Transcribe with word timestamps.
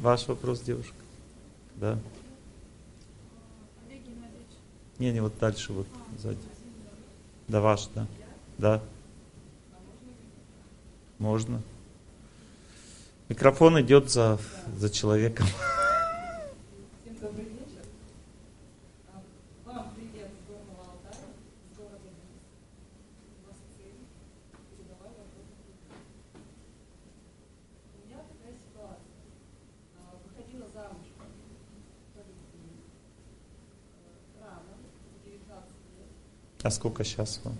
Ваш 0.00 0.28
вопрос, 0.28 0.60
девушка. 0.60 0.94
Да. 1.76 1.98
Не, 4.98 5.12
не, 5.12 5.20
вот 5.20 5.32
дальше, 5.38 5.72
вот 5.72 5.86
сзади. 6.18 6.38
Да, 7.48 7.60
ваш, 7.60 7.88
да. 7.94 8.06
Да. 8.58 8.82
Можно. 11.18 11.62
Микрофон 13.28 13.80
идет 13.80 14.10
за, 14.10 14.38
за 14.76 14.90
человеком. 14.90 15.46
А 36.68 36.70
сколько 36.70 37.02
сейчас 37.02 37.40
вам? 37.44 37.56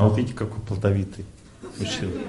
А 0.00 0.08
вот 0.08 0.16
видите, 0.16 0.34
какой 0.34 0.62
плодовитый 0.62 1.26
мужчина. 1.78 2.22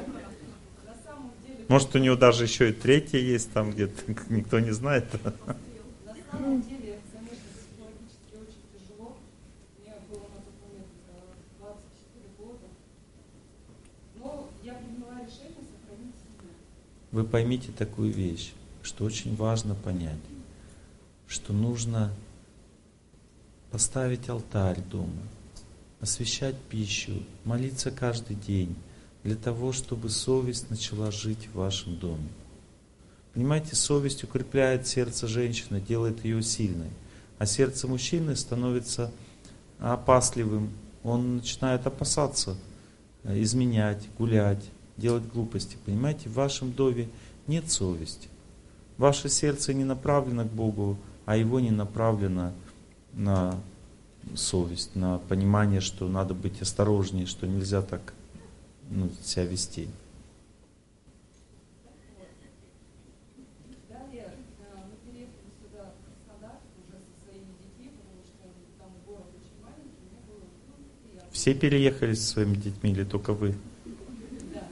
Может, 1.70 1.96
у 1.96 2.00
него 2.00 2.18
даже 2.18 2.44
еще 2.44 2.72
и 2.72 2.74
третье 2.74 3.18
есть 3.18 3.54
там 3.54 3.72
где-то, 3.72 3.94
никто 4.30 4.60
не 4.60 4.72
знает. 4.72 5.06
Вы 17.14 17.24
поймите 17.24 17.72
такую 17.72 18.12
вещь, 18.12 18.52
что 18.82 19.06
очень 19.06 19.34
важно 19.38 19.76
понять, 19.76 20.20
что 21.26 21.54
нужно 21.54 22.12
поставить 23.72 24.28
алтарь 24.28 24.82
дома, 24.82 25.22
освещать 26.02 26.56
пищу, 26.70 27.24
молиться 27.46 27.92
каждый 27.92 28.36
день, 28.36 28.76
для 29.24 29.36
того, 29.36 29.72
чтобы 29.72 30.10
совесть 30.10 30.70
начала 30.70 31.12
жить 31.12 31.48
в 31.54 31.58
вашем 31.58 31.98
доме. 31.98 32.28
Понимаете, 33.34 33.76
совесть 33.76 34.24
укрепляет 34.24 34.88
сердце 34.88 35.28
женщины, 35.28 35.80
делает 35.80 36.26
ее 36.26 36.42
сильной, 36.42 36.90
а 37.38 37.46
сердце 37.46 37.88
мужчины 37.88 38.36
становится 38.36 39.12
опасливым, 39.80 40.72
он 41.04 41.38
начинает 41.38 41.88
опасаться, 41.88 42.58
э, 43.24 43.42
изменять, 43.42 44.08
гулять, 44.18 44.64
делать 44.98 45.26
глупости. 45.26 45.78
Понимаете, 45.86 46.30
в 46.30 46.34
вашем 46.34 46.72
доме 46.72 47.10
нет 47.48 47.72
совести. 47.72 48.28
Ваше 48.98 49.30
сердце 49.30 49.74
не 49.74 49.84
направлено 49.84 50.44
к 50.44 50.52
Богу, 50.52 50.98
а 51.26 51.38
его 51.38 51.60
не 51.60 51.72
направлено 51.72 52.54
на 53.14 53.60
совесть, 54.36 54.96
на 54.96 55.18
понимание, 55.18 55.82
что 55.82 56.08
надо 56.08 56.34
быть 56.34 56.62
осторожнее, 56.62 57.26
что 57.26 57.48
нельзя 57.48 57.82
так 57.82 58.14
ну, 58.90 59.10
себя 59.24 59.46
вести. 59.46 59.88
Все 71.32 71.56
переехали 71.56 72.14
со 72.14 72.24
своими 72.24 72.54
детьми 72.54 72.92
или 72.92 73.04
только 73.04 73.34
вы? 73.34 73.56
Да. 74.54 74.64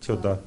Что, 0.00 0.16
да? 0.16 0.40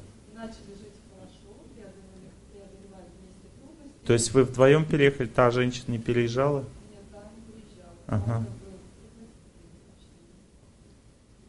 То 4.05 4.13
есть 4.13 4.33
вы 4.33 4.43
вдвоем 4.43 4.85
переехали, 4.85 5.27
та 5.27 5.51
женщина 5.51 5.91
не 5.91 5.99
переезжала? 5.99 6.65
Ага. 8.07 8.45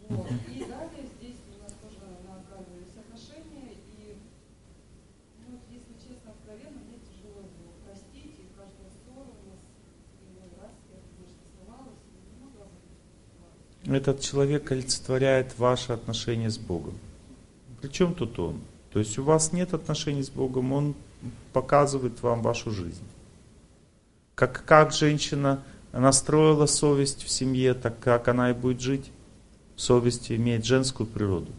Вот. 0.08 0.30
И 0.30 0.58
далее 0.60 1.08
здесь 1.18 1.40
у 1.48 1.62
нас 1.62 1.72
тоже 1.82 1.98
накапливались 2.28 2.96
отношения, 2.96 3.72
и, 3.96 4.18
ну, 5.40 5.58
если 5.70 5.94
честно, 5.94 6.30
откровенно, 6.30 6.78
мне 6.86 6.98
тяжело 7.02 7.40
было 7.42 7.72
простить, 7.84 8.36
и 8.38 8.46
каждая 8.54 8.90
ссора 8.92 9.26
у 9.26 9.42
нас 9.48 9.60
иной 10.22 10.50
раз, 10.60 10.72
я, 10.92 11.00
конечно, 11.16 11.44
срывалась, 11.56 12.00
и 12.12 12.36
много 12.38 12.68
раз 13.84 13.96
Этот 13.96 14.20
человек 14.20 14.70
олицетворяет 14.70 15.58
ваши 15.58 15.92
отношения 15.92 16.50
с 16.50 16.58
Богом. 16.58 16.98
Причем 17.80 18.14
тут 18.14 18.38
он? 18.38 18.60
То 18.92 18.98
есть 19.00 19.18
у 19.18 19.24
вас 19.24 19.52
нет 19.52 19.74
отношений 19.74 20.22
с 20.22 20.30
Богом, 20.30 20.72
он 20.72 20.94
показывает 21.52 22.22
вам 22.22 22.42
вашу 22.42 22.70
жизнь. 22.70 23.04
Как, 24.34 24.64
как 24.64 24.92
женщина 24.92 25.62
настроила 26.00 26.66
совесть 26.66 27.22
в 27.22 27.30
семье, 27.30 27.74
так 27.74 27.98
как 28.00 28.28
она 28.28 28.50
и 28.50 28.54
будет 28.54 28.80
жить. 28.80 29.10
Совесть 29.76 30.30
имеет 30.30 30.64
женскую 30.64 31.06
природу. 31.06 31.50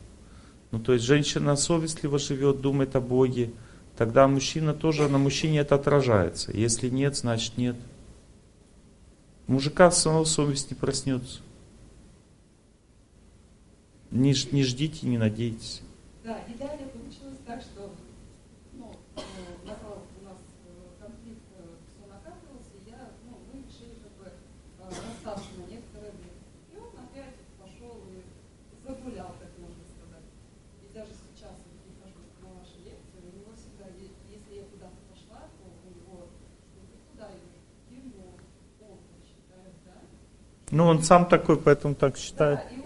Ну, 0.72 0.80
то 0.80 0.94
есть 0.94 1.06
женщина 1.06 1.56
совестливо 1.56 2.20
живет, 2.20 2.62
думает 2.62 2.96
о 2.96 3.02
Боге, 3.02 3.52
тогда 3.98 4.28
мужчина 4.28 4.74
тоже, 4.74 5.08
на 5.08 5.18
мужчине 5.18 5.60
это 5.60 5.76
отражается. 5.76 6.52
Если 6.52 6.90
нет, 6.90 7.16
значит 7.16 7.58
нет. 7.58 7.76
Мужика 9.48 9.92
самого 9.92 10.26
совесть 10.26 10.72
не 10.72 10.76
проснется. 10.76 11.40
Не, 14.12 14.34
не 14.52 14.64
ждите, 14.64 15.08
не 15.08 15.18
надейтесь. 15.18 15.82
Да, 16.24 16.40
и 16.40 16.54
получилось 16.54 17.38
так, 17.46 17.62
что 17.62 17.92
Ну, 40.76 40.88
он 40.88 41.04
сам 41.04 41.26
такой, 41.26 41.56
поэтому 41.56 41.96
так 41.96 42.18
считает. 42.18 42.60
Да, 42.60 42.85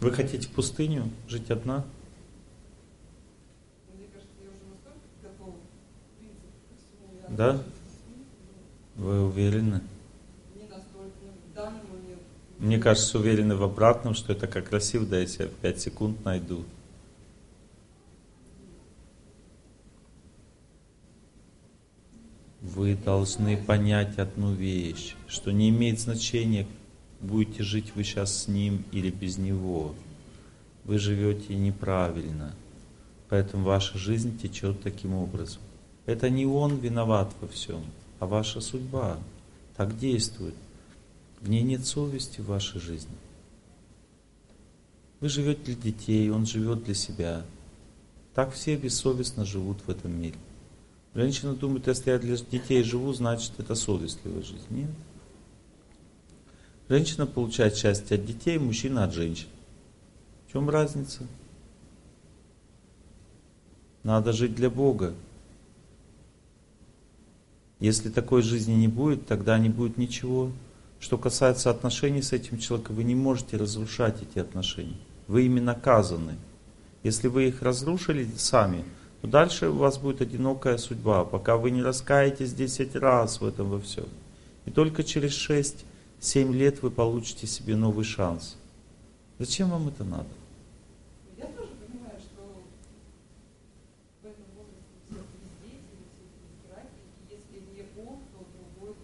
Вы 0.00 0.12
хотите 0.12 0.48
в 0.48 0.50
пустыню 0.50 1.10
жить 1.28 1.50
одна? 1.50 1.84
Да? 7.28 7.62
Вы 8.96 9.26
уверены? 9.26 9.82
Мне 12.58 12.78
кажется, 12.78 13.18
уверены 13.18 13.56
в 13.56 13.62
обратном, 13.62 14.14
что 14.14 14.32
это 14.32 14.46
как 14.46 14.68
красиво, 14.68 15.06
да, 15.06 15.18
я 15.18 15.26
5 15.26 15.80
секунд 15.80 16.24
найду. 16.24 16.64
Вы 22.60 22.94
должны 22.94 23.56
понять 23.56 24.18
одну 24.18 24.52
вещь, 24.52 25.14
что 25.26 25.50
не 25.50 25.70
имеет 25.70 26.00
значения, 26.00 26.66
будете 27.20 27.62
жить 27.62 27.92
вы 27.94 28.04
сейчас 28.04 28.44
с 28.44 28.48
ним 28.48 28.84
или 28.92 29.10
без 29.10 29.38
него. 29.38 29.94
Вы 30.84 30.98
живете 30.98 31.54
неправильно. 31.54 32.54
Поэтому 33.28 33.64
ваша 33.64 33.96
жизнь 33.98 34.38
течет 34.38 34.82
таким 34.82 35.14
образом. 35.14 35.62
Это 36.06 36.30
не 36.30 36.46
он 36.46 36.76
виноват 36.76 37.32
во 37.40 37.48
всем, 37.48 37.84
а 38.18 38.26
ваша 38.26 38.60
судьба 38.60 39.18
так 39.76 39.96
действует. 39.98 40.54
В 41.40 41.48
ней 41.48 41.62
нет 41.62 41.86
совести 41.86 42.40
в 42.40 42.46
вашей 42.46 42.80
жизни. 42.80 43.14
Вы 45.20 45.28
живете 45.28 45.60
для 45.64 45.74
детей, 45.74 46.30
он 46.30 46.46
живет 46.46 46.84
для 46.84 46.94
себя. 46.94 47.44
Так 48.34 48.52
все 48.52 48.76
бессовестно 48.76 49.44
живут 49.44 49.78
в 49.86 49.90
этом 49.90 50.18
мире. 50.20 50.36
Женщина 51.14 51.54
думает, 51.54 51.86
если 51.86 52.10
я 52.10 52.18
для 52.18 52.36
детей 52.36 52.82
живу, 52.82 53.12
значит 53.12 53.52
это 53.58 53.74
совестливая 53.74 54.42
жизнь. 54.42 54.66
Нет. 54.70 54.90
Женщина 56.90 57.24
получает 57.24 57.76
счастье 57.76 58.16
от 58.16 58.26
детей, 58.26 58.58
мужчина 58.58 59.04
от 59.04 59.14
женщин. 59.14 59.46
В 60.48 60.52
чем 60.52 60.68
разница? 60.68 61.24
Надо 64.02 64.32
жить 64.32 64.56
для 64.56 64.70
Бога. 64.70 65.14
Если 67.78 68.10
такой 68.10 68.42
жизни 68.42 68.72
не 68.72 68.88
будет, 68.88 69.24
тогда 69.28 69.56
не 69.56 69.68
будет 69.68 69.98
ничего. 69.98 70.50
Что 70.98 71.16
касается 71.16 71.70
отношений 71.70 72.22
с 72.22 72.32
этим 72.32 72.58
человеком, 72.58 72.96
вы 72.96 73.04
не 73.04 73.14
можете 73.14 73.56
разрушать 73.56 74.20
эти 74.22 74.40
отношения. 74.40 74.98
Вы 75.28 75.46
ими 75.46 75.60
наказаны. 75.60 76.34
Если 77.04 77.28
вы 77.28 77.46
их 77.46 77.62
разрушили 77.62 78.28
сами, 78.36 78.84
то 79.20 79.28
дальше 79.28 79.68
у 79.68 79.76
вас 79.76 79.96
будет 79.96 80.22
одинокая 80.22 80.76
судьба, 80.76 81.24
пока 81.24 81.56
вы 81.56 81.70
не 81.70 81.82
раскаетесь 81.82 82.52
10 82.52 82.96
раз 82.96 83.40
в 83.40 83.46
этом 83.46 83.70
во 83.70 83.78
всем. 83.78 84.08
И 84.66 84.72
только 84.72 85.04
через 85.04 85.30
6-7 86.20 86.52
лет 86.52 86.82
вы 86.82 86.90
получите 86.90 87.46
себе 87.46 87.76
новый 87.76 88.04
шанс. 88.04 88.56
Зачем 89.38 89.70
вам 89.70 89.88
это 89.88 90.04
надо? 90.04 90.28
Я 91.38 91.46
тоже 91.46 91.70
понимаю, 91.86 92.18
что 92.20 92.42
в 94.22 94.26
этом 94.26 94.44
возрасте 94.54 94.86
все 95.08 95.16
дети, 97.26 97.40
и 97.54 97.54
если 97.54 97.64
не 97.74 97.82
он, 98.02 98.18
то 98.32 98.44
другой. 98.78 98.94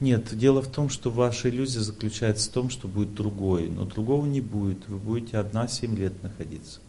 Нет, 0.00 0.36
дело 0.36 0.60
в 0.60 0.68
том, 0.72 0.88
что 0.88 1.10
ваша 1.10 1.48
иллюзия 1.48 1.80
заключается 1.80 2.50
в 2.50 2.52
том, 2.52 2.68
что 2.70 2.88
будет 2.88 3.14
другой, 3.14 3.68
но 3.68 3.84
другого 3.84 4.26
не 4.26 4.40
будет. 4.40 4.88
Вы 4.88 4.98
будете 4.98 5.38
одна 5.38 5.68
7 5.68 5.96
лет 5.96 6.20
находиться. 6.22 6.80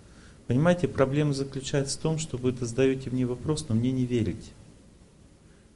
Понимаете, 0.47 0.88
проблема 0.88 1.33
заключается 1.33 2.00
в 2.00 2.01
том, 2.01 2.17
что 2.17 2.38
вы 2.38 2.51
задаете 2.59 3.12
мне 3.12 3.27
вопрос, 3.27 3.69
но 3.69 3.75
мне 3.75 3.91
не 3.91 4.06
верите. 4.06 4.50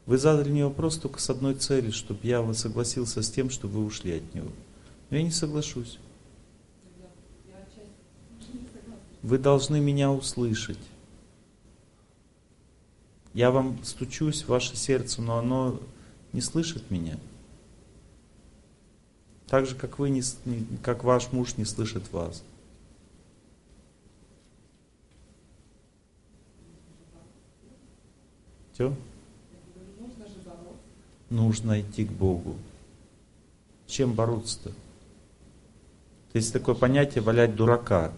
Вы 0.06 0.18
задали 0.18 0.50
мне 0.50 0.66
вопрос 0.66 0.98
только 0.98 1.20
с 1.20 1.30
одной 1.30 1.56
целью, 1.56 1.92
чтобы 1.92 2.20
я 2.24 2.54
согласился 2.54 3.22
с 3.22 3.30
тем, 3.30 3.50
что 3.50 3.68
вы 3.68 3.84
ушли 3.84 4.18
от 4.18 4.36
него. 4.36 4.50
Но 5.10 5.18
я 5.18 5.24
не 5.24 5.32
соглашусь. 5.32 6.00
Вы 9.24 9.40
должны 9.40 9.80
меня 9.80 10.12
услышать. 10.12 10.78
Я 13.34 13.52
вам 13.52 13.84
стучусь 13.84 14.44
в 14.44 14.50
ваше 14.50 14.76
сердце, 14.76 15.22
но 15.22 15.40
оно 15.40 15.80
не 16.32 16.42
слышит 16.42 16.90
меня. 16.92 17.18
Так 19.48 19.66
же, 19.66 19.76
как 19.76 20.00
вы 20.00 20.10
не- 20.10 20.22
как 20.84 21.04
ваш 21.04 21.32
муж 21.32 21.58
не 21.58 21.66
слышит 21.66 22.12
вас. 22.12 22.44
Все? 28.74 28.84
Я 28.84 28.90
говорю, 28.90 30.02
нужно 30.02 30.28
же 30.28 30.40
бороться. 30.46 30.74
Нужно 31.30 31.82
идти 31.82 32.06
к 32.06 32.12
Богу. 32.12 32.56
Чем 33.88 34.14
бороться-то? 34.14 34.72
Есть 36.34 36.54
такое 36.54 36.76
понятие 36.76 37.24
валять 37.24 37.56
дурака. 37.56 38.12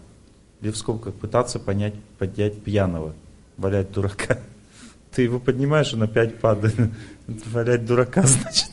Или 0.60 0.70
в 0.70 0.76
скобках 0.76 1.14
пытаться 1.14 1.58
понять, 1.58 1.94
поднять 2.18 2.60
пьяного. 2.62 3.14
Валять 3.56 3.92
дурака. 3.92 4.38
Ты 5.12 5.22
его 5.22 5.38
поднимаешь, 5.38 5.94
он 5.94 6.02
опять 6.02 6.38
падает. 6.40 6.74
Валять 7.26 7.86
дурака, 7.86 8.22
значит. 8.24 8.70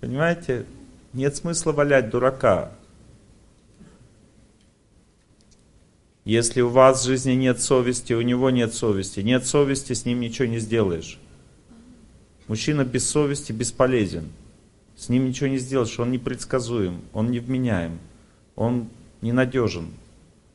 Понимаете? 0.00 0.66
Нет 1.12 1.34
смысла 1.34 1.72
валять 1.72 2.10
дурака. 2.10 2.70
Если 6.26 6.60
у 6.60 6.68
вас 6.68 7.02
в 7.02 7.06
жизни 7.06 7.34
нет 7.34 7.62
совести, 7.62 8.12
у 8.12 8.20
него 8.20 8.50
нет 8.50 8.74
совести. 8.74 9.20
Нет 9.20 9.46
совести, 9.46 9.92
с 9.92 10.04
ним 10.04 10.18
ничего 10.18 10.48
не 10.48 10.58
сделаешь. 10.58 11.20
Мужчина 12.48 12.84
без 12.84 13.08
совести 13.08 13.52
бесполезен. 13.52 14.28
С 14.96 15.08
ним 15.08 15.28
ничего 15.28 15.48
не 15.48 15.58
сделаешь, 15.58 16.00
он 16.00 16.10
непредсказуем, 16.10 17.00
он 17.12 17.30
невменяем, 17.30 18.00
он 18.56 18.88
ненадежен. 19.20 19.86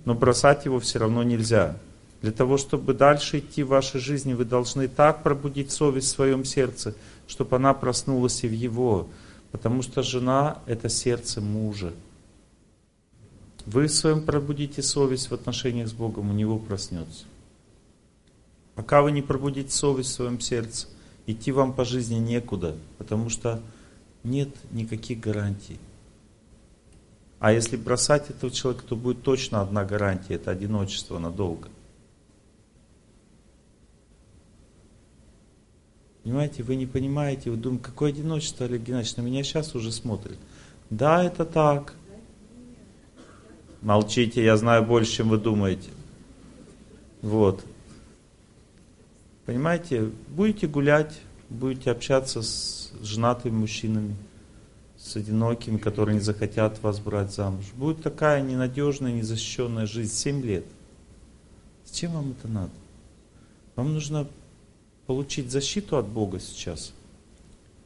Но 0.03 0.13
бросать 0.13 0.65
его 0.65 0.77
все 0.81 1.00
равно 1.00 1.23
нельзя. 1.23 1.77
Для 2.21 2.33
того, 2.33 2.57
чтобы 2.57 2.94
дальше 2.94 3.39
идти 3.39 3.63
в 3.63 3.69
вашей 3.69 4.01
жизни, 4.01 4.33
вы 4.33 4.44
должны 4.44 4.89
так 4.89 5.24
пробудить 5.24 5.71
совесть 5.71 6.07
в 6.07 6.12
своем 6.12 6.44
сердце, 6.44 6.95
чтобы 7.27 7.56
она 7.56 7.74
проснулась 7.74 8.44
и 8.44 8.47
в 8.50 8.51
его. 8.51 9.07
Потому 9.53 9.83
что 9.83 10.03
жена– 10.03 10.59
это 10.65 10.89
сердце 10.89 11.39
мужа. 11.39 11.94
Вы 13.66 13.88
в 13.88 13.92
своем 13.92 14.24
пробудите 14.24 14.81
совесть 14.81 15.30
в 15.30 15.34
отношениях 15.34 15.88
с 15.88 15.94
Богом, 15.94 16.30
у 16.30 16.34
него 16.34 16.58
проснется. 16.58 17.25
Пока 18.75 19.02
вы 19.02 19.12
не 19.12 19.22
пробудите 19.22 19.72
совесть 19.72 20.10
в 20.10 20.13
своем 20.13 20.40
сердце, 20.40 20.88
идти 21.28 21.52
вам 21.52 21.74
по 21.74 21.86
жизни 21.86 22.16
некуда, 22.16 22.75
потому 22.98 23.30
что 23.30 23.62
нет 24.24 24.50
никаких 24.72 25.19
гарантий. 25.19 25.78
А 27.40 27.52
если 27.52 27.75
бросать 27.75 28.30
этого 28.30 28.52
человека, 28.52 28.86
то 28.88 28.96
будет 28.96 29.24
точно 29.24 29.62
одна 29.62 29.84
гарантия, 29.84 30.36
это 30.36 30.52
одиночество 30.52 31.19
надолго. 31.19 31.69
Понимаете, 36.24 36.62
вы 36.62 36.75
не 36.75 36.86
понимаете, 36.86 37.50
вы 37.50 37.58
думаете, 37.58 37.86
какое 37.86 38.12
одиночество, 38.12 38.68
Олег 38.68 38.84
Геннадьевич, 38.84 39.18
на 39.18 39.22
меня 39.22 39.44
сейчас 39.44 39.74
уже 39.74 39.92
смотрит. 39.92 40.38
Да, 40.92 41.24
это 41.24 41.46
так. 41.46 41.96
Молчите, 43.81 44.44
я 44.44 44.57
знаю 44.57 44.83
больше, 44.83 45.12
чем 45.12 45.30
вы 45.30 45.38
думаете. 45.38 45.89
Вот. 47.22 47.63
Понимаете, 49.45 50.12
будете 50.28 50.68
гулять, 50.68 51.19
будете 51.50 51.89
общаться 51.89 52.44
с 52.44 52.91
женатыми 53.01 53.53
мужчинами, 53.53 54.15
с 54.98 55.15
одинокими, 55.15 55.77
которые 55.77 56.15
не 56.15 56.22
захотят 56.22 56.82
вас 56.84 57.00
брать 57.00 57.34
замуж. 57.34 57.65
Будет 57.75 58.03
такая 58.03 58.41
ненадежная, 58.44 59.13
незащищенная 59.13 59.88
жизнь 59.88 60.13
7 60.13 60.44
лет. 60.44 60.65
Зачем 61.86 62.12
вам 62.12 62.32
это 62.32 62.48
надо? 62.48 62.72
Вам 63.75 63.94
нужно 63.94 64.27
получить 65.08 65.50
защиту 65.50 65.98
от 65.98 66.08
Бога 66.08 66.39
сейчас. 66.39 66.94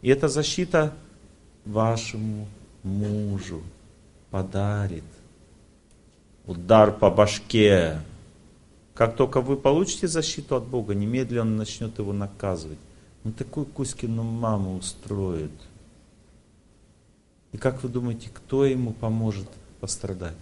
И 0.02 0.10
эта 0.10 0.28
защита 0.28 0.94
вашему 1.64 2.48
мужу 2.84 3.64
подарит 4.30 5.04
удар 6.48 6.92
по 6.92 7.10
башке. 7.10 8.00
Как 8.94 9.16
только 9.16 9.42
вы 9.42 9.58
получите 9.58 10.08
защиту 10.08 10.56
от 10.56 10.66
Бога, 10.66 10.96
немедленно 10.96 11.42
он 11.42 11.58
начнет 11.58 11.98
его 12.00 12.14
наказывать. 12.14 12.80
Он 13.24 13.34
такую 13.34 13.66
Кузькину 13.66 14.24
маму 14.24 14.78
устроит. 14.78 15.52
И 17.52 17.58
как 17.58 17.84
вы 17.84 17.90
думаете, 17.90 18.30
кто 18.34 18.66
ему 18.66 18.94
поможет 18.94 19.48
пострадать? 19.80 20.36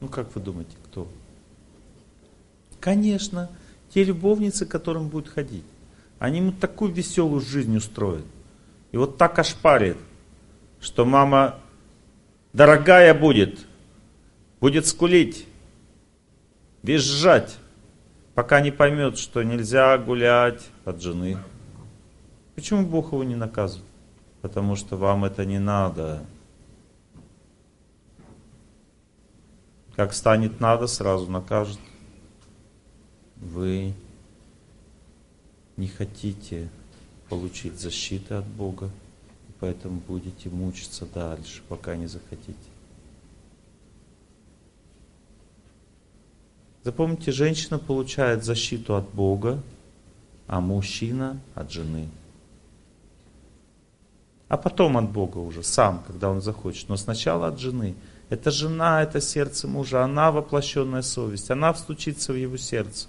Ну 0.00 0.08
как 0.08 0.34
вы 0.34 0.40
думаете, 0.40 0.72
кто? 0.84 1.06
Конечно, 2.80 3.48
те 3.94 4.02
любовницы, 4.02 4.66
которым 4.66 5.08
будет 5.08 5.28
ходить. 5.28 5.64
Они 6.18 6.38
ему 6.38 6.52
такую 6.52 6.92
веселую 6.92 7.40
жизнь 7.40 7.76
устроят. 7.76 8.24
И 8.90 8.96
вот 8.96 9.16
так 9.16 9.38
ошпарит, 9.38 9.96
что 10.80 11.04
мама 11.04 11.58
дорогая 12.52 13.14
будет, 13.14 13.66
будет 14.62 14.86
скулить, 14.86 15.44
визжать, 16.84 17.58
пока 18.34 18.60
не 18.60 18.70
поймет, 18.70 19.18
что 19.18 19.42
нельзя 19.42 19.98
гулять 19.98 20.62
от 20.84 21.02
жены. 21.02 21.36
Почему 22.54 22.86
Бог 22.86 23.10
его 23.10 23.24
не 23.24 23.34
наказывает? 23.34 23.84
Потому 24.40 24.76
что 24.76 24.96
вам 24.96 25.24
это 25.24 25.44
не 25.44 25.58
надо. 25.58 26.24
Как 29.96 30.14
станет 30.14 30.60
надо, 30.60 30.86
сразу 30.86 31.28
накажет. 31.28 31.80
Вы 33.38 33.94
не 35.76 35.88
хотите 35.88 36.68
получить 37.28 37.80
защиты 37.80 38.34
от 38.34 38.46
Бога, 38.46 38.90
и 39.48 39.52
поэтому 39.58 40.00
будете 40.06 40.50
мучиться 40.50 41.04
дальше, 41.04 41.62
пока 41.68 41.96
не 41.96 42.06
захотите. 42.06 42.71
Запомните, 46.84 47.30
женщина 47.30 47.78
получает 47.78 48.44
защиту 48.44 48.96
от 48.96 49.08
Бога, 49.10 49.62
а 50.48 50.60
мужчина 50.60 51.40
от 51.54 51.70
жены. 51.70 52.08
А 54.48 54.56
потом 54.56 54.98
от 54.98 55.10
Бога 55.10 55.38
уже, 55.38 55.62
сам, 55.62 56.02
когда 56.06 56.28
он 56.28 56.42
захочет. 56.42 56.88
Но 56.88 56.96
сначала 56.96 57.46
от 57.46 57.58
жены. 57.58 57.94
Это 58.28 58.50
жена, 58.50 59.02
это 59.02 59.20
сердце 59.20 59.68
мужа, 59.68 60.02
она 60.02 60.32
воплощенная 60.32 61.02
совесть, 61.02 61.50
она 61.50 61.72
встучится 61.72 62.32
в 62.32 62.36
его 62.36 62.56
сердце. 62.56 63.08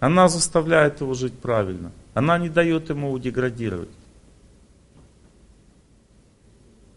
Она 0.00 0.28
заставляет 0.28 1.00
его 1.00 1.14
жить 1.14 1.38
правильно. 1.38 1.92
Она 2.12 2.38
не 2.38 2.48
дает 2.48 2.90
ему 2.90 3.18
деградировать. 3.18 3.88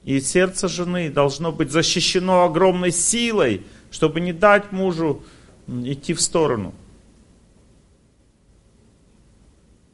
И 0.03 0.19
сердце 0.21 0.67
жены 0.67 1.09
должно 1.09 1.51
быть 1.51 1.71
защищено 1.71 2.43
огромной 2.43 2.91
силой, 2.91 3.65
чтобы 3.91 4.19
не 4.19 4.33
дать 4.33 4.71
мужу 4.71 5.23
идти 5.69 6.13
в 6.13 6.21
сторону. 6.21 6.73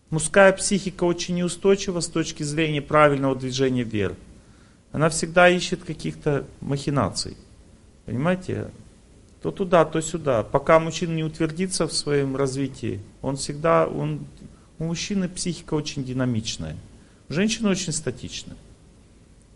Мужская 0.10 0.54
психика 0.54 1.04
очень 1.04 1.36
неустойчива 1.36 2.00
с 2.00 2.08
точки 2.08 2.44
зрения 2.44 2.82
правильного 2.82 3.36
движения 3.36 3.84
вверх. 3.84 4.16
Она 4.92 5.10
всегда 5.10 5.50
ищет 5.50 5.84
каких-то 5.84 6.46
махинаций. 6.62 7.36
Понимаете? 8.06 8.70
То 9.42 9.52
туда, 9.52 9.84
то 9.84 10.00
сюда. 10.02 10.44
Пока 10.44 10.80
мужчина 10.80 11.14
не 11.14 11.24
утвердится 11.24 11.88
в 11.88 11.94
своем 11.94 12.36
развитии, 12.36 13.02
он 13.22 13.36
всегда, 13.36 13.88
он, 13.88 14.26
у 14.80 14.86
мужчины 14.86 15.28
психика 15.28 15.74
очень 15.74 16.06
динамичная. 16.06 16.78
У 17.28 17.34
женщины 17.34 17.70
очень 17.70 17.92
статичная. 17.92 18.58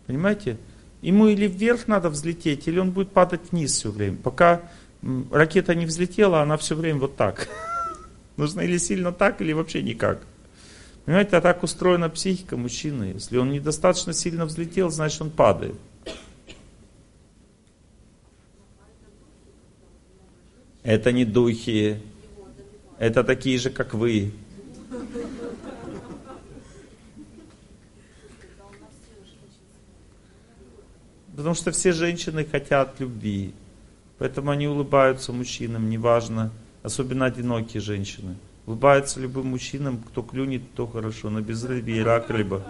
Понимаете? 0.06 0.58
Ему 1.00 1.28
или 1.28 1.46
вверх 1.46 1.88
надо 1.88 2.10
взлететь, 2.10 2.68
или 2.68 2.78
он 2.78 2.90
будет 2.90 3.12
падать 3.12 3.40
вниз 3.50 3.72
все 3.72 3.90
время. 3.90 4.18
Пока 4.18 4.60
ракета 5.30 5.74
не 5.74 5.86
взлетела, 5.86 6.42
она 6.42 6.56
все 6.56 6.74
время 6.74 7.00
вот 7.00 7.16
так. 7.16 7.48
Нужно 8.36 8.60
или 8.60 8.78
сильно 8.78 9.12
так, 9.12 9.40
или 9.40 9.52
вообще 9.52 9.82
никак. 9.82 10.22
Понимаете, 11.04 11.36
а 11.36 11.40
так 11.40 11.62
устроена 11.62 12.08
психика 12.08 12.56
мужчины. 12.56 13.12
Если 13.14 13.36
он 13.38 13.50
недостаточно 13.50 14.12
сильно 14.12 14.44
взлетел, 14.44 14.90
значит 14.90 15.20
он 15.22 15.30
падает. 15.30 15.74
Это 20.82 21.12
не 21.12 21.24
духи. 21.24 22.00
Это 22.98 23.24
такие 23.24 23.58
же, 23.58 23.70
как 23.70 23.94
вы. 23.94 24.32
Потому 31.34 31.54
что 31.54 31.70
все 31.70 31.92
женщины 31.92 32.44
хотят 32.44 33.00
любви. 33.00 33.54
Поэтому 34.20 34.50
они 34.50 34.68
улыбаются 34.68 35.32
мужчинам, 35.32 35.88
неважно, 35.88 36.52
особенно 36.82 37.24
одинокие 37.24 37.80
женщины. 37.80 38.36
Улыбаются 38.66 39.18
любым 39.18 39.46
мужчинам, 39.46 39.96
кто 39.96 40.22
клюнет, 40.22 40.74
то 40.74 40.86
хорошо, 40.86 41.30
на 41.30 41.40
безрыбье 41.40 41.96
и 41.96 42.02
рак 42.02 42.28
рыба. 42.28 42.62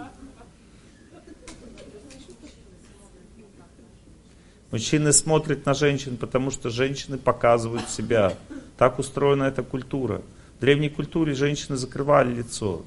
Мужчины 4.71 5.11
смотрят 5.11 5.65
на 5.65 5.73
женщин, 5.73 6.15
потому 6.15 6.51
что 6.51 6.69
женщины 6.69 7.17
показывают 7.17 7.89
себя. 7.89 8.33
Так 8.77 8.97
устроена 8.97 9.43
эта 9.43 9.61
культура. 9.61 10.21
В 10.57 10.61
древней 10.61 10.89
культуре 10.89 11.33
женщины 11.33 11.75
закрывали 11.75 12.33
лицо. 12.33 12.81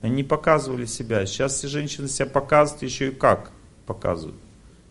Они 0.00 0.14
не 0.14 0.22
показывали 0.22 0.86
себя. 0.86 1.26
Сейчас 1.26 1.54
все 1.54 1.66
женщины 1.66 2.06
себя 2.06 2.26
показывают, 2.26 2.84
еще 2.84 3.08
и 3.08 3.10
как 3.10 3.50
показывают. 3.84 4.38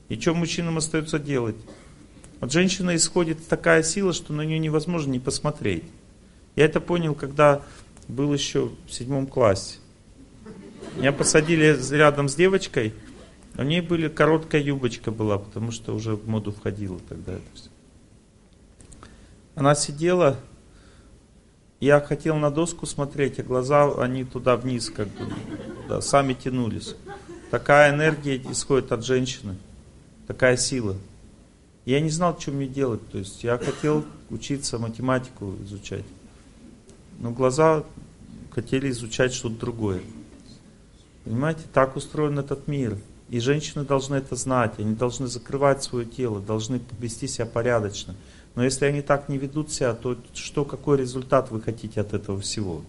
И 0.09 0.19
что 0.19 0.33
мужчинам 0.33 0.79
остается 0.79 1.17
делать? 1.17 1.55
От 2.39 2.51
женщины 2.51 2.95
исходит 2.95 3.47
такая 3.47 3.83
сила, 3.83 4.13
что 4.13 4.33
на 4.33 4.41
нее 4.41 4.59
невозможно 4.59 5.11
не 5.11 5.19
посмотреть. 5.19 5.83
Я 6.55 6.65
это 6.65 6.79
понял, 6.79 7.15
когда 7.15 7.61
был 8.07 8.33
еще 8.33 8.71
в 8.87 8.93
седьмом 8.93 9.27
классе. 9.27 9.77
Меня 10.97 11.11
посадили 11.11 11.77
рядом 11.91 12.29
с 12.29 12.35
девочкой, 12.35 12.93
у 13.57 13.63
ней 13.63 13.81
были 13.81 14.09
короткая 14.09 14.61
юбочка 14.61 15.11
была, 15.11 15.37
потому 15.37 15.71
что 15.71 15.93
уже 15.93 16.15
в 16.15 16.27
моду 16.27 16.51
входила 16.51 16.99
тогда 17.07 17.33
это 17.33 17.43
все. 17.53 17.69
Она 19.55 19.75
сидела, 19.75 20.37
я 21.79 22.01
хотел 22.01 22.35
на 22.35 22.51
доску 22.51 22.85
смотреть, 22.85 23.39
а 23.39 23.43
глаза, 23.43 23.91
они 23.97 24.25
туда 24.25 24.57
вниз 24.57 24.89
как 24.89 25.07
бы, 25.07 25.27
да, 25.87 26.01
сами 26.01 26.33
тянулись. 26.33 26.95
Такая 27.49 27.93
энергия 27.93 28.37
исходит 28.37 28.91
от 28.91 29.05
женщины, 29.05 29.55
такая 30.27 30.57
сила. 30.57 30.97
Я 31.85 31.99
не 32.01 32.09
знал, 32.09 32.37
что 32.39 32.51
мне 32.51 32.67
делать. 32.67 33.07
То 33.09 33.19
есть 33.19 33.43
я 33.43 33.57
хотел 33.57 34.03
учиться 34.29 34.79
математику 34.79 35.53
изучать. 35.63 36.05
Но 37.19 37.31
глаза 37.31 37.83
хотели 38.51 38.89
изучать 38.89 39.33
что-то 39.33 39.55
другое. 39.59 40.01
Понимаете, 41.23 41.61
так 41.73 41.95
устроен 41.95 42.39
этот 42.39 42.67
мир. 42.67 42.97
И 43.29 43.39
женщины 43.39 43.83
должны 43.83 44.15
это 44.15 44.35
знать, 44.35 44.75
они 44.77 44.93
должны 44.93 45.25
закрывать 45.25 45.81
свое 45.81 46.05
тело, 46.05 46.39
должны 46.39 46.79
вести 46.99 47.27
себя 47.27 47.47
порядочно. 47.47 48.15
Но 48.53 48.63
если 48.63 48.85
они 48.85 49.01
так 49.01 49.29
не 49.29 49.39
ведут 49.39 49.71
себя, 49.71 49.93
то 49.93 50.15
что, 50.33 50.63
какой 50.63 50.97
результат 50.97 51.49
вы 51.49 51.59
хотите 51.59 52.01
от 52.01 52.13
этого 52.13 52.39
всего? 52.39 52.83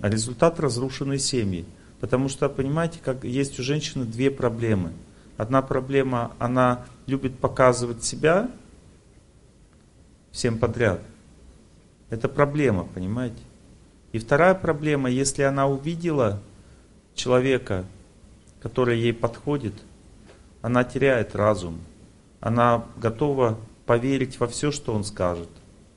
А 0.00 0.10
результат 0.10 0.60
разрушенной 0.60 1.18
семьи. 1.18 1.64
Потому 1.98 2.28
что, 2.28 2.48
понимаете, 2.50 2.98
как 3.02 3.24
есть 3.24 3.58
у 3.58 3.62
женщины 3.62 4.04
две 4.04 4.30
проблемы. 4.30 4.92
Одна 5.36 5.62
проблема, 5.62 6.32
она 6.38 6.84
любит 7.06 7.38
показывать 7.38 8.02
себя 8.02 8.50
всем 10.30 10.58
подряд. 10.58 11.00
Это 12.10 12.28
проблема, 12.28 12.84
понимаете? 12.84 13.42
И 14.12 14.18
вторая 14.18 14.54
проблема, 14.54 15.10
если 15.10 15.42
она 15.42 15.66
увидела 15.66 16.40
человека, 17.14 17.84
который 18.60 18.98
ей 18.98 19.12
подходит, 19.12 19.74
она 20.62 20.84
теряет 20.84 21.34
разум. 21.34 21.80
Она 22.40 22.84
готова 22.96 23.58
поверить 23.86 24.40
во 24.40 24.46
все, 24.46 24.70
что 24.70 24.94
он 24.94 25.04
скажет. 25.04 25.48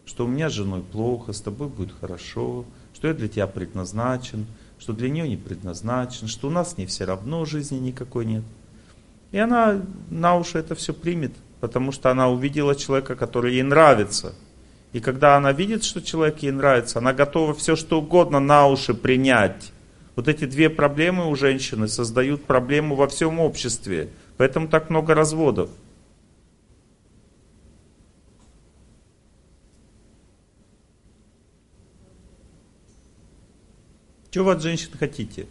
Что 0.05 0.25
у 0.25 0.27
меня 0.27 0.49
с 0.49 0.53
женой 0.53 0.81
плохо, 0.81 1.33
с 1.33 1.41
тобой 1.41 1.67
будет 1.67 1.93
хорошо, 1.99 2.65
что 2.93 3.07
я 3.07 3.13
для 3.13 3.27
тебя 3.27 3.47
предназначен, 3.47 4.47
что 4.79 4.93
для 4.93 5.09
нее 5.09 5.27
не 5.27 5.37
предназначен, 5.37 6.27
что 6.27 6.47
у 6.47 6.51
нас 6.51 6.73
с 6.73 6.77
ней 6.77 6.87
все 6.87 7.05
равно 7.05 7.45
жизни 7.45 7.77
никакой 7.77 8.25
нет. 8.25 8.43
И 9.31 9.37
она 9.37 9.81
на 10.09 10.35
уши 10.35 10.57
это 10.57 10.75
все 10.75 10.93
примет, 10.93 11.33
потому 11.59 11.91
что 11.91 12.09
она 12.09 12.29
увидела 12.29 12.75
человека, 12.75 13.15
который 13.15 13.53
ей 13.53 13.63
нравится. 13.63 14.33
И 14.91 14.99
когда 14.99 15.37
она 15.37 15.51
видит, 15.51 15.83
что 15.83 16.01
человек 16.01 16.39
ей 16.39 16.51
нравится, 16.51 16.97
она 16.97 17.13
готова 17.13 17.53
все 17.53 17.75
что 17.75 17.99
угодно 17.99 18.39
на 18.39 18.67
уши 18.67 18.93
принять. 18.95 19.71
Вот 20.15 20.27
эти 20.27 20.45
две 20.45 20.69
проблемы 20.69 21.29
у 21.29 21.35
женщины 21.35 21.87
создают 21.87 22.43
проблему 22.45 22.95
во 22.95 23.07
всем 23.07 23.39
обществе. 23.39 24.09
Поэтому 24.37 24.67
так 24.67 24.89
много 24.89 25.13
разводов. 25.13 25.69
Чего 34.31 34.45
вы 34.45 34.51
от 34.53 34.61
женщин 34.61 34.91
хотите? 34.99 35.47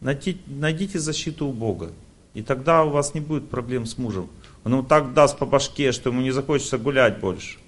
Найдите, 0.00 0.98
защиту 0.98 1.46
у 1.46 1.52
Бога. 1.52 1.92
И 2.34 2.42
тогда 2.42 2.84
у 2.84 2.90
вас 2.90 3.14
не 3.14 3.20
будет 3.20 3.48
проблем 3.48 3.86
с 3.86 3.98
мужем. 3.98 4.28
Он 4.64 4.72
ему 4.72 4.82
так 4.82 5.14
даст 5.14 5.38
по 5.38 5.46
башке, 5.46 5.92
что 5.92 6.10
ему 6.10 6.20
не 6.20 6.30
захочется 6.30 6.78
гулять 6.78 7.18
больше. 7.18 7.58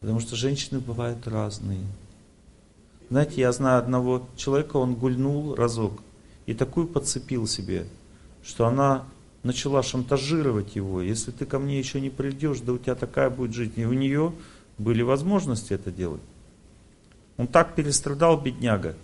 Потому 0.00 0.20
что 0.20 0.36
женщины 0.36 0.80
бывают 0.80 1.26
разные. 1.26 1.84
Знаете, 3.08 3.40
я 3.40 3.52
знаю 3.52 3.78
одного 3.78 4.26
человека, 4.36 4.76
он 4.76 4.94
гульнул 4.94 5.54
разок 5.54 6.00
и 6.46 6.54
такую 6.54 6.86
подцепил 6.86 7.46
себе, 7.46 7.86
что 8.42 8.66
она 8.66 9.04
начала 9.42 9.82
шантажировать 9.82 10.76
его. 10.76 11.00
Если 11.02 11.30
ты 11.30 11.46
ко 11.46 11.58
мне 11.58 11.78
еще 11.78 12.00
не 12.00 12.10
придешь, 12.10 12.60
да 12.60 12.72
у 12.72 12.78
тебя 12.78 12.94
такая 12.94 13.30
будет 13.30 13.54
жизнь. 13.54 13.72
И 13.76 13.84
у 13.84 13.92
нее 13.92 14.32
были 14.78 15.02
возможности 15.02 15.72
это 15.72 15.90
делать. 15.90 16.22
Он 17.36 17.46
так 17.46 17.74
перестрадал, 17.74 18.40
бедняга. 18.40 18.94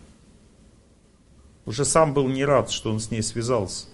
Уже 1.66 1.85
сам 1.85 2.14
был 2.14 2.28
не 2.28 2.44
рад, 2.44 2.70
что 2.70 2.90
он 2.90 3.00
с 3.00 3.11
ней 3.11 3.23
связался. 3.23 3.87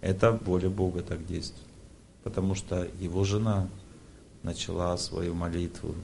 Это 0.00 0.32
воля 0.32 0.70
Бога 0.70 1.02
так 1.02 1.26
действует. 1.26 1.66
Потому 2.22 2.54
что 2.54 2.88
его 3.00 3.24
жена 3.24 3.68
начала 4.42 4.96
свою 4.96 5.34
молитву. 5.34 5.94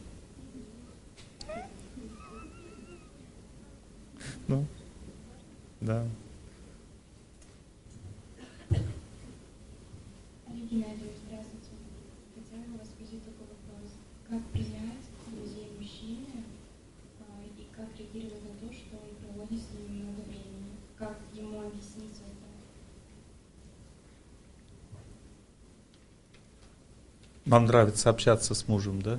Ну, 4.48 4.66
да. 5.80 6.04
Геннадий, 10.70 11.10
здравствуйте. 11.26 11.74
Хотела 12.34 12.78
вас 12.78 12.88
спросить 12.88 13.24
такой 13.24 13.46
вопрос. 13.46 13.90
Как 14.28 14.40
принять 14.52 15.04
друзей 15.26 15.72
мужчины 15.78 16.44
а, 17.20 17.42
и 17.44 17.66
как 17.74 17.88
реагировать 17.98 18.44
на 18.44 18.68
то, 18.68 18.72
что 18.72 18.96
он 18.96 19.14
проводит 19.20 19.60
с 19.60 19.72
ними 19.74 20.02
много 20.02 20.22
времени? 20.28 20.72
Как 20.96 21.18
ему 21.34 21.60
объяснить 21.66 22.16
это? 22.16 22.50
Вам 27.50 27.64
нравится 27.64 28.10
общаться 28.10 28.54
с 28.54 28.68
мужем, 28.68 29.02
да? 29.02 29.18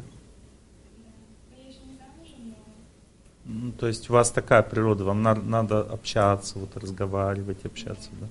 Ну, 3.44 3.74
то 3.74 3.88
есть 3.88 4.10
у 4.10 4.14
вас 4.14 4.32
такая 4.32 4.64
природа, 4.64 5.04
вам 5.04 5.22
на- 5.22 5.36
надо 5.36 5.82
общаться, 5.82 6.58
вот 6.58 6.78
разговаривать, 6.78 7.66
общаться, 7.66 8.10
да? 8.22 8.28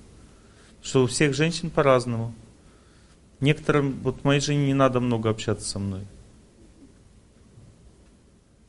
Что 0.81 1.03
у 1.03 1.05
всех 1.07 1.35
женщин 1.35 1.69
по-разному. 1.69 2.33
Некоторым, 3.41 3.99
вот 4.01 4.23
моей 4.23 4.41
жене 4.41 4.65
не 4.65 4.73
надо 4.73 4.99
много 5.01 5.29
общаться 5.29 5.69
со 5.69 5.77
мной. 5.77 6.01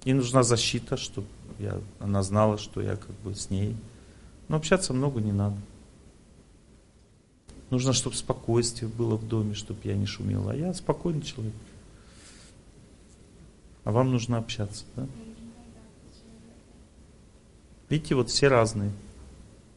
Ей 0.05 0.13
нужна 0.13 0.43
защита, 0.43 0.99
чтобы 0.99 1.29
я, 1.59 1.81
она 1.99 2.23
знала, 2.23 2.59
что 2.59 2.83
я 2.83 2.97
как 2.97 3.19
бы 3.25 3.35
с 3.35 3.49
ней. 3.49 3.75
Но 4.49 4.57
общаться 4.57 4.93
много 4.93 5.23
не 5.23 5.33
надо. 5.33 5.57
Нужно, 7.73 7.95
чтобы 7.95 8.15
спокойствие 8.17 8.91
было 8.91 9.17
в 9.17 9.27
доме, 9.27 9.55
чтобы 9.55 9.81
я 9.85 9.97
не 9.97 10.05
шумела. 10.05 10.53
А 10.53 10.55
я 10.55 10.75
спокойный 10.75 11.23
человек. 11.23 11.55
А 13.85 13.93
вам 13.93 14.11
нужно 14.11 14.37
общаться, 14.37 14.85
да? 14.95 15.07
Видите, 17.89 18.15
вот 18.15 18.29
все 18.29 18.49
разные 18.49 18.93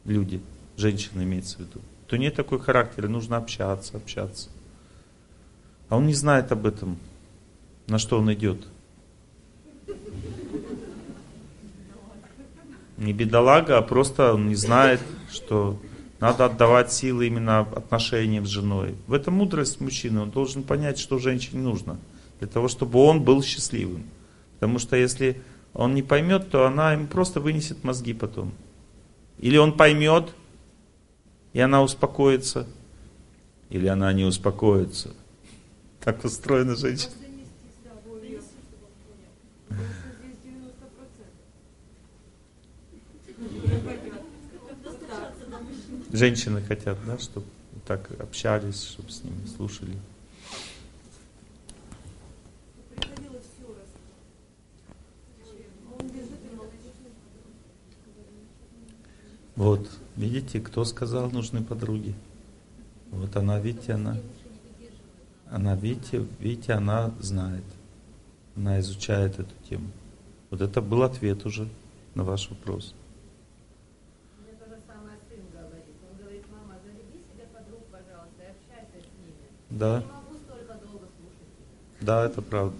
люди, 0.04 0.42
женщины 0.76 1.22
имеется 1.22 1.56
в 1.56 1.60
виду. 1.60 1.80
То 2.06 2.18
нет 2.18 2.34
такой 2.34 2.60
характер, 2.60 3.06
и 3.06 3.08
нужно 3.08 3.38
общаться, 3.38 3.96
общаться. 3.96 4.50
А 5.88 5.96
он 5.96 6.06
не 6.06 6.12
знает 6.12 6.52
об 6.52 6.66
этом, 6.66 6.98
на 7.86 7.98
что 7.98 8.18
он 8.18 8.30
идет. 8.30 8.68
Не 12.98 13.14
бедолага, 13.14 13.78
а 13.78 13.82
просто 13.82 14.34
он 14.34 14.48
не 14.48 14.54
знает, 14.54 15.00
что 15.30 15.80
надо 16.20 16.46
отдавать 16.46 16.92
силы 16.92 17.26
именно 17.26 17.60
отношениям 17.60 18.46
с 18.46 18.48
женой. 18.48 18.94
В 19.06 19.12
этом 19.12 19.34
мудрость 19.34 19.80
мужчины. 19.80 20.20
Он 20.20 20.30
должен 20.30 20.62
понять, 20.62 20.98
что 20.98 21.18
женщине 21.18 21.62
нужно. 21.62 21.98
Для 22.38 22.48
того, 22.48 22.68
чтобы 22.68 22.98
он 23.00 23.22
был 23.22 23.42
счастливым. 23.42 24.04
Потому 24.54 24.78
что 24.78 24.96
если 24.96 25.42
он 25.74 25.94
не 25.94 26.02
поймет, 26.02 26.50
то 26.50 26.66
она 26.66 26.92
ему 26.92 27.06
просто 27.06 27.40
вынесет 27.40 27.84
мозги 27.84 28.14
потом. 28.14 28.52
Или 29.38 29.58
он 29.58 29.74
поймет, 29.74 30.32
и 31.52 31.60
она 31.60 31.82
успокоится, 31.82 32.66
или 33.68 33.86
она 33.86 34.12
не 34.14 34.24
успокоится. 34.24 35.14
Так 36.00 36.24
устроена 36.24 36.76
женщина. 36.76 37.12
Донести, 37.20 37.50
да, 37.84 37.90
более, 38.08 38.40
чтобы 38.40 38.62
он 38.80 38.92
понял. 39.04 39.28
Потому 39.68 40.14
что 40.14 40.22
здесь 40.22 40.36
90 45.92 46.05
Женщины 46.16 46.62
хотят, 46.62 46.96
да, 47.06 47.18
чтобы 47.18 47.46
так 47.86 48.10
общались, 48.20 48.82
чтобы 48.82 49.10
с 49.10 49.22
ними 49.22 49.46
слушали. 49.46 49.98
Вот, 59.56 59.90
видите, 60.16 60.60
кто 60.60 60.84
сказал, 60.84 61.30
нужны 61.30 61.62
подруги. 61.62 62.14
Вот 63.10 63.36
она, 63.36 63.58
видите, 63.58 63.92
она, 63.92 64.16
она, 65.50 65.74
видите, 65.76 66.26
видите, 66.38 66.72
она 66.72 67.12
знает. 67.20 67.64
Она 68.56 68.80
изучает 68.80 69.38
эту 69.38 69.54
тему. 69.68 69.90
Вот 70.50 70.62
это 70.62 70.80
был 70.80 71.02
ответ 71.02 71.44
уже 71.44 71.68
на 72.14 72.24
ваш 72.24 72.48
вопрос. 72.48 72.94
Мне 74.40 74.52
то 74.58 74.66
же 74.66 74.80
самое 74.86 75.18
сын 75.28 75.40
говорит. 75.52 75.96
Он 76.10 76.18
говорит, 76.18 76.44
мама, 76.50 76.78
заведи 76.84 77.24
себе 77.24 77.46
подруг, 77.52 77.84
пожалуйста, 77.90 78.42
и 78.42 78.50
общайся 78.52 79.00
с 79.00 79.10
ними. 79.20 79.48
Да. 79.70 80.04
Да, 82.00 82.26
это 82.26 82.42
правда. 82.42 82.76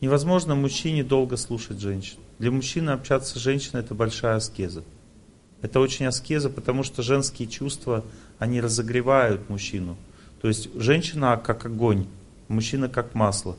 Невозможно 0.00 0.54
мужчине 0.54 1.04
долго 1.04 1.36
слушать 1.36 1.80
женщин. 1.80 2.18
Для 2.38 2.50
мужчины 2.50 2.90
общаться 2.90 3.38
с 3.38 3.42
женщиной 3.42 3.80
это 3.80 3.94
большая 3.94 4.36
аскеза. 4.36 4.82
Это 5.62 5.78
очень 5.78 6.06
аскеза, 6.06 6.50
потому 6.50 6.82
что 6.82 7.02
женские 7.02 7.48
чувства, 7.48 8.04
они 8.38 8.60
разогревают 8.60 9.48
мужчину. 9.48 9.96
То 10.40 10.48
есть 10.48 10.74
женщина 10.74 11.36
как 11.36 11.64
огонь, 11.66 12.08
мужчина 12.48 12.88
как 12.88 13.14
масло. 13.14 13.56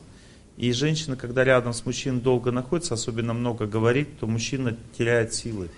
И 0.58 0.70
женщина, 0.72 1.16
когда 1.16 1.42
рядом 1.44 1.72
с 1.72 1.84
мужчиной 1.86 2.20
долго 2.20 2.52
находится, 2.52 2.94
особенно 2.94 3.32
много 3.32 3.66
говорит, 3.66 4.20
то 4.20 4.26
мужчина 4.26 4.76
теряет 4.96 5.32
силы. 5.32 5.70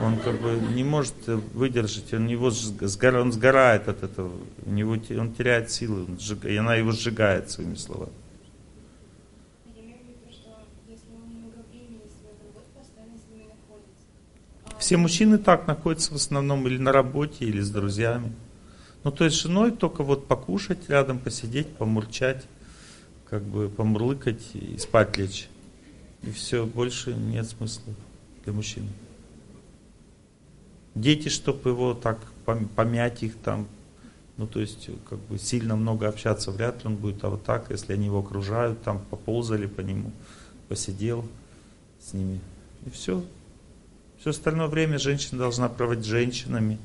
Он 0.00 0.18
как 0.18 0.40
бы 0.40 0.58
не 0.74 0.84
может 0.84 1.14
выдержать, 1.26 2.12
он, 2.12 2.26
его 2.26 2.48
сгора- 2.48 3.20
он 3.20 3.32
сгорает 3.32 3.88
от 3.88 4.02
этого, 4.02 4.32
у 4.66 4.70
него, 4.70 4.92
он 4.92 5.32
теряет 5.32 5.70
силы, 5.70 6.04
он 6.04 6.16
сжиг- 6.16 6.48
и 6.48 6.56
она 6.56 6.74
его 6.74 6.92
сжигает 6.92 7.50
своими 7.50 7.76
словами. 7.76 8.12
Все 14.78 14.96
мужчины 14.96 15.38
так 15.38 15.68
находятся 15.68 16.12
в 16.12 16.16
основном 16.16 16.66
или 16.66 16.76
на 16.76 16.90
работе, 16.90 17.44
или 17.44 17.60
с 17.60 17.70
друзьями. 17.70 18.32
Ну, 19.04 19.12
то 19.12 19.24
есть 19.24 19.36
с 19.36 19.42
женой 19.42 19.70
только 19.70 20.02
вот 20.02 20.26
покушать 20.26 20.88
рядом, 20.88 21.20
посидеть, 21.20 21.68
помурчать, 21.68 22.44
как 23.30 23.44
бы 23.44 23.68
помурлыкать 23.68 24.42
и 24.54 24.76
спать 24.78 25.16
лечь. 25.18 25.48
И 26.22 26.32
все, 26.32 26.66
больше 26.66 27.14
нет 27.14 27.46
смысла 27.46 27.94
для 28.44 28.52
мужчин. 28.52 28.88
Дети, 30.94 31.28
чтобы 31.28 31.70
его 31.70 31.94
так 31.94 32.18
пом- 32.44 32.68
помять 32.68 33.22
их 33.22 33.36
там, 33.38 33.66
ну, 34.36 34.46
то 34.46 34.60
есть, 34.60 34.90
как 35.08 35.18
бы 35.20 35.38
сильно 35.38 35.76
много 35.76 36.08
общаться 36.08 36.50
вряд 36.50 36.84
ли 36.84 36.90
он 36.90 36.96
будет, 36.96 37.24
а 37.24 37.30
вот 37.30 37.44
так, 37.44 37.70
если 37.70 37.92
они 37.92 38.06
его 38.06 38.18
окружают, 38.18 38.82
там 38.82 38.98
поползали 39.10 39.66
по 39.66 39.80
нему, 39.80 40.12
посидел 40.68 41.26
с 42.00 42.12
ними, 42.12 42.40
и 42.84 42.90
все, 42.90 43.24
все 44.20 44.30
остальное 44.30 44.68
время 44.68 44.98
женщина 44.98 45.38
должна 45.38 45.68
проводить 45.68 46.04
с 46.04 46.08
женщинами 46.08 46.78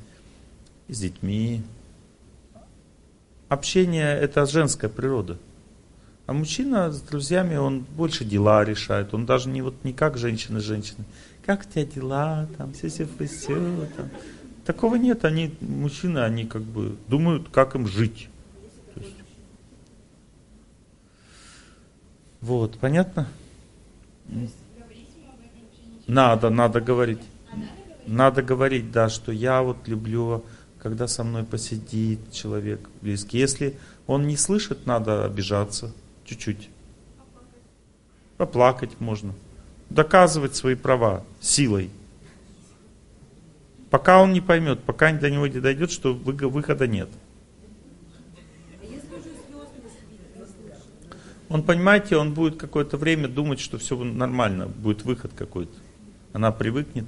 с 0.88 0.98
детьми. 0.98 1.62
Общение– 3.48 4.18
это 4.20 4.44
женская 4.46 4.88
природа. 4.88 5.38
А 6.26 6.32
мужчина 6.32 6.92
с 6.92 7.00
друзьями, 7.00 7.56
он 7.56 7.80
больше 7.80 8.24
дела 8.24 8.62
решает. 8.64 9.14
Он 9.14 9.24
даже 9.24 9.48
не 9.48 9.62
вот 9.62 9.82
не 9.84 9.94
как 9.94 10.18
женщины. 10.18 10.60
Как 11.48 11.62
у 11.62 11.64
тебя 11.64 11.86
дела, 11.86 12.46
там, 12.58 12.74
все 12.74 12.88
все 12.90 13.06
все 13.06 13.86
там. 13.96 14.10
Такого 14.66 14.96
нет. 14.96 15.24
Они, 15.24 15.54
мужчины, 15.62 16.18
они 16.18 16.44
как 16.44 16.60
бы 16.60 16.98
думают, 17.08 17.48
как 17.48 17.74
им 17.74 17.86
жить. 17.86 18.28
Есть- 18.94 19.14
Вот, 22.42 22.78
понятно? 22.78 23.28
Есть. 24.26 24.56
Надо, 26.06 26.50
надо 26.50 26.82
говорить. 26.82 27.22
Надо 27.46 27.62
говорить? 27.62 28.06
Надо 28.06 28.42
говорить, 28.42 28.92
да, 28.92 29.08
что 29.08 29.32
я 29.32 29.62
вот 29.62 29.88
люблю, 29.88 30.44
когда 30.78 31.08
со 31.08 31.24
мной 31.24 31.44
посидит 31.44 32.30
человек 32.30 32.90
близкий. 33.00 33.38
Если 33.38 33.78
он 34.06 34.26
не 34.26 34.36
слышит, 34.36 34.84
надо 34.84 35.24
обижаться 35.24 35.94
чуть-чуть. 36.26 36.68
Поплакать 38.36 39.00
можно. 39.00 39.32
Доказывать 39.90 40.54
свои 40.54 40.74
права 40.74 41.24
силой. 41.40 41.90
Пока 43.90 44.22
он 44.22 44.32
не 44.32 44.40
поймет, 44.40 44.80
пока 44.84 45.12
до 45.12 45.30
него 45.30 45.46
не 45.46 45.60
дойдет, 45.60 45.90
что 45.90 46.14
вы- 46.14 46.48
выхода 46.48 46.86
нет. 46.86 47.08
Он, 51.48 51.62
понимаете, 51.62 52.16
он 52.16 52.34
будет 52.34 52.56
какое-то 52.56 52.98
время 52.98 53.26
думать, 53.26 53.58
что 53.58 53.78
все 53.78 53.96
нормально, 53.96 54.66
будет 54.66 55.04
выход 55.04 55.32
какой-то. 55.34 55.72
Она 56.34 56.52
привыкнет. 56.52 57.06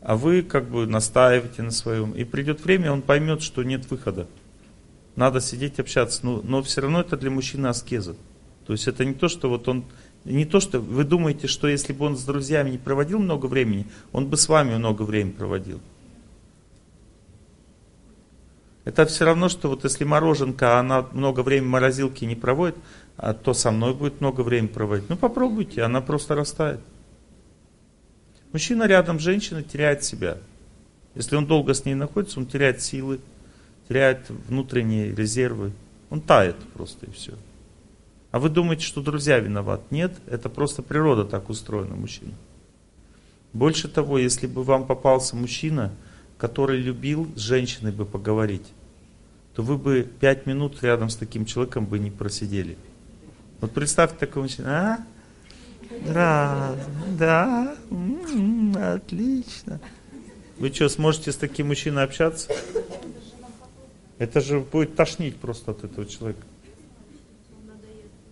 А 0.00 0.16
вы 0.16 0.42
как 0.42 0.70
бы 0.70 0.86
настаиваете 0.86 1.62
на 1.62 1.72
своем. 1.72 2.12
И 2.12 2.22
придет 2.22 2.64
время, 2.64 2.92
он 2.92 3.02
поймет, 3.02 3.42
что 3.42 3.64
нет 3.64 3.90
выхода. 3.90 4.28
Надо 5.16 5.40
сидеть, 5.40 5.80
общаться. 5.80 6.24
Но, 6.24 6.40
но 6.44 6.62
все 6.62 6.82
равно 6.82 7.00
это 7.00 7.16
для 7.16 7.30
мужчины 7.30 7.66
аскеза. 7.66 8.14
То 8.66 8.72
есть 8.72 8.86
это 8.86 9.04
не 9.04 9.14
то, 9.14 9.28
что 9.28 9.48
вот 9.48 9.66
он... 9.66 9.84
Не 10.26 10.44
то, 10.44 10.58
что 10.58 10.80
вы 10.80 11.04
думаете, 11.04 11.46
что 11.46 11.68
если 11.68 11.92
бы 11.92 12.04
он 12.04 12.16
с 12.16 12.24
друзьями 12.24 12.70
не 12.70 12.78
проводил 12.78 13.20
много 13.20 13.46
времени, 13.46 13.86
он 14.10 14.26
бы 14.26 14.36
с 14.36 14.48
вами 14.48 14.74
много 14.74 15.02
времени 15.02 15.30
проводил. 15.30 15.80
Это 18.84 19.06
все 19.06 19.24
равно, 19.24 19.48
что 19.48 19.68
вот 19.68 19.84
если 19.84 20.04
мороженка, 20.04 20.80
она 20.80 21.06
много 21.12 21.40
времени 21.40 21.68
в 21.68 21.70
морозилке 21.70 22.26
не 22.26 22.34
проводит, 22.34 22.76
а 23.16 23.34
то 23.34 23.54
со 23.54 23.70
мной 23.70 23.94
будет 23.94 24.20
много 24.20 24.40
времени 24.40 24.68
проводить. 24.68 25.08
Ну 25.08 25.16
попробуйте, 25.16 25.82
она 25.82 26.00
просто 26.00 26.34
растает. 26.34 26.80
Мужчина 28.52 28.84
рядом 28.84 29.20
с 29.20 29.22
женщиной 29.22 29.62
теряет 29.62 30.02
себя. 30.02 30.38
Если 31.14 31.36
он 31.36 31.46
долго 31.46 31.72
с 31.72 31.84
ней 31.84 31.94
находится, 31.94 32.40
он 32.40 32.46
теряет 32.46 32.82
силы, 32.82 33.20
теряет 33.88 34.28
внутренние 34.28 35.14
резервы. 35.14 35.70
Он 36.10 36.20
тает 36.20 36.56
просто 36.74 37.06
и 37.06 37.10
все. 37.12 37.34
А 38.36 38.38
вы 38.38 38.50
думаете, 38.50 38.84
что 38.84 39.00
друзья 39.00 39.38
виноват? 39.38 39.80
Нет, 39.90 40.12
это 40.26 40.50
просто 40.50 40.82
природа 40.82 41.24
так 41.24 41.48
устроена, 41.48 41.96
мужчина. 41.96 42.34
Больше 43.54 43.88
того, 43.88 44.18
если 44.18 44.46
бы 44.46 44.62
вам 44.62 44.86
попался 44.86 45.36
мужчина, 45.36 45.90
который 46.36 46.78
любил 46.78 47.32
с 47.34 47.38
женщиной 47.40 47.92
бы 47.92 48.04
поговорить, 48.04 48.74
то 49.54 49.62
вы 49.62 49.78
бы 49.78 50.06
пять 50.20 50.44
минут 50.44 50.82
рядом 50.82 51.08
с 51.08 51.16
таким 51.16 51.46
человеком 51.46 51.86
бы 51.86 51.98
не 51.98 52.10
просидели. 52.10 52.76
Вот 53.62 53.72
представьте 53.72 54.18
такого 54.18 54.42
мужчину, 54.42 54.68
а? 54.68 54.98
Да, 56.06 56.76
да, 57.18 57.74
м-м, 57.90 58.76
отлично. 58.76 59.80
Вы 60.58 60.70
что, 60.74 60.90
сможете 60.90 61.32
с 61.32 61.36
таким 61.36 61.68
мужчиной 61.68 62.04
общаться? 62.04 62.52
Это 64.18 64.42
же 64.42 64.60
будет 64.60 64.94
тошнить 64.94 65.36
просто 65.36 65.70
от 65.70 65.84
этого 65.84 66.04
человека. 66.04 66.42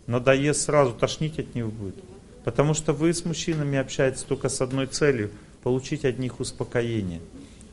Надоест 0.06 0.62
сразу, 0.62 0.92
тошнить 0.92 1.38
от 1.38 1.54
него 1.54 1.70
будет. 1.70 1.96
Потому 2.44 2.74
что 2.74 2.92
вы 2.92 3.14
с 3.14 3.24
мужчинами 3.24 3.78
общаетесь 3.78 4.22
только 4.22 4.48
с 4.48 4.60
одной 4.60 4.86
целью– 4.86 5.30
получить 5.64 6.04
от 6.04 6.18
них 6.18 6.38
успокоение. 6.40 7.20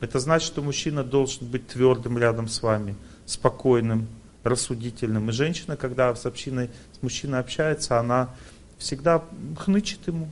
Это 0.00 0.18
значит, 0.18 0.46
что 0.48 0.62
мужчина 0.62 1.04
должен 1.04 1.46
быть 1.46 1.68
твердым 1.68 2.18
рядом 2.18 2.48
с 2.48 2.62
вами, 2.62 2.96
спокойным, 3.26 4.08
рассудительным. 4.42 5.28
И 5.28 5.32
женщина, 5.32 5.76
когда 5.76 6.12
с 6.14 6.26
общиной, 6.26 6.70
с 6.98 7.02
мужчиной 7.02 7.38
общается, 7.38 8.00
она 8.00 8.30
всегда 8.78 9.22
хнычет 9.58 10.08
ему. 10.08 10.28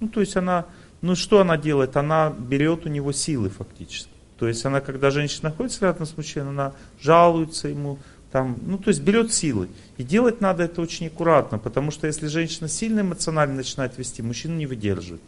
Ну, 0.00 0.08
то 0.08 0.20
есть 0.20 0.36
она, 0.36 0.66
ну 1.02 1.16
что 1.16 1.40
она 1.40 1.58
делает? 1.58 1.96
Она 1.96 2.30
берет 2.30 2.86
у 2.86 2.88
него 2.88 3.12
силы 3.12 3.50
фактически. 3.50 4.08
То 4.38 4.48
есть 4.48 4.64
она, 4.64 4.80
когда 4.80 5.10
женщина 5.10 5.50
находится 5.50 5.86
рядом 5.86 6.06
с 6.06 6.16
мужчиной, 6.16 6.50
она 6.50 6.72
жалуется 7.00 7.68
ему, 7.68 7.98
там, 8.32 8.58
ну, 8.62 8.78
то 8.78 8.88
есть 8.88 9.02
берет 9.02 9.32
силы. 9.32 9.68
И 9.98 10.02
делать 10.02 10.40
надо 10.40 10.62
это 10.62 10.80
очень 10.80 11.08
аккуратно, 11.08 11.58
потому 11.58 11.90
что 11.90 12.06
если 12.06 12.28
женщина 12.28 12.66
сильно 12.66 13.00
эмоционально 13.00 13.56
начинает 13.56 13.98
вести, 13.98 14.22
мужчина 14.22 14.56
не 14.56 14.66
выдерживает. 14.66 15.20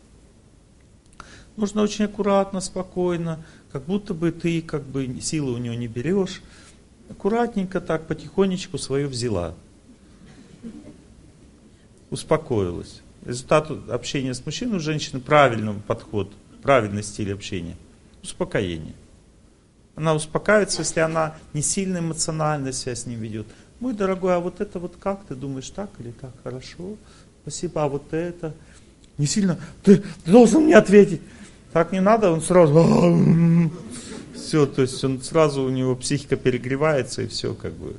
Нужно 1.56 1.82
очень 1.82 2.06
аккуратно, 2.06 2.60
спокойно, 2.60 3.44
как 3.70 3.84
будто 3.84 4.14
бы 4.14 4.32
ты 4.32 4.62
как 4.62 4.84
бы 4.84 5.20
силы 5.20 5.52
у 5.52 5.58
него 5.58 5.74
не 5.74 5.86
берешь. 5.86 6.40
Аккуратненько 7.10 7.82
так, 7.82 8.06
потихонечку 8.06 8.78
свою 8.78 9.08
взяла. 9.08 9.54
Успокоилась. 12.08 13.02
Результат 13.26 13.70
общения 13.90 14.32
с 14.32 14.44
мужчиной 14.44 14.78
у 14.78 14.80
женщины 14.80 15.20
правильный 15.20 15.74
подход, 15.74 16.32
правильный 16.62 17.02
стиль 17.02 17.34
общения. 17.34 17.76
Успокоение. 18.22 18.94
Она 19.96 20.14
успокаивается, 20.14 20.80
если 20.80 21.00
она 21.00 21.36
не 21.52 21.62
сильно 21.62 21.98
эмоционально 21.98 22.72
себя 22.72 22.94
с 22.94 23.06
ним 23.06 23.20
ведет. 23.20 23.46
Мой 23.80 23.94
дорогой, 23.94 24.34
а 24.34 24.40
вот 24.40 24.60
это 24.60 24.78
вот 24.78 24.96
как? 24.98 25.24
Ты 25.26 25.34
думаешь 25.34 25.70
так 25.70 25.90
или 25.98 26.10
так? 26.10 26.32
Хорошо. 26.42 26.96
Спасибо, 27.42 27.84
а 27.84 27.88
вот 27.88 28.12
это? 28.12 28.54
Не 29.18 29.26
сильно. 29.26 29.58
Ты, 29.82 29.98
ты 30.24 30.30
должен 30.30 30.64
мне 30.64 30.76
ответить. 30.76 31.20
Так 31.72 31.92
не 31.92 32.00
надо, 32.00 32.30
он 32.30 32.40
сразу... 32.40 33.70
Все, 34.34 34.66
то 34.66 34.82
есть 34.82 35.02
он 35.04 35.22
сразу, 35.22 35.62
у 35.62 35.70
него 35.70 35.96
психика 35.96 36.36
перегревается 36.36 37.22
и 37.22 37.28
все 37.28 37.54
как 37.54 37.72
бы. 37.72 37.96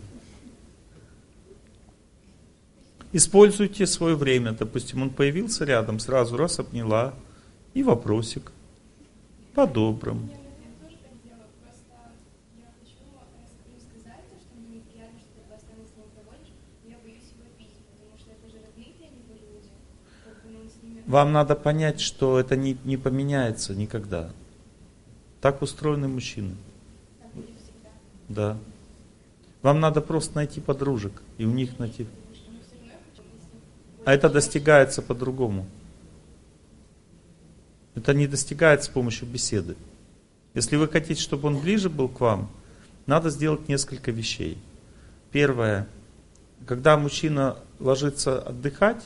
Используйте 3.14 3.88
свое 3.88 4.16
время. 4.16 4.52
Допустим, 4.52 5.02
он 5.02 5.10
появился 5.10 5.64
рядом, 5.64 6.00
сразу 6.00 6.36
раз 6.36 6.60
обняла 6.60 7.14
и 7.74 7.82
вопросик. 7.82 8.52
По-доброму. 9.54 10.30
Вам 21.06 21.32
надо 21.32 21.56
понять, 21.56 22.02
что 22.02 22.40
это 22.40 22.56
не, 22.56 22.78
не 22.84 22.98
поменяется 22.98 23.76
никогда. 23.76 24.32
Так 25.40 25.62
устроены 25.62 26.08
мужчины. 26.08 26.56
Да. 28.28 28.58
Вам 29.62 29.80
надо 29.80 30.02
просто 30.02 30.36
найти 30.36 30.62
подружек 30.62 31.22
и 31.38 31.46
у 31.46 31.52
них 31.52 31.78
найти. 31.78 32.08
А 34.04 34.14
это 34.14 34.30
достигается 34.30 35.02
по-другому. 35.02 35.68
Это 37.94 38.14
не 38.14 38.28
достигается 38.28 38.90
с 38.90 38.94
помощью 38.94 39.28
беседы. 39.28 39.76
Если 40.54 40.76
вы 40.76 40.88
хотите, 40.88 41.22
чтобы 41.22 41.48
он 41.48 41.60
ближе 41.60 41.90
был 41.90 42.10
к 42.10 42.20
вам, 42.20 42.50
надо 43.06 43.30
сделать 43.30 43.68
несколько 43.68 44.12
вещей. 44.12 44.58
Первое. 45.32 45.88
Когда 46.66 46.98
мужчина 46.98 47.58
ложится 47.80 48.40
отдыхать, 48.40 49.04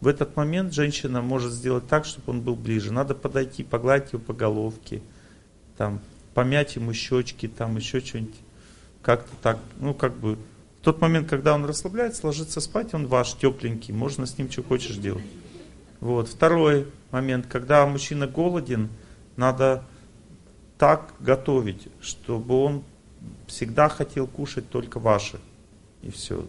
в 0.00 0.08
этот 0.08 0.34
момент 0.36 0.72
женщина 0.72 1.20
может 1.20 1.52
сделать 1.52 1.86
так, 1.86 2.06
чтобы 2.06 2.32
он 2.32 2.40
был 2.40 2.56
ближе. 2.56 2.92
Надо 2.92 3.14
подойти, 3.14 3.62
погладить 3.62 4.12
его 4.12 4.22
по 4.22 4.32
головке, 4.32 5.02
там, 5.76 6.00
помять 6.32 6.76
ему 6.76 6.92
щечки, 6.94 7.48
там 7.48 7.76
еще 7.76 8.00
что-нибудь. 8.00 8.34
Как-то 9.02 9.30
так, 9.42 9.58
ну 9.78 9.94
как 9.94 10.16
бы. 10.16 10.38
В 10.80 10.82
тот 10.82 11.02
момент, 11.02 11.28
когда 11.28 11.54
он 11.54 11.66
расслабляется, 11.66 12.26
ложится 12.26 12.60
спать, 12.62 12.94
он 12.94 13.06
ваш, 13.06 13.34
тепленький, 13.34 13.92
можно 13.92 14.24
с 14.24 14.38
ним 14.38 14.50
что 14.50 14.62
хочешь 14.62 14.96
делать. 14.96 15.24
Вот. 16.00 16.28
Второй 16.28 16.86
момент, 17.10 17.46
когда 17.46 17.86
мужчина 17.86 18.26
голоден, 18.26 18.88
надо 19.36 19.84
так 20.78 21.12
готовить, 21.20 21.88
чтобы 22.00 22.54
он 22.54 22.82
всегда 23.46 23.90
хотел 23.90 24.26
кушать 24.26 24.70
только 24.70 24.98
ваше. 24.98 25.38
И 26.00 26.10
все 26.10 26.46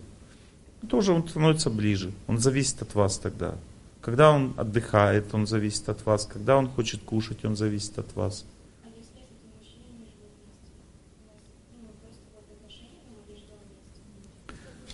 тоже 0.87 1.13
он 1.13 1.27
становится 1.27 1.69
ближе. 1.69 2.11
Он 2.27 2.37
зависит 2.37 2.81
от 2.81 2.95
вас 2.95 3.17
тогда. 3.17 3.55
Когда 4.01 4.31
он 4.31 4.53
отдыхает, 4.57 5.33
он 5.33 5.45
зависит 5.45 5.87
от 5.89 6.05
вас. 6.05 6.25
Когда 6.25 6.57
он 6.57 6.67
хочет 6.67 7.03
кушать, 7.03 7.45
он 7.45 7.55
зависит 7.55 7.99
от 7.99 8.15
вас. 8.15 8.45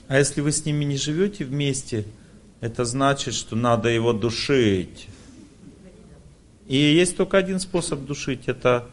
А 0.08 0.18
если 0.18 0.42
вы 0.42 0.52
с 0.52 0.66
ними 0.66 0.86
не 0.86 0.98
живете 0.98 1.46
вместе, 1.46 2.06
это 2.62 2.86
значит, 2.86 3.34
что 3.34 3.56
надо 3.56 3.90
его 3.90 4.14
душить. 4.14 5.08
И 6.68 6.76
есть 6.76 7.16
только 7.18 7.38
один 7.38 7.60
способ 7.60 8.06
душить, 8.06 8.48
это 8.48 8.90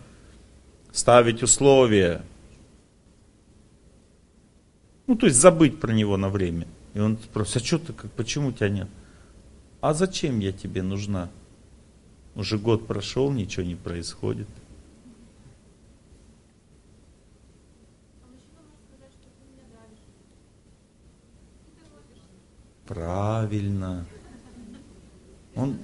ставить 0.93 1.43
условия. 1.43 2.23
Ну, 5.07 5.17
то 5.17 5.27
есть 5.27 5.39
забыть 5.39 5.81
про 5.81 5.93
него 5.93 6.17
на 6.17 6.29
время. 6.29 6.67
И 6.95 7.01
он 7.01 7.19
спросит, 7.19 7.57
а 7.57 7.65
что 7.65 7.79
ты, 7.79 7.93
как, 7.93 8.11
почему 8.13 8.53
тебя 8.53 8.69
нет? 8.69 8.89
А 9.81 9.93
зачем 9.95 10.39
я 10.39 10.53
тебе 10.53 10.83
нужна? 10.83 11.29
Уже 12.37 12.57
год 12.57 12.87
прошел, 12.87 13.31
ничего 13.33 13.67
не 13.67 13.75
происходит. 13.75 14.49
Правильно. 22.87 24.07
Он, 25.57 25.79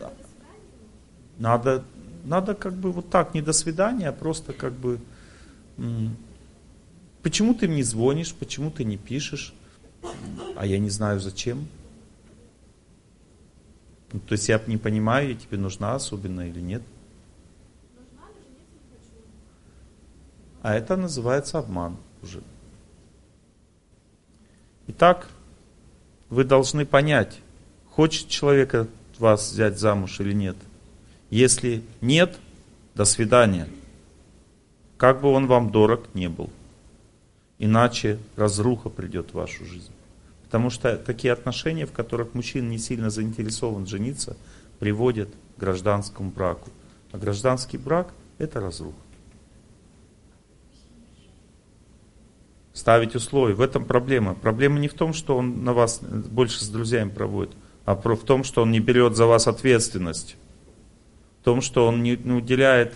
надо, 1.38 1.84
надо 2.24 2.54
как 2.54 2.74
бы 2.74 2.92
вот 2.92 3.10
так, 3.10 3.34
не 3.34 3.42
до 3.42 3.52
свидания, 3.52 4.08
а 4.08 4.12
просто 4.12 4.52
как 4.52 4.74
бы, 4.74 5.00
почему 7.22 7.54
ты 7.54 7.66
мне 7.66 7.82
звонишь, 7.82 8.32
почему 8.34 8.70
ты 8.70 8.84
не 8.84 8.96
пишешь? 8.96 9.54
А 10.56 10.66
я 10.66 10.78
не 10.78 10.90
знаю 10.90 11.20
зачем. 11.20 11.66
Ну, 14.12 14.20
то 14.20 14.32
есть 14.32 14.48
я 14.48 14.60
не 14.66 14.76
понимаю, 14.76 15.30
я 15.30 15.34
тебе 15.34 15.56
нужна 15.58 15.94
особенно 15.94 16.48
или 16.48 16.60
нет. 16.60 16.82
А 20.62 20.74
это 20.74 20.96
называется 20.96 21.58
обман 21.58 21.96
уже. 22.22 22.42
Итак, 24.88 25.28
вы 26.28 26.44
должны 26.44 26.84
понять, 26.84 27.38
хочет 27.90 28.28
человек 28.28 28.88
вас 29.18 29.52
взять 29.52 29.78
замуж 29.78 30.20
или 30.20 30.32
нет. 30.32 30.56
Если 31.30 31.82
нет, 32.00 32.38
до 32.94 33.04
свидания. 33.04 33.68
Как 34.96 35.20
бы 35.20 35.28
он 35.28 35.46
вам 35.46 35.70
дорог 35.70 36.12
не 36.14 36.28
был. 36.28 36.50
Иначе 37.62 38.18
разруха 38.36 38.88
придет 38.88 39.30
в 39.30 39.34
вашу 39.34 39.66
жизнь. 39.66 39.92
Потому 40.44 40.70
что 40.70 40.96
такие 40.96 41.30
отношения, 41.30 41.84
в 41.84 41.92
которых 41.92 42.32
мужчина 42.32 42.66
не 42.66 42.78
сильно 42.78 43.10
заинтересован 43.10 43.86
жениться, 43.86 44.38
приводят 44.78 45.28
к 45.28 45.60
гражданскому 45.60 46.30
браку. 46.30 46.70
А 47.12 47.18
гражданский 47.18 47.76
брак– 47.76 48.14
это 48.38 48.60
разруха. 48.60 48.96
Ставить 52.72 53.14
условия. 53.14 53.54
В 53.54 53.60
этом 53.60 53.84
проблема. 53.84 54.34
Проблема 54.34 54.78
не 54.78 54.88
в 54.88 54.94
том, 54.94 55.12
что 55.12 55.36
он 55.36 55.62
на 55.62 55.74
вас 55.74 56.00
больше 56.00 56.64
с 56.64 56.68
друзьями 56.70 57.10
проводит, 57.10 57.52
а 57.84 57.94
в 57.94 58.24
том, 58.24 58.42
что 58.42 58.62
он 58.62 58.70
не 58.70 58.80
берет 58.80 59.16
за 59.16 59.26
вас 59.26 59.46
ответственность. 59.46 60.36
В 61.42 61.44
том, 61.44 61.60
что 61.60 61.86
он 61.86 62.02
не 62.02 62.14
уделяет 62.14 62.94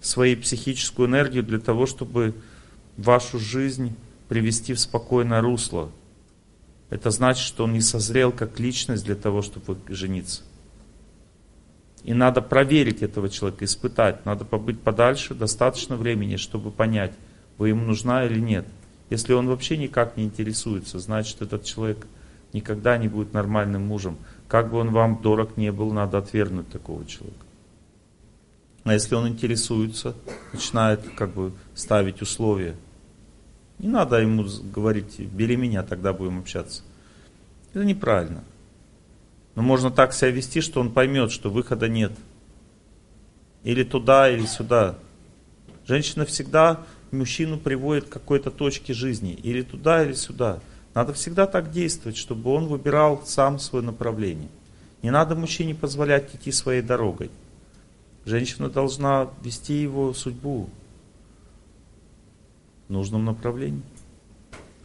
своей 0.00 0.36
психическую 0.36 1.06
энергию 1.06 1.42
для 1.42 1.58
того, 1.58 1.84
чтобы 1.84 2.34
вашу 2.96 3.38
жизнь 3.38 3.94
привести 4.28 4.74
в 4.74 4.80
спокойное 4.80 5.40
русло. 5.40 5.90
Это 6.90 7.10
значит, 7.10 7.44
что 7.44 7.64
он 7.64 7.72
не 7.72 7.80
созрел 7.80 8.32
как 8.32 8.60
личность 8.60 9.04
для 9.04 9.16
того, 9.16 9.42
чтобы 9.42 9.78
жениться. 9.88 10.42
И 12.04 12.14
надо 12.14 12.40
проверить 12.40 13.02
этого 13.02 13.28
человека, 13.28 13.64
испытать. 13.64 14.24
Надо 14.24 14.44
побыть 14.44 14.80
подальше 14.80 15.34
достаточно 15.34 15.96
времени, 15.96 16.36
чтобы 16.36 16.70
понять, 16.70 17.12
вы 17.58 17.70
ему 17.70 17.84
нужна 17.84 18.24
или 18.24 18.38
нет. 18.38 18.66
Если 19.10 19.32
он 19.32 19.48
вообще 19.48 19.76
никак 19.76 20.16
не 20.16 20.24
интересуется, 20.24 20.98
значит 20.98 21.42
этот 21.42 21.64
человек 21.64 22.06
никогда 22.52 22.96
не 22.96 23.08
будет 23.08 23.32
нормальным 23.32 23.82
мужем. 23.86 24.18
Как 24.46 24.70
бы 24.70 24.78
он 24.78 24.90
вам 24.90 25.20
дорог 25.20 25.56
не 25.56 25.72
был, 25.72 25.92
надо 25.92 26.18
отвергнуть 26.18 26.68
такого 26.68 27.04
человека. 27.06 27.44
А 28.84 28.92
если 28.92 29.16
он 29.16 29.26
интересуется, 29.26 30.14
начинает 30.52 31.00
как 31.16 31.34
бы 31.34 31.52
ставить 31.74 32.22
условия, 32.22 32.76
не 33.78 33.88
надо 33.88 34.20
ему 34.20 34.44
говорить, 34.72 35.18
бери 35.20 35.56
меня, 35.56 35.82
тогда 35.82 36.12
будем 36.12 36.38
общаться. 36.38 36.82
Это 37.74 37.84
неправильно. 37.84 38.42
Но 39.54 39.62
можно 39.62 39.90
так 39.90 40.12
себя 40.12 40.30
вести, 40.30 40.60
что 40.60 40.80
он 40.80 40.92
поймет, 40.92 41.30
что 41.30 41.50
выхода 41.50 41.88
нет. 41.88 42.12
Или 43.64 43.84
туда, 43.84 44.30
или 44.30 44.46
сюда. 44.46 44.98
Женщина 45.86 46.24
всегда 46.24 46.80
мужчину 47.10 47.58
приводит 47.58 48.06
к 48.06 48.12
какой-то 48.12 48.50
точке 48.50 48.94
жизни. 48.94 49.32
Или 49.32 49.62
туда, 49.62 50.04
или 50.04 50.14
сюда. 50.14 50.60
Надо 50.94 51.12
всегда 51.12 51.46
так 51.46 51.70
действовать, 51.70 52.16
чтобы 52.16 52.50
он 52.50 52.66
выбирал 52.66 53.22
сам 53.26 53.58
свое 53.58 53.84
направление. 53.84 54.48
Не 55.02 55.10
надо 55.10 55.34
мужчине 55.34 55.74
позволять 55.74 56.34
идти 56.34 56.50
своей 56.50 56.82
дорогой. 56.82 57.30
Женщина 58.24 58.70
должна 58.70 59.28
вести 59.42 59.74
его 59.74 60.14
судьбу 60.14 60.70
в 62.88 62.92
нужном 62.92 63.24
направлении. 63.24 63.82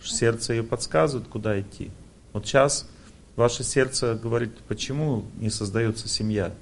Сердце 0.02 0.54
ее 0.54 0.64
подсказывает, 0.64 1.28
куда 1.28 1.60
идти. 1.60 1.92
Вот 2.34 2.46
сейчас 2.46 2.90
ваше 3.36 3.64
сердце 3.64 4.16
говорит, 4.16 4.58
почему 4.68 5.26
не 5.38 5.50
создается 5.50 6.08
семья. 6.08 6.54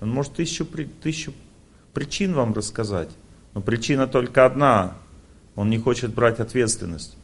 Он 0.00 0.10
может 0.10 0.34
тысячу, 0.34 0.66
тысячу 1.02 1.32
причин 1.92 2.32
вам 2.34 2.54
рассказать, 2.54 3.10
но 3.54 3.60
причина 3.60 4.06
только 4.06 4.46
одна. 4.46 4.96
Он 5.54 5.68
не 5.68 5.78
хочет 5.78 6.14
брать 6.14 6.40
ответственность. 6.40 7.16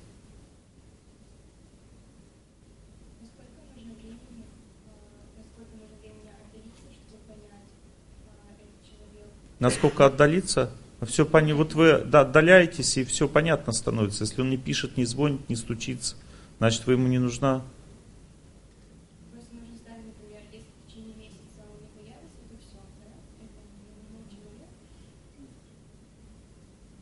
Насколько 9.59 10.07
отдалиться? 10.07 10.71
Все 11.07 11.25
пони... 11.25 11.53
Вот 11.53 11.75
вы 11.75 11.99
да, 12.05 12.23
отдаляетесь, 12.23 12.97
и 12.97 13.05
все 13.05 13.29
понятно 13.29 13.73
становится. 13.73 14.25
Если 14.25 14.41
он 14.41 14.51
не 14.51 14.57
пишет, 14.57 14.97
не 14.97 15.05
звонит, 15.05 15.49
не 15.49 15.57
стучится, 15.57 16.17
значит, 16.59 16.87
вы 16.87 16.95
ему 16.95 17.07
не 17.07 17.19
нужна. 17.19 17.63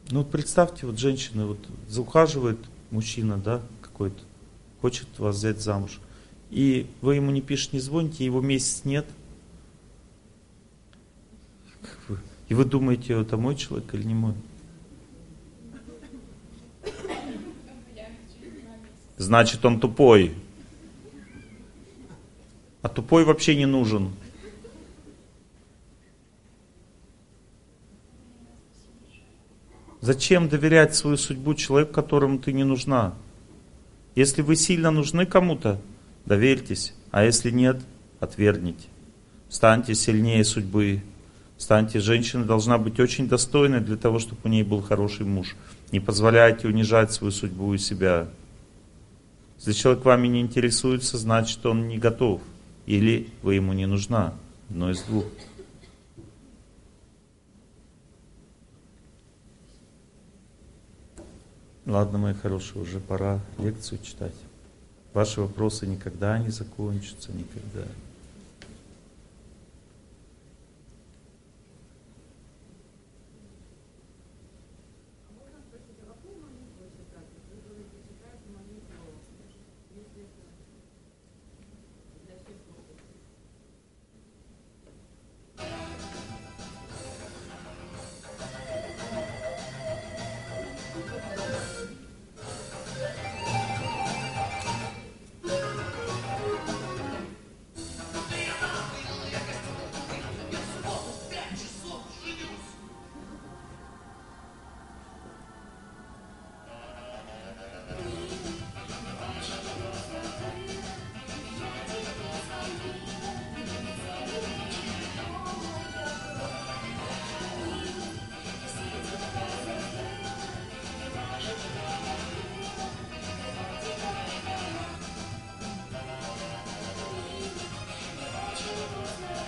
Ну 0.08 0.22
вот 0.22 0.30
представьте, 0.30 0.86
вот 0.86 0.98
женщина 0.98 1.46
вот 1.46 1.58
заухаживает 1.88 2.58
мужчина, 2.90 3.38
да, 3.38 3.60
какой-то, 3.82 4.22
хочет 4.80 5.06
вас 5.18 5.36
взять 5.36 5.60
замуж. 5.60 6.00
И 6.50 6.86
вы 7.00 7.16
ему 7.16 7.32
не 7.32 7.40
пишете, 7.40 7.70
не 7.76 7.80
звоните, 7.80 8.24
его 8.24 8.40
месяц 8.40 8.82
нет. 8.84 9.04
И 12.48 12.54
вы 12.54 12.64
думаете, 12.64 13.20
это 13.20 13.36
мой 13.36 13.56
человек 13.56 13.92
или 13.94 14.04
не 14.04 14.14
мой? 14.14 14.34
Значит, 19.16 19.64
он 19.64 19.80
тупой. 19.80 20.34
А 22.82 22.88
тупой 22.88 23.24
вообще 23.24 23.56
не 23.56 23.66
нужен. 23.66 24.12
Зачем 30.00 30.48
доверять 30.48 30.94
свою 30.94 31.16
судьбу 31.16 31.54
человеку, 31.54 31.92
которому 31.92 32.38
ты 32.38 32.52
не 32.52 32.62
нужна? 32.62 33.14
Если 34.14 34.40
вы 34.40 34.54
сильно 34.54 34.92
нужны 34.92 35.26
кому-то, 35.26 35.80
доверьтесь, 36.26 36.94
а 37.10 37.24
если 37.24 37.50
нет, 37.50 37.82
отвергните. 38.20 38.86
Станьте 39.48 39.94
сильнее 39.94 40.44
судьбы. 40.44 41.02
Станьте, 41.58 42.00
женщина 42.00 42.44
должна 42.44 42.76
быть 42.76 43.00
очень 43.00 43.28
достойной 43.28 43.80
для 43.80 43.96
того, 43.96 44.18
чтобы 44.18 44.40
у 44.44 44.48
ней 44.48 44.62
был 44.62 44.82
хороший 44.82 45.24
муж. 45.24 45.56
Не 45.90 46.00
позволяйте 46.00 46.68
унижать 46.68 47.12
свою 47.12 47.32
судьбу 47.32 47.72
и 47.72 47.78
себя. 47.78 48.28
Если 49.58 49.72
человек 49.72 50.04
вами 50.04 50.28
не 50.28 50.42
интересуется, 50.42 51.16
значит 51.16 51.64
он 51.64 51.88
не 51.88 51.98
готов. 51.98 52.42
Или 52.84 53.30
вы 53.42 53.54
ему 53.54 53.72
не 53.72 53.86
нужна. 53.86 54.34
Одно 54.68 54.90
из 54.90 55.00
двух. 55.02 55.24
Ладно, 61.86 62.18
мои 62.18 62.34
хорошие, 62.34 62.82
уже 62.82 62.98
пора 62.98 63.40
лекцию 63.58 64.00
читать. 64.02 64.34
Ваши 65.14 65.40
вопросы 65.40 65.86
никогда 65.86 66.36
не 66.38 66.50
закончатся, 66.50 67.32
никогда. 67.32 67.86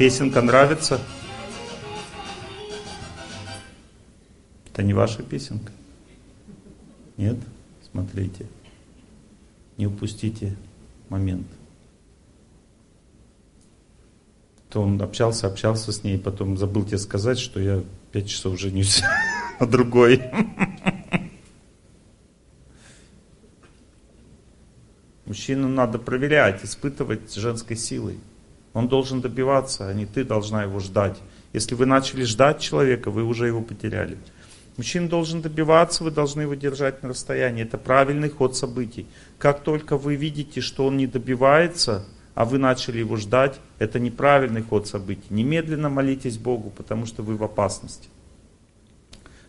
Песенка 0.09 0.41
нравится? 0.41 0.99
Это 4.73 4.83
не 4.83 4.95
ваша 4.95 5.23
песенка? 5.23 5.71
Нет? 7.19 7.37
Смотрите. 7.93 8.47
Не 9.77 9.87
упустите 9.87 10.57
момент. 11.11 11.47
То 14.71 14.81
он 14.81 14.99
общался, 15.03 15.47
общался 15.47 15.93
с 15.93 16.03
ней, 16.03 16.19
потом 16.19 16.57
забыл 16.57 16.87
тебе 16.87 16.97
сказать, 16.97 17.39
что 17.39 17.61
я 17.61 17.85
пять 18.11 18.31
часов 18.31 18.59
женюсь 18.59 19.03
на 19.61 19.67
другой. 19.67 20.23
Мужчину 25.27 25.69
надо 25.69 25.99
проверять, 25.99 26.65
испытывать 26.65 27.35
женской 27.35 27.77
силой. 27.77 28.19
Он 28.79 28.87
должен 28.87 29.21
добиваться, 29.21 29.89
а 29.89 29.93
не 29.93 30.07
ты 30.07 30.23
должна 30.23 30.63
его 30.63 30.79
ждать. 30.79 31.19
Если 31.53 31.75
вы 31.75 31.85
начали 31.85 32.23
ждать 32.23 32.61
человека, 32.61 33.11
вы 33.11 33.25
уже 33.25 33.49
его 33.49 33.61
потеряли. 33.61 34.19
Мужчина 34.77 35.09
должен 35.09 35.43
добиваться, 35.43 36.05
вы 36.05 36.13
должны 36.13 36.43
его 36.43 36.55
держать 36.55 37.03
на 37.03 37.09
расстоянии. 37.09 37.65
Это 37.65 37.77
правильный 37.77 38.31
ход 38.31 38.57
событий. 38.57 39.09
Как 39.37 39.65
только 39.65 39.97
вы 39.97 40.15
видите, 40.15 40.61
что 40.61 40.87
он 40.87 40.97
не 40.97 41.09
добивается, 41.09 42.05
а 42.37 42.45
вы 42.45 42.59
начали 42.59 42.99
его 43.01 43.17
ждать, 43.17 43.59
это 43.81 43.99
неправильный 43.99 44.63
ход 44.63 44.87
событий. 44.87 45.27
Немедленно 45.29 45.89
молитесь 45.89 46.39
Богу, 46.39 46.71
потому 46.71 47.05
что 47.05 47.25
вы 47.25 47.37
в 47.37 47.43
опасности. 47.43 48.09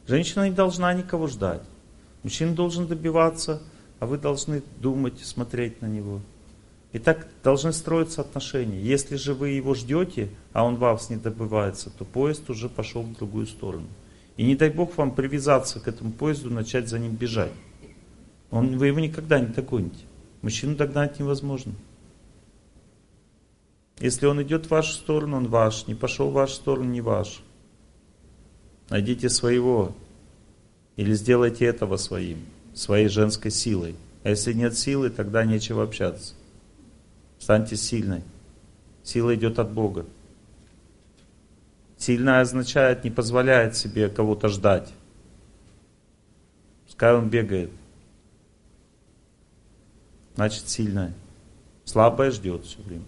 Женщина 0.08 0.50
не 0.50 0.56
должна 0.56 0.92
никого 0.96 1.28
ждать. 1.28 1.62
Мужчина 2.24 2.56
должен 2.56 2.88
добиваться, 2.88 3.62
а 4.00 4.08
вы 4.08 4.18
должны 4.18 4.64
думать, 4.80 5.20
смотреть 5.24 5.84
на 5.84 5.86
него. 5.86 6.20
И 6.92 6.98
так 6.98 7.28
должны 7.44 7.72
строиться 7.72 8.22
отношения. 8.22 8.82
Если 8.82 9.16
же 9.16 9.34
вы 9.34 9.50
его 9.50 9.76
ждете, 9.76 10.30
а 10.54 10.64
он 10.64 10.76
вас 10.76 11.10
не 11.10 11.18
добывается, 11.18 11.92
то 11.92 12.04
поезд 12.04 12.50
уже 12.50 12.68
пошел 12.68 13.04
в 13.04 13.14
другую 13.14 13.46
сторону. 13.46 13.88
И 14.38 14.44
не 14.44 14.56
дай 14.56 14.70
Бог 14.70 14.98
вам 14.98 15.14
привязаться 15.14 15.80
к 15.80 15.88
этому 15.88 16.12
поезду, 16.12 16.50
начать 16.50 16.88
за 16.88 16.98
ним 16.98 17.16
бежать. 17.16 17.52
Он, 18.50 18.78
вы 18.78 18.88
его 18.88 19.00
никогда 19.00 19.40
не 19.40 19.48
догоните. 19.48 20.00
Мужчину 20.42 20.76
догнать 20.76 21.20
невозможно. 21.20 21.74
Если 24.00 24.26
он 24.26 24.42
идет 24.42 24.66
в 24.66 24.72
вашу 24.72 24.94
сторону, 24.94 25.38
он 25.38 25.48
ваш. 25.48 25.86
Не 25.88 25.94
пошел 25.94 26.30
в 26.30 26.34
вашу 26.34 26.54
сторону, 26.54 26.90
не 26.90 27.02
ваш. 27.02 27.42
Найдите 28.90 29.30
своего. 29.30 29.94
Или 30.96 31.14
сделайте 31.14 31.66
этого 31.66 31.98
своим, 31.98 32.40
своей 32.74 33.10
женской 33.10 33.52
силой. 33.52 33.96
А 34.24 34.30
если 34.30 34.54
нет 34.54 34.78
силы, 34.78 35.10
тогда 35.10 35.46
нечего 35.46 35.84
общаться. 35.84 36.34
Станьте 37.40 37.76
сильной. 37.76 38.22
Сила 39.04 39.34
идет 39.34 39.58
от 39.58 39.72
Бога. 39.72 40.06
Сильная 41.98 42.42
означает, 42.42 43.04
не 43.04 43.10
позволяет 43.10 43.76
себе 43.76 44.10
кого-то 44.10 44.50
ждать. 44.50 44.94
Пускай 46.86 47.16
он 47.16 47.30
бегает. 47.30 47.72
Значит, 50.36 50.70
сильная. 50.70 51.14
Слабая 51.86 52.32
ждет 52.32 52.66
все 52.66 52.82
время. 52.82 53.06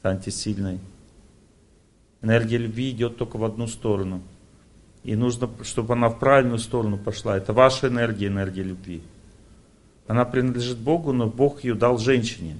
Станьте 0.00 0.30
сильной. 0.30 0.80
Энергия 2.20 2.58
любви 2.58 2.90
идет 2.90 3.16
только 3.16 3.36
в 3.36 3.44
одну 3.44 3.66
сторону. 3.66 4.22
И 5.04 5.14
нужно, 5.14 5.48
чтобы 5.62 5.94
она 5.94 6.08
в 6.08 6.18
правильную 6.18 6.58
сторону 6.58 6.98
пошла. 6.98 7.36
Это 7.36 7.52
ваша 7.52 7.88
энергия, 7.88 8.26
энергия 8.26 8.62
любви. 8.62 9.02
Она 10.06 10.24
принадлежит 10.24 10.78
Богу, 10.78 11.12
но 11.12 11.26
Бог 11.28 11.62
ее 11.64 11.74
дал 11.74 11.98
женщине. 11.98 12.58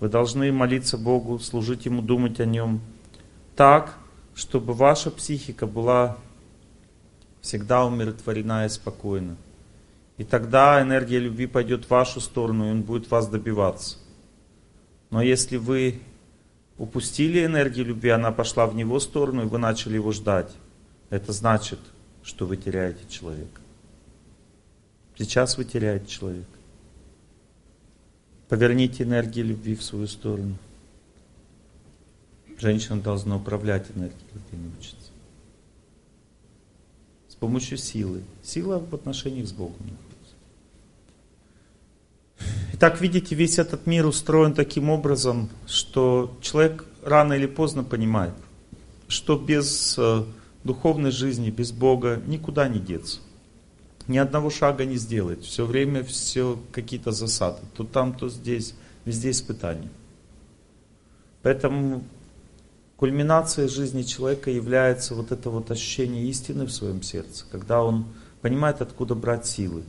Вы 0.00 0.08
должны 0.08 0.50
молиться 0.50 0.96
Богу, 0.96 1.38
служить 1.38 1.84
Ему, 1.84 2.00
думать 2.02 2.40
о 2.40 2.46
Нем 2.46 2.80
так, 3.54 3.94
чтобы 4.34 4.72
ваша 4.72 5.10
психика 5.10 5.66
была 5.66 6.16
всегда 7.42 7.84
умиротворена 7.84 8.64
и 8.64 8.68
спокойна. 8.70 9.36
И 10.16 10.24
тогда 10.24 10.80
энергия 10.82 11.18
любви 11.18 11.46
пойдет 11.46 11.84
в 11.84 11.90
вашу 11.90 12.20
сторону, 12.20 12.66
и 12.66 12.70
он 12.70 12.82
будет 12.82 13.10
вас 13.10 13.28
добиваться. 13.28 13.98
Но 15.10 15.20
если 15.20 15.56
вы 15.56 16.00
упустили 16.78 17.44
энергию 17.44 17.86
любви, 17.86 18.10
она 18.10 18.32
пошла 18.32 18.66
в 18.66 18.74
него 18.74 19.00
сторону, 19.00 19.42
и 19.42 19.48
вы 19.48 19.58
начали 19.58 19.94
его 19.94 20.12
ждать. 20.12 20.52
Это 21.10 21.32
значит, 21.32 21.78
что 22.22 22.46
вы 22.46 22.56
теряете 22.56 23.00
человека. 23.08 23.60
Сейчас 25.18 25.58
вы 25.58 25.64
теряете 25.64 26.06
человека. 26.06 26.59
Поверните 28.50 29.04
энергию 29.04 29.46
любви 29.46 29.76
в 29.76 29.82
свою 29.84 30.08
сторону. 30.08 30.56
Женщина 32.58 33.00
должна 33.00 33.36
управлять 33.36 33.86
энергией 33.94 34.26
любви, 34.34 34.58
научиться. 34.58 35.12
С 37.28 37.36
помощью 37.36 37.78
силы. 37.78 38.22
Сила 38.42 38.80
в 38.80 38.92
отношениях 38.92 39.46
с 39.46 39.52
Богом 39.52 39.76
находится. 39.78 40.34
Итак, 42.72 43.00
видите, 43.00 43.36
весь 43.36 43.60
этот 43.60 43.86
мир 43.86 44.04
устроен 44.04 44.52
таким 44.52 44.90
образом, 44.90 45.48
что 45.68 46.36
человек 46.42 46.84
рано 47.04 47.34
или 47.34 47.46
поздно 47.46 47.84
понимает, 47.84 48.34
что 49.06 49.38
без 49.38 49.94
э, 49.96 50.24
духовной 50.64 51.12
жизни, 51.12 51.50
без 51.50 51.70
Бога 51.70 52.20
никуда 52.26 52.66
не 52.66 52.80
деться. 52.80 53.20
Ни 54.10 54.18
одного 54.18 54.50
шага 54.50 54.84
не 54.84 54.96
сделать. 54.96 55.44
Все 55.44 55.64
время 55.64 56.02
все 56.02 56.58
какие-то 56.72 57.12
засады. 57.12 57.60
То 57.76 57.84
там, 57.84 58.12
то 58.12 58.28
здесь. 58.28 58.74
Везде 59.04 59.30
испытания. 59.30 59.88
Поэтому 61.42 62.02
кульминацией 62.96 63.68
жизни 63.68 64.02
человека 64.02 64.50
является 64.50 65.14
вот 65.14 65.30
это 65.30 65.48
вот 65.48 65.70
ощущение 65.70 66.24
истины 66.24 66.66
в 66.66 66.72
своем 66.72 67.04
сердце, 67.04 67.44
когда 67.52 67.84
он 67.84 68.04
понимает, 68.40 68.82
откуда 68.82 69.14
брать 69.14 69.46
силы. 69.46 69.84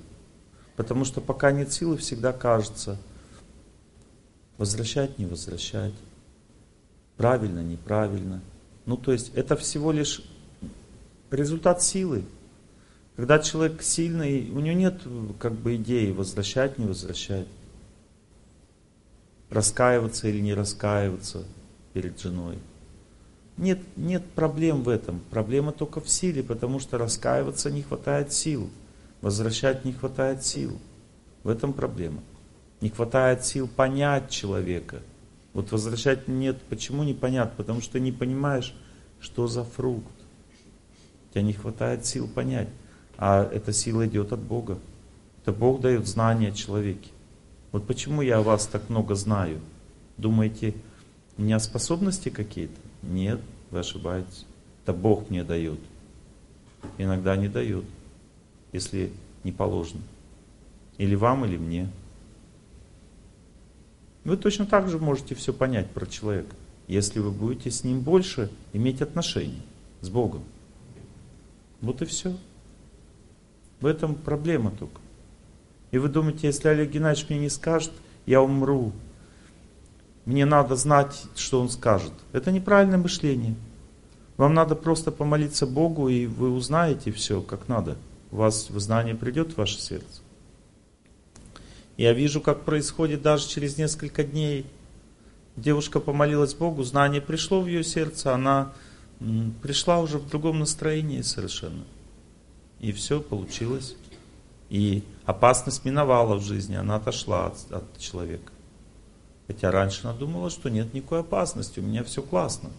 Потому 0.75 1.03
что 1.03 1.19
пока 1.19 1.51
нет 1.51 1.73
силы, 1.73 1.97
всегда 1.97 2.31
кажется, 2.31 2.99
возвращать, 4.60 5.17
не 5.17 5.25
возвращать, 5.25 5.95
правильно, 7.17 7.62
неправильно. 7.62 8.41
Ну, 8.86 8.97
то 8.97 9.13
есть 9.13 9.31
это 9.34 9.55
всего 9.55 9.91
лишь 9.91 10.21
результат 11.31 11.81
силы. 11.81 12.23
Когда 13.21 13.38
человек 13.38 13.84
сильный, 13.84 14.49
у 14.49 14.62
него 14.62 14.75
нет 14.75 14.99
как 15.38 15.53
бы 15.53 15.75
идеи 15.75 16.10
возвращать, 16.10 16.79
не 16.79 16.88
возвращать. 16.88 17.45
Раскаиваться 19.51 20.27
или 20.27 20.39
не 20.39 20.55
раскаиваться 20.55 21.43
перед 21.93 22.19
женой. 22.19 22.57
Нет, 23.57 23.77
нет 23.95 24.25
проблем 24.31 24.81
в 24.81 24.89
этом. 24.89 25.21
Проблема 25.29 25.71
только 25.71 26.01
в 26.01 26.10
силе, 26.10 26.41
потому 26.41 26.79
что 26.79 26.97
раскаиваться 26.97 27.69
не 27.69 27.84
хватает 27.84 28.34
сил. 28.34 28.71
Возвращать 29.21 29.86
не 29.86 29.93
хватает 29.93 30.43
сил. 30.43 30.79
В 31.43 31.49
этом 31.49 31.73
проблема. 31.73 32.23
Не 32.81 32.89
хватает 32.89 33.45
сил 33.45 33.67
понять 33.67 34.31
человека. 34.31 34.99
Вот 35.53 35.71
возвращать 35.71 36.27
нет. 36.27 36.60
Почему 36.69 37.03
непонятно? 37.03 37.53
Потому 37.55 37.81
что 37.81 37.99
не 37.99 38.12
понимаешь, 38.12 38.73
что 39.19 39.45
за 39.45 39.63
фрукт. 39.63 40.10
У 41.29 41.34
тебя 41.34 41.43
не 41.43 41.53
хватает 41.53 42.07
сил 42.07 42.27
понять. 42.27 42.69
А 43.17 43.43
эта 43.43 43.74
сила 43.74 44.08
идет 44.08 44.34
от 44.34 44.39
Бога. 44.39 44.80
Это 45.41 45.52
Бог 45.52 45.82
дает 45.82 46.08
знания 46.08 46.52
человеке. 46.52 47.10
Вот 47.71 47.88
почему 47.88 48.21
я 48.21 48.39
о 48.39 48.43
вас 48.43 48.67
так 48.67 48.89
много 48.89 49.15
знаю. 49.15 49.60
Думаете, 50.17 50.74
у 51.38 51.41
меня 51.41 51.60
способности 51.60 52.30
какие-то? 52.30 52.80
Нет, 53.02 53.39
вы 53.71 53.80
ошибаетесь. 53.80 54.45
Это 54.84 54.93
Бог 54.93 55.30
мне 55.30 55.43
дает. 55.43 55.80
Иногда 56.97 57.36
не 57.36 57.47
дает, 57.47 57.86
если 58.71 59.12
не 59.43 59.52
положено. 59.52 60.02
Или 60.97 61.15
вам, 61.15 61.45
или 61.45 61.58
мне. 61.58 61.89
Вы 64.24 64.38
точно 64.38 64.65
так 64.65 64.88
же 64.88 65.00
можете 65.00 65.34
все 65.34 65.52
понять 65.54 65.89
про 65.89 66.06
человека, 66.06 66.56
если 66.88 67.19
вы 67.19 67.32
будете 67.32 67.71
с 67.71 67.84
ним 67.84 68.02
больше 68.02 68.52
иметь 68.74 69.02
отношения 69.02 69.62
с 70.02 70.10
Богом. 70.10 70.43
Вот 71.82 72.02
и 72.02 72.06
все. 72.06 72.36
В 73.82 73.88
этом 73.88 74.15
проблема 74.15 74.72
только. 74.72 75.02
И 75.89 75.98
вы 75.98 76.08
думаете, 76.08 76.48
если 76.48 76.70
Олег 76.70 76.91
Геннадьевич 76.91 77.30
мне 77.30 77.39
не 77.39 77.50
скажет, 77.50 77.91
я 78.26 78.41
умру. 78.41 78.94
Мне 80.26 80.46
надо 80.46 80.76
знать, 80.76 81.26
что 81.36 81.60
он 81.60 81.70
скажет. 81.70 82.13
Это 82.32 82.52
неправильное 82.52 83.00
мышление. 83.00 83.56
Вам 84.38 84.54
надо 84.54 84.76
просто 84.76 85.12
помолиться 85.12 85.65
Богу, 85.65 86.08
и 86.10 86.28
вы 86.28 86.52
узнаете 86.52 87.12
все, 87.12 87.41
как 87.41 87.67
надо. 87.67 87.98
У 88.32 88.38
вас 88.38 88.70
в 88.70 88.80
знание 88.80 89.15
придет 89.15 89.54
в 89.54 89.58
ваше 89.58 89.80
сердце. 89.82 90.22
Я 91.98 92.13
вижу, 92.13 92.39
как 92.39 92.62
происходит 92.62 93.22
даже 93.22 93.48
через 93.48 93.78
несколько 93.78 94.24
дней. 94.24 94.65
Девушка 95.58 96.00
помолилась 96.00 96.54
Богу, 96.54 96.84
знание 96.84 97.22
пришло 97.22 97.62
в 97.62 97.67
ее 97.67 97.84
сердце, 97.84 98.34
она 98.34 98.74
пришла 99.62 100.00
уже 100.00 100.17
в 100.17 100.30
другом 100.30 100.60
настроении 100.60 101.22
совершенно. 101.22 101.84
И 102.82 102.91
все 102.91 103.22
получилось. 103.22 103.96
И 104.70 105.04
опасность 105.26 105.86
миновала 105.86 106.36
в 106.36 106.41
жизни, 106.41 106.76
она 106.76 106.96
отошла 106.96 107.48
от, 107.48 107.72
от 107.72 107.98
человека. 108.00 108.52
Хотя 109.48 109.70
раньше 109.70 110.02
она 110.08 110.13
думала, 110.13 110.50
что 110.50 110.70
нет 110.70 110.94
никакой 110.94 111.20
опасности, 111.20 111.80
у 111.80 111.84
меня 111.84 112.04
все 112.04 112.24
классно. 112.24 112.72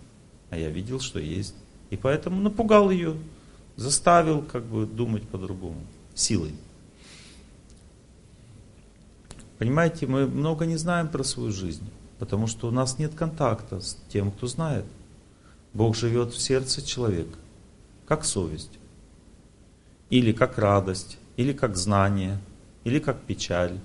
А 0.51 0.59
я 0.59 0.71
видел, 0.71 0.99
что 0.99 1.21
есть. 1.21 1.55
И 1.91 1.97
поэтому 1.97 2.41
напугал 2.43 2.91
ее, 2.91 3.17
заставил 3.77 4.43
как 4.43 4.65
бы 4.65 4.87
думать 4.87 5.23
по-другому, 5.29 5.81
силой. 6.15 6.55
Понимаете, 9.59 10.09
мы 10.09 10.27
много 10.27 10.67
не 10.67 10.77
знаем 10.77 11.09
про 11.09 11.23
свою 11.23 11.53
жизнь, 11.53 11.89
потому 12.19 12.49
что 12.49 12.67
у 12.67 12.73
нас 12.73 12.99
нет 12.99 13.15
контакта 13.15 13.81
с 13.81 13.97
тем, 14.09 14.33
кто 14.33 14.49
знает. 14.49 14.85
Бог 15.75 15.95
живет 15.95 16.33
в 16.33 16.41
сердце 16.41 16.83
человека, 16.83 17.39
как 18.07 18.25
совесть 18.25 18.82
или 20.13 20.33
как 20.33 20.59
радость, 20.59 21.17
или 21.39 21.55
как 21.55 21.75
знание, 21.75 22.39
или 22.85 22.99
как 22.99 23.23
печаль. 23.23 23.79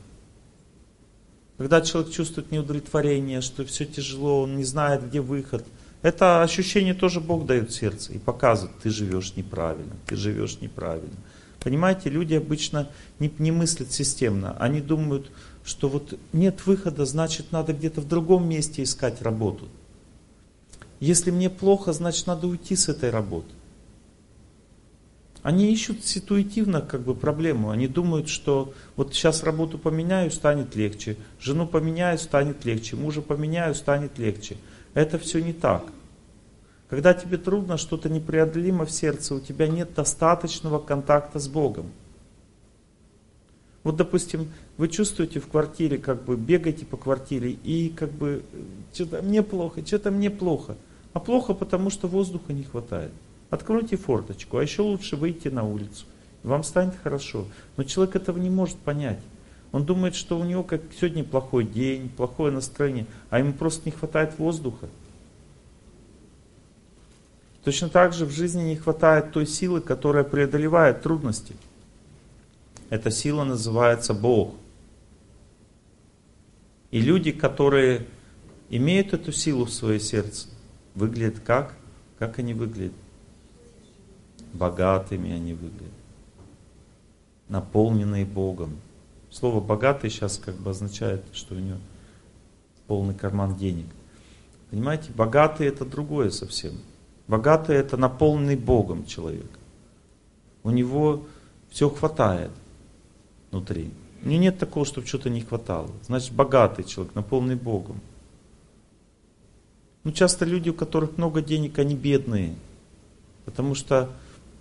Когда 1.58 1.80
человек 1.80 2.12
чувствует 2.12 2.52
неудовлетворение, 2.52 3.40
что 3.40 3.63
все 3.63 3.86
тяжело, 3.86 4.42
он 4.42 4.58
не 4.58 4.66
знает, 4.66 5.08
где 5.08 5.22
выход, 5.22 5.66
это 6.02 6.44
ощущение 6.44 6.94
тоже 6.94 7.22
Бог 7.22 7.46
дает 7.46 7.72
сердце 7.72 8.12
и 8.12 8.18
показывает, 8.18 8.78
ты 8.80 8.90
живешь 8.90 9.38
неправильно, 9.38 9.94
ты 10.06 10.18
живешь 10.18 10.60
неправильно. 10.60 11.15
Понимаете, 11.62 12.10
люди 12.10 12.34
обычно 12.34 12.90
не, 13.19 13.32
не 13.40 13.52
мыслят 13.52 13.94
системно, 13.94 14.58
они 14.60 14.82
думают, 14.82 15.32
что 15.63 15.88
вот 15.88 16.19
нет 16.34 16.65
выхода, 16.65 17.06
значит 17.06 17.54
надо 17.54 17.71
где-то 17.71 18.02
в 18.02 18.08
другом 18.08 18.50
месте 18.50 18.84
искать 18.84 19.21
работу. 19.21 19.69
Если 21.00 21.32
мне 21.32 21.50
плохо, 21.50 21.94
значит 21.94 22.28
надо 22.28 22.48
уйти 22.48 22.75
с 22.75 22.90
этой 22.90 23.12
работы. 23.12 23.54
Они 25.48 25.71
ищут 25.71 26.04
ситуативно 26.04 26.81
как 26.81 27.04
бы 27.04 27.15
проблему. 27.15 27.69
Они 27.69 27.87
думают, 27.87 28.27
что 28.27 28.73
вот 28.98 29.13
сейчас 29.13 29.43
работу 29.43 29.77
поменяю, 29.77 30.29
станет 30.29 30.75
легче. 30.75 31.15
Жену 31.39 31.65
поменяю, 31.65 32.17
станет 32.17 32.65
легче. 32.65 32.98
Мужа 32.98 33.21
поменяю, 33.21 33.73
станет 33.73 34.19
легче. 34.19 34.58
Это 34.93 35.17
все 35.17 35.41
не 35.41 35.54
так. 35.54 35.85
Когда 36.89 37.13
тебе 37.13 37.37
трудно, 37.37 37.77
что-то 37.77 38.10
непреодолимо 38.10 38.85
в 38.85 38.91
сердце, 38.91 39.35
у 39.35 39.39
тебя 39.39 39.69
нет 39.69 39.93
достаточного 39.93 40.79
контакта 40.79 41.39
с 41.39 41.48
Богом. 41.48 41.93
Вот, 43.85 43.95
допустим, 43.95 44.52
вы 44.75 44.89
чувствуете 44.89 45.39
в 45.39 45.48
квартире, 45.48 45.98
как 45.98 46.25
бы 46.25 46.35
бегаете 46.35 46.85
по 46.85 46.98
квартире 46.98 47.52
и 47.52 47.87
как 47.87 48.12
бы 48.12 48.43
что-то 48.91 49.21
мне 49.21 49.41
плохо, 49.43 49.79
что-то 49.85 50.12
мне 50.12 50.29
плохо. 50.29 50.75
А 51.13 51.21
плохо, 51.21 51.54
потому 51.54 51.89
что 51.89 52.10
воздуха 52.10 52.52
не 52.52 52.63
хватает. 52.63 53.13
Откройте 53.50 53.95
форточку, 53.95 54.58
а 54.58 54.62
еще 54.62 54.81
лучше 54.81 55.15
выйти 55.15 55.48
на 55.48 55.63
улицу. 55.63 56.06
вам 56.43 56.63
станет 56.63 56.95
хорошо. 57.02 57.45
Но 57.75 57.83
человек 57.83 58.15
этого 58.15 58.37
не 58.37 58.50
может 58.50 58.77
понять. 58.77 59.19
Он 59.71 59.85
думает, 59.85 60.15
что 60.15 60.39
у 60.39 60.43
него 60.43 60.63
как 60.63 60.81
сегодня 60.98 61.23
плохой 61.23 61.65
день, 61.65 62.10
плохое 62.10 62.52
настроение, 62.52 63.06
а 63.29 63.39
ему 63.39 63.54
просто 63.54 63.83
не 63.85 63.91
хватает 63.91 64.37
воздуха. 64.37 64.87
Точно 67.63 67.89
так 67.89 68.13
же 68.13 68.25
в 68.25 68.31
жизни 68.31 68.62
не 68.62 68.75
хватает 68.77 69.33
той 69.33 69.45
силы, 69.45 69.81
которая 69.81 70.23
преодолевает 70.23 71.02
трудности. 71.02 71.54
Эта 72.89 73.12
сила 73.12 73.43
называется 73.43 74.13
Бог. 74.13 74.56
И 76.91 77.02
люди, 77.02 77.31
которые 77.33 78.06
имеют 78.69 79.13
эту 79.13 79.33
силу 79.33 79.65
в 79.65 79.73
своем 79.73 80.00
сердце, 80.00 80.48
выглядят 80.95 81.41
как? 81.41 81.73
Как 82.17 82.39
они 82.39 82.54
выглядят? 82.54 82.93
Богатыми 84.58 85.32
они 85.32 85.54
выглядят. 85.54 85.94
Наполненные 87.48 88.26
Богом. 88.26 88.78
Слово 89.30 89.62
богатый 89.62 90.10
сейчас 90.10 90.38
как 90.38 90.56
бы 90.56 90.72
означает, 90.72 91.24
что 91.34 91.56
у 91.56 91.60
него 91.60 91.78
полный 92.88 93.14
карман 93.14 93.56
денег. 93.56 93.86
Понимаете, 94.72 95.12
богатый 95.16 95.68
это 95.68 95.86
другое 95.86 96.30
совсем. 96.30 96.74
Богатый 97.28 97.76
это 97.76 97.98
наполненный 97.98 98.56
Богом 98.56 99.06
человек. 99.06 99.50
У 100.64 100.72
него 100.72 101.26
все 101.70 101.90
хватает 101.90 102.52
внутри. 103.52 103.92
У 104.24 104.30
него 104.30 104.42
нет 104.42 104.58
такого, 104.58 104.86
чтобы 104.86 105.08
что-то 105.08 105.30
не 105.30 105.42
хватало. 105.42 105.90
Значит, 106.06 106.34
богатый 106.34 106.84
человек, 106.84 107.14
наполненный 107.16 107.56
Богом. 107.56 108.02
Ну, 110.04 110.12
часто 110.12 110.46
люди, 110.46 110.70
у 110.70 110.74
которых 110.74 111.18
много 111.18 111.42
денег, 111.42 111.80
они 111.80 111.96
бедные. 111.96 112.56
Потому 113.46 113.76
что, 113.76 114.10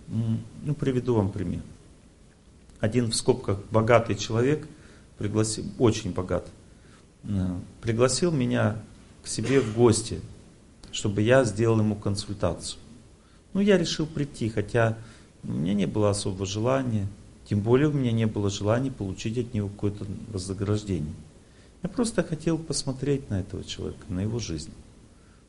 ну, 0.07 0.73
приведу 0.73 1.15
вам 1.15 1.31
пример. 1.31 1.61
Один 2.79 3.09
в 3.09 3.15
скобках 3.15 3.59
богатый 3.71 4.15
человек, 4.15 4.67
пригласил, 5.17 5.65
очень 5.79 6.13
богат, 6.13 6.47
э, 7.23 7.59
пригласил 7.81 8.31
меня 8.31 8.77
к 9.23 9.27
себе 9.27 9.59
в 9.59 9.75
гости, 9.75 10.21
чтобы 10.91 11.21
я 11.21 11.43
сделал 11.43 11.79
ему 11.79 11.95
консультацию. 11.95 12.79
Ну, 13.53 13.61
я 13.61 13.77
решил 13.77 14.05
прийти, 14.05 14.49
хотя 14.49 14.97
у 15.43 15.51
меня 15.51 15.73
не 15.73 15.85
было 15.85 16.11
особого 16.11 16.45
желания, 16.45 17.07
тем 17.49 17.61
более 17.61 17.87
у 17.87 17.93
меня 17.93 18.11
не 18.11 18.25
было 18.25 18.49
желания 18.49 18.91
получить 18.91 19.37
от 19.37 19.53
него 19.53 19.69
какое-то 19.69 20.05
вознаграждение. 20.31 21.15
Я 21.83 21.89
просто 21.89 22.23
хотел 22.23 22.57
посмотреть 22.57 23.29
на 23.29 23.39
этого 23.39 23.63
человека, 23.63 24.05
на 24.09 24.21
его 24.21 24.39
жизнь. 24.39 24.71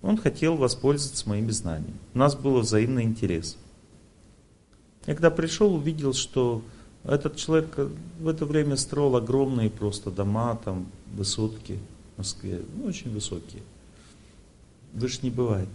Он 0.00 0.16
хотел 0.16 0.56
воспользоваться 0.56 1.28
моими 1.28 1.50
знаниями. 1.50 1.96
У 2.14 2.18
нас 2.18 2.36
был 2.36 2.60
взаимный 2.60 3.02
интерес. 3.02 3.56
Я 5.08 5.14
когда 5.14 5.30
пришел, 5.30 5.74
увидел, 5.74 6.12
что 6.12 6.62
этот 7.02 7.36
человек 7.36 7.78
в 8.20 8.28
это 8.28 8.44
время 8.44 8.76
строил 8.76 9.16
огромные 9.16 9.70
просто 9.70 10.10
дома, 10.10 10.60
там, 10.62 10.86
высотки 11.14 11.78
в 12.14 12.18
Москве, 12.18 12.60
ну, 12.76 12.84
очень 12.84 13.10
высокие. 13.10 13.62
Выше 14.92 15.20
не 15.22 15.30
бывает. 15.30 15.70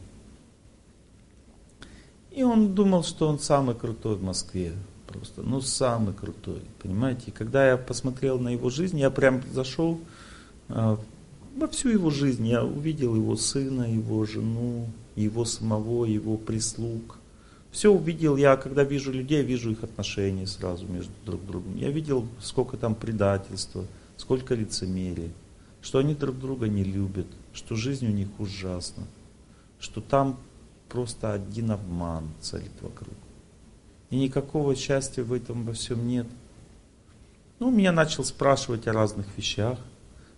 И 2.29 2.43
он 2.43 2.75
думал, 2.75 3.03
что 3.03 3.27
он 3.27 3.39
самый 3.39 3.73
крутой 3.73 4.17
в 4.17 4.23
Москве. 4.23 4.73
Просто, 5.07 5.41
ну, 5.41 5.61
самый 5.61 6.13
крутой, 6.13 6.61
понимаете. 6.83 7.23
И 7.27 7.31
когда 7.31 7.67
я 7.67 7.77
посмотрел 7.77 8.37
на 8.37 8.49
его 8.49 8.69
жизнь, 8.69 8.99
я 8.99 9.09
прям 9.09 9.41
зашел 9.51 9.99
э, 10.69 10.97
во 11.57 11.67
всю 11.69 11.89
его 11.89 12.11
жизнь. 12.11 12.45
Я 12.45 12.63
увидел 12.63 13.15
его 13.15 13.35
сына, 13.35 13.91
его 13.91 14.25
жену, 14.25 14.89
его 15.15 15.43
самого, 15.43 16.05
его 16.05 16.37
прислуг. 16.37 17.17
Все 17.73 17.91
увидел 17.91 18.37
я, 18.37 18.55
когда 18.55 18.83
вижу 18.83 19.11
людей, 19.11 19.41
вижу 19.41 19.71
их 19.71 19.83
отношения 19.83 20.45
сразу 20.45 20.85
между 20.85 21.11
друг 21.25 21.43
другом. 21.43 21.75
Я 21.75 21.89
видел, 21.89 22.27
сколько 22.39 22.77
там 22.77 22.93
предательства, 22.93 23.87
сколько 24.15 24.53
лицемерия, 24.53 25.31
что 25.81 25.97
они 25.97 26.13
друг 26.13 26.37
друга 26.37 26.67
не 26.67 26.83
любят, 26.83 27.25
что 27.51 27.73
жизнь 27.73 28.05
у 28.05 28.11
них 28.11 28.27
ужасна, 28.37 29.05
что 29.79 30.01
там 30.01 30.37
просто 30.87 31.33
один 31.33 31.71
обман 31.71 32.29
царит 32.41 32.71
вокруг. 32.81 33.15
И 34.11 34.17
никакого 34.17 34.75
счастья 34.75 35.23
в 35.23 35.33
этом 35.33 35.65
во 35.65 35.73
всем 35.73 36.07
нет. 36.07 36.27
Ну, 37.57 37.71
меня 37.71 37.91
начал 37.91 38.23
спрашивать 38.23 38.85
о 38.87 38.93
разных 38.93 39.25
вещах. 39.35 39.79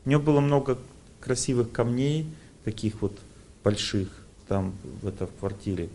У 0.05 0.09
него 0.09 0.21
было 0.21 0.39
много 0.39 0.77
красивых 1.19 1.69
камней, 1.73 2.29
таких 2.63 3.01
вот 3.01 3.19
больших, 3.61 4.07
там 4.47 4.73
в, 5.01 5.07
этой 5.09 5.27
квартире. 5.27 5.89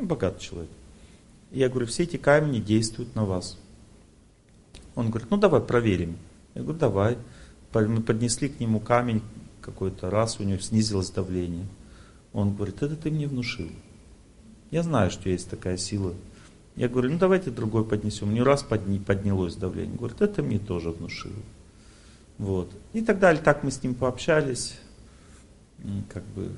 Он 0.00 0.06
богатый 0.06 0.40
человек. 0.40 0.70
Я 1.50 1.68
говорю, 1.68 1.86
все 1.86 2.04
эти 2.04 2.16
камни 2.16 2.58
действуют 2.58 3.14
на 3.14 3.26
вас. 3.26 3.58
Он 4.94 5.10
говорит, 5.10 5.30
ну 5.30 5.36
давай 5.36 5.60
проверим. 5.60 6.16
Я 6.54 6.62
говорю, 6.62 6.78
давай. 6.78 7.18
Мы 7.74 8.00
поднесли 8.00 8.48
к 8.48 8.58
нему 8.60 8.80
камень 8.80 9.22
какой-то 9.60 10.08
раз, 10.10 10.40
у 10.40 10.42
него 10.42 10.58
снизилось 10.58 11.10
давление. 11.10 11.66
Он 12.32 12.54
говорит, 12.54 12.82
это 12.82 12.96
ты 12.96 13.10
мне 13.10 13.26
внушил. 13.26 13.68
Я 14.70 14.82
знаю, 14.82 15.10
что 15.10 15.28
есть 15.28 15.50
такая 15.50 15.76
сила. 15.76 16.14
Я 16.76 16.88
говорю, 16.88 17.10
ну 17.10 17.18
давайте 17.18 17.50
другой 17.50 17.84
поднесем. 17.84 18.32
Не 18.32 18.42
раз 18.42 18.62
подни, 18.62 18.98
поднялось 18.98 19.54
давление. 19.54 19.96
Говорит, 19.96 20.22
это 20.22 20.42
мне 20.42 20.58
тоже 20.58 20.92
внушило. 20.92 21.42
Вот. 22.38 22.72
И 22.94 23.02
так 23.02 23.18
далее. 23.18 23.42
Так 23.42 23.64
мы 23.64 23.70
с 23.70 23.82
ним 23.82 23.94
пообщались. 23.94 24.78
Как 26.08 26.24
бы 26.28 26.52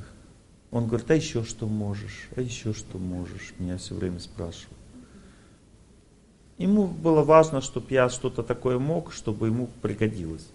он 0.72 0.86
говорит, 0.86 1.10
а 1.10 1.14
еще 1.14 1.44
что 1.44 1.68
можешь, 1.68 2.28
а 2.34 2.40
еще 2.40 2.72
что 2.72 2.98
можешь, 2.98 3.52
меня 3.58 3.76
все 3.76 3.94
время 3.94 4.18
спрашивал. 4.18 4.74
Ему 6.56 6.86
было 6.86 7.22
важно, 7.22 7.60
чтобы 7.60 7.88
я 7.90 8.08
что-то 8.08 8.42
такое 8.42 8.78
мог, 8.78 9.12
чтобы 9.12 9.48
ему 9.48 9.68
пригодилось. 9.82 10.46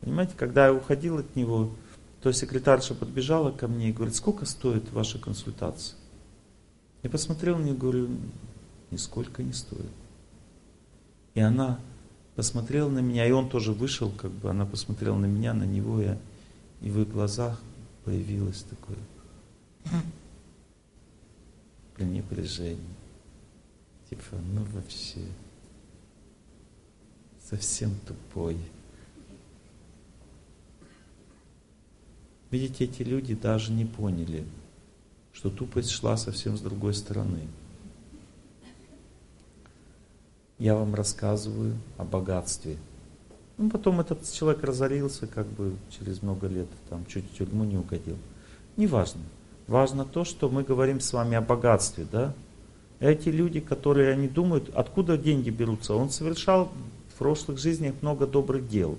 Понимаете, 0.00 0.32
когда 0.36 0.66
я 0.66 0.74
уходил 0.74 1.18
от 1.18 1.36
него, 1.36 1.70
то 2.22 2.32
секретарша 2.32 2.94
подбежала 2.94 3.52
ко 3.52 3.68
мне 3.68 3.90
и 3.90 3.92
говорит, 3.92 4.16
сколько 4.16 4.44
стоит 4.46 4.90
ваша 4.92 5.18
консультация? 5.18 5.96
Я 7.04 7.10
посмотрел 7.10 7.56
на 7.56 7.62
нее 7.62 7.74
и 7.74 7.78
говорю, 7.78 8.08
нисколько 8.90 9.44
не 9.44 9.52
стоит. 9.52 9.92
И 11.34 11.40
она 11.40 11.78
посмотрела 12.34 12.88
на 12.88 12.98
меня, 12.98 13.26
и 13.26 13.30
он 13.30 13.48
тоже 13.48 13.72
вышел, 13.72 14.10
как 14.10 14.32
бы 14.32 14.50
она 14.50 14.66
посмотрела 14.66 15.16
на 15.16 15.26
меня, 15.26 15.54
на 15.54 15.64
него, 15.64 16.00
я, 16.00 16.18
и 16.80 16.90
в 16.90 17.00
их 17.00 17.12
глазах 17.12 17.60
появилось 18.04 18.62
такое 18.62 18.98
пренебрежение. 21.94 22.78
Типа, 24.08 24.36
ну 24.52 24.64
вообще, 24.72 25.20
совсем 27.48 27.94
тупой. 28.06 28.58
Видите, 32.50 32.84
эти 32.84 33.02
люди 33.02 33.34
даже 33.34 33.72
не 33.72 33.84
поняли, 33.84 34.44
что 35.32 35.50
тупость 35.50 35.90
шла 35.90 36.16
совсем 36.16 36.56
с 36.56 36.60
другой 36.60 36.94
стороны 36.94 37.48
я 40.60 40.74
вам 40.76 40.94
рассказываю 40.94 41.74
о 41.96 42.04
богатстве. 42.04 42.76
Ну, 43.56 43.70
потом 43.70 44.00
этот 44.00 44.30
человек 44.30 44.62
разорился, 44.62 45.26
как 45.26 45.46
бы 45.46 45.74
через 45.88 46.22
много 46.22 46.46
лет, 46.48 46.68
там, 46.90 47.04
чуть 47.06 47.24
в 47.30 47.34
тюрьму 47.34 47.64
не 47.64 47.78
угодил. 47.78 48.18
Не 48.76 48.86
важно. 49.70 50.04
То, 50.04 50.24
что 50.24 50.50
мы 50.50 50.62
говорим 50.62 51.00
с 51.00 51.12
вами 51.12 51.36
о 51.36 51.40
богатстве, 51.40 52.06
да? 52.10 52.34
Эти 52.98 53.30
люди, 53.30 53.60
которые 53.60 54.12
они 54.12 54.28
думают, 54.28 54.70
откуда 54.74 55.16
деньги 55.16 55.48
берутся, 55.48 55.94
он 55.94 56.10
совершал 56.10 56.70
в 57.14 57.18
прошлых 57.18 57.58
жизнях 57.58 57.94
много 58.02 58.26
добрых 58.26 58.68
дел. 58.68 58.98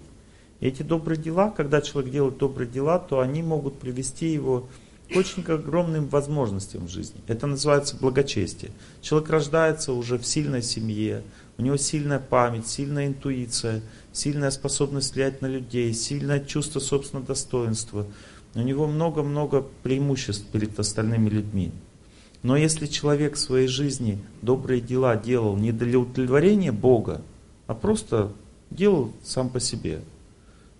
И 0.59 0.67
эти 0.67 0.81
добрые 0.81 1.19
дела, 1.19 1.51
когда 1.51 1.81
человек 1.81 2.11
делает 2.11 2.37
добрые 2.37 2.67
дела, 2.67 2.97
то 2.97 3.19
они 3.19 3.43
могут 3.43 3.79
привести 3.79 4.29
его 4.29 4.67
к 5.13 5.17
очень 5.17 5.43
огромным 5.43 6.07
возможностям 6.07 6.87
в 6.87 6.89
жизни. 6.89 7.21
Это 7.27 7.45
называется 7.45 7.97
благочестие. 7.97 8.71
Человек 9.01 9.29
рождается 9.29 9.93
уже 9.93 10.17
в 10.17 10.25
сильной 10.25 10.63
семье, 10.63 11.23
у 11.57 11.61
него 11.63 11.77
сильная 11.77 12.19
память, 12.19 12.67
сильная 12.67 13.07
интуиция, 13.07 13.81
сильная 14.13 14.51
способность 14.51 15.13
влиять 15.13 15.41
на 15.41 15.47
людей, 15.47 15.93
сильное 15.93 16.39
чувство 16.39 16.79
собственного 16.79 17.27
достоинства. 17.27 18.07
У 18.53 18.59
него 18.59 18.87
много-много 18.87 19.65
преимуществ 19.83 20.45
перед 20.47 20.77
остальными 20.77 21.29
людьми. 21.29 21.71
Но 22.43 22.57
если 22.57 22.87
человек 22.87 23.35
в 23.35 23.39
своей 23.39 23.67
жизни 23.67 24.19
добрые 24.41 24.81
дела 24.81 25.15
делал 25.15 25.55
не 25.55 25.71
для 25.71 25.99
удовлетворения 25.99 26.71
Бога, 26.71 27.21
а 27.67 27.73
просто 27.73 28.31
делал 28.71 29.13
сам 29.23 29.49
по 29.49 29.59
себе, 29.59 30.01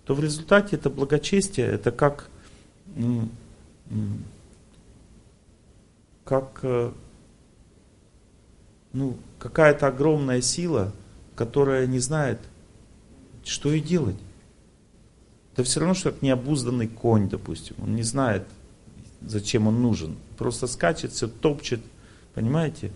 то 0.04 0.14
в 0.14 0.20
результате 0.20 0.76
это 0.76 0.90
благочестие, 0.90 1.66
это 1.66 1.92
как, 1.92 2.28
как 6.24 6.58
э, 6.62 6.92
ну, 8.92 9.16
какая-то 9.38 9.86
огромная 9.86 10.40
сила, 10.40 10.92
которая 11.36 11.86
не 11.86 12.00
знает, 12.00 12.40
что 13.44 13.72
и 13.72 13.80
делать. 13.80 14.16
Это 15.52 15.64
все 15.64 15.80
равно, 15.80 15.94
что 15.94 16.10
как 16.10 16.22
необузданный 16.22 16.88
конь, 16.88 17.28
допустим. 17.28 17.76
Он 17.82 17.94
не 17.94 18.02
знает, 18.02 18.44
зачем 19.20 19.66
он 19.66 19.82
нужен. 19.82 20.16
Просто 20.38 20.66
скачет, 20.66 21.12
все 21.12 21.28
топчет, 21.28 21.80
понимаете? 22.34 22.90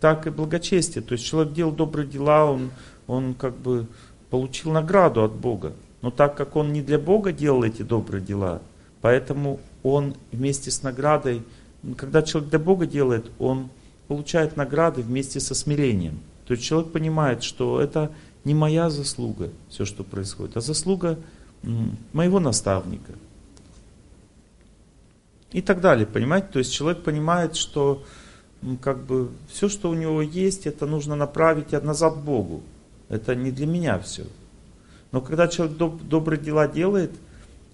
так 0.00 0.26
и 0.26 0.30
благочестие. 0.30 1.02
То 1.02 1.12
есть 1.12 1.24
человек 1.24 1.52
делал 1.52 1.72
добрые 1.72 2.06
дела, 2.06 2.50
он, 2.50 2.70
он 3.06 3.34
как 3.34 3.56
бы 3.56 3.86
получил 4.30 4.72
награду 4.72 5.22
от 5.24 5.32
Бога. 5.32 5.72
Но 6.02 6.10
так 6.10 6.36
как 6.36 6.56
он 6.56 6.72
не 6.72 6.82
для 6.82 6.98
Бога 6.98 7.32
делал 7.32 7.64
эти 7.64 7.82
добрые 7.82 8.22
дела, 8.22 8.62
поэтому 9.00 9.60
он 9.82 10.14
вместе 10.30 10.70
с 10.70 10.82
наградой, 10.82 11.42
когда 11.96 12.22
человек 12.22 12.50
для 12.50 12.58
Бога 12.58 12.86
делает, 12.86 13.30
он 13.38 13.70
получает 14.08 14.56
награды 14.56 15.02
вместе 15.02 15.40
со 15.40 15.54
смирением. 15.54 16.20
То 16.46 16.52
есть 16.52 16.64
человек 16.64 16.92
понимает, 16.92 17.42
что 17.42 17.80
это 17.80 18.12
не 18.44 18.54
моя 18.54 18.90
заслуга, 18.90 19.50
все, 19.68 19.84
что 19.84 20.04
происходит, 20.04 20.56
а 20.56 20.60
заслуга 20.60 21.18
моего 22.12 22.40
наставника. 22.40 23.12
И 25.52 25.62
так 25.62 25.80
далее, 25.80 26.06
понимаете? 26.06 26.48
То 26.52 26.58
есть 26.58 26.72
человек 26.72 27.02
понимает, 27.02 27.56
что 27.56 28.04
как 28.82 29.04
бы 29.04 29.30
все, 29.48 29.68
что 29.68 29.90
у 29.90 29.94
него 29.94 30.22
есть, 30.22 30.66
это 30.66 30.86
нужно 30.86 31.16
направить 31.16 31.72
назад 31.72 32.18
Богу. 32.18 32.62
Это 33.08 33.34
не 33.34 33.50
для 33.50 33.66
меня 33.66 33.98
все. 33.98 34.26
Но 35.12 35.20
когда 35.20 35.46
человек 35.48 35.76
доб- 35.76 36.02
добрые 36.02 36.40
дела 36.40 36.66
делает 36.66 37.12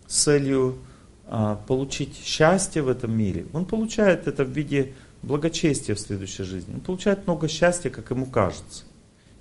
с 0.07 0.22
целью 0.22 0.78
а, 1.26 1.57
получить 1.66 2.16
счастье 2.22 2.82
в 2.82 2.88
этом 2.88 3.16
мире, 3.16 3.47
он 3.53 3.64
получает 3.64 4.28
это 4.28 4.45
в 4.45 4.51
виде 4.51 4.93
благочестия 5.22 5.95
в 5.95 6.01
следующей 6.01 6.45
жизни. 6.45 6.74
Он 6.74 6.80
получает 6.80 7.26
много 7.26 7.49
счастья, 7.49 7.90
как 7.90 8.11
ему 8.11 8.26
кажется. 8.26 8.84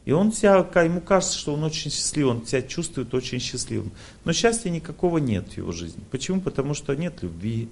И 0.06 0.12
он 0.12 0.32
себя, 0.32 0.68
ему 0.84 1.00
кажется, 1.00 1.38
что 1.38 1.54
он 1.54 1.64
очень 1.64 1.92
счастливый, 1.92 2.36
он 2.36 2.46
себя 2.46 2.62
чувствует 2.64 3.14
очень 3.14 3.40
счастливым. 3.40 3.92
Но 4.26 4.34
счастья 4.34 4.70
никакого 4.70 5.20
нет 5.20 5.50
в 5.50 5.58
его 5.58 5.72
жизни. 5.72 6.04
Почему? 6.10 6.42
Потому 6.42 6.74
что 6.74 6.96
нет 6.96 7.22
любви. 7.22 7.70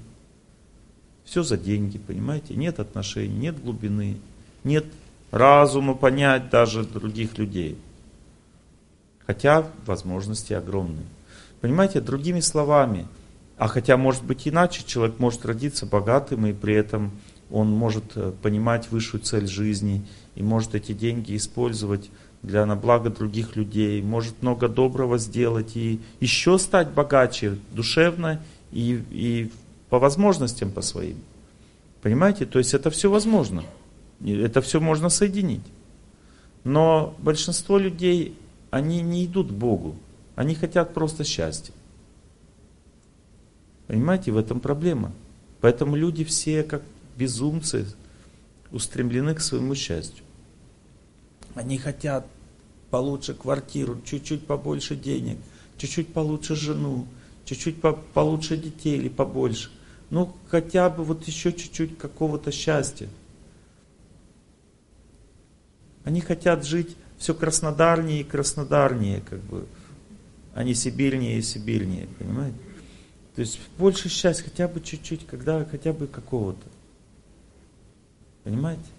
Все 1.26 1.42
за 1.44 1.58
деньги, 1.58 1.98
понимаете? 1.98 2.56
Нет 2.56 2.80
отношений, 2.80 3.36
нет 3.36 3.62
глубины, 3.62 4.18
нет 4.64 4.86
разума 5.32 5.96
понять 5.96 6.50
даже 6.50 6.84
других 6.84 7.38
людей. 7.38 7.78
Хотя 9.26 9.68
возможности 9.86 10.54
огромные. 10.54 11.06
Понимаете, 11.62 12.02
другими 12.02 12.40
словами, 12.40 13.08
а 13.58 13.68
хотя 13.68 13.98
может 13.98 14.24
быть 14.24 14.48
иначе, 14.48 14.84
человек 14.86 15.20
может 15.20 15.46
родиться 15.46 15.86
богатым 15.86 16.46
и 16.46 16.54
при 16.54 16.74
этом 16.74 17.12
он 17.52 17.70
может 17.70 18.16
э, 18.16 18.32
понимать 18.42 18.90
высшую 18.92 19.22
цель 19.22 19.48
жизни 19.48 20.06
и 20.40 20.44
может 20.44 20.74
эти 20.74 20.94
деньги 20.94 21.36
использовать 21.36 22.10
для 22.42 22.66
на 22.66 22.78
благо 22.78 23.10
других 23.10 23.58
людей, 23.58 24.02
может 24.02 24.42
много 24.42 24.70
доброго 24.70 25.18
сделать 25.18 25.76
и 25.76 26.00
еще 26.22 26.58
стать 26.58 26.92
богаче 26.92 27.58
душевно 27.74 28.42
и, 28.72 29.04
и 29.12 29.52
по 29.90 30.00
возможностям 30.00 30.72
по 30.72 30.82
своим. 30.82 31.18
Понимаете? 32.02 32.46
То 32.46 32.58
есть 32.58 32.74
это 32.74 32.90
все 32.90 33.12
возможно. 33.12 33.66
Это 34.26 34.62
все 34.62 34.80
можно 34.80 35.10
соединить. 35.10 35.66
Но 36.64 37.14
большинство 37.20 37.78
людей 37.78 38.38
они 38.72 39.02
не 39.02 39.26
идут 39.26 39.50
к 39.50 39.54
Богу. 39.54 39.98
Они 40.36 40.56
хотят 40.56 40.94
просто 40.94 41.26
счастья. 41.26 41.74
Понимаете, 43.88 44.32
в 44.32 44.38
этом 44.38 44.62
проблема. 44.62 45.12
Поэтому 45.60 45.98
люди 45.98 46.24
все, 46.24 46.64
как 46.64 46.82
безумцы, 47.18 47.86
устремлены 48.72 49.36
к 49.36 49.42
своему 49.42 49.76
счастью. 49.76 50.24
Они 51.60 51.78
хотят 51.78 52.26
получше 52.90 53.34
квартиру, 53.34 54.00
чуть-чуть 54.06 54.48
побольше 54.48 54.96
денег, 54.96 55.38
чуть-чуть 55.78 56.14
получше 56.14 56.56
жену, 56.56 57.06
чуть-чуть 57.44 57.82
по 57.82 57.92
получше 57.92 58.56
детей 58.56 58.96
или 58.96 59.10
побольше. 59.10 59.70
Ну, 60.10 60.34
хотя 60.48 60.90
бы 60.90 61.04
вот 61.04 61.28
еще 61.28 61.52
чуть-чуть 61.52 61.98
какого-то 61.98 62.54
счастья. 62.54 63.10
Они 66.06 66.22
хотят 66.22 66.66
жить 66.66 66.96
все 67.18 67.34
краснодарнее 67.34 68.22
и 68.22 68.24
краснодарнее, 68.24 69.22
как 69.30 69.42
бы, 69.42 69.68
а 70.54 70.64
не 70.64 70.74
сибирнее 70.74 71.40
и 71.40 71.42
сибирнее, 71.42 72.08
понимаете? 72.20 72.58
То 73.36 73.42
есть 73.42 73.60
больше 73.78 74.08
счастья, 74.08 74.46
хотя 74.46 74.70
бы 74.70 74.80
чуть-чуть, 74.80 75.28
когда 75.28 75.66
хотя 75.66 75.92
бы 75.92 76.08
какого-то. 76.08 76.66
Понимаете? 78.46 78.90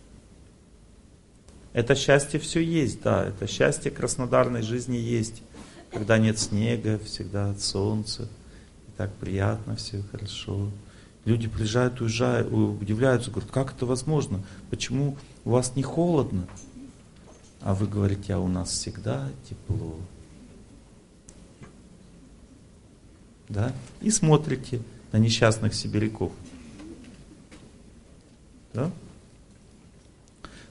Это 1.72 1.94
счастье 1.94 2.40
все 2.40 2.60
есть, 2.60 3.02
да, 3.02 3.24
это 3.26 3.46
счастье 3.46 3.90
краснодарной 3.90 4.62
жизни 4.62 4.96
есть. 4.96 5.42
Когда 5.92 6.18
нет 6.18 6.38
снега, 6.38 6.98
всегда 7.04 7.50
от 7.50 7.60
солнца, 7.60 8.28
и 8.88 8.90
так 8.96 9.12
приятно, 9.14 9.76
все 9.76 10.02
хорошо. 10.10 10.70
Люди 11.24 11.48
приезжают, 11.48 12.00
уезжают, 12.00 12.52
удивляются, 12.52 13.30
говорят, 13.30 13.50
как 13.50 13.72
это 13.74 13.86
возможно? 13.86 14.42
Почему 14.70 15.16
у 15.44 15.50
вас 15.50 15.76
не 15.76 15.82
холодно? 15.82 16.46
А 17.60 17.74
вы 17.74 17.86
говорите, 17.86 18.34
а 18.34 18.38
у 18.38 18.48
нас 18.48 18.70
всегда 18.70 19.28
тепло. 19.48 19.96
Да? 23.48 23.72
И 24.00 24.10
смотрите 24.10 24.80
на 25.12 25.18
несчастных 25.18 25.74
сибиряков. 25.74 26.32
Да? 28.72 28.90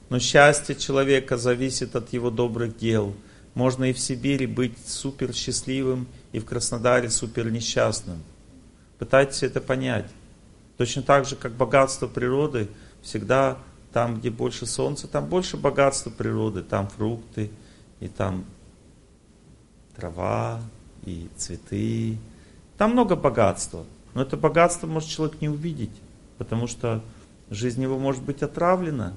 Но 0.10 0.20
счастье 0.20 0.76
человека 0.76 1.38
зависит 1.38 1.96
от 1.96 2.12
его 2.14 2.32
добрых 2.32 2.78
дел. 2.78 3.14
Можно 3.54 3.86
и 3.86 3.94
в 3.94 4.00
Сибири 4.00 4.48
быть 4.48 4.78
супер 4.88 5.34
счастливым, 5.34 6.08
и 6.32 6.40
в 6.40 6.46
Краснодаре 6.46 7.10
супер 7.10 7.52
несчастным. 7.52 8.24
Пытайтесь 8.98 9.44
это 9.44 9.62
понять. 9.62 10.10
Точно 10.78 11.04
так 11.04 11.26
же, 11.26 11.36
как 11.36 11.54
богатство 11.54 12.08
природы 12.08 12.70
всегда 13.02 13.58
там, 13.94 14.20
где 14.20 14.30
больше 14.30 14.66
солнца, 14.66 15.08
там 15.08 15.26
больше 15.28 15.58
богатства 15.58 16.10
природы, 16.10 16.64
там 16.64 16.88
фрукты, 16.88 17.52
и 18.00 18.08
там 18.08 18.46
трава, 19.96 20.62
и 21.06 21.28
цветы. 21.36 22.18
Там 22.78 22.92
много 22.92 23.16
богатства. 23.16 23.86
Но 24.14 24.22
это 24.22 24.38
богатство 24.38 24.88
может 24.88 25.10
человек 25.10 25.42
не 25.42 25.50
увидеть, 25.50 25.92
потому 26.38 26.68
что 26.68 27.04
жизнь 27.50 27.82
его 27.82 28.00
может 28.00 28.24
быть 28.24 28.42
отравлена 28.42 29.14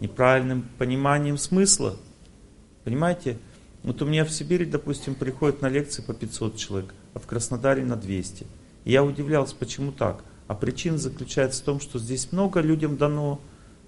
неправильным 0.00 0.68
пониманием 0.78 1.38
смысла. 1.38 1.96
Понимаете? 2.84 3.38
Вот 3.82 4.02
у 4.02 4.06
меня 4.06 4.24
в 4.24 4.30
Сибири, 4.30 4.66
допустим, 4.66 5.14
приходят 5.14 5.62
на 5.62 5.68
лекции 5.68 6.02
по 6.02 6.12
500 6.12 6.56
человек, 6.56 6.94
а 7.14 7.20
в 7.20 7.26
Краснодаре 7.26 7.84
на 7.84 7.96
200. 7.96 8.46
И 8.84 8.92
я 8.92 9.04
удивлялся, 9.04 9.54
почему 9.54 9.92
так. 9.92 10.24
А 10.48 10.54
причина 10.54 10.98
заключается 10.98 11.62
в 11.62 11.64
том, 11.64 11.80
что 11.80 11.98
здесь 11.98 12.32
много 12.32 12.60
людям 12.60 12.96
дано 12.96 13.40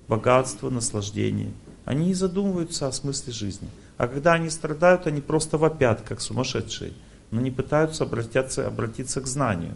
богатство, 0.06 0.70
наслаждение. 0.70 1.52
Они 1.84 2.06
не 2.06 2.14
задумываются 2.14 2.86
о 2.86 2.92
смысле 2.92 3.32
жизни. 3.32 3.68
А 3.96 4.09
когда 4.09 4.34
они 4.34 4.50
страдают, 4.50 5.06
они 5.06 5.20
просто 5.20 5.59
вопят, 5.59 6.02
как 6.02 6.20
сумасшедшие, 6.20 6.92
но 7.30 7.40
не 7.40 7.50
пытаются 7.50 8.04
обратиться, 8.04 8.66
обратиться 8.66 9.20
к 9.20 9.26
знанию. 9.26 9.74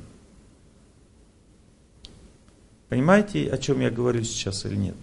Понимаете, 2.88 3.48
о 3.48 3.58
чем 3.58 3.80
я 3.80 3.90
говорю 3.90 4.22
сейчас 4.22 4.66
или 4.66 4.76
нет? 4.76 4.96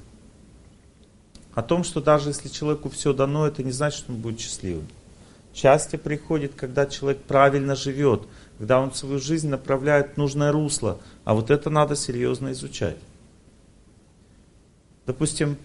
О 1.53 1.61
том, 1.61 1.83
что 1.83 2.01
даже 2.01 2.29
если 2.29 2.49
человеку 2.49 2.89
все 2.89 3.13
дано, 3.13 3.47
это 3.47 3.63
не 3.63 3.71
значит, 3.71 3.99
что 3.99 4.11
он 4.11 4.19
будет 4.19 4.39
счастливым. 4.39 4.87
Счастье 5.53 5.97
приходит, 5.97 6.53
когда 6.55 6.85
человек 6.85 7.23
правильно 7.23 7.75
живет, 7.75 8.23
когда 8.57 8.79
он 8.79 8.93
свою 8.93 9.19
жизнь 9.19 9.49
направляет 9.49 10.13
в 10.13 10.17
нужное 10.17 10.51
русло. 10.51 10.99
А 11.25 11.33
вот 11.33 11.49
это 11.49 11.69
надо 11.69 11.95
серьезно 11.95 12.51
изучать. 12.51 12.97
Допустим, 15.05 15.57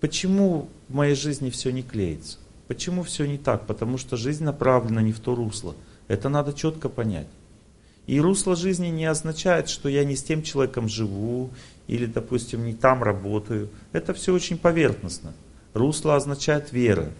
почему 0.00 0.68
в 0.88 0.94
моей 0.94 1.16
жизни 1.16 1.50
все 1.50 1.70
не 1.70 1.82
клеится? 1.82 2.38
Почему 2.68 3.02
все 3.02 3.26
не 3.26 3.36
так? 3.36 3.66
Потому 3.66 3.98
что 3.98 4.16
жизнь 4.16 4.44
направлена 4.44 5.02
не 5.02 5.12
в 5.12 5.20
то 5.20 5.34
русло. 5.34 5.74
Это 6.08 6.28
надо 6.28 6.52
четко 6.52 6.88
понять. 6.88 7.26
И 8.06 8.20
русло 8.20 8.56
жизни 8.56 8.88
не 8.88 9.06
означает, 9.06 9.68
что 9.68 9.88
я 9.88 10.04
не 10.04 10.16
с 10.16 10.22
тем 10.22 10.42
человеком 10.42 10.88
живу, 10.88 11.50
или, 11.86 12.06
допустим, 12.06 12.64
не 12.64 12.74
там 12.74 13.02
работаю. 13.02 13.70
Это 13.92 14.14
все 14.14 14.32
очень 14.32 14.58
поверхностно. 14.58 15.32
Русло 15.74 16.16
означает 16.16 16.72
вера. 16.72 17.10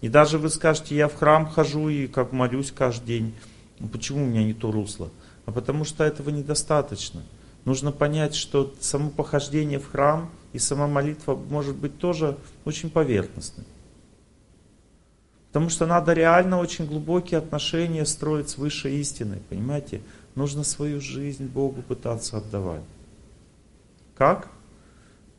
И 0.00 0.08
даже 0.08 0.38
вы 0.38 0.48
скажете, 0.48 0.96
я 0.96 1.08
в 1.08 1.14
храм 1.14 1.46
хожу 1.46 1.88
и 1.88 2.06
как 2.06 2.32
молюсь 2.32 2.72
каждый 2.72 3.06
день. 3.06 3.34
Ну, 3.78 3.88
почему 3.88 4.24
у 4.24 4.26
меня 4.26 4.44
не 4.44 4.54
то 4.54 4.70
русло? 4.70 5.10
А 5.46 5.52
потому 5.52 5.84
что 5.84 6.04
этого 6.04 6.30
недостаточно. 6.30 7.22
Нужно 7.64 7.92
понять, 7.92 8.34
что 8.34 8.74
само 8.80 9.10
похождение 9.10 9.78
в 9.78 9.90
храм– 9.90 10.30
и 10.52 10.58
сама 10.58 10.86
молитва 10.86 11.34
может 11.34 11.76
быть 11.76 11.98
тоже 11.98 12.36
очень 12.64 12.90
поверхностной. 12.90 13.64
Потому 15.48 15.68
что 15.68 15.86
надо 15.86 16.12
реально 16.12 16.58
очень 16.58 16.86
глубокие 16.86 17.38
отношения 17.38 18.06
строить 18.06 18.48
с 18.48 18.58
высшей 18.58 18.98
истиной, 19.00 19.38
понимаете? 19.48 20.00
Нужно 20.34 20.64
свою 20.64 21.00
жизнь 21.00 21.46
Богу 21.46 21.82
пытаться 21.82 22.38
отдавать. 22.38 22.82
Как? 24.22 24.48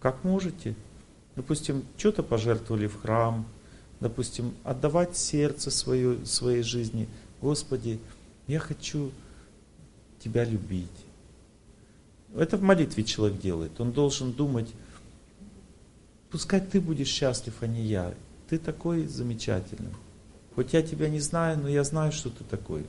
Как 0.01 0.25
можете? 0.25 0.75
Допустим, 1.37 1.85
что-то 1.95 2.21
пожертвовали 2.21 2.87
в 2.87 2.99
храм, 2.99 3.45
допустим, 4.01 4.53
отдавать 4.65 5.15
сердце 5.15 5.71
свое, 5.71 6.25
своей 6.25 6.63
жизни. 6.63 7.07
Господи, 7.39 8.01
я 8.45 8.59
хочу 8.59 9.11
Тебя 10.19 10.43
любить. 10.43 10.89
Это 12.35 12.57
в 12.57 12.61
молитве 12.61 13.05
человек 13.05 13.39
делает. 13.39 13.79
Он 13.79 13.93
должен 13.93 14.33
думать, 14.33 14.73
Пускай 16.29 16.59
ты 16.59 16.81
будешь 16.81 17.07
счастлив, 17.07 17.53
а 17.61 17.67
не 17.67 17.83
я. 17.83 18.13
Ты 18.49 18.57
такой 18.57 19.07
замечательный. 19.07 19.93
Хоть 20.55 20.73
я 20.73 20.81
тебя 20.81 21.07
не 21.07 21.21
знаю, 21.21 21.57
но 21.57 21.69
я 21.69 21.85
знаю, 21.85 22.11
что 22.11 22.29
ты 22.29 22.43
такой. 22.43 22.85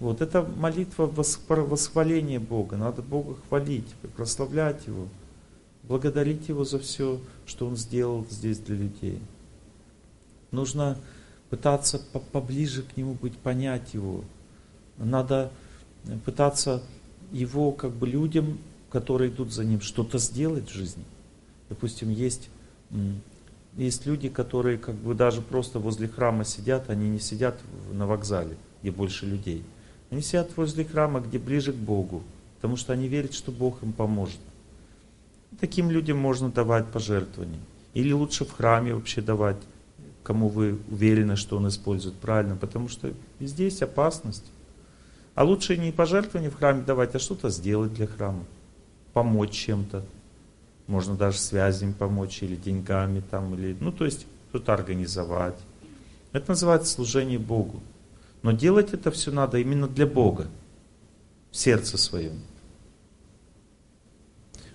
Вот 0.00 0.20
это 0.20 0.42
молитва 0.42 1.06
восхваления 1.06 2.40
Бога. 2.40 2.76
Надо 2.76 3.02
Бога 3.02 3.36
хвалить, 3.48 3.88
прославлять 4.16 4.86
Его, 4.86 5.08
благодарить 5.84 6.48
Его 6.48 6.64
за 6.64 6.78
все, 6.78 7.20
что 7.46 7.66
Он 7.66 7.76
сделал 7.76 8.26
здесь 8.28 8.58
для 8.58 8.76
людей. 8.76 9.20
Нужно 10.50 10.98
пытаться 11.48 12.00
поближе 12.32 12.82
к 12.82 12.96
Нему 12.96 13.14
быть, 13.14 13.36
понять 13.38 13.94
Его. 13.94 14.24
Надо 14.98 15.50
пытаться 16.24 16.82
Его 17.30 17.72
как 17.72 17.92
бы 17.92 18.06
людям, 18.06 18.58
которые 18.90 19.30
идут 19.30 19.52
за 19.52 19.64
Ним, 19.64 19.80
что-то 19.80 20.18
сделать 20.18 20.68
в 20.68 20.72
жизни. 20.72 21.04
Допустим, 21.68 22.10
есть, 22.10 22.50
есть 23.76 24.06
люди, 24.06 24.28
которые 24.28 24.78
как 24.78 24.96
бы 24.96 25.14
даже 25.14 25.40
просто 25.40 25.78
возле 25.78 26.08
храма 26.08 26.44
сидят, 26.44 26.90
они 26.90 27.08
не 27.08 27.20
сидят 27.20 27.58
на 27.92 28.06
вокзале, 28.06 28.56
где 28.82 28.90
больше 28.90 29.26
людей. 29.26 29.64
Они 30.10 30.22
сидят 30.22 30.56
возле 30.56 30.84
храма, 30.84 31.20
где 31.20 31.38
ближе 31.38 31.72
к 31.72 31.76
Богу, 31.76 32.22
потому 32.56 32.76
что 32.76 32.92
они 32.92 33.08
верят, 33.08 33.34
что 33.34 33.50
Бог 33.50 33.82
им 33.82 33.92
поможет. 33.92 34.38
Таким 35.60 35.90
людям 35.90 36.18
можно 36.18 36.50
давать 36.50 36.86
пожертвования. 36.86 37.60
Или 37.94 38.12
лучше 38.12 38.44
в 38.44 38.52
храме 38.52 38.94
вообще 38.94 39.22
давать, 39.22 39.56
кому 40.22 40.48
вы 40.48 40.78
уверены, 40.90 41.36
что 41.36 41.56
он 41.56 41.68
использует 41.68 42.16
правильно, 42.16 42.56
потому 42.56 42.88
что 42.88 43.12
везде 43.38 43.64
есть 43.64 43.82
опасность. 43.82 44.44
А 45.34 45.44
лучше 45.44 45.76
не 45.76 45.92
пожертвования 45.92 46.50
в 46.50 46.56
храме 46.56 46.82
давать, 46.82 47.14
а 47.14 47.18
что-то 47.18 47.50
сделать 47.50 47.94
для 47.94 48.06
храма, 48.06 48.44
помочь 49.12 49.52
чем-то. 49.52 50.04
Можно 50.86 51.16
даже 51.16 51.38
связями 51.38 51.92
помочь, 51.92 52.42
или 52.42 52.56
деньгами 52.56 53.22
там, 53.30 53.54
или, 53.54 53.76
ну 53.80 53.90
то 53.90 54.04
есть 54.04 54.26
что-то 54.50 54.74
организовать. 54.74 55.58
Это 56.32 56.50
называется 56.50 56.92
служение 56.92 57.38
Богу. 57.38 57.80
Но 58.44 58.52
делать 58.52 58.92
это 58.92 59.10
все 59.10 59.32
надо 59.32 59.56
именно 59.56 59.88
для 59.88 60.06
Бога, 60.06 60.48
в 61.50 61.56
сердце 61.56 61.96
своем. 61.96 62.42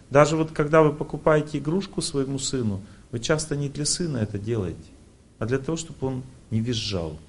Даже 0.10 0.36
вот 0.36 0.50
когда 0.52 0.82
вы 0.82 0.92
покупаете 0.92 1.60
игрушку 1.60 2.02
своему 2.02 2.40
сыну, 2.40 2.82
вы 3.12 3.20
часто 3.20 3.56
не 3.56 3.70
для 3.70 3.86
сына 3.86 4.18
это 4.18 4.40
делаете, 4.40 4.90
а 5.38 5.46
для 5.46 5.60
того, 5.60 5.78
чтобы 5.78 6.08
он 6.08 6.24
не 6.50 6.62
визжал. 6.62 7.20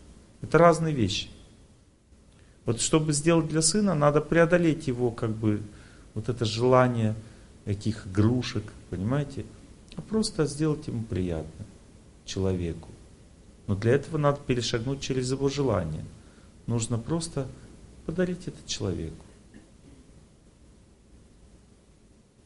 Это 0.40 0.56
разные 0.56 0.94
вещи. 0.94 1.28
Вот 2.64 2.80
чтобы 2.80 3.12
сделать 3.12 3.48
для 3.48 3.60
сына, 3.60 3.94
надо 3.94 4.22
преодолеть 4.22 4.86
его, 4.88 5.10
как 5.10 5.32
бы, 5.32 5.60
вот 6.14 6.30
это 6.30 6.46
желание 6.46 7.14
этих 7.66 8.06
игрушек, 8.06 8.64
понимаете? 8.88 9.44
А 9.94 10.00
просто 10.00 10.46
сделать 10.46 10.86
ему 10.86 11.02
приятно, 11.02 11.66
человеку. 12.24 12.88
Но 13.66 13.76
для 13.76 13.92
этого 13.92 14.16
надо 14.16 14.40
перешагнуть 14.40 15.02
через 15.02 15.30
его 15.32 15.50
желание– 15.50 16.06
Нужно 16.70 16.98
просто 16.98 17.48
подарить 18.06 18.46
это 18.46 18.58
человеку. 18.64 19.24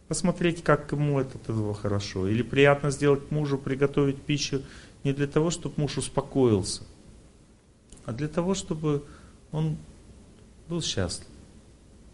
Посмотреть, 0.09 0.65
как 0.65 0.91
ему 0.93 1.21
это 1.21 1.37
от 1.37 1.77
хорошо. 1.77 2.27
Или 2.27 2.41
приятно 2.41 2.91
сделать 2.91 3.31
мужу, 3.31 3.59
приготовить 3.59 4.23
пищу 4.23 4.63
не 5.05 5.13
для 5.13 5.27
того, 5.27 5.51
чтобы 5.51 5.75
муж 5.77 5.99
успокоился, 5.99 6.85
а 8.07 8.13
для 8.13 8.29
того, 8.29 8.55
чтобы 8.55 9.05
он 9.53 9.77
был 10.71 10.81
счастлив. 10.81 11.29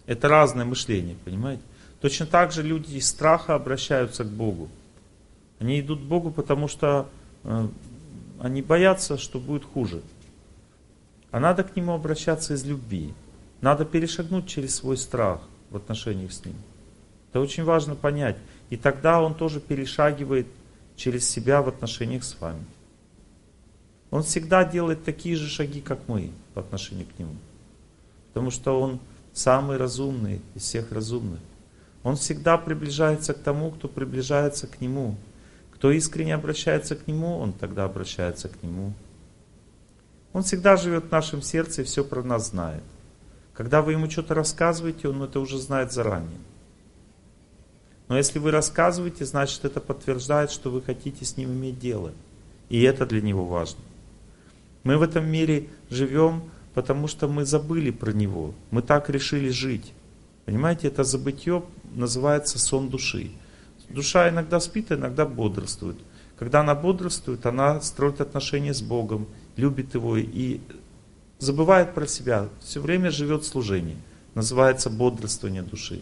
Это 0.04 0.26
разное 0.26 0.64
мышление, 0.64 1.14
понимаете? 1.24 1.62
Точно 2.00 2.26
так 2.26 2.50
же 2.50 2.64
люди 2.64 2.96
из 2.96 3.08
страха 3.08 3.54
обращаются 3.54 4.24
к 4.24 4.28
Богу. 4.28 4.68
Они 5.60 5.78
идут 5.78 6.00
к 6.00 6.04
Богу, 6.06 6.32
потому 6.32 6.66
что 6.66 7.08
э, 7.44 7.68
они 8.40 8.62
боятся, 8.62 9.16
что 9.16 9.38
будет 9.38 9.64
хуже. 9.64 10.02
А 11.30 11.40
надо 11.40 11.62
к 11.64 11.76
нему 11.76 11.92
обращаться 11.92 12.54
из 12.54 12.64
любви. 12.64 13.14
Надо 13.60 13.84
перешагнуть 13.84 14.46
через 14.48 14.74
свой 14.74 14.96
страх 14.96 15.40
в 15.70 15.76
отношениях 15.76 16.32
с 16.32 16.44
ним. 16.44 16.56
Это 17.30 17.40
очень 17.40 17.64
важно 17.64 17.94
понять. 17.94 18.36
И 18.70 18.76
тогда 18.76 19.22
он 19.22 19.34
тоже 19.34 19.60
перешагивает 19.60 20.46
через 20.96 21.28
себя 21.28 21.62
в 21.62 21.68
отношениях 21.68 22.24
с 22.24 22.38
вами. 22.40 22.64
Он 24.10 24.22
всегда 24.22 24.64
делает 24.64 25.04
такие 25.04 25.36
же 25.36 25.48
шаги, 25.48 25.80
как 25.80 26.00
мы 26.08 26.30
по 26.54 26.60
отношению 26.60 27.06
к 27.06 27.18
нему. 27.18 27.36
Потому 28.28 28.50
что 28.50 28.80
он 28.80 28.98
самый 29.32 29.76
разумный 29.76 30.40
из 30.54 30.62
всех 30.62 30.90
разумных. 30.90 31.40
Он 32.02 32.16
всегда 32.16 32.58
приближается 32.58 33.34
к 33.34 33.38
тому, 33.38 33.70
кто 33.70 33.86
приближается 33.86 34.66
к 34.66 34.80
нему. 34.80 35.16
Кто 35.74 35.92
искренне 35.92 36.34
обращается 36.34 36.96
к 36.96 37.06
нему, 37.06 37.38
он 37.38 37.52
тогда 37.52 37.84
обращается 37.84 38.48
к 38.48 38.62
нему. 38.62 38.94
Он 40.32 40.42
всегда 40.42 40.76
живет 40.76 41.06
в 41.06 41.10
нашем 41.10 41.42
сердце 41.42 41.82
и 41.82 41.84
все 41.84 42.04
про 42.04 42.22
нас 42.22 42.50
знает. 42.50 42.82
Когда 43.54 43.82
вы 43.82 43.92
ему 43.92 44.08
что-то 44.08 44.34
рассказываете, 44.34 45.08
он 45.08 45.22
это 45.22 45.40
уже 45.40 45.58
знает 45.58 45.92
заранее. 45.92 46.38
Но 48.08 48.16
если 48.16 48.38
вы 48.38 48.50
рассказываете, 48.50 49.24
значит 49.24 49.64
это 49.64 49.80
подтверждает, 49.80 50.50
что 50.50 50.70
вы 50.70 50.82
хотите 50.82 51.24
с 51.24 51.36
ним 51.36 51.52
иметь 51.52 51.78
дело. 51.78 52.12
И 52.68 52.82
это 52.82 53.06
для 53.06 53.20
него 53.20 53.44
важно. 53.44 53.80
Мы 54.82 54.96
в 54.96 55.02
этом 55.02 55.30
мире 55.30 55.68
живем, 55.90 56.42
потому 56.74 57.06
что 57.06 57.28
мы 57.28 57.44
забыли 57.44 57.90
про 57.90 58.12
него. 58.12 58.54
Мы 58.70 58.82
так 58.82 59.10
решили 59.10 59.50
жить. 59.50 59.92
Понимаете, 60.46 60.88
это 60.88 61.04
забытье 61.04 61.62
называется 61.92 62.58
сон 62.58 62.88
души. 62.88 63.30
Душа 63.88 64.28
иногда 64.28 64.58
спит, 64.60 64.90
а 64.90 64.94
иногда 64.94 65.26
бодрствует. 65.26 65.98
Когда 66.38 66.60
она 66.60 66.74
бодрствует, 66.74 67.44
она 67.44 67.80
строит 67.80 68.20
отношения 68.20 68.72
с 68.72 68.80
Богом, 68.80 69.26
любит 69.60 69.94
его 69.94 70.16
и 70.16 70.60
забывает 71.38 71.94
про 71.94 72.06
себя, 72.06 72.48
все 72.60 72.80
время 72.80 73.10
живет 73.10 73.44
в 73.44 73.46
служении. 73.46 73.96
Называется 74.34 74.90
бодрствование 74.90 75.62
души. 75.62 76.00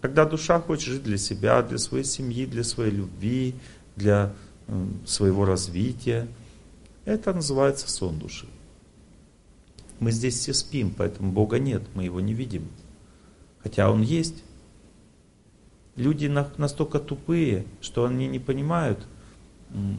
Когда 0.00 0.24
душа 0.24 0.60
хочет 0.60 0.94
жить 0.94 1.02
для 1.02 1.18
себя, 1.18 1.62
для 1.62 1.78
своей 1.78 2.04
семьи, 2.04 2.46
для 2.46 2.64
своей 2.64 2.92
любви, 2.92 3.54
для 3.96 4.34
э, 4.66 4.86
своего 5.06 5.44
развития, 5.44 6.28
это 7.04 7.32
называется 7.32 7.90
сон 7.90 8.18
души. 8.18 8.46
Мы 10.00 10.10
здесь 10.10 10.38
все 10.38 10.52
спим, 10.52 10.92
поэтому 10.96 11.32
Бога 11.32 11.58
нет, 11.58 11.82
мы 11.94 12.04
его 12.04 12.20
не 12.20 12.34
видим. 12.34 12.68
Хотя 13.62 13.90
Он 13.90 14.02
есть. 14.02 14.42
Люди 15.94 16.26
настолько 16.26 16.98
тупые, 16.98 17.66
что 17.80 18.06
они 18.06 18.26
не 18.26 18.38
понимают, 18.38 19.06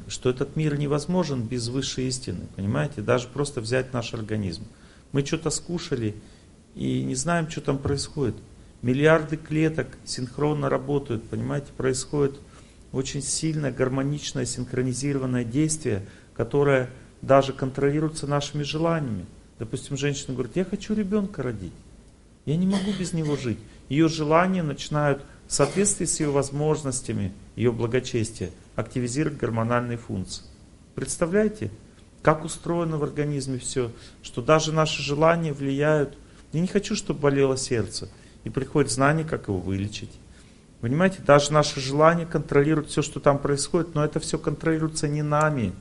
что 0.08 0.30
этот 0.30 0.56
мир 0.56 0.78
невозможен 0.78 1.44
без 1.44 1.68
высшей 1.68 2.08
истины, 2.08 2.48
понимаете? 2.56 3.02
Даже 3.02 3.28
просто 3.28 3.62
взять 3.62 3.94
наш 3.94 4.14
организм. 4.14 4.64
Мы 5.12 5.26
что-то 5.26 5.50
скушали 5.50 6.16
и 6.76 7.04
не 7.04 7.16
знаем, 7.16 7.50
что 7.50 7.62
там 7.62 7.78
происходит. 7.78 8.36
Миллиарды 8.82 9.38
клеток 9.38 9.88
синхронно 10.06 10.70
работают, 10.70 11.24
понимаете? 11.24 11.68
Происходит 11.76 12.36
очень 12.92 13.22
сильное, 13.22 13.72
гармоничное, 13.72 14.46
синхронизированное 14.46 15.44
действие, 15.44 16.06
которое 16.36 16.90
даже 17.22 17.54
контролируется 17.54 18.28
нашими 18.28 18.64
желаниями. 18.64 19.26
Допустим, 19.58 19.98
женщина 19.98 20.34
говорит, 20.34 20.56
я 20.56 20.66
хочу 20.66 20.94
ребенка 20.94 21.42
родить. 21.42 21.74
Я 22.46 22.58
не 22.58 22.68
могу 22.68 22.92
без 23.00 23.14
него 23.14 23.38
жить. 23.38 23.60
Ее 23.90 24.10
желания 24.10 24.62
начинают 24.62 25.24
в 25.48 25.54
соответствии 25.54 26.06
с 26.06 26.20
ее 26.20 26.30
возможностями, 26.30 27.32
ее 27.56 27.72
благочестия– 27.72 28.52
активизировать 28.76 29.38
гормональные 29.38 29.98
функции. 29.98 30.44
Представляете, 30.96 31.72
как 32.22 32.46
устроено 32.46 32.98
в 32.98 33.04
организме 33.04 33.60
все, 33.60 33.92
что 34.22 34.42
даже 34.42 34.72
наши 34.72 35.02
желания 35.02 35.54
влияют. 35.54 36.18
Я 36.52 36.62
не 36.62 36.68
хочу, 36.68 36.96
чтобы 36.96 37.20
болело 37.20 37.58
сердце. 37.58 38.10
И 38.44 38.50
приходит 38.50 38.92
знание, 38.92 39.26
как 39.26 39.48
его 39.48 39.60
вылечить. 39.60 40.12
Понимаете, 40.82 41.20
даже 41.26 41.54
наши 41.54 41.80
желания 41.80 42.26
контролируют 42.26 42.90
все, 42.90 43.02
что 43.02 43.20
там 43.20 43.40
происходит, 43.40 43.96
но 43.96 44.04
это 44.04 44.20
все 44.20 44.38
контролируется 44.38 45.08
не 45.08 45.22
нами. 45.22 45.74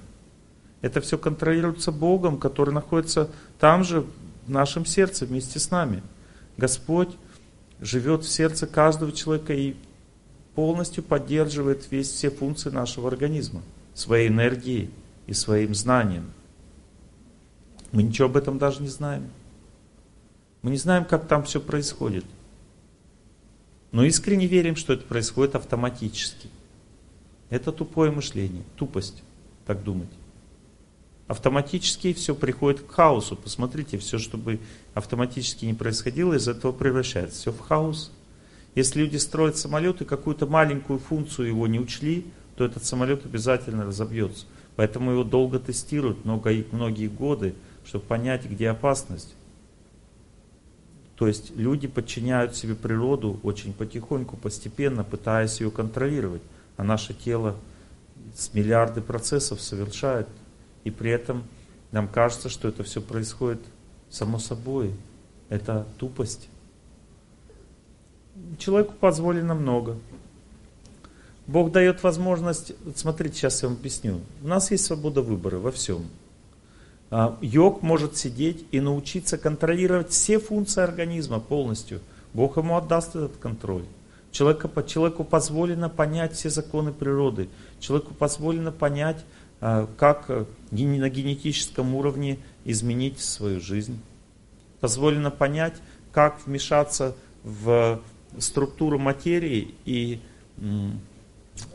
Это 0.81 1.01
все 1.01 1.19
контролируется 1.19 1.93
Богом, 1.93 2.39
который 2.39 2.73
находится 2.73 3.31
там 3.59 3.85
же, 3.85 4.05
в 4.47 4.51
нашем 4.51 4.85
сердце, 4.85 5.27
вместе 5.27 5.59
с 5.61 5.71
нами. 5.71 6.03
Господь 6.57 7.11
живет 7.81 8.25
в 8.25 8.29
сердце 8.29 8.67
каждого 8.67 9.13
человека 9.13 9.53
и 9.53 9.77
полностью 10.55 11.03
поддерживает 11.03 11.91
весь, 11.91 12.09
все 12.09 12.31
функции 12.31 12.71
нашего 12.71 13.09
организма, 13.09 13.63
своей 13.95 14.29
энергией 14.29 14.91
и 15.27 15.33
своим 15.33 15.75
знанием. 15.75 16.31
Мы 17.93 18.03
ничего 18.03 18.29
об 18.29 18.37
этом 18.37 18.59
даже 18.59 18.83
не 18.83 18.89
знаем. 18.89 19.29
Мы 20.63 20.71
не 20.71 20.77
знаем, 20.77 21.05
как 21.05 21.27
там 21.27 21.45
все 21.45 21.61
происходит. 21.61 22.25
Но 23.91 24.05
искренне 24.05 24.47
верим, 24.47 24.77
что 24.77 24.95
это 24.95 25.05
происходит 25.05 25.55
автоматически. 25.55 26.49
Это 27.51 27.73
тупое 27.73 28.11
мышление, 28.11 28.63
тупость, 28.77 29.23
так 29.67 29.83
думать. 29.83 30.09
Автоматически 31.27 32.13
все 32.15 32.35
приходит 32.35 32.81
к 32.81 32.91
хаосу. 32.91 33.37
Посмотрите, 33.37 33.99
все, 33.99 34.19
чтобы 34.19 34.61
автоматически 34.95 35.67
не 35.67 35.75
происходило, 35.75 36.35
из 36.35 36.49
этого 36.49 36.73
превращается 36.73 37.39
все 37.39 37.53
в 37.53 37.61
хаос. 37.61 38.11
Если 38.75 39.01
люди 39.01 39.17
строят 39.17 39.57
самолет 39.57 40.01
и 40.01 40.05
какую-то 40.05 40.47
маленькую 40.47 40.99
функцию 40.99 41.49
его 41.49 41.67
не 41.67 41.79
учли, 41.79 42.27
то 42.57 42.65
этот 42.65 42.85
самолет 42.85 43.25
обязательно 43.27 43.85
разобьется. 43.85 44.47
Поэтому 44.77 45.11
его 45.13 45.25
долго 45.25 45.59
тестируют, 45.59 46.25
много, 46.25 46.53
многие 46.71 47.09
годы, 47.09 47.55
чтобы 47.85 48.05
понять, 48.05 48.47
где 48.47 48.71
опасность. 48.71 49.35
То 51.17 51.29
есть 51.29 51.55
люди 51.57 51.87
подчиняют 51.87 52.57
себе 52.57 52.75
природу 52.75 53.39
очень 53.43 53.75
потихоньку, 53.75 54.37
постепенно, 54.37 55.05
пытаясь 55.05 55.61
ее 55.61 55.71
контролировать. 55.71 56.43
А 56.77 56.85
наше 56.85 57.13
тело 57.13 57.57
с 58.35 58.55
миллиарды 58.55 59.03
процессов 59.03 59.61
совершает. 59.61 60.27
И 60.85 60.91
при 60.91 61.11
этом 61.11 61.45
нам 61.91 62.09
кажется, 62.09 62.49
что 62.49 62.69
это 62.69 62.83
все 62.83 63.03
происходит 63.03 63.61
само 64.11 64.39
собой. 64.39 64.95
Это 65.49 65.87
тупость. 65.99 66.49
Человеку 68.59 68.95
позволено 68.99 69.55
много. 69.55 69.97
Бог 71.47 71.73
дает 71.73 72.03
возможность, 72.03 72.73
смотрите, 72.95 73.35
сейчас 73.35 73.63
я 73.63 73.69
вам 73.69 73.79
объясню. 73.79 74.21
У 74.43 74.49
нас 74.49 74.71
есть 74.71 74.85
свобода 74.85 75.23
выбора 75.23 75.59
во 75.59 75.73
всем. 75.73 76.07
А, 77.11 77.37
йог 77.41 77.83
может 77.83 78.17
сидеть 78.17 78.65
и 78.71 78.81
научиться 78.81 79.37
контролировать 79.39 80.11
все 80.11 80.39
функции 80.39 80.83
организма 80.83 81.41
полностью. 81.41 82.01
Бог 82.33 82.57
ему 82.57 82.77
отдаст 82.77 83.17
этот 83.17 83.37
контроль. 83.37 83.85
Человеку, 84.31 84.71
человеку 84.83 85.25
позволено 85.25 85.91
понять 85.91 86.33
все 86.33 86.49
законы 86.49 86.93
природы. 86.93 87.49
Человеку 87.81 88.15
позволено 88.15 88.73
понять, 88.73 89.23
а, 89.61 89.89
как 89.99 90.25
э, 90.29 90.47
на 90.71 91.09
генетическом 91.11 91.95
уровне 91.95 92.39
изменить 92.65 93.19
свою 93.21 93.61
жизнь. 93.61 94.01
Позволено 94.81 95.31
понять, 95.31 95.75
как 96.13 96.47
вмешаться 96.47 97.15
в 97.45 98.01
структуру 98.39 98.99
материи 98.99 99.75
и 99.85 100.21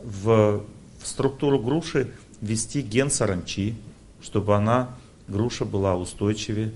в 0.02 0.64
структуру 1.02 1.58
груши 1.58 2.10
ввести 2.40 2.82
ген 2.82 3.10
саранчи, 3.10 3.74
чтобы 4.20 4.56
она, 4.56 4.96
груша 5.28 5.64
была 5.64 5.96
устойчивее. 5.96 6.72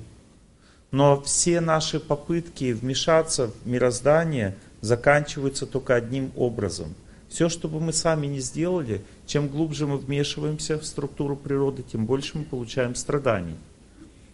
Но 0.90 1.20
все 1.22 1.60
наши 1.60 1.98
попытки 2.00 2.72
вмешаться 2.72 3.48
в 3.48 3.66
мироздание 3.66 4.56
заканчиваются 4.82 5.66
только 5.66 5.94
одним 5.94 6.32
образом. 6.36 6.94
Все, 7.28 7.48
что 7.48 7.66
бы 7.66 7.80
мы 7.80 7.94
сами 7.94 8.26
не 8.26 8.40
сделали, 8.40 9.00
чем 9.26 9.48
глубже 9.48 9.86
мы 9.86 9.96
вмешиваемся 9.96 10.78
в 10.78 10.84
структуру 10.84 11.34
природы, 11.34 11.82
тем 11.82 12.04
больше 12.04 12.36
мы 12.36 12.44
получаем 12.44 12.94
страданий. 12.94 13.56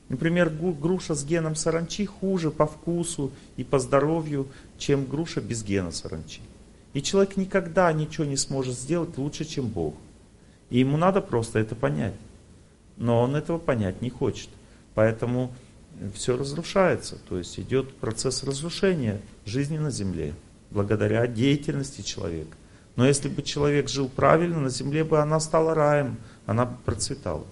Например, 0.09 0.51
груша 0.51 1.15
с 1.15 1.25
геном 1.25 1.55
саранчи 1.55 2.07
хуже 2.07 2.51
по 2.51 2.67
вкусу 2.67 3.31
и 3.57 3.63
по 3.63 3.79
здоровью, 3.79 4.49
чем 4.79 5.07
груша 5.07 5.41
без 5.41 5.63
гена 5.63 5.91
саранчи. 5.91 6.41
И 6.95 7.03
человек 7.03 7.37
никогда 7.37 7.93
ничего 7.93 8.25
не 8.25 8.37
сможет 8.37 8.75
сделать 8.75 9.19
лучше, 9.19 9.45
чем 9.45 9.69
Бог. 9.69 9.95
И 10.71 10.79
ему 10.79 10.97
надо 10.97 11.21
просто 11.21 11.59
это 11.59 11.75
понять. 11.75 12.15
Но 12.97 13.21
он 13.21 13.37
этого 13.37 13.59
понять 13.59 14.01
не 14.03 14.11
хочет. 14.11 14.49
Поэтому 14.95 15.53
все 16.15 16.37
разрушается. 16.37 17.19
То 17.29 17.39
есть 17.39 17.59
идет 17.59 17.95
процесс 17.97 18.43
разрушения 18.43 19.21
жизни 19.45 19.79
на 19.79 19.91
земле 19.91 20.35
благодаря 20.71 21.27
деятельности 21.27 22.03
человека. 22.03 22.57
Но 22.97 23.07
если 23.07 23.29
бы 23.29 23.43
человек 23.43 23.89
жил 23.89 24.09
правильно, 24.09 24.59
на 24.59 24.71
земле 24.71 25.05
бы 25.05 25.21
она 25.21 25.39
стала 25.41 25.75
раем, 25.75 26.17
она 26.47 26.67
бы 26.67 26.77
процветала. 26.85 27.47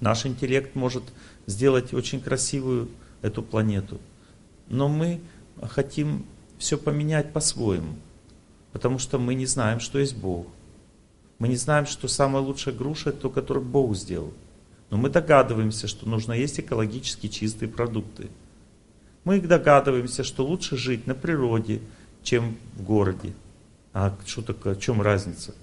Наш 0.00 0.26
интеллект 0.26 0.74
может 0.74 1.04
сделать 1.46 1.94
очень 1.94 2.20
красивую 2.20 2.90
эту 3.22 3.42
планету. 3.42 4.00
Но 4.68 4.88
мы 4.88 5.20
хотим 5.68 6.24
все 6.58 6.78
поменять 6.78 7.32
по-своему. 7.32 7.94
Потому 8.72 8.98
что 8.98 9.18
мы 9.18 9.34
не 9.34 9.46
знаем, 9.46 9.80
что 9.80 9.98
есть 9.98 10.16
Бог. 10.16 10.46
Мы 11.38 11.48
не 11.48 11.56
знаем, 11.56 11.86
что 11.86 12.08
самая 12.08 12.42
лучшая 12.42 12.74
груша 12.74 13.10
это 13.10 13.22
то, 13.22 13.30
которую 13.30 13.66
Бог 13.66 13.96
сделал. 13.96 14.32
Но 14.90 14.96
мы 14.96 15.10
догадываемся, 15.10 15.88
что 15.88 16.08
нужно 16.08 16.32
есть 16.32 16.60
экологически 16.60 17.28
чистые 17.28 17.68
продукты. 17.68 18.28
Мы 19.24 19.40
догадываемся, 19.40 20.24
что 20.24 20.44
лучше 20.44 20.76
жить 20.76 21.06
на 21.06 21.14
природе, 21.14 21.80
чем 22.22 22.56
в 22.74 22.82
городе. 22.82 23.32
А 23.92 24.16
что 24.26 24.42
такое, 24.42 24.74
в 24.74 24.80
чем 24.80 25.02
разница? 25.02 25.54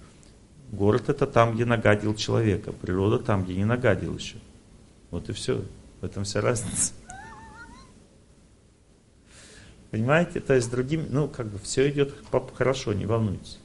Город 0.71 1.09
это 1.09 1.25
там, 1.25 1.55
где 1.55 1.65
нагадил 1.65 2.15
человека, 2.15 2.71
природа 2.71 3.19
там, 3.19 3.43
где 3.43 3.55
не 3.55 3.65
нагадил 3.65 4.15
еще. 4.15 4.37
Вот 5.09 5.29
и 5.29 5.33
все. 5.33 5.63
В 6.01 6.05
этом 6.05 6.23
вся 6.23 6.41
разница. 6.41 6.93
Понимаете? 9.91 10.39
То 10.39 10.53
есть 10.53 10.69
другим, 10.69 11.07
ну, 11.09 11.27
как 11.27 11.47
бы 11.47 11.57
все 11.59 11.89
идет 11.89 12.13
хорошо, 12.55 12.93
не 12.93 13.05
волнуйтесь. 13.05 13.57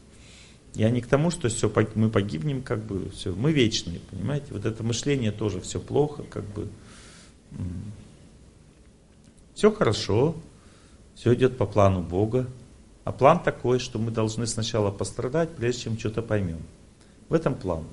Я 0.74 0.90
не 0.90 1.00
к 1.00 1.06
тому, 1.06 1.30
что 1.30 1.48
все, 1.48 1.70
мы 1.94 2.08
погибнем, 2.08 2.62
как 2.62 2.82
бы, 2.82 3.10
все, 3.10 3.32
мы 3.32 3.52
вечные, 3.52 4.00
понимаете? 4.10 4.46
Вот 4.50 4.64
это 4.64 4.82
мышление 4.82 5.30
тоже 5.30 5.60
все 5.60 5.78
плохо, 5.78 6.24
как 6.24 6.44
бы. 6.44 6.68
Все 9.54 9.70
хорошо, 9.70 10.34
все 11.14 11.34
идет 11.34 11.56
по 11.56 11.66
плану 11.66 12.02
Бога. 12.02 12.48
А 13.04 13.12
план 13.12 13.40
такой, 13.40 13.78
что 13.78 13.98
мы 13.98 14.10
должны 14.10 14.46
сначала 14.46 14.90
пострадать, 14.90 15.54
прежде 15.54 15.82
чем 15.82 15.98
что-то 15.98 16.22
поймем. 16.22 16.62
В 17.28 17.34
этом 17.34 17.54
план. 17.54 17.84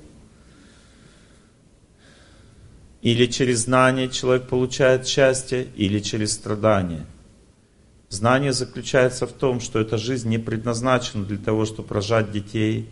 Или 3.01 3.25
через 3.25 3.65
знание 3.65 4.09
человек 4.09 4.47
получает 4.47 5.05
счастье, 5.05 5.67
или 5.75 5.99
через 5.99 6.31
страдание– 6.31 7.05
Знание 8.11 8.51
заключается 8.51 9.25
в 9.25 9.31
том, 9.31 9.61
что 9.61 9.79
эта 9.79 9.97
жизнь 9.97 10.27
не 10.27 10.37
предназначена 10.37 11.23
для 11.23 11.37
того, 11.37 11.63
чтобы 11.63 11.95
рожать 11.95 12.29
детей, 12.29 12.89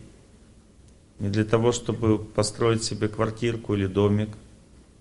не 1.19 1.27
для 1.27 1.43
того, 1.43 1.73
чтобы 1.73 2.17
построить 2.17 2.85
себе 2.85 3.09
квартирку 3.09 3.73
или 3.73 3.85
домик, 3.85 4.29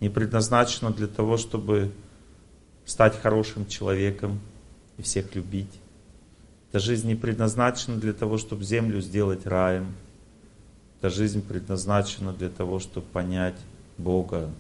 не 0.01 0.09
предназначена 0.09 0.91
для 0.91 1.07
того, 1.07 1.37
чтобы 1.37 1.93
стать 2.85 3.17
хорошим 3.23 3.65
человеком 3.67 4.41
и 4.97 5.03
всех 5.03 5.37
любить. 5.37 5.71
Эта 6.71 6.81
жизнь 6.81 7.07
не 7.07 7.15
предназначена 7.15 7.97
для 7.97 8.13
того, 8.13 8.39
чтобы 8.39 8.65
землю 8.65 9.01
сделать 9.01 9.47
раем. 9.47 9.95
Эта 10.99 11.11
жизнь 11.11 11.47
предназначена 11.47 12.33
для 12.33 12.49
того, 12.49 12.81
чтобы 12.81 13.07
понять 13.07 13.57
Бога. 13.99 14.51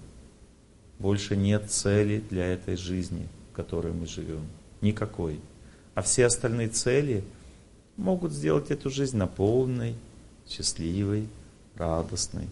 Больше 1.01 1.37
нет 1.37 1.69
цели 1.69 2.23
для 2.31 2.47
этой 2.47 2.77
жизни, 2.77 3.27
в 3.51 3.57
которой 3.57 3.93
мы 3.93 4.07
живем 4.07 4.47
никакой. 4.81 5.41
А 5.99 6.03
все 6.03 6.27
остальные 6.27 6.69
цели 6.69 7.25
могут 7.97 8.31
сделать 8.31 8.71
эту 8.71 8.89
жизнь 8.89 9.17
наполненной, 9.17 9.97
счастливой, 10.49 11.27
радостной. 11.75 12.47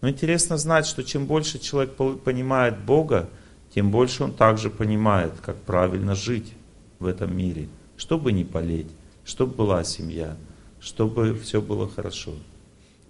Но 0.00 0.08
интересно 0.08 0.58
знать, 0.58 0.84
что 0.84 1.04
чем 1.04 1.26
больше 1.26 1.60
человек 1.60 1.94
понимает 1.94 2.76
Бога, 2.76 3.30
тем 3.72 3.92
больше 3.92 4.24
он 4.24 4.32
также 4.32 4.68
понимает, 4.68 5.30
как 5.44 5.54
правильно 5.58 6.16
жить 6.16 6.54
в 6.98 7.06
этом 7.06 7.36
мире, 7.36 7.68
чтобы 7.96 8.32
не 8.32 8.42
болеть, 8.42 8.90
чтобы 9.24 9.54
была 9.54 9.84
семья, 9.84 10.36
чтобы 10.80 11.38
все 11.38 11.62
было 11.62 11.88
хорошо. 11.88 12.32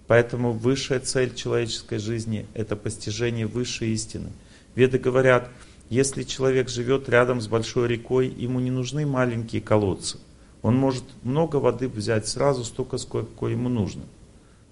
Поэтому 0.05 0.51
высшая 0.51 0.99
цель 0.99 1.33
человеческой 1.33 1.97
жизни– 1.97 2.45
это 2.53 2.75
постижение 2.75 3.47
высшей 3.47 3.89
истины. 3.89 4.29
Веды 4.75 4.99
говорят– 4.99 5.49
если 5.89 6.23
человек 6.23 6.69
живет 6.69 7.07
рядом 7.09 7.39
с 7.39 7.47
большой 7.47 7.87
рекой, 7.87 8.27
ему 8.27 8.59
не 8.59 8.71
нужны 8.71 9.05
маленькие 9.05 9.61
колодцы. 9.61 10.19
Он 10.61 10.75
может 10.75 11.03
много 11.23 11.57
воды 11.57 11.87
взять 11.87 12.27
сразу, 12.27 12.63
столько, 12.65 12.97
сколько 12.97 13.47
ему 13.47 13.69
нужно. 13.69 14.03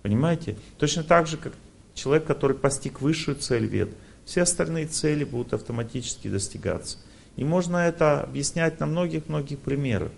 Понимаете? 0.01 0.57
Точно 0.77 1.03
так 1.03 1.27
же, 1.27 1.37
как 1.37 1.53
человек, 1.93 2.25
который 2.25 2.55
постиг 2.55 3.01
высшую 3.01 3.37
цель 3.37 3.65
вед, 3.65 3.89
все 4.25 4.41
остальные 4.41 4.87
цели 4.87 5.23
будут 5.23 5.53
автоматически 5.53 6.27
достигаться. 6.27 6.97
И 7.37 7.43
можно 7.43 7.77
это 7.77 8.21
объяснять 8.21 8.79
на 8.79 8.85
многих-многих 8.85 9.59
примерах. 9.59 10.11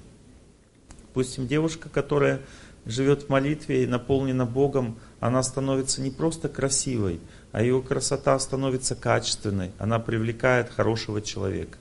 Допустим, 1.02 1.48
девушка, 1.48 1.90
которая 1.90 2.42
живет 2.86 3.24
в 3.24 3.30
молитве 3.30 3.84
и 3.84 3.88
наполнена 3.88 4.46
Богом, 4.46 4.98
она 5.20 5.44
становится 5.44 6.02
не 6.02 6.12
просто 6.12 6.48
красивой, 6.48 7.20
а 7.58 7.64
ее 7.64 7.82
красота 7.82 8.38
становится 8.38 8.94
качественной, 8.94 9.72
она 9.80 9.98
привлекает 9.98 10.70
хорошего 10.70 11.24
человека. 11.24 11.80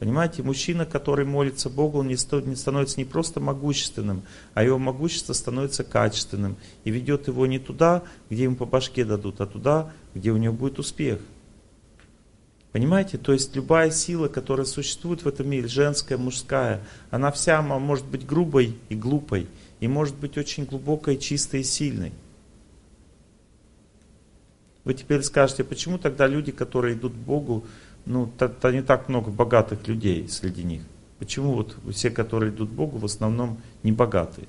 Понимаете, 0.00 0.42
мужчина, 0.42 0.84
который 0.84 1.24
молится 1.24 1.70
Богу, 1.70 2.00
он 2.00 2.08
не 2.08 2.16
становится 2.16 2.98
не 2.98 3.04
просто 3.04 3.38
могущественным, 3.38 4.24
а 4.54 4.64
его 4.64 4.78
могущество 4.78 5.32
становится 5.32 5.84
качественным 5.84 6.56
и 6.82 6.90
ведет 6.90 7.28
его 7.28 7.46
не 7.46 7.60
туда, 7.60 8.02
где 8.30 8.42
ему 8.42 8.56
по 8.56 8.66
башке 8.66 9.04
дадут, 9.04 9.40
а 9.40 9.46
туда, 9.46 9.92
где 10.16 10.32
у 10.32 10.38
него 10.38 10.54
будет 10.54 10.80
успех. 10.80 11.20
Понимаете, 12.72 13.16
то 13.16 13.32
есть 13.32 13.54
любая 13.54 13.92
сила, 13.92 14.26
которая 14.26 14.66
существует 14.66 15.22
в 15.22 15.28
этом 15.28 15.48
мире, 15.48 15.68
женская, 15.68 16.18
мужская, 16.18 16.82
она 17.12 17.30
вся 17.30 17.62
может 17.62 18.06
быть 18.06 18.26
грубой 18.26 18.76
и 18.88 18.96
глупой, 18.96 19.46
и 19.78 19.86
может 19.86 20.16
быть 20.16 20.36
очень 20.36 20.64
глубокой, 20.64 21.16
чистой 21.16 21.60
и 21.60 21.62
сильной. 21.62 22.12
Вы 24.86 24.94
теперь 24.94 25.22
скажете, 25.22 25.64
почему 25.64 25.98
тогда 25.98 26.28
люди, 26.28 26.52
которые 26.52 26.94
идут 26.94 27.12
к 27.12 27.16
Богу, 27.16 27.64
ну, 28.06 28.30
то, 28.38 28.48
то 28.48 28.70
не 28.70 28.82
так 28.82 29.08
много 29.08 29.32
богатых 29.32 29.88
людей 29.88 30.28
среди 30.28 30.62
них? 30.62 30.82
Почему 31.18 31.54
вот 31.54 31.76
все, 31.90 32.08
которые 32.08 32.52
идут 32.52 32.70
к 32.70 32.72
Богу, 32.72 32.98
в 32.98 33.04
основном 33.04 33.60
не 33.82 33.90
богатые? 33.90 34.46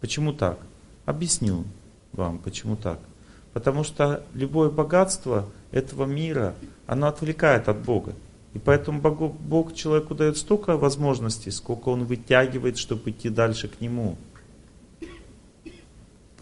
Почему 0.00 0.32
так? 0.32 0.60
Объясню 1.04 1.64
вам, 2.12 2.38
почему 2.38 2.76
так. 2.76 3.00
Потому 3.52 3.82
что 3.82 4.24
любое 4.34 4.70
богатство 4.70 5.48
этого 5.72 6.04
мира, 6.04 6.54
оно 6.86 7.08
отвлекает 7.08 7.68
от 7.68 7.78
Бога. 7.78 8.14
И 8.54 8.60
поэтому 8.60 9.00
Бог, 9.00 9.34
Бог 9.34 9.74
человеку 9.74 10.14
дает 10.14 10.36
столько 10.36 10.76
возможностей, 10.76 11.50
сколько 11.50 11.88
он 11.88 12.04
вытягивает, 12.04 12.78
чтобы 12.78 13.10
идти 13.10 13.30
дальше 13.30 13.66
к 13.66 13.80
Нему. 13.80 14.16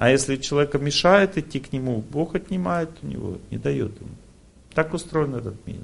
А 0.00 0.08
если 0.08 0.36
человека 0.36 0.78
мешает 0.78 1.36
идти 1.36 1.60
к 1.60 1.74
Нему, 1.74 2.00
Бог 2.00 2.34
отнимает 2.34 2.88
у 3.02 3.06
него, 3.06 3.36
не 3.50 3.58
дает 3.58 4.00
ему. 4.00 4.14
Так 4.72 4.94
устроен 4.94 5.34
этот 5.34 5.66
мир. 5.66 5.82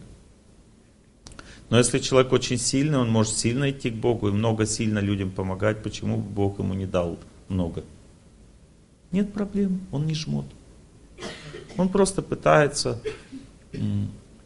Но 1.69 1.77
если 1.77 1.99
человек 1.99 2.33
очень 2.33 2.57
сильный, 2.57 2.97
он 2.97 3.11
может 3.11 3.35
сильно 3.35 3.71
идти 3.71 3.91
к 3.91 3.95
Богу 3.95 4.29
и 4.29 4.33
много 4.33 4.65
сильно 4.65 5.01
людям 5.01 5.31
помогать, 5.31 5.83
почему 5.83 6.17
Бог 6.17 6.59
ему 6.61 6.73
не 6.73 6.87
дал 6.87 7.19
много? 7.51 7.85
Нет 9.13 9.35
проблем, 9.35 9.83
он 9.93 10.07
не 10.07 10.15
жмот. 10.15 10.47
Он 11.77 11.91
просто 11.91 12.23
пытается 12.23 13.03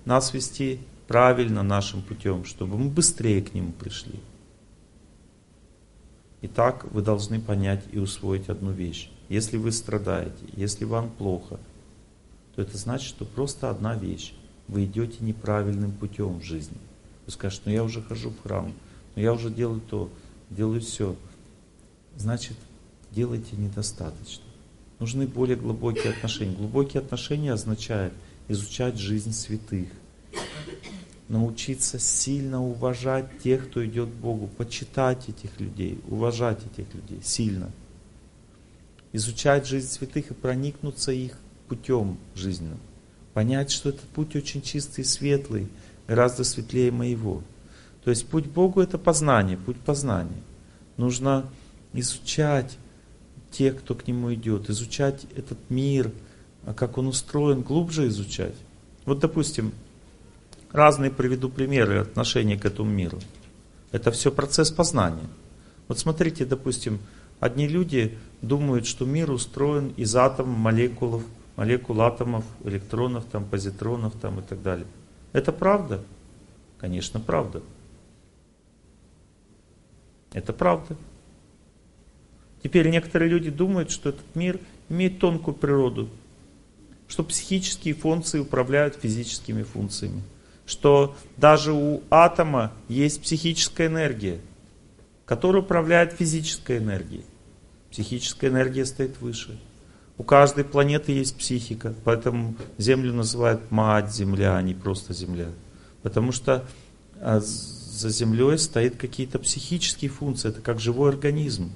нас 0.05 0.35
вести 0.35 0.81
правильно 1.07 1.63
нашим 1.63 2.03
путем, 2.03 2.45
чтобы 2.45 2.77
мы 2.77 2.91
быстрее 2.91 3.41
к 3.41 3.55
Нему 3.55 3.71
пришли. 3.71 4.19
Итак, 6.43 6.87
вы 6.91 7.03
должны 7.03 7.39
понять 7.41 7.85
и 7.93 8.01
усвоить 8.01 8.49
одну 8.49 8.73
вещь. 8.73 9.09
Если 9.31 9.59
вы 9.59 9.71
страдаете, 9.71 10.45
если 10.57 10.85
вам 10.85 11.09
плохо, 11.09 11.61
то 12.55 12.63
это 12.63 12.77
значит, 12.77 13.09
что 13.09 13.25
просто 13.25 13.71
одна 13.71 13.95
вещь. 13.95 14.35
Вы 14.67 14.85
идете 14.85 15.19
неправильным 15.21 15.93
путем 15.93 16.41
в 16.41 16.43
жизни. 16.43 16.77
Вы 17.27 17.33
скажете, 17.33 17.63
ну 17.67 17.73
я 17.73 17.85
уже 17.85 18.03
хожу 18.03 18.31
в 18.31 18.43
храм, 18.43 18.73
ну 19.15 19.23
я 19.23 19.33
уже 19.33 19.49
делаю 19.49 19.81
то, 19.81 20.11
делаю 20.51 20.81
все. 20.81 21.15
Значит, 22.17 22.57
делайте 23.13 23.55
недостаточно. 23.57 24.43
Нужны 24.99 25.29
более 25.29 25.57
глубокие 25.57 26.13
отношения. 26.13 26.57
Глубокие 26.57 27.01
отношения 27.01 27.53
означает 27.53 28.13
изучать 28.49 28.99
жизнь 28.99 29.33
святых, 29.33 29.91
научиться 31.29 32.01
сильно 32.01 32.61
уважать 32.61 33.39
тех, 33.45 33.69
кто 33.71 33.87
идет 33.87 34.09
к 34.09 34.15
Богу, 34.15 34.49
почитать 34.49 35.29
этих 35.29 35.61
людей, 35.61 36.01
уважать 36.09 36.59
этих 36.67 36.93
людей 36.93 37.21
сильно. 37.23 37.71
Изучать 39.13 39.67
жизнь 39.67 39.89
святых 39.89 40.31
и 40.31 40.35
проникнуться 40.35 41.13
их 41.13 41.37
путем 41.69 42.19
жизненным. 42.35 42.79
Понять, 43.35 43.71
что 43.71 43.89
этот 43.91 44.09
путь 44.11 44.37
очень 44.37 44.63
чистый 44.63 45.01
и 45.01 45.05
светлый, 45.05 45.69
гораздо 46.07 46.45
светлее 46.45 46.91
моего. 46.91 47.43
То 48.05 48.11
есть 48.11 48.27
путь 48.27 48.47
Богу 48.47 48.81
это 48.81 48.99
познание, 48.99 49.57
путь 49.57 49.79
познания. 49.79 50.43
Нужно 50.97 51.49
изучать 51.93 52.77
тех, 53.51 53.79
кто 53.79 53.95
к 53.95 54.07
нему 54.07 54.33
идет, 54.35 54.71
изучать 54.71 55.27
этот 55.37 55.59
мир, 55.69 56.11
а 56.65 56.75
как 56.75 56.99
он 56.99 57.07
устроен, 57.09 57.63
глубже 57.63 58.09
изучать. 58.09 58.55
Вот, 59.07 59.19
допустим, 59.21 59.73
разные 60.73 61.11
приведу 61.11 61.49
примеры 61.49 62.01
отношения 62.01 62.57
к 62.59 62.65
этому 62.65 62.91
миру. 62.91 63.19
Это 63.93 64.11
все 64.11 64.31
процесс 64.31 64.71
познания. 64.71 65.29
Вот 65.89 65.99
смотрите, 65.99 66.45
допустим, 66.45 67.01
одни 67.41 67.67
люди 67.67 68.19
думают, 68.43 68.87
что 68.87 69.05
мир 69.05 69.31
устроен 69.31 69.93
из 69.97 70.15
атомов, 70.15 70.57
молекул, 70.57 71.23
молекул 71.57 72.01
атомов, 72.03 72.45
электронов, 72.65 73.25
там, 73.25 73.45
позитронов 73.45 74.15
там, 74.21 74.39
и 74.41 74.43
так 74.43 74.63
далее. 74.63 74.87
Это 75.33 75.53
правда? 75.53 76.03
Конечно, 76.79 77.19
правда. 77.21 77.63
Это 80.33 80.53
правда. 80.53 80.97
Теперь 82.63 82.89
некоторые 82.91 83.31
люди 83.31 83.51
думают, 83.51 83.91
что 83.91 84.11
этот 84.11 84.37
мир 84.37 84.61
имеет 84.89 85.19
тонкую 85.19 85.55
природу, 85.55 86.09
что 87.09 87.25
психические 87.25 87.95
функции 87.95 88.39
управляют 88.39 88.95
физическими 88.97 89.63
функциями 89.63 90.23
что 90.71 91.17
даже 91.37 91.73
у 91.73 92.03
атома 92.11 92.73
есть 92.89 93.23
психическая 93.23 93.89
энергия, 93.89 94.39
которая 95.27 95.63
управляет 95.63 96.13
физической 96.13 96.79
энергией. 96.79 97.25
Психическая 97.91 98.51
энергия 98.51 98.87
стоит 98.87 99.21
выше. 99.21 99.59
У 100.17 100.23
каждой 100.23 100.65
планеты 100.65 101.13
есть 101.13 101.37
психика, 101.37 101.95
поэтому 102.05 102.55
Землю 102.77 103.13
называют 103.13 103.71
мать 103.71 104.13
Земля, 104.13 104.57
а 104.57 104.63
не 104.63 104.75
просто 104.75 105.15
Земля. 105.15 105.49
Потому 106.03 106.31
что 106.31 106.65
а, 107.21 107.41
за 107.41 108.11
Землей 108.11 108.59
стоит 108.59 108.97
какие-то 108.97 109.39
психические 109.39 110.11
функции, 110.11 110.51
это 110.51 110.61
как 110.61 110.79
живой 110.79 111.11
организм. 111.11 111.73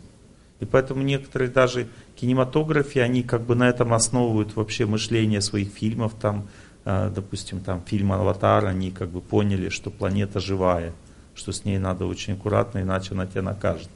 И 0.60 0.66
поэтому 0.66 1.02
некоторые 1.02 1.50
даже 1.50 1.88
кинематографии, 2.16 3.00
они 3.00 3.22
как 3.22 3.42
бы 3.42 3.54
на 3.54 3.68
этом 3.68 3.92
основывают 3.92 4.56
вообще 4.56 4.86
мышление 4.86 5.40
своих 5.40 5.68
фильмов, 5.70 6.12
там, 6.20 6.48
а, 6.84 7.10
допустим, 7.10 7.60
там 7.60 7.82
фильм 7.84 8.12
«Аватар», 8.12 8.66
они 8.66 8.90
как 8.90 9.08
бы 9.08 9.20
поняли, 9.20 9.68
что 9.68 9.90
планета 9.90 10.38
живая, 10.38 10.92
что 11.34 11.50
с 11.50 11.64
ней 11.64 11.78
надо 11.78 12.06
очень 12.06 12.34
аккуратно, 12.34 12.80
иначе 12.80 13.12
она 13.12 13.26
тебя 13.26 13.42
накажет. 13.42 13.88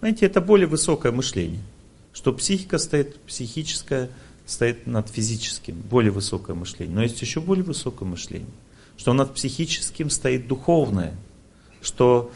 Знаете, 0.00 0.26
это 0.26 0.40
более 0.40 0.66
высокое 0.66 1.12
мышление, 1.12 1.60
что 2.12 2.32
психика 2.32 2.78
стоит, 2.78 3.18
психическое 3.20 4.10
стоит 4.46 4.86
над 4.86 5.08
физическим, 5.08 5.76
более 5.76 6.12
высокое 6.12 6.54
мышление. 6.54 6.94
Но 6.94 7.02
есть 7.02 7.20
еще 7.20 7.40
более 7.40 7.64
высокое 7.64 8.08
мышление, 8.08 8.48
что 8.96 9.12
над 9.12 9.34
психическим 9.34 10.08
стоит 10.08 10.46
духовное, 10.46 11.14
что 11.82 12.30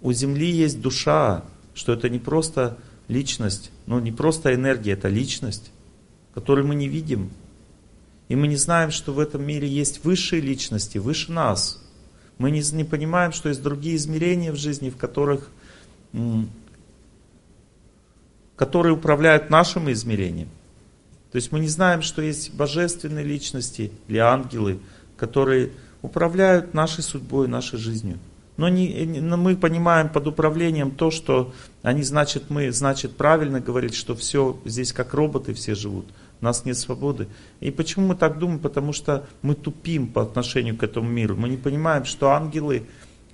у 0.00 0.12
Земли 0.12 0.50
есть 0.50 0.80
душа, 0.80 1.44
что 1.74 1.92
это 1.92 2.08
не 2.08 2.18
просто 2.18 2.76
личность, 3.06 3.70
ну 3.86 4.00
не 4.00 4.12
просто 4.12 4.54
энергия, 4.54 4.92
это 4.92 5.08
личность, 5.08 5.70
которую 6.34 6.66
мы 6.66 6.74
не 6.74 6.88
видим, 6.88 7.30
и 8.28 8.36
мы 8.36 8.46
не 8.46 8.56
знаем, 8.56 8.90
что 8.90 9.12
в 9.12 9.18
этом 9.18 9.44
мире 9.44 9.66
есть 9.68 10.04
высшие 10.04 10.42
личности, 10.42 10.98
выше 10.98 11.32
нас. 11.32 11.82
Мы 12.36 12.50
не, 12.50 12.62
не 12.72 12.84
понимаем, 12.84 13.32
что 13.32 13.48
есть 13.48 13.62
другие 13.62 13.96
измерения 13.96 14.52
в 14.52 14.56
жизни, 14.56 14.90
в 14.90 14.96
которых, 14.96 15.48
которые 18.58 18.92
управляют 18.92 19.48
нашим 19.48 19.90
измерением. 19.90 20.48
То 21.30 21.36
есть 21.36 21.52
мы 21.52 21.60
не 21.60 21.68
знаем, 21.68 22.02
что 22.02 22.20
есть 22.20 22.52
божественные 22.54 23.24
личности 23.24 23.92
или 24.08 24.18
ангелы, 24.18 24.80
которые 25.16 25.70
управляют 26.02 26.74
нашей 26.74 27.02
судьбой, 27.02 27.48
нашей 27.48 27.78
жизнью. 27.78 28.18
Но, 28.56 28.68
не, 28.68 29.20
но 29.20 29.36
мы 29.36 29.56
понимаем 29.56 30.08
под 30.08 30.26
управлением 30.26 30.90
то, 30.90 31.12
что 31.12 31.54
они 31.82 32.02
значит, 32.02 32.50
мы, 32.50 32.72
значит, 32.72 33.16
правильно 33.16 33.60
говорить, 33.60 33.94
что 33.94 34.16
все 34.16 34.58
здесь 34.64 34.92
как 34.92 35.14
роботы 35.14 35.54
все 35.54 35.76
живут. 35.76 36.06
У 36.40 36.44
нас 36.44 36.64
нет 36.64 36.76
свободы. 36.76 37.28
И 37.60 37.70
почему 37.70 38.08
мы 38.08 38.16
так 38.16 38.38
думаем? 38.38 38.58
Потому 38.58 38.92
что 38.92 39.28
мы 39.42 39.54
тупим 39.54 40.08
по 40.08 40.22
отношению 40.22 40.76
к 40.76 40.82
этому 40.82 41.08
миру. 41.08 41.36
Мы 41.36 41.48
не 41.48 41.56
понимаем, 41.56 42.04
что 42.04 42.30
ангелы, 42.30 42.86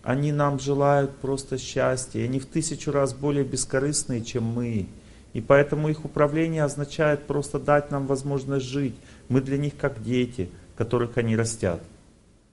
они 0.02 0.32
нам 0.32 0.60
желают 0.60 1.16
просто 1.16 1.56
счастья. 1.56 2.22
Они 2.22 2.38
в 2.38 2.46
тысячу 2.46 2.92
раз 2.92 3.14
более 3.14 3.44
бескорыстные, 3.44 4.22
чем 4.22 4.44
мы. 4.44 4.86
И 5.34 5.40
поэтому 5.40 5.88
их 5.90 6.04
управление 6.04 6.64
означает 6.64 7.26
просто 7.26 7.58
дать 7.58 7.90
нам 7.90 8.06
возможность 8.06 8.64
жить. 8.64 8.94
Мы 9.28 9.40
для 9.40 9.58
них 9.58 9.76
как 9.76 10.02
дети, 10.02 10.48
которых 10.76 11.18
они 11.18 11.36
растят. 11.36 11.82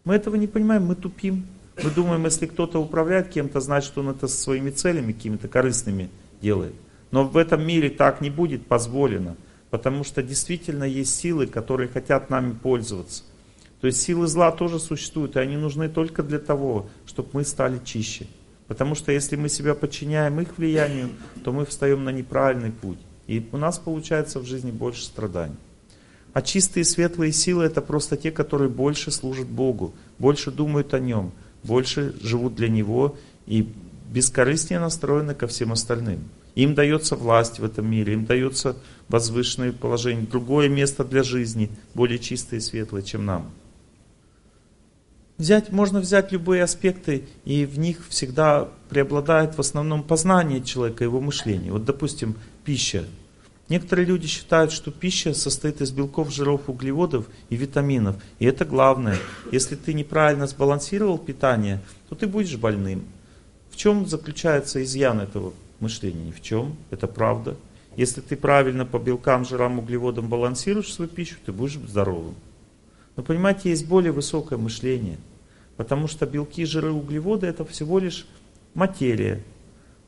Мы 0.03 0.15
этого 0.15 0.35
не 0.35 0.47
понимаем, 0.47 0.85
мы 0.85 0.95
тупим. 0.95 1.45
Мы 1.81 1.91
думаем, 1.91 2.25
если 2.25 2.47
кто-то 2.47 2.79
управляет 2.79 3.29
кем-то, 3.29 3.61
значит 3.61 3.97
он 3.97 4.09
это 4.09 4.27
со 4.27 4.35
своими 4.35 4.71
целями 4.71 5.13
какими-то 5.13 5.47
корыстными 5.47 6.09
делает. 6.41 6.73
Но 7.11 7.23
в 7.23 7.37
этом 7.37 7.65
мире 7.65 7.89
так 7.89 8.19
не 8.19 8.31
будет 8.31 8.65
позволено. 8.65 9.37
Потому 9.69 10.03
что 10.03 10.21
действительно 10.21 10.83
есть 10.83 11.15
силы, 11.15 11.47
которые 11.47 11.87
хотят 11.87 12.29
нами 12.29 12.51
пользоваться. 12.51 13.23
То 13.79 13.87
есть 13.87 14.01
силы 14.01 14.27
зла 14.27 14.51
тоже 14.51 14.79
существуют, 14.79 15.35
и 15.35 15.39
они 15.39 15.55
нужны 15.55 15.87
только 15.87 16.23
для 16.23 16.39
того, 16.39 16.89
чтобы 17.05 17.29
мы 17.33 17.45
стали 17.45 17.79
чище. 17.83 18.27
Потому 18.71 18.95
что 18.95 19.11
если 19.11 19.35
мы 19.35 19.49
себя 19.49 19.75
подчиняем 19.75 20.39
их 20.39 20.57
влиянию, 20.57 21.09
то 21.43 21.51
мы 21.51 21.65
встаем 21.65 22.05
на 22.05 22.09
неправильный 22.09 22.71
путь. 22.71 22.99
И 23.27 23.45
у 23.51 23.57
нас 23.57 23.77
получается 23.77 24.39
в 24.39 24.45
жизни 24.45 24.71
больше 24.71 25.03
страданий. 25.03 25.57
А 26.31 26.41
чистые 26.41 26.85
светлые 26.85 27.33
силы 27.33 27.65
это 27.65 27.81
просто 27.81 28.15
те, 28.15 28.31
которые 28.31 28.69
больше 28.69 29.11
служат 29.11 29.47
Богу, 29.47 29.93
больше 30.19 30.51
думают 30.51 30.93
о 30.93 30.99
Нем, 30.99 31.33
больше 31.63 32.15
живут 32.21 32.55
для 32.55 32.69
Него 32.69 33.17
и 33.45 33.67
бескорыстнее 34.09 34.79
настроены 34.79 35.35
ко 35.35 35.47
всем 35.47 35.73
остальным. 35.73 36.29
Им 36.55 36.73
дается 36.73 37.17
власть 37.17 37.59
в 37.59 37.65
этом 37.65 37.91
мире, 37.91 38.13
им 38.13 38.23
дается 38.23 38.77
возвышенное 39.09 39.73
положение, 39.73 40.25
другое 40.25 40.69
место 40.69 41.03
для 41.03 41.23
жизни, 41.23 41.69
более 41.93 42.19
чистое 42.19 42.61
и 42.61 42.63
светлое, 42.63 43.01
чем 43.01 43.25
нам. 43.25 43.51
Взять, 45.41 45.71
можно 45.71 45.99
взять 46.01 46.31
любые 46.31 46.61
аспекты, 46.61 47.23
и 47.45 47.65
в 47.65 47.79
них 47.79 48.05
всегда 48.09 48.67
преобладает 48.91 49.55
в 49.55 49.59
основном 49.59 50.03
познание 50.03 50.61
человека, 50.61 51.03
его 51.03 51.19
мышление. 51.19 51.71
Вот, 51.71 51.83
допустим, 51.83 52.35
пища. 52.63 53.05
Некоторые 53.67 54.05
люди 54.05 54.27
считают, 54.27 54.71
что 54.71 54.91
пища 54.91 55.33
состоит 55.33 55.81
из 55.81 55.89
белков, 55.89 56.31
жиров, 56.31 56.69
углеводов 56.69 57.25
и 57.49 57.55
витаминов. 57.55 58.17
И 58.37 58.45
это 58.45 58.65
главное. 58.65 59.17
Если 59.51 59.75
ты 59.75 59.95
неправильно 59.95 60.45
сбалансировал 60.45 61.17
питание, 61.17 61.81
то 62.07 62.13
ты 62.13 62.27
будешь 62.27 62.57
больным. 62.57 63.03
В 63.71 63.77
чем 63.77 64.05
заключается 64.05 64.83
изъян 64.83 65.21
этого 65.21 65.53
мышления? 65.79 66.25
Ни 66.25 66.31
в 66.33 66.41
чем. 66.43 66.75
Это 66.91 67.07
правда. 67.07 67.57
Если 67.95 68.21
ты 68.21 68.35
правильно 68.35 68.85
по 68.85 68.99
белкам, 68.99 69.43
жирам, 69.43 69.79
углеводам 69.79 70.29
балансируешь 70.29 70.93
свою 70.93 71.09
пищу, 71.09 71.37
ты 71.43 71.51
будешь 71.51 71.79
здоровым. 71.79 72.35
Но 73.15 73.23
понимаете, 73.23 73.71
есть 73.71 73.87
более 73.87 74.11
высокое 74.11 74.59
мышление. 74.59 75.17
Потому 75.81 76.07
что 76.07 76.27
белки, 76.27 76.63
жиры, 76.63 76.91
углеводы 76.91 77.47
это 77.47 77.65
всего 77.65 77.97
лишь 77.97 78.27
материя. 78.75 79.41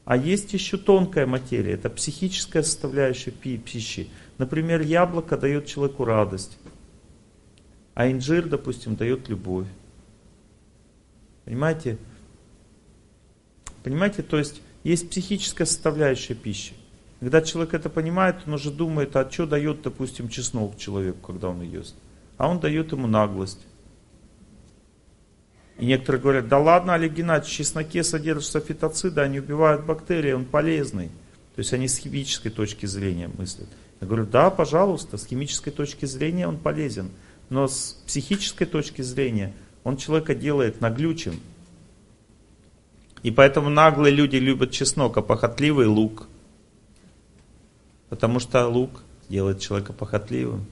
А 0.05 0.15
есть 0.15 0.53
еще 0.53 0.77
тонкая 0.77 1.25
материя, 1.25 1.71
это 1.71 1.89
психическая 1.89 2.61
составляющая 2.61 3.31
пищи. 3.31 4.07
Например, 4.37 4.81
яблоко 4.81 5.35
дает 5.35 5.65
человеку 5.65 6.05
радость, 6.05 6.59
а 7.95 8.07
инжир, 8.07 8.47
допустим, 8.47 8.95
дает 8.95 9.29
любовь. 9.29 9.65
Понимаете? 11.43 11.97
Понимаете, 13.81 14.21
то 14.21 14.37
есть 14.37 14.61
есть 14.83 15.09
психическая 15.09 15.65
составляющая 15.65 16.35
пищи. 16.35 16.73
Когда 17.19 17.41
человек 17.41 17.73
это 17.73 17.89
понимает, 17.89 18.35
он 18.45 18.53
уже 18.53 18.69
думает, 18.69 19.15
а 19.15 19.27
что 19.27 19.47
дает, 19.47 19.81
допустим, 19.81 20.29
чеснок 20.29 20.77
человеку, 20.77 21.17
когда 21.25 21.49
он 21.49 21.63
ест. 21.63 21.95
А 22.37 22.47
он 22.47 22.59
дает 22.59 22.91
ему 22.91 23.07
наглость. 23.07 23.65
И 25.77 25.85
некоторые 25.85 26.21
говорят, 26.21 26.47
да 26.47 26.59
ладно, 26.59 26.93
Олег 26.93 27.13
Геннадьевич, 27.13 27.53
в 27.53 27.57
чесноке 27.57 28.03
содержатся 28.03 28.59
фитоциды, 28.59 29.21
они 29.21 29.39
убивают 29.39 29.85
бактерии, 29.85 30.33
он 30.33 30.45
полезный. 30.45 31.07
То 31.55 31.59
есть 31.59 31.73
они 31.73 31.87
с 31.87 31.97
химической 31.97 32.49
точки 32.49 32.85
зрения 32.85 33.29
мыслят. 33.37 33.67
Я 33.99 34.07
говорю, 34.07 34.25
да, 34.25 34.49
пожалуйста, 34.49 35.17
с 35.17 35.25
химической 35.25 35.71
точки 35.71 36.05
зрения 36.05 36.47
он 36.47 36.57
полезен. 36.57 37.09
Но 37.49 37.67
с 37.67 38.01
психической 38.05 38.67
точки 38.67 39.01
зрения 39.01 39.53
он 39.83 39.97
человека 39.97 40.35
делает 40.35 40.81
наглючим. 40.81 41.39
И 43.21 43.31
поэтому 43.31 43.69
наглые 43.69 44.13
люди 44.13 44.35
любят 44.35 44.71
чеснок, 44.71 45.17
а 45.17 45.21
похотливый 45.21 45.87
лук. 45.87 46.27
Потому 48.09 48.39
что 48.39 48.67
лук 48.67 49.01
делает 49.29 49.59
человека 49.59 49.93
похотливым. 49.93 50.65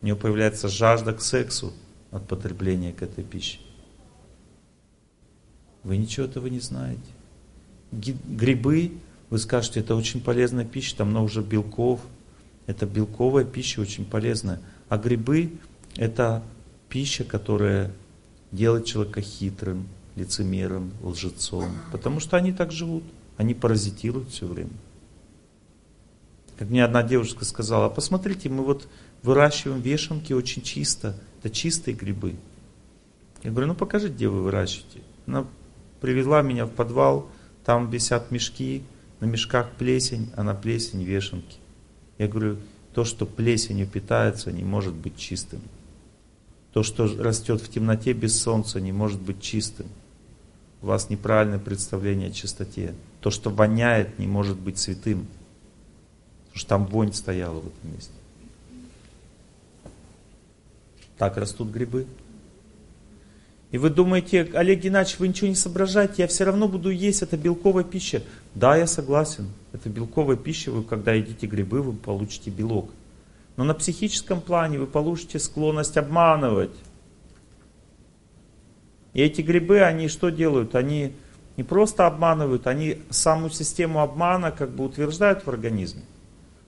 У 0.00 0.06
него 0.06 0.16
появляется 0.16 0.68
жажда 0.68 1.12
к 1.12 1.20
сексу 1.20 1.74
от 2.10 2.26
потребления 2.26 2.92
к 2.92 3.02
этой 3.02 3.24
пище. 3.24 3.58
Вы 5.82 5.96
ничего 5.96 6.26
этого 6.26 6.46
не 6.46 6.60
знаете. 6.60 7.00
Грибы, 7.92 8.92
вы 9.30 9.38
скажете, 9.38 9.80
это 9.80 9.94
очень 9.94 10.20
полезная 10.20 10.64
пища, 10.64 10.96
там 10.96 11.10
много 11.10 11.40
белков. 11.40 12.00
Это 12.66 12.86
белковая 12.86 13.44
пища 13.44 13.80
очень 13.80 14.04
полезная. 14.04 14.60
А 14.88 14.98
грибы 14.98 15.52
это 15.96 16.42
пища, 16.88 17.24
которая 17.24 17.92
делает 18.52 18.84
человека 18.84 19.20
хитрым, 19.20 19.88
лицемером, 20.16 20.92
лжецом. 21.02 21.70
Потому 21.92 22.20
что 22.20 22.36
они 22.36 22.52
так 22.52 22.72
живут. 22.72 23.04
Они 23.36 23.54
паразитируют 23.54 24.30
все 24.30 24.46
время. 24.46 24.70
Как 26.58 26.68
мне 26.68 26.84
одна 26.84 27.02
девушка 27.02 27.44
сказала, 27.46 27.86
«А 27.86 27.90
посмотрите, 27.90 28.50
мы 28.50 28.62
вот 28.62 28.86
выращиваем 29.22 29.80
вешенки 29.80 30.34
очень 30.34 30.62
чисто. 30.62 31.16
Это 31.40 31.50
чистые 31.50 31.94
грибы. 31.94 32.36
Я 33.42 33.50
говорю, 33.50 33.68
ну 33.68 33.74
покажите, 33.74 34.14
где 34.14 34.28
вы 34.28 34.42
выращиваете. 34.42 35.00
Она 35.26 35.46
привезла 36.00 36.42
меня 36.42 36.66
в 36.66 36.70
подвал, 36.70 37.28
там 37.64 37.90
висят 37.90 38.30
мешки, 38.30 38.82
на 39.20 39.24
мешках 39.24 39.70
плесень, 39.72 40.30
а 40.36 40.42
на 40.42 40.54
плесень 40.54 41.02
вешенки. 41.02 41.56
Я 42.18 42.28
говорю, 42.28 42.58
то, 42.94 43.04
что 43.04 43.24
плесенью 43.24 43.86
питается, 43.86 44.52
не 44.52 44.64
может 44.64 44.94
быть 44.94 45.16
чистым. 45.16 45.60
То, 46.72 46.82
что 46.82 47.06
растет 47.22 47.60
в 47.60 47.68
темноте 47.68 48.12
без 48.12 48.40
солнца, 48.40 48.80
не 48.80 48.92
может 48.92 49.20
быть 49.20 49.40
чистым. 49.40 49.86
У 50.82 50.86
вас 50.86 51.10
неправильное 51.10 51.58
представление 51.58 52.28
о 52.28 52.32
чистоте. 52.32 52.94
То, 53.20 53.30
что 53.30 53.50
воняет, 53.50 54.18
не 54.18 54.26
может 54.26 54.58
быть 54.58 54.78
святым. 54.78 55.26
Потому 56.46 56.58
что 56.58 56.68
там 56.68 56.86
вонь 56.86 57.12
стояла 57.12 57.60
в 57.60 57.66
этом 57.66 57.92
месте. 57.92 58.12
Так 61.20 61.36
растут 61.36 61.68
грибы. 61.68 62.06
И 63.72 63.76
вы 63.76 63.90
думаете, 63.90 64.50
Олег 64.54 64.80
Геннадьевич, 64.80 65.18
вы 65.18 65.28
ничего 65.28 65.48
не 65.48 65.54
соображаете, 65.54 66.14
я 66.22 66.26
все 66.26 66.44
равно 66.44 66.66
буду 66.66 66.88
есть, 66.88 67.20
это 67.20 67.36
белковая 67.36 67.84
пища. 67.84 68.22
Да, 68.54 68.74
я 68.74 68.86
согласен, 68.86 69.50
это 69.74 69.90
белковая 69.90 70.38
пища, 70.38 70.70
вы 70.70 70.82
когда 70.82 71.12
едите 71.12 71.46
грибы, 71.46 71.82
вы 71.82 71.92
получите 71.92 72.48
белок. 72.48 72.88
Но 73.58 73.64
на 73.64 73.74
психическом 73.74 74.40
плане 74.40 74.78
вы 74.78 74.86
получите 74.86 75.38
склонность 75.38 75.98
обманывать. 75.98 76.74
И 79.12 79.20
эти 79.20 79.42
грибы, 79.42 79.82
они 79.82 80.08
что 80.08 80.30
делают? 80.30 80.74
Они 80.74 81.12
не 81.58 81.64
просто 81.64 82.06
обманывают, 82.06 82.66
они 82.66 82.96
саму 83.10 83.50
систему 83.50 84.00
обмана 84.00 84.52
как 84.52 84.70
бы 84.70 84.86
утверждают 84.86 85.44
в 85.44 85.50
организме. 85.50 86.04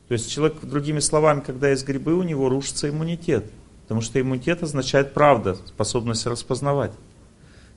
То 0.09 0.13
есть 0.13 0.31
человек, 0.31 0.61
другими 0.61 0.99
словами, 0.99 1.41
когда 1.41 1.71
есть 1.71 1.87
грибы, 1.87 2.13
у 2.13 2.23
него 2.23 2.51
рушится 2.51 2.91
иммунитет. 2.91 3.47
Потому 3.93 4.05
что 4.05 4.19
иммунитет 4.19 4.63
означает 4.63 5.13
правда, 5.13 5.55
способность 5.55 6.25
распознавать. 6.25 6.93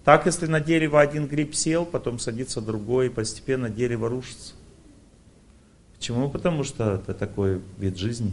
Так, 0.05 0.26
если 0.26 0.45
на 0.45 0.61
дерево 0.61 1.01
один 1.01 1.28
гриб 1.28 1.53
сел, 1.53 1.86
потом 1.86 2.20
садится 2.20 2.61
другой, 2.61 3.07
и 3.07 3.09
постепенно 3.09 3.70
дерево 3.70 4.07
рушится. 4.07 4.53
Почему? 5.93 6.30
Потому 6.30 6.63
что 6.63 6.93
это 6.93 7.13
такой 7.13 7.61
вид 7.78 7.97
жизни. 7.97 8.32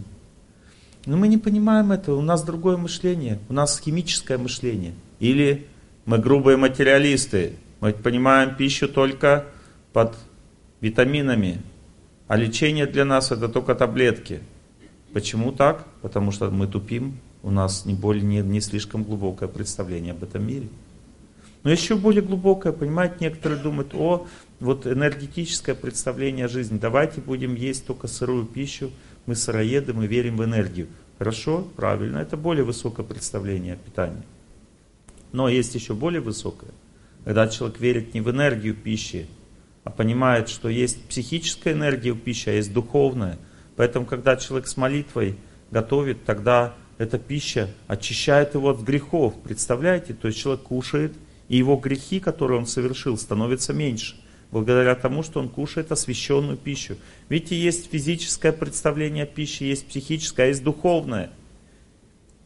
Но 1.07 1.16
мы 1.16 1.26
не 1.26 1.39
понимаем 1.39 1.91
этого, 1.91 2.20
у 2.20 2.22
нас 2.22 2.45
другое 2.45 2.76
мышление, 2.76 3.41
у 3.49 3.53
нас 3.53 3.80
химическое 3.80 4.39
мышление. 4.39 4.95
Или 5.18 5.66
мы 6.05 6.18
грубые 6.18 6.57
материалисты, 6.57 7.57
мы 7.80 7.93
понимаем 7.93 8.55
пищу 8.55 8.89
только 8.89 9.47
под 9.93 10.14
витаминами, 10.80 11.61
а 12.28 12.37
лечение 12.37 12.87
для 12.87 13.05
нас 13.05 13.33
это 13.33 13.49
только 13.49 13.74
таблетки. 13.74 14.41
Почему 15.12 15.51
так? 15.51 15.85
Потому 16.01 16.30
что 16.30 16.49
мы 16.49 16.68
тупим, 16.68 17.18
у 17.43 17.51
нас 17.51 17.84
не 17.84 17.95
более 17.95 18.22
не, 18.22 18.40
не 18.40 18.61
слишком 18.61 19.03
глубокое 19.03 19.49
представление 19.49 20.12
об 20.12 20.22
этом 20.22 20.47
мире. 20.47 20.68
Но 21.62 21.70
еще 21.70 21.97
более 21.97 22.22
глубокое, 22.22 22.72
понимаете, 22.72 23.16
некоторые 23.20 23.61
думают, 23.61 23.95
о, 23.95 24.26
вот 24.59 24.86
энергетическое 24.86 25.74
представление 25.74 26.49
жизни, 26.49 26.78
давайте 26.78 27.20
будем 27.20 27.55
есть 27.55 27.86
только 27.86 28.09
сырую 28.09 28.47
пищу, 28.47 28.90
мы 29.26 29.36
сыроеды, 29.36 29.93
мы 29.93 30.07
верим 30.07 30.38
в 30.38 30.45
энергию. 30.45 30.88
Хорошо, 31.18 31.68
правильно, 31.76 32.18
это 32.18 32.36
более 32.36 32.64
высокое 32.64 33.07
представление 33.07 33.74
о 33.74 33.76
питании. 33.76 34.22
Но 35.30 35.49
есть 35.49 35.74
еще 35.74 35.95
более 35.95 36.20
высокое, 36.20 36.70
когда 37.24 37.47
человек 37.47 37.78
верит 37.78 38.14
не 38.14 38.20
в 38.20 38.30
энергию 38.30 38.74
пищи, 38.74 39.28
а 39.84 39.90
понимает, 39.90 40.49
что 40.49 40.68
есть 40.68 41.03
психическая 41.05 41.74
энергия 41.74 42.12
в 42.12 42.18
пище, 42.18 42.51
а 42.51 42.55
есть 42.55 42.72
духовная. 42.72 43.38
Поэтому, 43.76 44.05
когда 44.05 44.36
человек 44.36 44.66
с 44.66 44.76
молитвой 44.76 45.36
готовит, 45.70 46.24
тогда 46.24 46.74
эта 47.03 47.19
пища 47.19 47.69
очищает 47.89 48.55
его 48.55 48.71
от 48.71 48.81
грехов. 48.81 49.35
Представляете? 49.43 50.15
То 50.15 50.29
есть 50.29 50.39
человек 50.39 50.63
кушает, 50.63 51.13
и 51.49 51.57
его 51.57 51.75
грехи, 51.75 52.21
которые 52.21 52.61
он 52.61 52.67
совершил, 52.67 53.19
становятся 53.19 53.73
меньше. 53.73 54.15
Благодаря 54.53 54.95
тому, 54.95 55.25
что 55.25 55.41
он 55.41 55.49
кушает 55.49 55.91
освященную 55.91 56.57
пищу. 56.57 56.97
Видите, 57.29 57.57
есть 57.61 57.91
физическое 57.91 58.53
представление 58.53 59.25
о 59.25 59.27
пище, 59.27 59.69
есть 59.69 59.89
психическое, 59.89 60.45
а 60.45 60.47
есть 60.47 60.63
духовное. 60.63 61.31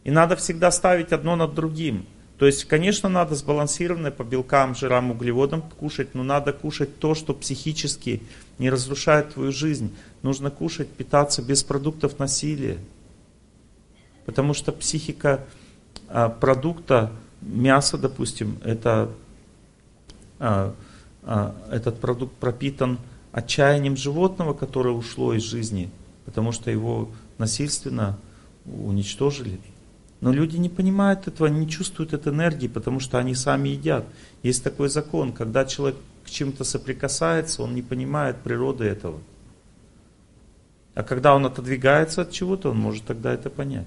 И 0.04 0.10
надо 0.10 0.36
всегда 0.36 0.70
ставить 0.70 1.12
одно 1.12 1.36
над 1.36 1.52
другим. 1.52 2.06
То 2.38 2.46
есть, 2.46 2.64
конечно, 2.64 3.10
надо 3.10 3.34
сбалансированное 3.34 4.10
по 4.10 4.24
белкам, 4.24 4.74
жирам, 4.74 5.10
углеводам 5.10 5.60
кушать, 5.60 6.14
но 6.14 6.22
надо 6.22 6.54
кушать 6.54 6.98
то, 6.98 7.14
что 7.14 7.34
психически 7.34 8.22
не 8.58 8.70
разрушает 8.70 9.34
твою 9.34 9.52
жизнь. 9.52 9.94
Нужно 10.22 10.50
кушать, 10.50 10.88
питаться 10.88 11.42
без 11.42 11.62
продуктов 11.62 12.18
насилия. 12.18 12.78
Потому 14.26 14.54
что 14.54 14.72
психика 14.72 15.44
а, 16.08 16.28
продукта, 16.28 17.12
мясо, 17.40 17.96
допустим, 17.96 18.58
это, 18.64 19.10
а, 20.38 20.74
а, 21.22 21.54
этот 21.70 22.00
продукт 22.00 22.34
пропитан 22.34 22.98
отчаянием 23.32 23.96
животного, 23.96 24.52
которое 24.52 24.94
ушло 24.94 25.32
из 25.32 25.42
жизни, 25.42 25.90
потому 26.24 26.52
что 26.52 26.70
его 26.70 27.08
насильственно 27.38 28.18
уничтожили. 28.64 29.60
Но 30.20 30.32
люди 30.32 30.56
не 30.56 30.68
понимают 30.68 31.28
этого, 31.28 31.46
не 31.46 31.68
чувствуют 31.68 32.12
этой 32.12 32.32
энергии, 32.32 32.68
потому 32.68 33.00
что 33.00 33.18
они 33.18 33.34
сами 33.34 33.68
едят. 33.68 34.04
Есть 34.42 34.64
такой 34.64 34.88
закон, 34.88 35.32
когда 35.32 35.64
человек 35.64 35.98
к 36.24 36.30
чему-то 36.30 36.64
соприкасается, 36.64 37.62
он 37.62 37.74
не 37.74 37.82
понимает 37.82 38.38
природы 38.38 38.86
этого. 38.86 39.20
А 40.94 41.02
когда 41.04 41.34
он 41.34 41.46
отодвигается 41.46 42.22
от 42.22 42.32
чего-то, 42.32 42.70
он 42.70 42.78
может 42.78 43.04
тогда 43.04 43.32
это 43.32 43.50
понять. 43.50 43.86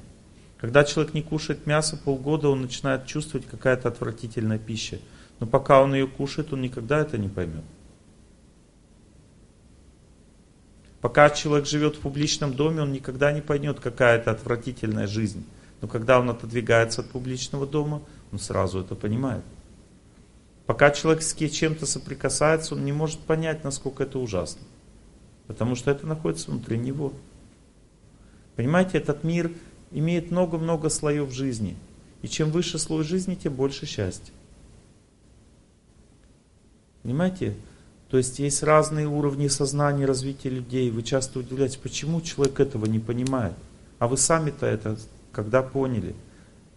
Когда 0.60 0.84
человек 0.84 1.14
не 1.14 1.22
кушает 1.22 1.66
мясо 1.66 1.96
полгода, 1.96 2.50
он 2.50 2.62
начинает 2.62 3.06
чувствовать 3.06 3.48
какая-то 3.48 3.88
отвратительная 3.88 4.60
пища. 4.60 5.00
Но 5.40 5.48
пока 5.48 5.82
он 5.82 5.94
ее 5.94 6.08
кушает, 6.08 6.52
он 6.52 6.62
никогда 6.62 7.00
это 7.00 7.18
не 7.18 7.30
поймет. 7.30 7.64
Пока 11.00 11.30
человек 11.30 11.66
живет 11.66 11.96
в 11.96 12.00
публичном 12.00 12.54
доме, 12.54 12.82
он 12.82 12.92
никогда 12.92 13.32
не 13.32 13.40
поймет, 13.40 13.80
какая 13.80 14.18
это 14.18 14.32
отвратительная 14.32 15.08
жизнь. 15.08 15.46
Но 15.80 15.88
когда 15.88 16.20
он 16.20 16.30
отодвигается 16.30 17.02
от 17.02 17.10
публичного 17.10 17.66
дома, 17.66 18.02
он 18.34 18.40
сразу 18.40 18.82
это 18.82 18.96
понимает. 18.96 19.46
Пока 20.66 20.92
человек 20.92 21.24
с 21.24 21.34
чем-то 21.34 21.86
соприкасается, 21.86 22.76
он 22.76 22.84
не 22.84 22.92
может 22.92 23.20
понять, 23.22 23.64
насколько 23.64 24.04
это 24.04 24.20
ужасно. 24.20 24.62
Потому 25.48 25.76
что 25.76 25.90
это 25.90 26.06
находится 26.06 26.52
внутри 26.52 26.78
него. 26.78 27.14
Понимаете, 28.58 28.98
этот 28.98 29.24
мир 29.24 29.52
имеет 29.92 30.32
много-много 30.32 30.90
слоев 30.90 31.32
жизни. 31.32 31.76
И 32.22 32.28
чем 32.28 32.52
выше 32.52 32.78
слой 32.78 33.04
жизни, 33.04 33.36
тем 33.36 33.54
больше 33.54 33.86
счастья. 33.86 34.34
Понимаете? 37.04 37.56
То 38.10 38.18
есть 38.18 38.40
есть 38.40 38.64
разные 38.64 39.08
уровни 39.08 39.48
сознания 39.48 40.06
развития 40.06 40.50
людей. 40.50 40.90
Вы 40.90 41.04
часто 41.04 41.40
удивляетесь, 41.40 41.78
почему 41.78 42.22
человек 42.22 42.60
этого 42.60 42.86
не 42.86 43.00
понимает. 43.00 43.54
А 44.00 44.08
вы 44.08 44.18
сами-то 44.18 44.66
это 44.66 44.98
когда 45.32 45.62
поняли? 45.62 46.16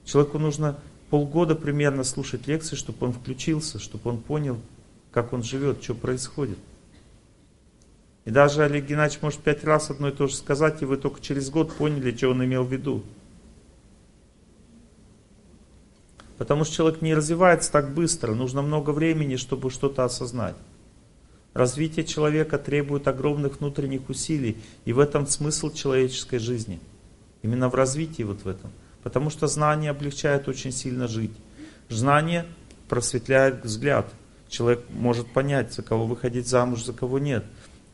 Человеку 0.05 0.39
нужно 0.39 0.79
полгода 1.11 1.55
примерно 1.55 2.05
слушать 2.05 2.47
лекции, 2.47 2.77
чтобы 2.77 3.07
он 3.07 3.13
включился, 3.13 3.79
чтобы 3.79 4.11
он 4.11 4.19
понял, 4.21 4.59
как 5.11 5.33
он 5.33 5.43
живет, 5.43 5.83
что 5.83 5.95
происходит. 5.95 6.59
И 8.25 8.31
даже 8.31 8.63
Олег 8.63 8.87
Геннадьевич 8.87 9.23
может 9.23 9.41
пять 9.41 9.65
раз 9.65 9.91
одно 9.91 10.09
и 10.09 10.13
то 10.13 10.29
же 10.29 10.37
сказать, 10.37 10.83
и 10.83 10.85
вы 10.85 10.97
только 10.97 11.21
через 11.21 11.51
год 11.51 11.73
поняли, 11.75 12.17
что 12.17 12.31
он 12.31 12.45
имел 12.45 12.65
в 12.65 12.73
виду. 12.73 13.03
Потому 16.39 16.65
что 16.65 16.75
человек 16.75 17.03
не 17.03 17.15
развивается 17.15 17.71
так 17.71 17.95
быстро, 17.95 18.35
нужно 18.35 18.63
много 18.63 18.91
времени, 18.91 19.37
чтобы 19.37 19.71
что-то 19.71 20.05
осознать. 20.05 20.57
Развитие 21.55 22.05
человека 22.05 22.59
требует 22.59 23.07
огромных 23.07 23.61
внутренних 23.61 24.09
усилий, 24.09 24.57
и 24.85 24.93
в 24.93 24.99
этом 24.99 25.27
смысл 25.27 25.71
человеческой 25.71 26.39
жизни. 26.39 26.81
Именно 27.43 27.69
в 27.69 27.75
развитии 27.75 28.23
вот 28.23 28.45
в 28.45 28.49
этом. 28.49 28.71
Потому 29.03 29.31
что 29.31 29.49
знание 29.49 29.91
облегчает 29.91 30.49
очень 30.49 30.73
сильно 30.73 31.09
жить. 31.09 31.33
Знание 31.89 32.47
просветляет 32.89 33.65
взгляд. 33.65 34.07
Человек 34.49 34.85
может 34.91 35.27
понять, 35.33 35.73
за 35.73 35.83
кого 35.83 36.07
выходить 36.07 36.47
замуж, 36.47 36.85
за 36.85 36.93
кого 36.93 37.19
нет. 37.19 37.45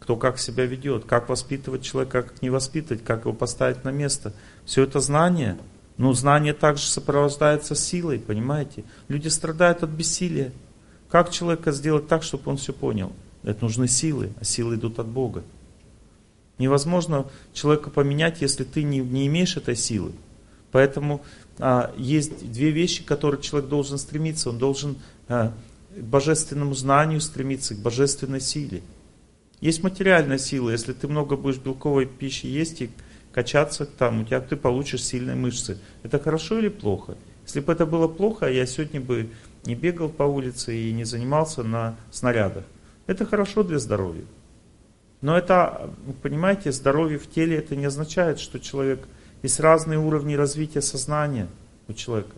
Кто 0.08 0.16
как 0.16 0.38
себя 0.38 0.64
ведет, 0.64 1.04
как 1.04 1.28
воспитывать 1.28 1.82
человека, 1.82 2.22
как 2.22 2.40
не 2.40 2.48
воспитывать, 2.48 3.04
как 3.04 3.26
его 3.26 3.34
поставить 3.34 3.84
на 3.84 3.90
место. 3.90 4.32
Все 4.64 4.84
это 4.84 5.00
знание. 5.00 5.58
Но 5.98 6.14
знание 6.14 6.54
также 6.54 6.86
сопровождается 6.86 7.74
силой, 7.74 8.18
понимаете? 8.18 8.84
Люди 9.08 9.28
страдают 9.28 9.82
от 9.82 9.90
бессилия. 9.90 10.50
Как 11.10 11.30
человека 11.30 11.72
сделать 11.72 12.08
так, 12.08 12.22
чтобы 12.22 12.50
он 12.50 12.56
все 12.56 12.72
понял? 12.72 13.12
Это 13.42 13.62
нужны 13.62 13.86
силы, 13.86 14.30
а 14.40 14.44
силы 14.44 14.76
идут 14.76 14.98
от 14.98 15.08
Бога. 15.08 15.44
Невозможно 16.56 17.26
человека 17.52 17.90
поменять, 17.90 18.40
если 18.40 18.64
ты 18.64 18.84
не, 18.84 19.00
не 19.00 19.26
имеешь 19.26 19.58
этой 19.58 19.76
силы. 19.76 20.12
Поэтому 20.72 21.20
а, 21.58 21.92
есть 21.98 22.50
две 22.50 22.70
вещи, 22.70 23.02
к 23.02 23.08
которым 23.08 23.42
человек 23.42 23.68
должен 23.68 23.98
стремиться. 23.98 24.48
Он 24.48 24.56
должен 24.56 24.96
а, 25.28 25.52
к 25.94 26.02
божественному 26.02 26.72
знанию 26.72 27.20
стремиться, 27.20 27.74
к 27.74 27.80
божественной 27.80 28.40
силе. 28.40 28.80
Есть 29.60 29.82
материальная 29.82 30.38
сила. 30.38 30.70
Если 30.70 30.92
ты 30.92 31.08
много 31.08 31.36
будешь 31.36 31.58
белковой 31.58 32.06
пищи 32.06 32.46
есть 32.46 32.82
и 32.82 32.90
качаться 33.32 33.86
там, 33.86 34.22
у 34.22 34.24
тебя 34.24 34.40
ты 34.40 34.56
получишь 34.56 35.04
сильные 35.04 35.36
мышцы. 35.36 35.78
Это 36.02 36.18
хорошо 36.18 36.58
или 36.58 36.68
плохо? 36.68 37.16
Если 37.44 37.60
бы 37.60 37.72
это 37.72 37.86
было 37.86 38.08
плохо, 38.08 38.50
я 38.50 38.66
сегодня 38.66 39.00
бы 39.00 39.30
не 39.64 39.74
бегал 39.74 40.08
по 40.08 40.22
улице 40.22 40.76
и 40.76 40.92
не 40.92 41.04
занимался 41.04 41.62
на 41.62 41.96
снарядах. 42.10 42.64
Это 43.06 43.24
хорошо 43.24 43.62
для 43.62 43.78
здоровья. 43.78 44.24
Но 45.20 45.36
это, 45.36 45.90
понимаете, 46.22 46.70
здоровье 46.70 47.18
в 47.18 47.28
теле 47.28 47.56
это 47.56 47.74
не 47.74 47.86
означает, 47.86 48.38
что 48.38 48.60
человек 48.60 49.08
есть 49.42 49.58
разные 49.60 49.98
уровни 49.98 50.34
развития 50.34 50.82
сознания 50.82 51.48
у 51.88 51.92
человека. 51.92 52.36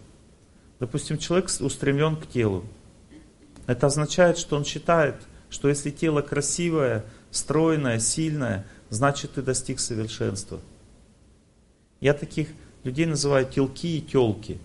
Допустим, 0.79 1.18
человек 1.18 1.51
устремлен 1.61 2.16
к 2.16 2.27
телу. 2.27 2.64
Это 3.66 3.87
означает, 3.87 4.39
что 4.39 4.57
он 4.57 4.64
считает, 4.64 5.16
что 5.51 5.68
если 5.68 5.90
тело 5.90 6.22
красивое, 6.22 7.05
стройное, 7.30 7.98
сильное, 7.98 8.64
значит 8.88 9.32
ты 9.32 9.42
достиг 9.42 9.80
совершенства. 9.80 10.61
Я 12.01 12.14
таких 12.14 12.48
людей 12.84 13.07
называю 13.07 13.46
телки 13.46 13.98
и 13.98 14.01
телки. 14.01 14.59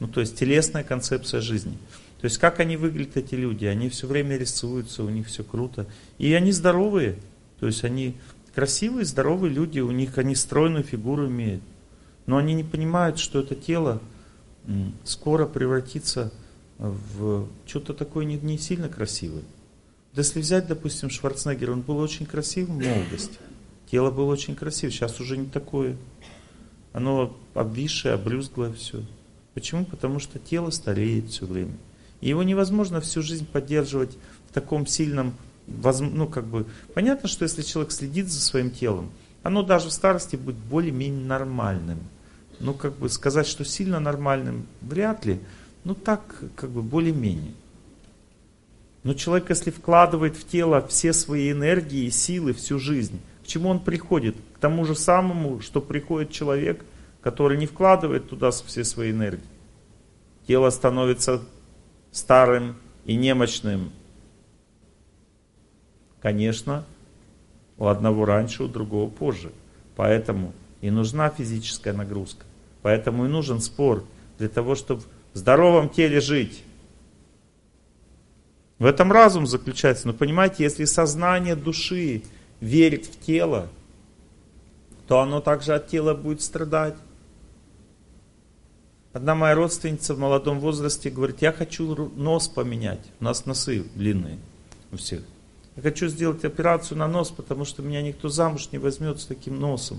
Ну, 0.00 0.08
то 0.08 0.20
есть 0.20 0.36
телесная 0.36 0.84
концепция 0.84 1.40
жизни. 1.40 1.78
То 2.20 2.26
есть 2.26 2.38
как 2.38 2.60
они 2.60 2.76
выглядят, 2.76 3.16
эти 3.16 3.34
люди? 3.34 3.64
Они 3.64 3.88
все 3.88 4.06
время 4.06 4.36
рисуются, 4.36 5.04
у 5.04 5.08
них 5.08 5.28
все 5.28 5.44
круто. 5.44 5.86
И 6.18 6.32
они 6.32 6.52
здоровые. 6.52 7.16
То 7.60 7.66
есть 7.66 7.84
они 7.84 8.16
красивые, 8.54 9.04
здоровые 9.04 9.52
люди, 9.52 9.80
у 9.80 9.90
них 9.90 10.18
они 10.18 10.34
стройную 10.34 10.84
фигуру 10.84 11.26
имеют. 11.28 11.62
Но 12.26 12.36
они 12.36 12.54
не 12.54 12.64
понимают, 12.64 13.18
что 13.18 13.40
это 13.40 13.54
тело 13.54 14.00
скоро 15.04 15.46
превратится 15.46 16.32
в 16.78 17.48
что-то 17.66 17.94
такое 17.94 18.24
не, 18.24 18.36
не 18.36 18.58
сильно 18.58 18.88
красивое. 18.88 19.42
Если 20.16 20.40
взять, 20.40 20.68
допустим, 20.68 21.10
Шварценеггер, 21.10 21.72
он 21.72 21.80
был 21.80 21.98
очень 21.98 22.26
красивым 22.26 22.78
в 22.78 22.84
молодости. 22.84 23.38
Тело 23.90 24.10
было 24.10 24.30
очень 24.30 24.54
красивое, 24.54 24.92
сейчас 24.92 25.20
уже 25.20 25.36
не 25.36 25.46
такое. 25.46 25.96
Оно 26.92 27.36
обвисшее, 27.54 28.14
обрюзглое 28.14 28.72
все. 28.72 29.02
Почему? 29.54 29.84
Потому 29.84 30.20
что 30.20 30.38
тело 30.38 30.70
стареет 30.70 31.30
все 31.30 31.46
время. 31.46 31.76
И 32.20 32.28
его 32.28 32.42
невозможно 32.42 33.00
всю 33.00 33.22
жизнь 33.22 33.46
поддерживать 33.46 34.16
в 34.48 34.52
таком 34.52 34.86
сильном, 34.86 35.34
ну 35.66 36.28
как 36.28 36.46
бы, 36.46 36.66
понятно, 36.94 37.28
что 37.28 37.42
если 37.42 37.62
человек 37.62 37.92
следит 37.92 38.28
за 38.28 38.40
своим 38.40 38.70
телом, 38.70 39.10
оно 39.42 39.62
даже 39.62 39.88
в 39.88 39.92
старости 39.92 40.36
будет 40.36 40.56
более-менее 40.56 41.26
нормальным. 41.26 41.98
Ну, 42.60 42.72
как 42.72 42.96
бы 42.96 43.08
сказать, 43.08 43.46
что 43.46 43.64
сильно 43.64 44.00
нормальным, 44.00 44.66
вряд 44.80 45.26
ли. 45.26 45.40
Ну, 45.82 45.94
так, 45.94 46.22
как 46.56 46.70
бы, 46.70 46.82
более-менее. 46.82 47.52
Но 49.04 49.12
человек, 49.12 49.50
если 49.50 49.70
вкладывает 49.70 50.34
в 50.34 50.46
тело 50.48 50.84
все 50.88 51.12
свои 51.12 51.52
энергии 51.52 52.06
и 52.06 52.10
силы 52.10 52.54
всю 52.54 52.78
жизнь, 52.78 53.20
к 53.44 53.46
чему 53.46 53.68
он 53.68 53.78
приходит? 53.78 54.34
К 54.54 54.58
тому 54.58 54.86
же 54.86 54.94
самому, 54.94 55.60
что 55.60 55.82
приходит 55.82 56.30
человек, 56.30 56.84
который 57.20 57.58
не 57.58 57.66
вкладывает 57.66 58.28
туда 58.28 58.50
все 58.50 58.82
свои 58.82 59.12
энергии. 59.12 59.44
Тело 60.46 60.70
становится 60.70 61.42
старым 62.12 62.76
и 63.04 63.14
немощным. 63.14 63.92
Конечно, 66.22 66.86
у 67.76 67.86
одного 67.86 68.24
раньше, 68.24 68.64
у 68.64 68.68
другого 68.68 69.10
позже. 69.10 69.52
Поэтому 69.96 70.54
и 70.80 70.90
нужна 70.90 71.28
физическая 71.28 71.92
нагрузка. 71.92 72.44
Поэтому 72.80 73.26
и 73.26 73.28
нужен 73.28 73.60
спорт 73.60 74.04
для 74.38 74.48
того, 74.48 74.74
чтобы 74.74 75.02
в 75.34 75.38
здоровом 75.38 75.90
теле 75.90 76.20
жить. 76.20 76.62
В 78.78 78.86
этом 78.86 79.12
разум 79.12 79.46
заключается. 79.46 80.06
Но 80.06 80.12
понимаете, 80.12 80.64
если 80.64 80.84
сознание 80.84 81.56
души 81.56 82.22
верит 82.60 83.06
в 83.06 83.20
тело, 83.20 83.68
то 85.06 85.20
оно 85.20 85.40
также 85.40 85.74
от 85.74 85.88
тела 85.88 86.14
будет 86.14 86.42
страдать. 86.42 86.96
Одна 89.12 89.36
моя 89.36 89.54
родственница 89.54 90.14
в 90.14 90.18
молодом 90.18 90.58
возрасте 90.58 91.08
говорит, 91.08 91.40
я 91.40 91.52
хочу 91.52 92.10
нос 92.16 92.48
поменять. 92.48 93.00
У 93.20 93.24
нас 93.24 93.46
носы 93.46 93.84
длинные 93.94 94.38
у 94.90 94.96
всех. 94.96 95.22
Я 95.76 95.82
хочу 95.82 96.08
сделать 96.08 96.44
операцию 96.44 96.98
на 96.98 97.06
нос, 97.06 97.30
потому 97.30 97.64
что 97.64 97.82
меня 97.82 98.02
никто 98.02 98.28
замуж 98.28 98.68
не 98.72 98.78
возьмет 98.78 99.20
с 99.20 99.26
таким 99.26 99.60
носом. 99.60 99.98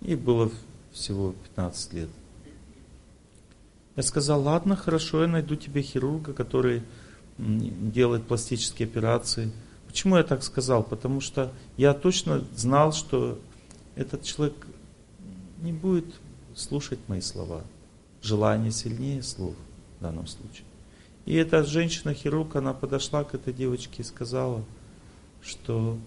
И 0.00 0.14
было 0.14 0.50
всего 0.92 1.34
15 1.54 1.92
лет. 1.92 2.08
Я 3.98 4.04
сказал, 4.04 4.40
ладно, 4.42 4.76
хорошо, 4.76 5.22
я 5.22 5.26
найду 5.26 5.56
тебе 5.56 5.82
хирурга, 5.82 6.32
который 6.32 6.84
делает 7.36 8.28
пластические 8.28 8.86
операции. 8.86 9.50
Почему 9.88 10.16
я 10.16 10.22
так 10.22 10.44
сказал? 10.44 10.84
Потому 10.84 11.20
что 11.20 11.52
я 11.76 11.92
точно 11.94 12.44
знал, 12.54 12.92
что 12.92 13.40
этот 13.96 14.22
человек 14.22 14.54
не 15.62 15.72
будет 15.72 16.04
слушать 16.54 17.00
мои 17.08 17.20
слова. 17.20 17.64
Желание 18.22 18.70
сильнее 18.70 19.20
слов 19.20 19.56
в 19.98 20.02
данном 20.04 20.28
случае. 20.28 20.62
И 21.24 21.34
эта 21.34 21.64
женщина-хирург, 21.64 22.54
она 22.54 22.74
подошла 22.74 23.24
к 23.24 23.34
этой 23.34 23.52
девочке 23.52 24.02
и 24.02 24.06
сказала, 24.06 24.64
что 25.42 25.98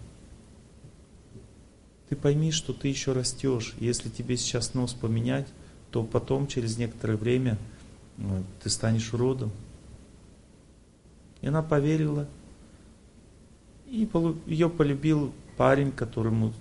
ты 2.07 2.15
пойми, 2.15 2.53
что 2.53 2.71
ты 2.71 2.87
еще 2.87 3.11
растешь. 3.11 3.75
Если 3.81 4.07
тебе 4.07 4.37
сейчас 4.37 4.75
нос 4.75 4.93
поменять, 4.93 5.49
то 5.91 6.05
потом, 6.05 6.47
через 6.47 6.77
некоторое 6.77 7.17
время, 7.17 7.57
ты 8.61 8.69
станешь 8.69 9.13
уродом. 9.13 9.51
И 11.41 11.47
она 11.47 11.61
поверила. 11.61 12.27
И 13.87 14.07
ее 14.45 14.69
полюбил 14.69 15.33
парень, 15.57 15.91
которому 15.91 16.53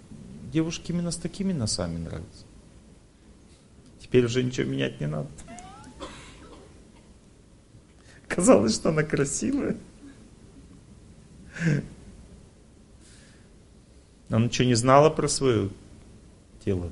девушки 0.52 0.90
именно 0.90 1.10
с 1.10 1.16
такими 1.16 1.52
носами 1.52 1.98
нравятся. 1.98 2.44
Теперь 4.00 4.24
уже 4.24 4.42
ничего 4.42 4.68
менять 4.68 5.00
не 5.00 5.06
надо. 5.06 5.28
Казалось, 8.26 8.74
что 8.74 8.88
она 8.88 9.02
красивая. 9.02 9.76
Она 14.28 14.44
ничего 14.44 14.68
не 14.68 14.74
знала 14.74 15.10
про 15.10 15.28
свое 15.28 15.70
тело. 16.64 16.90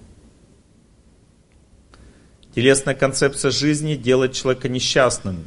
Телесная 2.59 2.97
концепция 2.97 3.53
жизни 3.53 3.95
делает 3.95 4.33
человека 4.33 4.69
несчастным. 4.69 5.45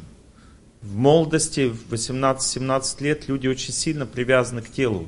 В 0.80 0.96
молодости, 0.96 1.68
в 1.68 1.92
18-17 1.92 3.02
лет, 3.02 3.28
люди 3.28 3.48
очень 3.48 3.74
сильно 3.74 4.06
привязаны 4.06 4.62
к 4.62 4.70
телу. 4.70 5.06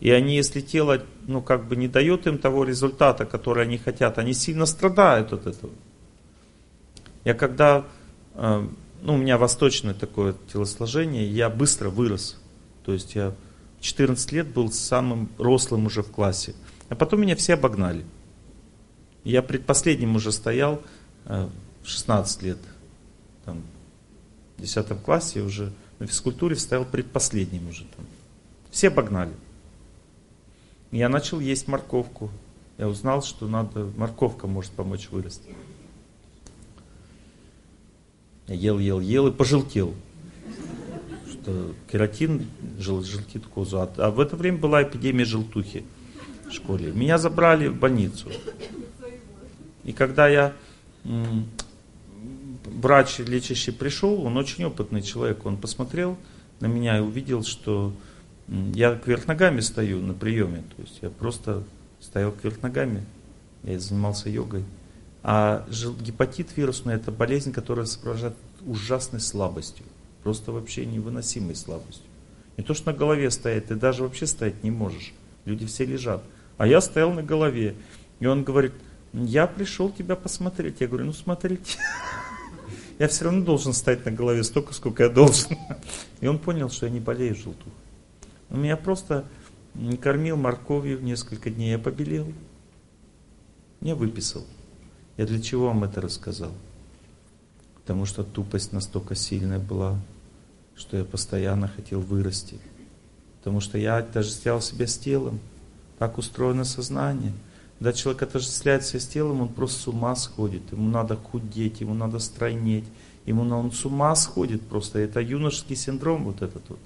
И 0.00 0.10
они, 0.10 0.34
если 0.34 0.60
тело, 0.60 1.04
ну, 1.28 1.40
как 1.40 1.68
бы 1.68 1.76
не 1.76 1.86
дает 1.86 2.26
им 2.26 2.38
того 2.38 2.64
результата, 2.64 3.26
который 3.26 3.62
они 3.62 3.78
хотят, 3.78 4.18
они 4.18 4.34
сильно 4.34 4.66
страдают 4.66 5.32
от 5.32 5.46
этого. 5.46 5.72
Я 7.22 7.34
когда, 7.34 7.84
э, 8.34 8.66
ну, 9.02 9.14
у 9.14 9.16
меня 9.16 9.38
восточное 9.38 9.94
такое 9.94 10.34
телосложение, 10.52 11.28
я 11.28 11.48
быстро 11.48 11.90
вырос. 11.90 12.40
То 12.84 12.92
есть 12.92 13.14
я 13.14 13.32
14 13.80 14.32
лет 14.32 14.48
был 14.48 14.72
самым 14.72 15.28
рослым 15.38 15.86
уже 15.86 16.02
в 16.02 16.10
классе. 16.10 16.56
А 16.88 16.96
потом 16.96 17.20
меня 17.20 17.36
все 17.36 17.54
обогнали. 17.54 18.04
Я 19.22 19.42
предпоследним 19.42 20.16
уже 20.16 20.32
стоял 20.32 20.82
16 21.84 22.42
лет. 22.42 22.58
Там, 23.44 23.62
в 24.56 24.60
10 24.60 25.02
классе 25.02 25.40
уже 25.40 25.72
на 25.98 26.06
физкультуре 26.06 26.56
стоял 26.56 26.84
предпоследним 26.84 27.68
уже 27.68 27.84
там. 27.96 28.04
Все 28.70 28.88
обогнали. 28.88 29.32
Я 30.90 31.08
начал 31.08 31.40
есть 31.40 31.68
морковку. 31.68 32.30
Я 32.78 32.88
узнал, 32.88 33.22
что 33.22 33.48
надо, 33.48 33.90
морковка 33.96 34.46
может 34.46 34.72
помочь 34.72 35.08
вырасти. 35.10 35.54
Я 38.46 38.54
ел, 38.54 38.78
ел, 38.78 39.00
ел 39.00 39.26
и 39.28 39.32
пожелтел. 39.32 39.94
Что 41.28 41.74
кератин 41.90 42.46
жел, 42.78 43.02
желтит 43.02 43.46
козу. 43.46 43.78
А, 43.78 43.92
а 43.96 44.10
в 44.10 44.20
это 44.20 44.36
время 44.36 44.58
была 44.58 44.82
эпидемия 44.82 45.24
желтухи 45.24 45.84
в 46.48 46.52
школе. 46.52 46.92
Меня 46.92 47.18
забрали 47.18 47.68
в 47.68 47.76
больницу. 47.76 48.30
И 49.84 49.92
когда 49.92 50.28
я 50.28 50.52
врач 52.64 53.18
лечащий 53.18 53.72
пришел, 53.72 54.22
он 54.24 54.36
очень 54.36 54.64
опытный 54.64 55.02
человек, 55.02 55.44
он 55.46 55.56
посмотрел 55.56 56.16
на 56.60 56.66
меня 56.66 56.98
и 56.98 57.00
увидел, 57.00 57.42
что 57.42 57.92
я 58.48 58.96
кверх 58.96 59.26
ногами 59.26 59.60
стою 59.60 60.00
на 60.00 60.14
приеме, 60.14 60.64
то 60.76 60.82
есть 60.82 60.98
я 61.02 61.10
просто 61.10 61.64
стоял 62.00 62.32
кверх 62.32 62.62
ногами, 62.62 63.04
я 63.62 63.78
занимался 63.78 64.28
йогой. 64.28 64.64
А 65.22 65.66
гепатит 66.00 66.56
вирусный 66.56 66.94
это 66.94 67.10
болезнь, 67.10 67.52
которая 67.52 67.86
сопровождает 67.86 68.36
ужасной 68.64 69.20
слабостью, 69.20 69.84
просто 70.22 70.52
вообще 70.52 70.86
невыносимой 70.86 71.56
слабостью. 71.56 72.04
Не 72.56 72.62
то, 72.62 72.74
что 72.74 72.92
на 72.92 72.96
голове 72.96 73.30
стоять, 73.30 73.66
ты 73.66 73.74
даже 73.74 74.02
вообще 74.02 74.26
стоять 74.26 74.62
не 74.62 74.70
можешь. 74.70 75.12
Люди 75.44 75.66
все 75.66 75.84
лежат. 75.84 76.22
А 76.58 76.66
я 76.66 76.80
стоял 76.80 77.12
на 77.12 77.22
голове. 77.22 77.74
И 78.20 78.26
он 78.26 78.44
говорит, 78.44 78.72
я 79.24 79.46
пришел 79.46 79.90
тебя 79.90 80.16
посмотреть. 80.16 80.80
Я 80.80 80.88
говорю, 80.88 81.06
ну 81.06 81.12
смотрите. 81.12 81.78
Я 82.98 83.08
все 83.08 83.24
равно 83.24 83.44
должен 83.44 83.74
стоять 83.74 84.06
на 84.06 84.10
голове 84.12 84.42
столько, 84.42 84.72
сколько 84.72 85.02
я 85.02 85.10
должен. 85.10 85.58
И 86.22 86.26
он 86.26 86.38
понял, 86.38 86.70
что 86.70 86.86
я 86.86 86.92
не 86.92 86.98
болею 86.98 87.34
желтухой. 87.34 87.72
Он 88.48 88.62
меня 88.62 88.74
просто 88.78 89.26
кормил 90.00 90.36
морковью 90.38 91.02
несколько 91.02 91.50
дней, 91.50 91.72
я 91.72 91.78
побелел. 91.78 92.32
Не 93.82 93.94
выписал. 93.94 94.46
Я 95.18 95.26
для 95.26 95.42
чего 95.42 95.66
вам 95.66 95.84
это 95.84 96.00
рассказал? 96.00 96.52
Потому 97.74 98.06
что 98.06 98.24
тупость 98.24 98.72
настолько 98.72 99.14
сильная 99.14 99.58
была, 99.58 99.98
что 100.74 100.96
я 100.96 101.04
постоянно 101.04 101.68
хотел 101.68 102.00
вырасти. 102.00 102.58
Потому 103.38 103.60
что 103.60 103.76
я 103.76 103.98
отождествлял 103.98 104.62
себя 104.62 104.86
с 104.86 104.96
телом. 104.96 105.38
Так 105.98 106.18
устроено 106.18 106.64
сознание. 106.64 107.32
Когда 107.78 107.92
человек 107.92 108.22
отождествляет 108.22 108.84
себя 108.84 109.00
с 109.00 109.06
телом, 109.06 109.42
он 109.42 109.48
просто 109.48 109.80
с 109.80 109.88
ума 109.88 110.16
сходит. 110.16 110.62
Ему 110.72 110.88
надо 110.88 111.16
худеть, 111.16 111.80
ему 111.80 111.94
надо 111.94 112.18
стройнеть. 112.18 112.86
Ему 113.26 113.42
он 113.42 113.72
с 113.72 113.84
ума 113.84 114.14
сходит 114.14 114.62
просто. 114.62 115.00
Это 115.00 115.20
юношеский 115.20 115.76
синдром 115.76 116.24
вот 116.24 116.42
этот 116.42 116.62
вот. 116.68 116.78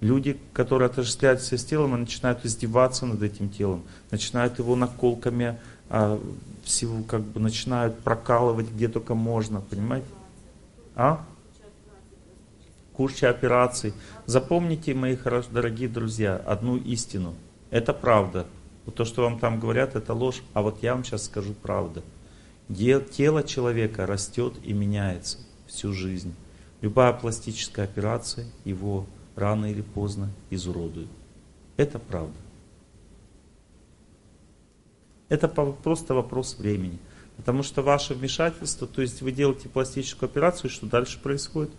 Люди, 0.00 0.36
которые 0.52 0.86
отождествляют 0.86 1.40
себя 1.40 1.58
с 1.58 1.64
телом, 1.64 1.94
они 1.94 2.02
начинают 2.02 2.44
издеваться 2.44 3.06
над 3.06 3.22
этим 3.22 3.48
телом, 3.48 3.82
начинают 4.10 4.58
его 4.58 4.76
наколками, 4.76 5.58
а, 5.88 6.20
всего 6.64 7.02
как 7.04 7.22
бы 7.22 7.40
начинают 7.40 7.98
прокалывать 8.00 8.70
где 8.70 8.88
только 8.88 9.14
можно, 9.14 9.62
понимаете? 9.62 10.06
А? 10.94 11.24
Куча 12.92 13.30
операций. 13.30 13.94
Запомните, 14.26 14.94
мои 14.94 15.16
дорогие 15.50 15.88
друзья, 15.88 16.36
одну 16.36 16.76
истину. 16.76 17.34
Это 17.70 17.94
правда. 17.94 18.46
Вот 18.86 18.94
то, 18.94 19.04
что 19.04 19.22
вам 19.22 19.38
там 19.38 19.60
говорят, 19.60 19.96
это 19.96 20.14
ложь. 20.14 20.42
А 20.54 20.62
вот 20.62 20.82
я 20.82 20.94
вам 20.94 21.04
сейчас 21.04 21.24
скажу 21.24 21.52
правду. 21.52 22.02
Тело 22.68 23.42
человека 23.42 24.06
растет 24.06 24.54
и 24.64 24.72
меняется 24.72 25.38
всю 25.66 25.92
жизнь. 25.92 26.34
Любая 26.80 27.12
пластическая 27.12 27.84
операция 27.84 28.46
его 28.64 29.06
рано 29.34 29.70
или 29.70 29.82
поздно 29.82 30.30
изуродует. 30.50 31.08
Это 31.76 31.98
правда. 31.98 32.36
Это 35.28 35.48
просто 35.48 36.14
вопрос 36.14 36.56
времени. 36.58 36.98
Потому 37.36 37.62
что 37.62 37.82
ваше 37.82 38.14
вмешательство, 38.14 38.86
то 38.86 39.02
есть 39.02 39.20
вы 39.20 39.32
делаете 39.32 39.68
пластическую 39.68 40.28
операцию, 40.28 40.70
что 40.70 40.86
дальше 40.86 41.20
происходит? 41.20 41.72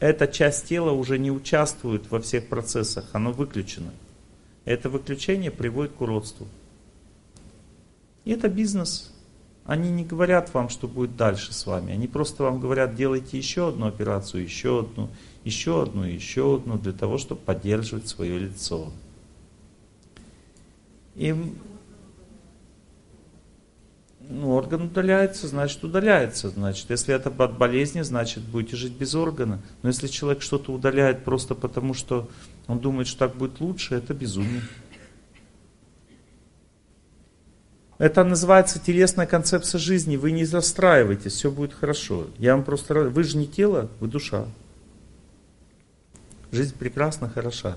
Эта 0.00 0.26
часть 0.26 0.68
тела 0.68 0.92
уже 0.92 1.18
не 1.18 1.30
участвует 1.30 2.10
во 2.10 2.20
всех 2.20 2.48
процессах, 2.48 3.04
оно 3.12 3.32
выключено. 3.32 3.92
Это 4.64 4.88
выключение 4.90 5.50
приводит 5.50 5.92
к 5.92 6.00
уродству. 6.00 6.46
И 8.24 8.32
это 8.32 8.48
бизнес. 8.48 9.12
Они 9.64 9.90
не 9.90 10.04
говорят 10.04 10.52
вам, 10.54 10.68
что 10.68 10.88
будет 10.88 11.16
дальше 11.16 11.52
с 11.52 11.66
вами. 11.66 11.92
Они 11.92 12.06
просто 12.06 12.42
вам 12.42 12.58
говорят, 12.58 12.94
делайте 12.94 13.36
еще 13.36 13.68
одну 13.68 13.86
операцию, 13.86 14.42
еще 14.42 14.80
одну, 14.80 15.10
еще 15.44 15.82
одну, 15.82 16.04
еще 16.04 16.56
одну, 16.56 16.78
для 16.78 16.92
того, 16.92 17.18
чтобы 17.18 17.40
поддерживать 17.42 18.08
свое 18.08 18.38
лицо. 18.38 18.90
И 21.16 21.34
ну, 24.28 24.52
орган 24.52 24.82
удаляется, 24.82 25.48
значит 25.48 25.82
удаляется. 25.82 26.50
Значит, 26.50 26.90
если 26.90 27.14
это 27.14 27.30
от 27.30 27.58
болезни, 27.58 28.02
значит 28.02 28.44
будете 28.44 28.76
жить 28.76 28.92
без 28.92 29.14
органа. 29.14 29.60
Но 29.82 29.88
если 29.88 30.06
человек 30.06 30.42
что-то 30.42 30.72
удаляет 30.72 31.24
просто 31.24 31.54
потому, 31.54 31.94
что 31.94 32.28
он 32.68 32.78
думает, 32.78 33.08
что 33.08 33.26
так 33.26 33.36
будет 33.36 33.60
лучше, 33.60 33.96
это 33.96 34.14
безумие. 34.14 34.62
Это 37.96 38.22
называется 38.22 38.78
телесная 38.78 39.26
концепция 39.26 39.80
жизни. 39.80 40.16
Вы 40.16 40.30
не 40.30 40.44
застраивайтесь, 40.44 41.32
все 41.32 41.50
будет 41.50 41.72
хорошо. 41.72 42.28
Я 42.38 42.54
вам 42.54 42.64
просто... 42.64 42.94
Вы 42.94 43.24
же 43.24 43.36
не 43.36 43.48
тело, 43.48 43.90
вы 43.98 44.06
душа. 44.06 44.46
Жизнь 46.52 46.76
прекрасна, 46.78 47.28
хороша. 47.28 47.76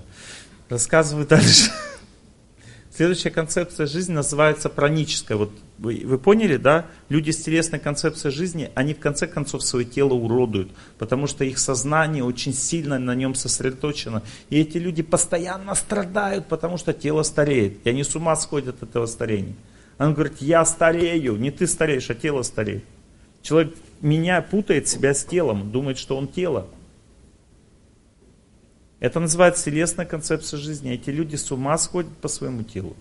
Рассказываю 0.69 1.25
дальше. 1.25 1.71
Следующая 3.01 3.31
концепция 3.31 3.87
жизни 3.87 4.13
называется 4.13 4.69
праническая. 4.69 5.35
Вот 5.35 5.51
вы, 5.79 6.03
вы 6.05 6.19
поняли, 6.19 6.57
да? 6.57 6.85
Люди 7.09 7.31
с 7.31 7.41
телесной 7.41 7.79
концепцией 7.79 8.31
жизни, 8.31 8.69
они 8.75 8.93
в 8.93 8.99
конце 8.99 9.25
концов 9.25 9.63
свое 9.63 9.87
тело 9.87 10.13
уродуют, 10.13 10.69
потому 10.99 11.25
что 11.25 11.43
их 11.43 11.57
сознание 11.57 12.23
очень 12.23 12.53
сильно 12.53 12.99
на 12.99 13.15
нем 13.15 13.33
сосредоточено. 13.33 14.21
И 14.51 14.59
эти 14.59 14.77
люди 14.77 15.01
постоянно 15.01 15.73
страдают, 15.73 16.45
потому 16.45 16.77
что 16.77 16.93
тело 16.93 17.23
стареет. 17.23 17.83
И 17.87 17.89
они 17.89 18.03
с 18.03 18.15
ума 18.15 18.35
сходят 18.35 18.83
от 18.83 18.89
этого 18.89 19.07
старения. 19.07 19.55
Он 19.97 20.13
говорит, 20.13 20.35
я 20.39 20.63
старею, 20.63 21.37
не 21.37 21.49
ты 21.49 21.65
стареешь, 21.65 22.07
а 22.11 22.13
тело 22.13 22.43
стареет. 22.43 22.83
Человек 23.41 23.73
меня 24.01 24.43
путает 24.43 24.87
себя 24.87 25.15
с 25.15 25.25
телом, 25.25 25.71
думает, 25.71 25.97
что 25.97 26.15
он 26.15 26.27
тело. 26.27 26.67
Это 29.01 29.19
называется 29.19 29.65
телесная 29.65 30.05
концепция 30.05 30.59
жизни. 30.59 30.93
Эти 30.93 31.09
люди 31.09 31.35
с 31.35 31.51
ума 31.51 31.75
сходят 31.79 32.15
по 32.17 32.27
своему 32.27 32.61
телу. 32.61 32.95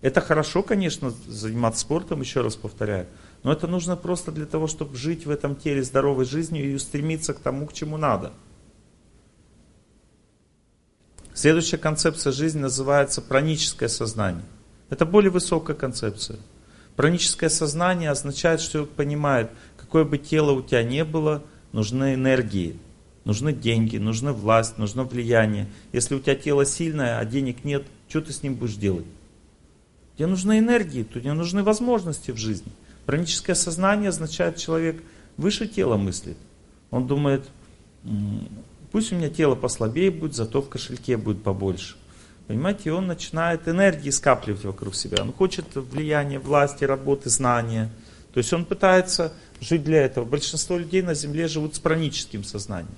Это 0.00 0.22
хорошо, 0.22 0.62
конечно, 0.62 1.10
заниматься 1.10 1.82
спортом, 1.82 2.22
еще 2.22 2.40
раз 2.40 2.56
повторяю. 2.56 3.08
Но 3.42 3.52
это 3.52 3.66
нужно 3.66 3.94
просто 3.94 4.32
для 4.32 4.46
того, 4.46 4.68
чтобы 4.68 4.96
жить 4.96 5.26
в 5.26 5.30
этом 5.30 5.54
теле 5.54 5.82
здоровой 5.82 6.24
жизнью 6.24 6.64
и 6.64 6.74
устремиться 6.74 7.34
к 7.34 7.40
тому, 7.40 7.66
к 7.66 7.74
чему 7.74 7.98
надо. 7.98 8.32
Следующая 11.34 11.76
концепция 11.76 12.32
жизни 12.32 12.60
называется 12.60 13.20
праническое 13.20 13.90
сознание. 13.90 14.46
Это 14.88 15.04
более 15.04 15.30
высокая 15.30 15.76
концепция. 15.76 16.38
Праническое 16.94 17.50
сознание 17.50 18.10
означает, 18.10 18.62
что 18.62 18.72
человек 18.72 18.92
понимает, 18.92 19.50
какое 19.76 20.04
бы 20.04 20.16
тело 20.16 20.52
у 20.52 20.62
тебя 20.62 20.82
не 20.82 21.04
было, 21.04 21.44
нужны 21.72 22.14
энергии, 22.14 22.80
нужны 23.26 23.52
деньги, 23.52 23.98
нужна 23.98 24.32
власть, 24.32 24.78
нужно 24.78 25.02
влияние. 25.04 25.66
Если 25.92 26.14
у 26.14 26.20
тебя 26.20 26.36
тело 26.36 26.64
сильное, 26.64 27.18
а 27.18 27.24
денег 27.24 27.64
нет, 27.64 27.84
что 28.08 28.22
ты 28.22 28.32
с 28.32 28.42
ним 28.42 28.54
будешь 28.54 28.76
делать? 28.76 29.04
Тебе 30.16 30.28
нужны 30.28 30.60
энергии, 30.60 31.02
тебе 31.02 31.32
нужны 31.34 31.62
возможности 31.62 32.30
в 32.30 32.38
жизни. 32.38 32.72
Праническое 33.04 33.56
сознание 33.56 34.08
означает, 34.08 34.56
человек 34.56 35.02
выше 35.36 35.66
тела 35.66 35.96
мыслит. 35.96 36.38
Он 36.90 37.06
думает, 37.06 37.46
пусть 38.92 39.12
у 39.12 39.16
меня 39.16 39.28
тело 39.28 39.56
послабее 39.56 40.12
будет, 40.12 40.34
зато 40.34 40.62
в 40.62 40.68
кошельке 40.68 41.16
будет 41.16 41.42
побольше. 41.42 41.96
Понимаете, 42.46 42.82
и 42.84 42.90
он 42.90 43.08
начинает 43.08 43.66
энергии 43.66 44.10
скапливать 44.10 44.64
вокруг 44.64 44.94
себя. 44.94 45.20
Он 45.20 45.32
хочет 45.32 45.64
влияния, 45.74 46.38
власти, 46.38 46.84
работы, 46.84 47.28
знания. 47.28 47.90
То 48.32 48.38
есть 48.38 48.52
он 48.52 48.64
пытается 48.64 49.32
жить 49.60 49.82
для 49.82 50.02
этого. 50.02 50.24
Большинство 50.24 50.78
людей 50.78 51.02
на 51.02 51.14
Земле 51.14 51.48
живут 51.48 51.74
с 51.74 51.80
праническим 51.80 52.44
сознанием. 52.44 52.94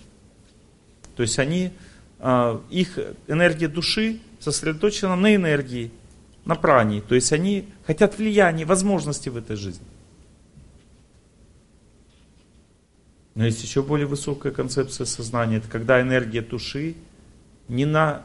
То 1.19 1.23
есть 1.23 1.41
они 1.41 1.73
а, 2.21 2.63
их 2.71 2.97
энергия 3.27 3.67
души 3.67 4.21
сосредоточена 4.39 5.17
на 5.17 5.35
энергии, 5.35 5.91
на 6.45 6.55
пране. 6.55 7.01
То 7.01 7.17
есть 7.17 7.33
они 7.33 7.69
хотят 7.89 8.19
влияния, 8.19 8.65
возможности 8.65 9.29
в 9.29 9.37
этой 9.37 9.57
жизни. 9.57 9.85
Но 13.35 13.45
есть 13.47 13.61
еще 13.65 13.83
более 13.83 14.07
высокая 14.07 14.53
концепция 14.53 15.07
сознания. 15.07 15.57
Это 15.57 15.67
когда 15.67 16.01
энергия 16.01 16.41
души 16.41 16.95
не 17.67 17.85
на 17.85 18.23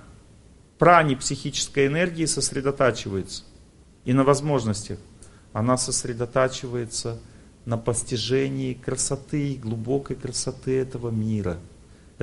пране 0.78 1.18
психической 1.18 1.88
энергии 1.88 2.26
сосредотачивается 2.26 3.42
и 4.06 4.14
на 4.14 4.24
возможностях. 4.24 5.00
Она 5.52 5.78
сосредотачивается 5.78 7.20
на 7.66 7.80
постижении 7.80 8.76
красоты, 8.76 9.56
глубокой 9.60 10.16
красоты 10.16 10.78
этого 10.78 11.10
мира. 11.10 11.58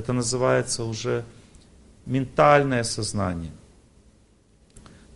Это 0.00 0.14
называется 0.14 0.84
уже 0.84 1.26
ментальное 2.06 2.84
сознание. 2.84 3.52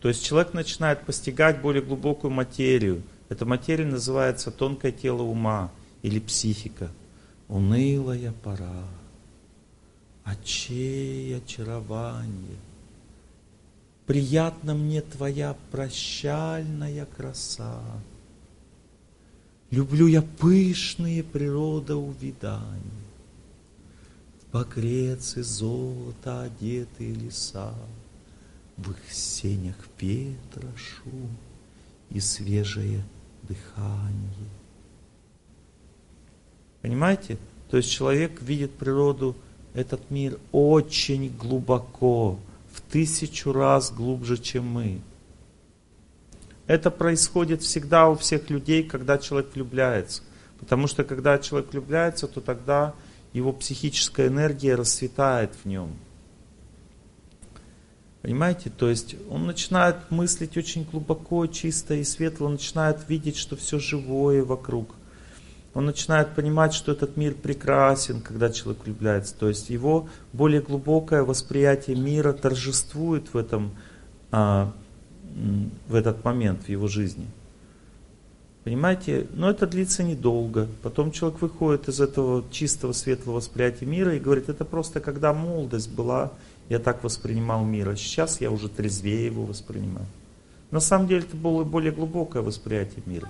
То 0.01 0.09
есть 0.09 0.23
человек 0.23 0.52
начинает 0.52 1.06
постигать 1.06 1.62
более 1.62 1.82
глубокую 1.82 2.31
материю. 2.31 3.02
Эта 3.31 3.47
материя 3.47 3.86
называется 3.86 4.51
тонкое 4.51 4.93
тело 4.93 5.23
ума 5.23 5.73
или 6.02 6.20
психика. 6.20 6.90
Унылая 7.48 8.35
пора, 8.43 8.85
очей 10.23 11.35
очарование. 11.39 12.59
Приятна 14.05 14.74
мне 14.74 15.01
твоя 15.01 15.56
прощальная 15.70 17.06
краса. 17.06 17.81
Люблю 19.70 20.09
я 20.09 20.20
пышные 20.20 21.23
природоувидания. 21.23 23.04
В 24.55 25.43
золото 25.43 26.43
одетые 26.43 27.13
леса. 27.13 27.75
В 28.77 28.93
их 28.93 29.13
сенях 29.13 29.75
ветра 29.99 30.69
шум 30.77 31.37
и 32.11 32.21
свежее 32.21 33.03
дыхание. 33.43 34.49
Понимаете? 36.83 37.37
То 37.69 37.79
есть 37.79 37.91
человек 37.91 38.41
видит 38.43 38.71
природу, 38.75 39.35
этот 39.75 40.09
мир 40.09 40.39
очень 40.53 41.37
глубоко, 41.37 42.39
в 42.73 42.81
тысячу 42.81 43.53
раз 43.53 43.91
глубже, 43.91 44.37
чем 44.37 44.69
мы. 44.69 45.01
Это 46.69 46.93
происходит 46.93 47.63
всегда 47.63 48.09
у 48.09 48.15
всех 48.15 48.49
людей, 48.51 48.85
когда 48.85 49.19
человек 49.19 49.53
влюбляется. 49.53 50.23
Потому 50.61 50.87
что 50.87 51.03
когда 51.03 51.41
человек 51.41 51.73
влюбляется, 51.73 52.29
то 52.29 52.41
тогда 52.41 52.95
его 53.35 53.52
психическая 53.52 54.28
энергия 54.28 54.77
расцветает 54.77 55.51
в 55.62 55.66
нем. 55.66 55.90
Понимаете? 58.23 58.70
То 58.70 58.89
есть 58.89 59.16
он 59.28 59.47
начинает 59.47 59.97
мыслить 60.11 60.56
очень 60.56 60.85
глубоко, 60.85 61.47
чисто 61.47 61.93
и 61.94 62.05
светло, 62.05 62.47
он 62.47 62.52
начинает 62.52 63.06
видеть, 63.06 63.36
что 63.36 63.55
все 63.55 63.78
живое 63.78 64.43
вокруг. 64.43 64.94
Он 65.74 65.85
начинает 65.85 66.35
понимать, 66.35 66.73
что 66.73 66.93
этот 66.93 67.16
мир 67.16 67.35
прекрасен, 67.35 68.23
когда 68.23 68.48
человек 68.48 68.85
влюбляется. 68.85 69.35
То 69.35 69.48
есть 69.48 69.69
его 69.69 70.09
более 70.32 70.62
глубокое 70.62 71.24
восприятие 71.24 71.97
мира 71.97 72.32
торжествует 72.32 73.35
в 73.35 73.36
этом, 73.36 73.73
а, 74.31 74.73
в 75.89 75.94
этот 75.94 76.24
момент 76.24 76.62
в 76.62 76.69
его 76.69 76.86
жизни. 76.86 77.27
Понимаете? 78.65 79.27
Но 79.35 79.51
это 79.51 79.66
длится 79.66 80.03
недолго. 80.03 80.69
Потом 80.82 81.12
человек 81.12 81.43
выходит 81.43 81.89
из 81.89 82.01
этого 82.01 82.45
чистого 82.51 82.93
светлого 82.93 83.36
восприятия 83.36 83.85
мира 83.85 84.16
и 84.16 84.19
говорит, 84.19 84.49
это 84.49 84.65
просто 84.65 85.01
когда 85.01 85.35
молодость 85.35 85.91
была, 85.91 86.32
я 86.70 86.78
так 86.78 87.05
воспринимал 87.05 87.62
мир, 87.65 87.91
а 87.91 87.97
сейчас 87.97 88.41
я 88.41 88.51
уже 88.51 88.70
трезвее 88.70 89.27
его 89.27 89.45
воспринимаю. 89.45 90.07
На 90.70 90.81
самом 90.81 91.07
деле 91.07 91.20
это 91.20 91.36
было 91.36 91.62
более 91.62 91.93
глубокое 91.93 92.43
восприятие 92.43 93.03
мира. 93.05 93.28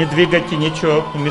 Не 0.00 0.06
двигайте 0.06 0.56
ничего, 0.56 1.04
не 1.14 1.30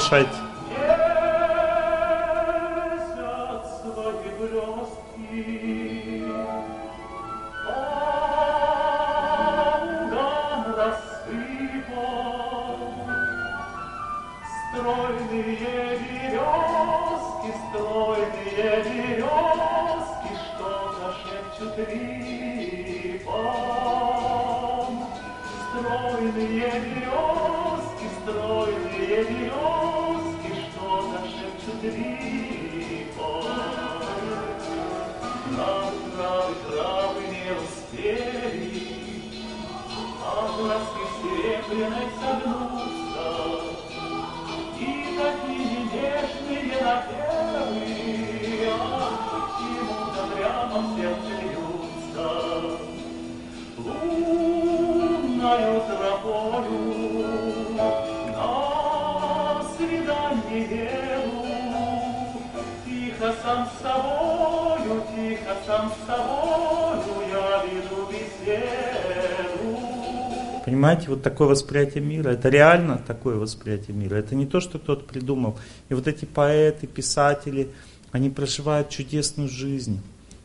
вот 71.20 71.24
такое 71.24 71.50
восприятие 71.50 72.04
мира, 72.04 72.30
это 72.30 72.48
реально 72.50 72.98
такое 72.98 73.36
восприятие 73.36 73.96
мира. 73.96 74.16
Это 74.16 74.36
не 74.36 74.46
то, 74.46 74.62
что 74.62 74.80
кто-то 74.80 75.04
придумал. 75.04 75.60
И 75.90 75.94
вот 75.94 76.08
эти 76.08 76.26
поэты, 76.26 76.88
писатели, 76.88 77.70
они 78.12 78.30
проживают 78.30 78.90
чудесную 78.90 79.50
жизнь. 79.50 80.00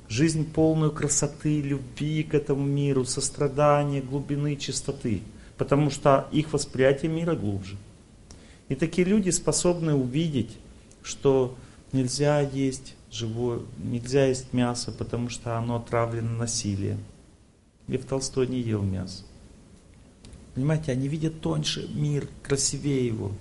Жизнь 0.09 0.51
полную 0.53 0.91
красоты, 0.91 1.63
любви 1.63 2.25
к 2.25 2.35
этому 2.35 2.65
миру, 2.65 3.05
сострадания, 3.05 4.03
глубины, 4.03 4.57
чистоты. 4.57 5.23
Потому 5.57 5.91
что 5.91 6.29
их 6.33 6.53
восприятие 6.53 7.11
мира 7.11 7.37
глубже. 7.37 7.77
И 8.69 8.75
такие 8.75 9.07
люди 9.07 9.31
способны 9.31 9.95
увидеть, 9.95 10.57
что 11.03 11.57
нельзя 11.93 12.41
есть 12.41 12.97
живое, 13.13 13.61
нельзя 13.79 14.27
есть 14.27 14.53
мясо, 14.53 14.91
потому 14.91 15.29
что 15.29 15.57
оно 15.57 15.77
отравлено 15.77 16.37
насилием. 16.37 16.99
Лев 17.87 18.05
Толстой 18.05 18.49
не 18.49 18.61
ел 18.61 18.83
мясо. 18.83 19.23
Понимаете, 20.55 20.93
они 20.93 21.09
видят 21.09 21.41
тоньше 21.41 21.89
мир, 21.93 22.29
красивее 22.43 23.07
его. 23.07 23.33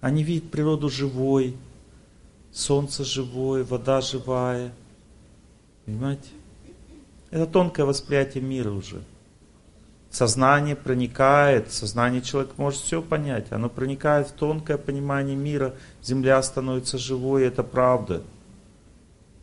Они 0.00 0.22
видят 0.22 0.50
природу 0.50 0.88
живой, 0.88 1.56
солнце 2.52 3.04
живое, 3.04 3.64
вода 3.64 4.00
живая. 4.00 4.72
Понимаете? 5.84 6.28
Это 7.30 7.46
тонкое 7.46 7.84
восприятие 7.84 8.42
мира 8.42 8.70
уже. 8.70 9.02
Сознание 10.10 10.74
проникает, 10.74 11.70
сознание 11.70 12.22
человека 12.22 12.54
может 12.56 12.80
все 12.80 13.02
понять, 13.02 13.52
оно 13.52 13.68
проникает 13.68 14.28
в 14.28 14.32
тонкое 14.32 14.78
понимание 14.78 15.36
мира, 15.36 15.74
Земля 16.02 16.42
становится 16.42 16.96
живой, 16.96 17.44
это 17.44 17.62
правда. 17.62 18.22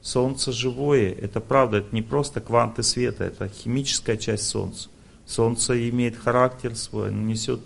Солнце 0.01 0.51
живое, 0.51 1.13
это 1.13 1.39
правда, 1.39 1.77
это 1.77 1.93
не 1.93 2.01
просто 2.01 2.41
кванты 2.41 2.81
света, 2.81 3.23
это 3.25 3.47
химическая 3.47 4.17
часть 4.17 4.47
Солнца. 4.47 4.89
Солнце 5.25 5.89
имеет 5.89 6.17
характер 6.17 6.75
свой, 6.75 7.11
несет 7.13 7.61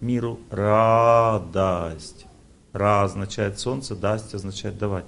миру 0.00 0.40
радость. 0.50 2.26
Ра 2.72 3.02
означает 3.02 3.58
солнце, 3.60 3.94
дасть 3.94 4.34
означает 4.34 4.78
давать. 4.78 5.04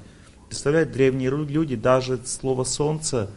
Представляете, 0.48 0.92
древние 0.92 1.30
люди, 1.30 1.76
даже 1.76 2.18
слово 2.26 2.64
солнце, 2.64 3.30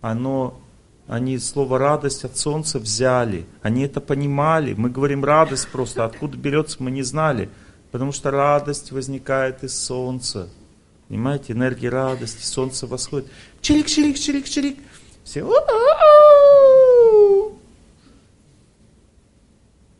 оно, 0.00 0.60
они 1.08 1.38
слово 1.38 1.78
радость 1.78 2.24
от 2.24 2.36
солнца 2.36 2.78
взяли. 2.78 3.46
Они 3.62 3.82
это 3.84 4.00
понимали. 4.02 4.74
Мы 4.74 4.90
говорим 4.90 5.24
радость 5.24 5.68
просто. 5.68 6.04
Откуда 6.04 6.36
берется, 6.36 6.82
мы 6.82 6.90
не 6.90 7.02
знали. 7.02 7.48
Потому 7.90 8.12
что 8.12 8.30
радость 8.30 8.92
возникает 8.92 9.64
из 9.64 9.76
солнца. 9.78 10.50
Понимаете, 11.08 11.54
энергия 11.54 11.88
радости, 11.88 12.44
солнце 12.44 12.86
восходит. 12.86 13.28
Чирик, 13.62 13.86
чирик, 13.86 14.18
чирик, 14.18 14.48
чирик. 14.48 14.78
Все. 15.24 15.42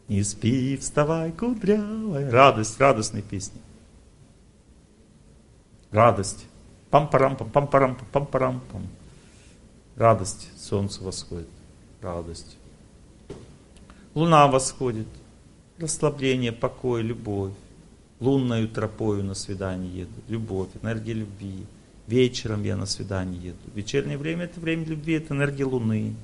Не 0.08 0.22
спи, 0.22 0.76
вставай, 0.76 1.32
кудрявая. 1.32 2.30
Радость, 2.30 2.78
радостные 2.78 3.22
песни. 3.22 3.60
Радость. 5.90 6.46
Пам-парам, 6.90 7.36
пам-парам, 7.36 7.96
пам-парам, 8.12 8.60
пам. 8.70 8.86
Радость. 9.96 10.50
Солнце 10.58 11.02
восходит. 11.02 11.48
Радость. 12.02 12.56
Луна 14.14 14.46
восходит. 14.46 15.08
Расслабление, 15.78 16.52
покой, 16.52 17.02
любовь. 17.02 17.52
Лунною 18.20 18.68
тропою 18.68 19.24
на 19.24 19.34
свидание 19.34 20.00
еду. 20.00 20.20
Любовь, 20.28 20.68
энергия 20.82 21.14
любви. 21.14 21.66
Вечером 22.06 22.62
я 22.62 22.76
на 22.76 22.86
свидание 22.86 23.40
еду. 23.40 23.70
Вечернее 23.74 24.18
время 24.18 24.44
это 24.44 24.60
время 24.60 24.84
любви, 24.84 25.14
это 25.14 25.34
энергия 25.34 25.64
Луны. 25.64 26.14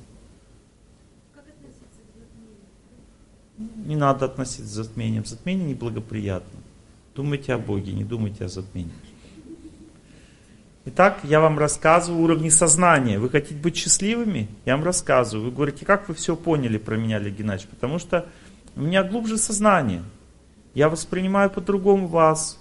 Не 3.86 3.96
надо 3.96 4.24
относиться 4.24 4.62
к 4.62 4.66
затмениям. 4.66 5.24
Затмение 5.24 5.68
неблагоприятно. 5.68 6.60
Думайте 7.14 7.52
о 7.52 7.58
Боге, 7.58 7.92
не 7.92 8.04
думайте 8.04 8.44
о 8.44 8.48
затмении. 8.48 8.92
Итак, 10.86 11.20
я 11.24 11.40
вам 11.40 11.58
рассказываю 11.58 12.22
уровни 12.22 12.48
сознания. 12.48 13.18
Вы 13.18 13.28
хотите 13.28 13.54
быть 13.54 13.76
счастливыми? 13.76 14.48
Я 14.64 14.76
вам 14.76 14.84
рассказываю. 14.84 15.50
Вы 15.50 15.54
говорите, 15.54 15.84
как 15.84 16.08
вы 16.08 16.14
все 16.14 16.34
поняли 16.34 16.78
про 16.78 16.96
меня, 16.96 17.16
Олег 17.16 17.36
Геннадьевич? 17.36 17.68
Потому 17.68 17.98
что 17.98 18.26
у 18.76 18.80
меня 18.80 19.04
глубже 19.04 19.36
сознание. 19.36 20.02
Я 20.72 20.88
воспринимаю 20.88 21.50
по-другому 21.50 22.06
вас. 22.06 22.58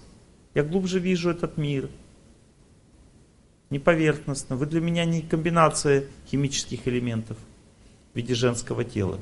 Я 0.53 0.63
глубже 0.63 0.99
вижу 0.99 1.29
этот 1.29 1.57
мир. 1.57 1.87
Не 3.69 3.79
поверхностно. 3.79 4.57
Вы 4.57 4.65
для 4.65 4.81
меня 4.81 5.05
не 5.05 5.21
комбинация 5.21 6.03
химических 6.27 6.87
элементов 6.89 7.37
в 8.13 8.17
виде 8.17 8.33
женского 8.33 8.83
тела. 8.83 9.17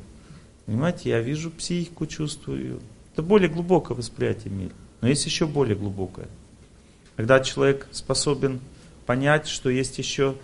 Понимаете, 0.67 1.09
я 1.09 1.21
вижу 1.21 1.49
психику, 1.49 2.05
чувствую. 2.05 2.81
Это 3.13 3.23
более 3.23 3.49
глубокое 3.49 3.97
восприятие 3.97 4.53
мира. 4.53 4.73
Но 5.01 5.07
есть 5.07 5.25
еще 5.25 5.47
более 5.47 5.75
глубокое. 5.75 6.27
Когда 7.15 7.39
человек 7.39 7.87
способен 7.91 8.59
понять, 9.05 9.47
что 9.47 9.69
есть 9.69 9.97
еще 9.97 10.35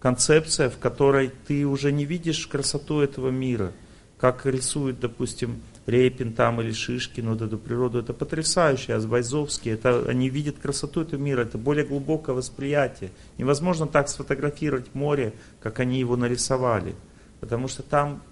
концепция, 0.00 0.68
в 0.68 0.78
которой 0.78 1.32
ты 1.46 1.64
уже 1.64 1.92
не 1.92 2.04
видишь 2.04 2.46
красоту 2.48 3.00
этого 3.00 3.30
мира. 3.30 3.72
Как 4.18 4.44
рисует, 4.46 4.98
допустим, 4.98 5.62
Репин 5.86 6.32
там 6.32 6.60
или 6.60 6.72
Шишкин, 6.72 7.28
вот 7.28 7.42
эту 7.42 7.58
природу, 7.58 8.00
это 8.00 8.12
потрясающе, 8.12 8.94
Азбайзовский, 8.94 9.72
это, 9.72 10.08
они 10.08 10.28
видят 10.28 10.56
красоту 10.58 11.02
этого 11.02 11.20
мира, 11.20 11.42
это 11.42 11.58
более 11.58 11.84
глубокое 11.84 12.34
восприятие. 12.34 13.10
Невозможно 13.38 13.86
так 13.86 14.08
сфотографировать 14.08 14.94
море, 14.94 15.34
как 15.60 15.78
они 15.78 16.00
его 16.00 16.16
нарисовали, 16.16 16.94
потому 17.40 17.68
что 17.68 17.82
там 17.82 18.22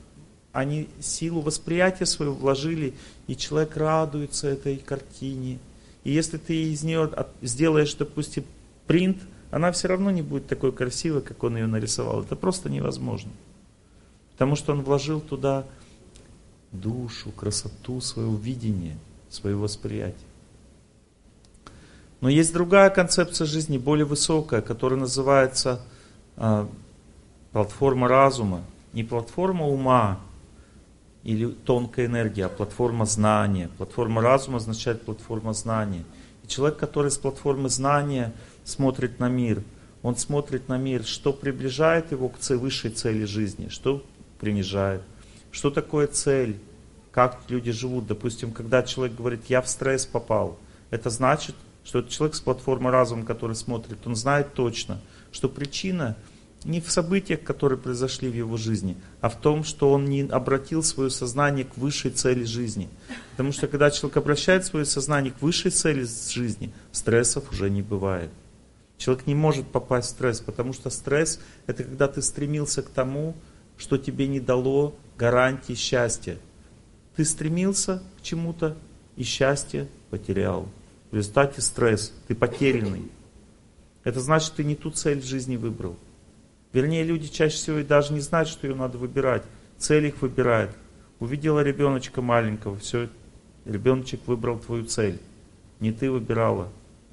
они 0.54 0.88
силу 1.00 1.40
восприятия 1.40 2.06
свою 2.06 2.32
вложили, 2.32 2.94
и 3.26 3.36
человек 3.36 3.76
радуется 3.76 4.46
этой 4.46 4.76
картине. 4.76 5.58
И 6.04 6.12
если 6.12 6.38
ты 6.38 6.70
из 6.72 6.84
нее 6.84 7.10
сделаешь, 7.42 7.92
допустим, 7.94 8.44
принт, 8.86 9.18
она 9.50 9.72
все 9.72 9.88
равно 9.88 10.12
не 10.12 10.22
будет 10.22 10.46
такой 10.46 10.70
красивой, 10.70 11.22
как 11.22 11.42
он 11.42 11.56
ее 11.56 11.66
нарисовал. 11.66 12.22
Это 12.22 12.36
просто 12.36 12.70
невозможно. 12.70 13.32
Потому 14.32 14.54
что 14.54 14.72
он 14.72 14.82
вложил 14.82 15.20
туда 15.20 15.64
душу, 16.70 17.32
красоту, 17.32 18.00
своего 18.00 18.36
видения, 18.36 18.96
своего 19.30 19.62
восприятия. 19.62 20.14
Но 22.20 22.28
есть 22.28 22.52
другая 22.52 22.90
концепция 22.90 23.44
жизни, 23.46 23.76
более 23.76 24.06
высокая, 24.06 24.60
которая 24.60 25.00
называется 25.00 25.80
э, 26.36 26.66
платформа 27.50 28.06
разума. 28.06 28.62
Не 28.92 29.02
платформа 29.02 29.66
ума, 29.66 30.20
или 31.24 31.46
тонкая 31.46 32.06
энергия, 32.06 32.46
а 32.46 32.48
платформа 32.48 33.06
знания. 33.06 33.70
Платформа 33.78 34.20
разума 34.20 34.58
означает 34.58 35.02
платформа 35.02 35.54
знания. 35.54 36.04
И 36.44 36.48
человек, 36.48 36.78
который 36.78 37.10
с 37.10 37.18
платформы 37.18 37.70
знания 37.70 38.32
смотрит 38.62 39.18
на 39.18 39.28
мир, 39.28 39.62
он 40.02 40.16
смотрит 40.16 40.68
на 40.68 40.76
мир, 40.76 41.04
что 41.04 41.32
приближает 41.32 42.12
его 42.12 42.28
к 42.28 42.38
высшей 42.50 42.90
цели 42.90 43.24
жизни, 43.24 43.68
что 43.68 44.04
принижает. 44.38 45.00
Что 45.50 45.70
такое 45.70 46.06
цель? 46.06 46.60
Как 47.10 47.40
люди 47.48 47.72
живут? 47.72 48.06
Допустим, 48.06 48.52
когда 48.52 48.82
человек 48.82 49.16
говорит, 49.16 49.42
я 49.48 49.62
в 49.62 49.68
стресс 49.68 50.04
попал, 50.04 50.58
это 50.90 51.08
значит, 51.08 51.54
что 51.84 52.00
это 52.00 52.10
человек 52.10 52.34
с 52.34 52.40
платформы 52.40 52.90
разума, 52.90 53.24
который 53.24 53.56
смотрит, 53.56 53.98
он 54.06 54.14
знает 54.14 54.52
точно, 54.52 55.00
что 55.32 55.48
причина– 55.48 56.16
не 56.64 56.80
в 56.80 56.90
событиях, 56.90 57.42
которые 57.42 57.78
произошли 57.78 58.28
в 58.28 58.34
его 58.34 58.56
жизни, 58.56 58.96
а 59.20 59.28
в 59.28 59.36
том, 59.36 59.64
что 59.64 59.92
он 59.92 60.06
не 60.06 60.22
обратил 60.22 60.82
свое 60.82 61.10
сознание 61.10 61.64
к 61.64 61.76
высшей 61.76 62.10
цели 62.10 62.44
жизни. 62.44 62.88
Потому 63.32 63.52
что 63.52 63.68
когда 63.68 63.90
человек 63.90 64.16
обращает 64.16 64.64
свое 64.64 64.84
сознание 64.84 65.32
к 65.32 65.42
высшей 65.42 65.70
цели 65.70 66.04
жизни, 66.04 66.72
стрессов 66.90 67.50
уже 67.52 67.68
не 67.70 67.82
бывает. 67.82 68.30
Человек 68.96 69.26
не 69.26 69.34
может 69.34 69.66
попасть 69.66 70.08
в 70.08 70.10
стресс, 70.12 70.40
потому 70.40 70.72
что 70.72 70.88
стресс– 70.88 71.40
это 71.66 71.84
когда 71.84 72.08
ты 72.08 72.22
стремился 72.22 72.82
к 72.82 72.88
тому, 72.88 73.34
что 73.76 73.98
тебе 73.98 74.28
не 74.28 74.40
дало 74.40 74.94
гарантии 75.18 75.74
счастья. 75.74 76.38
Ты 77.16 77.24
стремился 77.24 78.02
к 78.18 78.22
чему-то 78.22 78.76
и 79.16 79.22
счастье 79.24 79.88
потерял. 80.10 80.68
В 81.10 81.16
результате 81.16 81.60
стресс, 81.60 82.12
ты 82.28 82.34
потерянный. 82.34 83.10
Это 84.04 84.20
значит, 84.20 84.54
ты 84.54 84.64
не 84.64 84.74
ту 84.74 84.90
цель 84.90 85.22
жизни 85.22 85.56
выбрал. 85.56 85.96
Вернее, 86.74 87.04
люди 87.04 87.28
чаще 87.28 87.54
всего 87.54 87.78
и 87.78 87.84
даже 87.84 88.12
не 88.12 88.18
знают, 88.18 88.48
что 88.48 88.66
ее 88.66 88.74
надо 88.74 88.98
выбирать. 88.98 89.44
Цель 89.78 90.06
их 90.06 90.20
выбирает. 90.20 90.70
Увидела 91.20 91.62
ребеночка 91.62 92.20
маленького, 92.20 92.76
все, 92.76 93.08
ребеночек 93.64 94.20
выбрал 94.26 94.58
твою 94.58 94.84
цель. 94.84 95.20
Не 95.78 95.92
ты 95.92 96.10
выбирала. 96.10 96.68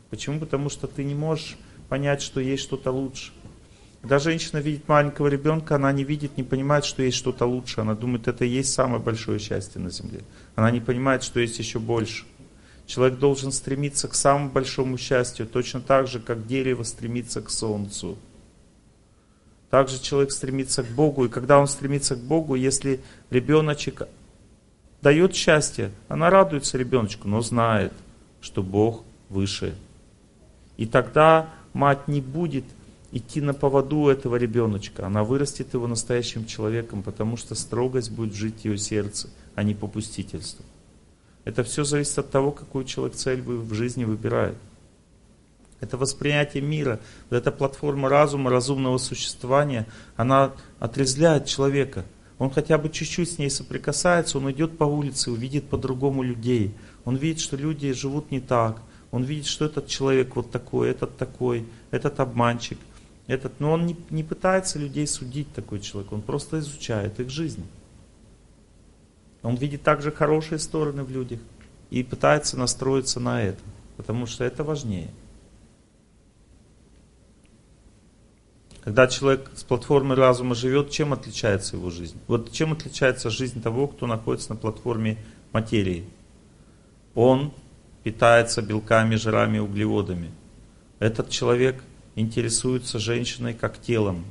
Почему? 0.10 0.40
Потому 0.40 0.70
что 0.70 0.88
ты 0.88 1.04
не 1.04 1.14
можешь 1.14 1.58
понять, 1.90 2.24
что 2.24 2.40
есть 2.42 2.64
что-то 2.64 2.92
лучше. 2.92 3.32
Когда 4.02 4.18
женщина 4.18 4.58
видит 4.58 4.88
маленького 4.88 5.28
ребенка, 5.28 5.76
она 5.76 5.92
не 5.92 6.04
видит, 6.04 6.38
не 6.38 6.44
понимает, 6.44 6.84
что 6.84 7.04
есть 7.04 7.18
что-то 7.18 7.46
лучше. 7.46 7.82
Она 7.82 7.94
думает, 7.94 8.28
это 8.28 8.46
и 8.46 8.50
есть 8.50 8.74
самое 8.74 9.00
большое 9.00 9.38
счастье 9.38 9.80
на 9.80 9.92
земле. 9.92 10.22
Она 10.56 10.72
не 10.72 10.80
понимает, 10.80 11.22
что 11.22 11.40
есть 11.40 11.60
еще 11.60 11.78
больше. 11.78 12.26
Человек 12.88 13.20
должен 13.20 13.52
стремиться 13.52 14.08
к 14.08 14.16
самому 14.16 14.50
большому 14.50 14.98
счастью, 14.98 15.46
точно 15.46 15.82
так 15.82 16.08
же, 16.08 16.20
как 16.20 16.48
дерево 16.48 16.82
стремится 16.82 17.44
к 17.44 17.52
солнцу. 17.52 18.18
Также 19.72 20.02
человек 20.02 20.32
стремится 20.32 20.84
к 20.84 20.88
Богу, 20.88 21.26
и 21.26 21.30
когда 21.30 21.58
он 21.58 21.66
стремится 21.66 22.16
к 22.18 22.20
Богу, 22.20 22.56
если 22.56 23.00
ребеночек 23.30 24.04
дает 25.02 25.34
счастье, 25.34 25.92
она 26.10 26.30
радуется 26.30 26.78
ребеночку, 26.78 27.30
но 27.30 27.42
знает, 27.42 27.94
что 28.42 28.64
Бог 28.64 29.04
выше. 29.30 29.74
И 30.76 30.86
тогда 30.86 31.50
мать 31.74 32.10
не 32.10 32.20
будет 32.20 32.66
идти 33.14 33.40
на 33.40 33.54
поводу 33.54 34.10
этого 34.10 34.36
ребеночка. 34.36 35.06
Она 35.06 35.24
вырастет 35.24 35.74
его 35.74 35.88
настоящим 35.88 36.46
человеком, 36.46 37.02
потому 37.02 37.38
что 37.38 37.56
строгость 37.56 38.12
будет 38.12 38.36
жить 38.36 38.62
в 38.62 38.66
ее 38.66 38.78
сердце, 38.78 39.30
а 39.56 39.64
не 39.64 39.74
попустительство. 39.74 40.66
Это 41.46 41.64
все 41.64 41.86
зависит 41.86 42.20
от 42.20 42.30
того, 42.30 42.52
какую 42.52 42.84
человек 42.84 43.16
цель 43.16 43.42
в 43.42 43.74
жизни 43.74 44.04
выбирает. 44.04 44.58
Это 45.82 45.98
восприятие 45.98 46.64
мира, 46.64 47.00
эта 47.32 47.52
платформа 47.52 48.08
разума, 48.08 48.52
разумного 48.52 49.00
существования, 49.00 49.88
она 50.16 50.54
отрезляет 50.80 51.48
человека. 51.48 52.06
Он 52.38 52.50
хотя 52.52 52.78
бы 52.78 52.90
чуть-чуть 52.90 53.32
с 53.32 53.38
ней 53.40 53.50
соприкасается, 53.50 54.38
он 54.38 54.52
идет 54.52 54.78
по 54.78 54.84
улице, 54.84 55.32
увидит 55.32 55.68
по-другому 55.70 56.24
людей. 56.24 56.74
Он 57.04 57.16
видит, 57.16 57.42
что 57.42 57.58
люди 57.58 57.92
живут 57.94 58.32
не 58.32 58.40
так. 58.40 58.82
Он 59.10 59.24
видит, 59.24 59.48
что 59.48 59.66
этот 59.66 59.88
человек 59.88 60.36
вот 60.36 60.52
такой, 60.52 60.90
этот 60.90 61.18
такой, 61.18 61.66
этот 61.90 62.20
обманщик. 62.20 62.78
Этот, 63.28 63.60
но 63.60 63.72
он 63.72 63.86
не, 63.86 63.96
не 64.10 64.24
пытается 64.24 64.78
людей 64.78 65.08
судить, 65.08 65.52
такой 65.54 65.80
человек, 65.80 66.12
он 66.12 66.22
просто 66.22 66.60
изучает 66.60 67.20
их 67.20 67.30
жизнь. 67.30 67.66
Он 69.42 69.56
видит 69.56 69.82
также 69.84 70.12
хорошие 70.12 70.60
стороны 70.60 71.04
в 71.04 71.12
людях 71.12 71.40
и 71.90 72.04
пытается 72.04 72.58
настроиться 72.58 73.20
на 73.20 73.42
это, 73.42 73.62
потому 73.98 74.26
что 74.26 74.44
это 74.44 74.64
важнее. 74.64 75.10
Когда 78.84 79.08
человек 79.08 79.52
с 79.56 79.64
платформы 79.64 80.16
разума 80.16 80.56
живет, 80.56 80.90
чем 80.90 81.14
отличается 81.14 81.76
его 81.76 81.92
жизнь? 81.92 82.18
Вот 82.28 82.52
чем 82.52 82.74
отличается 82.74 83.30
жизнь 83.30 83.62
того, 83.62 83.88
кто 83.88 84.08
находится 84.08 84.52
на 84.52 84.56
платформе 84.56 85.18
материи? 85.54 86.06
Он 87.14 87.54
питается 88.04 88.64
белками, 88.64 89.16
жирами, 89.16 89.60
углеводами. 89.60 90.32
Этот 90.98 91.30
человек 91.30 91.84
интересуется 92.16 92.98
женщиной 92.98 93.54
как 93.54 93.80
телом. 93.80 94.26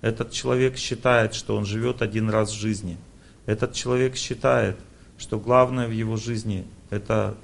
Этот 0.00 0.32
человек 0.32 0.76
считает, 0.76 1.34
что 1.34 1.56
он 1.56 1.64
живет 1.64 2.02
один 2.02 2.28
раз 2.28 2.50
в 2.50 2.58
жизни. 2.58 2.96
Этот 3.46 3.72
человек 3.72 4.16
считает, 4.16 4.76
что 5.16 5.38
главное 5.38 5.86
в 5.86 5.92
его 5.92 6.16
жизни 6.16 6.66
это 6.90 7.36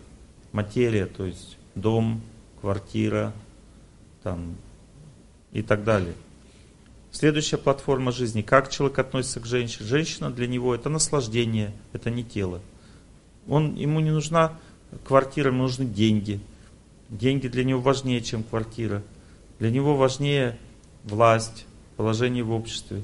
материя, 0.50 1.06
то 1.06 1.24
есть 1.24 1.56
дом, 1.76 2.20
квартира 2.60 3.32
там, 4.24 4.56
и 5.52 5.62
так 5.62 5.84
далее. 5.84 6.14
Следующая 7.12 7.58
платформа 7.58 8.10
жизни. 8.10 8.40
Как 8.40 8.70
человек 8.70 8.98
относится 8.98 9.38
к 9.38 9.44
женщине? 9.44 9.86
Женщина 9.86 10.30
для 10.30 10.46
него 10.46 10.74
это 10.74 10.88
наслаждение, 10.88 11.72
это 11.92 12.10
не 12.10 12.24
тело. 12.24 12.62
Он, 13.46 13.74
ему 13.74 14.00
не 14.00 14.10
нужна 14.10 14.58
квартира, 15.04 15.50
ему 15.50 15.64
нужны 15.64 15.84
деньги. 15.84 16.40
Деньги 17.10 17.48
для 17.48 17.64
него 17.64 17.82
важнее, 17.82 18.22
чем 18.22 18.42
квартира. 18.42 19.02
Для 19.58 19.70
него 19.70 19.94
важнее 19.94 20.58
власть, 21.04 21.66
положение 21.98 22.44
в 22.44 22.50
обществе. 22.50 23.02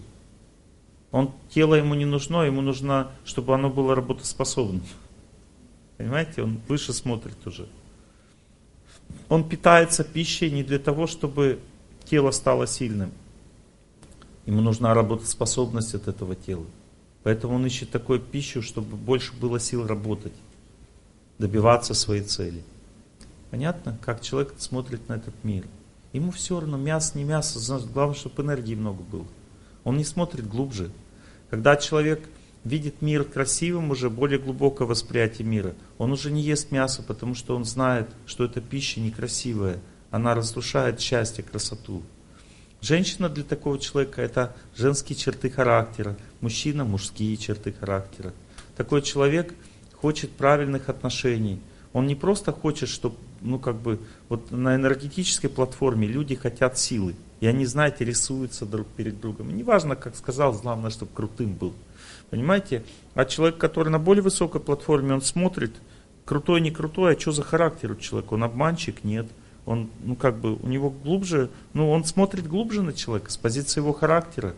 Он, 1.10 1.32
тело 1.50 1.74
ему 1.74 1.94
не 1.94 2.06
нужно, 2.06 2.44
ему 2.44 2.62
нужно, 2.62 3.12
чтобы 3.26 3.54
оно 3.54 3.68
было 3.68 3.94
работоспособным. 3.94 4.82
Понимаете, 5.98 6.42
он 6.42 6.60
выше 6.66 6.94
смотрит 6.94 7.46
уже. 7.46 7.68
Он 9.28 9.46
питается 9.46 10.02
пищей 10.02 10.50
не 10.50 10.62
для 10.62 10.78
того, 10.78 11.06
чтобы 11.06 11.58
тело 12.06 12.30
стало 12.30 12.66
сильным. 12.66 13.12
Ему 14.48 14.62
нужна 14.62 14.94
работоспособность 14.94 15.94
от 15.94 16.08
этого 16.08 16.34
тела. 16.34 16.64
Поэтому 17.22 17.56
он 17.56 17.66
ищет 17.66 17.90
такую 17.90 18.18
пищу, 18.18 18.62
чтобы 18.62 18.96
больше 18.96 19.34
было 19.34 19.60
сил 19.60 19.86
работать, 19.86 20.32
добиваться 21.36 21.92
своей 21.92 22.22
цели. 22.22 22.64
Понятно, 23.50 23.98
как 24.02 24.22
человек 24.22 24.54
смотрит 24.56 25.06
на 25.06 25.16
этот 25.16 25.34
мир? 25.44 25.66
Ему 26.14 26.30
все 26.30 26.60
равно, 26.60 26.78
мясо, 26.78 27.18
не 27.18 27.24
мясо, 27.24 27.78
главное, 27.92 28.16
чтобы 28.16 28.42
энергии 28.42 28.74
много 28.74 29.02
было. 29.02 29.26
Он 29.84 29.98
не 29.98 30.04
смотрит 30.04 30.48
глубже. 30.48 30.90
Когда 31.50 31.76
человек 31.76 32.26
видит 32.64 33.02
мир 33.02 33.24
красивым, 33.24 33.90
уже 33.90 34.08
более 34.08 34.38
глубокое 34.38 34.88
восприятие 34.88 35.46
мира, 35.46 35.74
он 35.98 36.10
уже 36.10 36.30
не 36.30 36.40
ест 36.40 36.70
мясо, 36.70 37.02
потому 37.02 37.34
что 37.34 37.54
он 37.54 37.66
знает, 37.66 38.08
что 38.24 38.46
эта 38.46 38.62
пища 38.62 38.98
некрасивая. 39.00 39.78
Она 40.10 40.34
разрушает 40.34 41.00
счастье, 41.00 41.44
красоту. 41.44 42.02
Женщина 42.80 43.28
для 43.28 43.42
такого 43.42 43.78
человека 43.78 44.22
это 44.22 44.54
женские 44.76 45.16
черты 45.16 45.50
характера, 45.50 46.16
мужчина 46.40 46.84
мужские 46.84 47.36
черты 47.36 47.72
характера. 47.72 48.32
Такой 48.76 49.02
человек 49.02 49.52
хочет 49.96 50.30
правильных 50.30 50.88
отношений. 50.88 51.60
Он 51.92 52.06
не 52.06 52.14
просто 52.14 52.52
хочет, 52.52 52.88
чтобы, 52.88 53.16
ну 53.40 53.58
как 53.58 53.76
бы, 53.76 53.98
вот 54.28 54.52
на 54.52 54.76
энергетической 54.76 55.48
платформе 55.48 56.06
люди 56.06 56.36
хотят 56.36 56.78
силы. 56.78 57.16
И 57.40 57.46
они, 57.46 57.66
знаете, 57.66 58.04
рисуются 58.04 58.64
друг 58.64 58.86
перед 58.88 59.20
другом. 59.20 59.56
неважно, 59.56 59.96
как 59.96 60.14
сказал, 60.14 60.52
главное, 60.52 60.90
чтобы 60.90 61.12
крутым 61.12 61.54
был. 61.54 61.72
Понимаете? 62.30 62.84
А 63.14 63.24
человек, 63.24 63.58
который 63.58 63.88
на 63.88 63.98
более 63.98 64.22
высокой 64.22 64.60
платформе, 64.60 65.14
он 65.14 65.22
смотрит, 65.22 65.74
крутой, 66.24 66.60
не 66.60 66.70
крутой, 66.70 67.16
а 67.16 67.20
что 67.20 67.32
за 67.32 67.42
характер 67.42 67.92
у 67.92 67.96
человека? 67.96 68.34
Он 68.34 68.44
обманщик? 68.44 69.02
Нет 69.02 69.26
он, 69.68 69.90
ну 70.02 70.16
как 70.16 70.38
бы, 70.38 70.54
у 70.54 70.66
него 70.66 70.88
глубже, 70.88 71.50
ну 71.74 71.90
он 71.90 72.04
смотрит 72.04 72.46
глубже 72.46 72.80
на 72.80 72.94
человека 72.94 73.30
с 73.30 73.36
позиции 73.36 73.80
его 73.80 73.92
характера. 73.92 74.54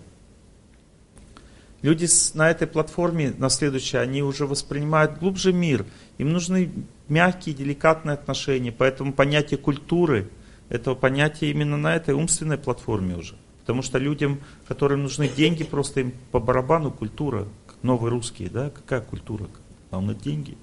Люди 1.83 2.07
на 2.35 2.49
этой 2.49 2.69
платформе, 2.69 3.35
на 3.37 3.49
следующей, 3.49 3.97
они 3.97 4.23
уже 4.23 4.47
воспринимают 4.47 5.19
глубже 5.19 5.53
мир. 5.53 5.85
Им 6.19 6.33
нужны 6.33 6.71
мягкие, 7.09 7.57
деликатные 7.57 8.15
отношения. 8.15 8.71
Поэтому 8.71 9.13
понятие 9.13 9.59
культуры, 9.59 10.29
этого 10.69 10.95
понятия 10.95 11.51
именно 11.51 11.77
на 11.77 11.97
этой 11.97 12.15
умственной 12.15 12.59
платформе 12.59 13.17
уже. 13.17 13.35
Потому 13.63 13.83
что 13.83 13.99
людям, 13.99 14.39
которым 14.69 15.03
нужны 15.03 15.27
деньги, 15.27 15.65
просто 15.65 16.01
им 16.01 16.13
по 16.31 16.39
барабану 16.39 16.93
культура, 16.93 17.49
новые 17.83 18.13
русские, 18.13 18.49
да, 18.49 18.71
какая 18.71 19.01
культура? 19.01 19.49
Главное 19.91 20.15
деньги. 20.15 20.57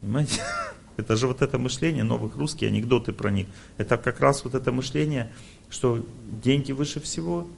Понимаете? 0.00 0.40
Это 0.96 1.16
же 1.16 1.26
вот 1.26 1.42
это 1.42 1.58
мышление 1.58 2.04
новых 2.04 2.36
русских, 2.36 2.68
анекдоты 2.68 3.12
про 3.12 3.30
них. 3.30 3.46
Это 3.78 3.96
как 3.96 4.20
раз 4.20 4.44
вот 4.44 4.54
это 4.54 4.72
мышление, 4.72 5.32
что 5.70 6.04
деньги 6.42 6.72
выше 6.72 7.00
всего. 7.00 7.48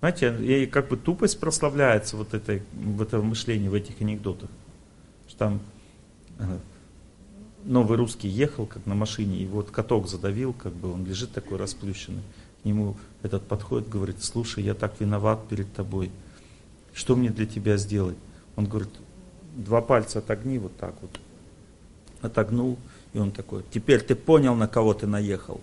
Знаете, 0.00 0.36
и 0.40 0.66
как 0.66 0.88
бы 0.88 0.96
тупость 0.96 1.40
прославляется 1.40 2.16
вот 2.16 2.34
этой, 2.34 2.62
в 2.72 3.00
этом 3.00 3.26
мышлении, 3.26 3.68
в 3.68 3.74
этих 3.74 4.00
анекдотах. 4.00 4.50
Что 5.26 5.38
там 5.38 5.60
э, 6.38 6.58
новый 7.64 7.96
русский 7.96 8.28
ехал 8.28 8.66
как 8.66 8.84
на 8.86 8.94
машине, 8.94 9.38
и 9.38 9.46
вот 9.46 9.70
каток 9.70 10.08
задавил, 10.08 10.52
как 10.52 10.72
бы 10.72 10.92
он 10.92 11.04
лежит 11.04 11.32
такой 11.32 11.58
расплющенный. 11.58 12.22
К 12.62 12.64
нему 12.64 12.96
этот 13.22 13.46
подходит, 13.46 13.88
говорит, 13.88 14.22
слушай, 14.22 14.62
я 14.62 14.74
так 14.74 15.00
виноват 15.00 15.48
перед 15.48 15.72
тобой. 15.72 16.10
Что 16.92 17.16
мне 17.16 17.30
для 17.30 17.46
тебя 17.46 17.76
сделать? 17.76 18.16
Он 18.54 18.66
говорит, 18.66 18.90
два 19.56 19.80
пальца 19.80 20.18
отогни 20.18 20.58
вот 20.58 20.76
так 20.76 20.94
вот. 21.00 21.18
Отогнул, 22.20 22.78
и 23.12 23.18
он 23.18 23.30
такой, 23.30 23.64
теперь 23.70 24.02
ты 24.02 24.14
понял, 24.14 24.54
на 24.54 24.68
кого 24.68 24.94
ты 24.94 25.06
наехал. 25.06 25.60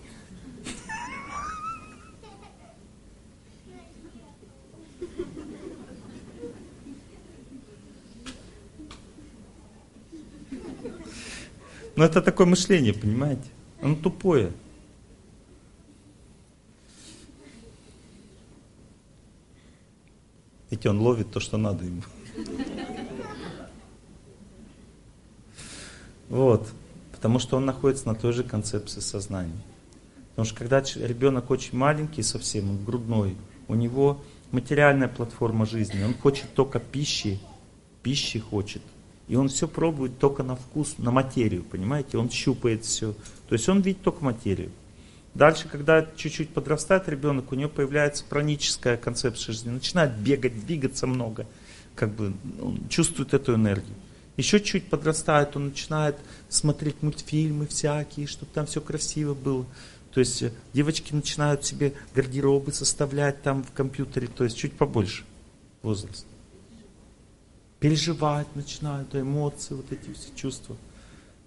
Но 11.96 12.04
это 12.04 12.20
такое 12.20 12.46
мышление, 12.46 12.92
понимаете? 12.92 13.44
Оно 13.80 13.94
тупое. 13.94 14.52
Видите, 20.70 20.90
он 20.90 20.98
ловит 20.98 21.30
то, 21.30 21.38
что 21.38 21.56
надо 21.56 21.84
ему. 21.84 22.02
Вот. 26.28 26.68
Потому 27.12 27.38
что 27.38 27.56
он 27.56 27.64
находится 27.64 28.06
на 28.08 28.14
той 28.14 28.32
же 28.32 28.44
концепции 28.44 29.00
сознания. 29.00 29.60
Потому 30.30 30.46
что 30.46 30.58
когда 30.58 30.82
ребенок 30.96 31.50
очень 31.50 31.78
маленький 31.78 32.22
совсем, 32.22 32.70
он 32.70 32.84
грудной, 32.84 33.36
у 33.68 33.74
него 33.74 34.20
материальная 34.50 35.08
платформа 35.08 35.64
жизни, 35.64 36.02
он 36.02 36.14
хочет 36.14 36.52
только 36.54 36.80
пищи, 36.80 37.38
пищи 38.02 38.38
хочет. 38.38 38.82
И 39.28 39.36
он 39.36 39.48
все 39.48 39.66
пробует 39.68 40.18
только 40.18 40.42
на 40.42 40.56
вкус, 40.56 40.96
на 40.98 41.10
материю, 41.10 41.64
понимаете? 41.64 42.18
Он 42.18 42.28
щупает 42.30 42.84
все. 42.84 43.14
То 43.48 43.54
есть 43.54 43.68
он 43.68 43.80
видит 43.80 44.02
только 44.02 44.24
материю. 44.24 44.70
Дальше, 45.34 45.66
когда 45.68 46.06
чуть-чуть 46.16 46.50
подрастает 46.50 47.08
ребенок, 47.08 47.50
у 47.50 47.54
него 47.54 47.70
появляется 47.70 48.24
праническая 48.28 48.96
концепция 48.96 49.52
жизни. 49.52 49.70
Начинает 49.70 50.16
бегать, 50.16 50.64
двигаться 50.66 51.06
много. 51.06 51.46
Как 51.94 52.14
бы 52.14 52.34
он 52.60 52.80
чувствует 52.88 53.34
эту 53.34 53.54
энергию. 53.54 53.94
Еще 54.36 54.60
чуть 54.60 54.88
подрастает, 54.88 55.56
он 55.56 55.66
начинает 55.66 56.16
смотреть 56.48 57.02
мультфильмы 57.02 57.66
всякие, 57.66 58.26
чтобы 58.26 58.50
там 58.52 58.66
все 58.66 58.80
красиво 58.80 59.34
было. 59.34 59.64
То 60.12 60.20
есть 60.20 60.42
э, 60.42 60.52
девочки 60.72 61.12
начинают 61.12 61.64
себе 61.64 61.92
гардеробы 62.14 62.72
составлять 62.72 63.42
там 63.42 63.62
в 63.62 63.72
компьютере, 63.72 64.26
то 64.28 64.44
есть 64.44 64.56
чуть 64.56 64.72
побольше 64.72 65.24
возраст. 65.82 66.26
Переживать 67.78 68.46
начинают, 68.56 69.14
эмоции, 69.14 69.74
вот 69.74 69.92
эти 69.92 70.12
все 70.12 70.34
чувства. 70.34 70.76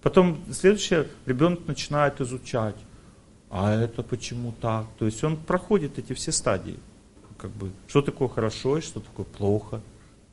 Потом 0.02 0.42
следующее, 0.52 1.08
ребенок 1.26 1.68
начинает 1.68 2.22
изучать. 2.22 2.76
А 3.50 3.74
это 3.74 4.04
почему 4.04 4.54
так? 4.62 4.86
То 5.00 5.06
есть 5.06 5.24
он 5.24 5.38
проходит 5.38 5.98
эти 5.98 6.14
все 6.14 6.32
стадии. 6.32 6.80
Как 7.38 7.52
бы, 7.52 7.72
что 7.88 8.02
такое 8.02 8.28
хорошо 8.28 8.78
и 8.78 8.82
что 8.82 9.00
такое 9.00 9.26
плохо. 9.26 9.82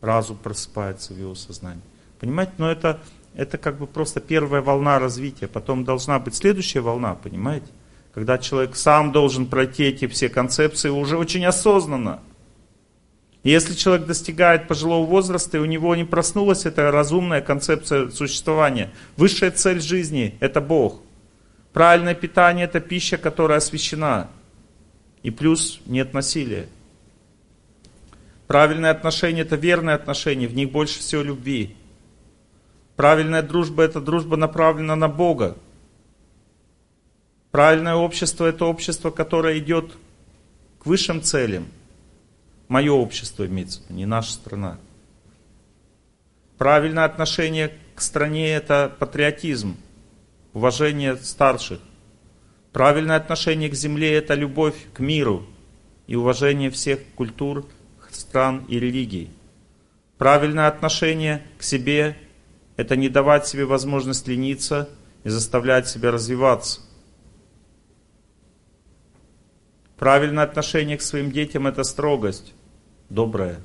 Разум 0.01 0.37
просыпается 0.37 1.15
в 1.15 1.19
его 1.19 1.35
сознании. 1.35 1.83
Понимаете, 2.25 2.53
но 2.57 2.71
это, 2.71 3.01
это 3.35 3.59
как 3.59 3.77
бы 3.77 3.87
просто 3.87 4.19
первая 4.19 4.63
волна 4.63 4.99
развития. 4.99 5.47
Потом 5.47 5.85
должна 5.85 6.19
быть 6.19 6.35
следующая 6.35 6.81
волна, 6.81 7.17
понимаете? 7.17 7.67
Когда 8.15 8.39
человек 8.39 8.77
сам 8.77 9.13
должен 9.13 9.45
пройти 9.45 9.85
эти 9.85 10.07
все 10.07 10.31
концепции 10.31 10.89
уже 10.89 11.19
очень 11.19 11.45
осознанно. 11.45 12.21
Если 13.43 13.75
человек 13.75 14.07
достигает 14.07 14.69
пожилого 14.69 15.05
возраста, 15.05 15.59
и 15.59 15.61
у 15.61 15.67
него 15.67 15.95
не 15.95 16.05
проснулась 16.05 16.65
эта 16.65 16.91
разумная 16.91 17.43
концепция 17.43 18.09
существования, 18.09 18.91
высшая 19.19 19.51
цель 19.51 19.83
жизни– 19.83 20.35
это 20.41 20.63
Бог. 20.63 21.03
Правильное 21.75 22.15
питание– 22.15 22.65
это 22.67 22.81
пища, 22.81 23.19
которая 23.19 23.59
освящена. 23.59 24.31
И 25.23 25.31
плюс 25.31 25.83
нет 25.85 26.15
насилия. 26.15 26.69
Правильное 28.47 28.93
отношение– 28.93 29.43
это 29.45 29.57
верное 29.57 29.95
отношение, 29.95 30.49
в 30.49 30.55
них 30.55 30.73
больше 30.73 31.01
всего 31.01 31.21
любви. 31.21 31.77
Правильная 32.97 33.43
дружба– 33.43 33.83
это 33.85 34.01
дружба 34.01 34.37
направлена 34.37 34.95
на 34.97 35.09
Бога. 35.09 35.57
Правильное 37.51 37.95
общество– 37.95 38.45
это 38.47 38.65
общество, 38.67 39.11
которое 39.11 39.59
идет 39.59 39.93
к 40.79 40.87
высшим 40.87 41.23
целям. 41.23 41.67
Мое 42.69 42.93
общество 42.93 43.47
имеется, 43.47 43.83
не 43.89 44.07
наша 44.07 44.33
страна. 44.33 44.79
Правильное 46.57 47.05
отношение 47.05 47.73
к 47.95 48.01
стране– 48.01 48.51
это 48.55 48.95
патриотизм, 48.99 49.77
уважение 50.53 51.17
старших, 51.17 51.81
Правильное 52.75 53.15
отношение 53.15 53.71
к 53.71 53.75
земле– 53.75 54.15
это 54.15 54.35
любовь 54.35 54.75
к 54.95 54.99
миру 54.99 55.47
и 56.09 56.17
уважение 56.17 56.71
всех 56.71 56.99
культур, 57.15 57.65
стран 58.11 58.65
и 58.67 58.81
религий. 58.81 59.31
Правильное 60.19 60.67
отношение 60.67 61.47
к 61.57 61.63
себе– 61.63 62.17
это 62.77 62.97
не 62.97 63.09
давать 63.09 63.47
себе 63.47 63.65
возможность 63.65 64.27
лениться 64.27 64.89
и 65.23 65.29
заставлять 65.29 65.89
себя 65.89 66.11
развиваться. 66.11 66.81
Правильное 69.97 70.45
отношение 70.45 70.99
к 70.99 71.03
своим 71.03 71.31
детям– 71.31 71.67
это 71.69 71.85
строгость, 71.85 72.53
добрая. 73.09 73.61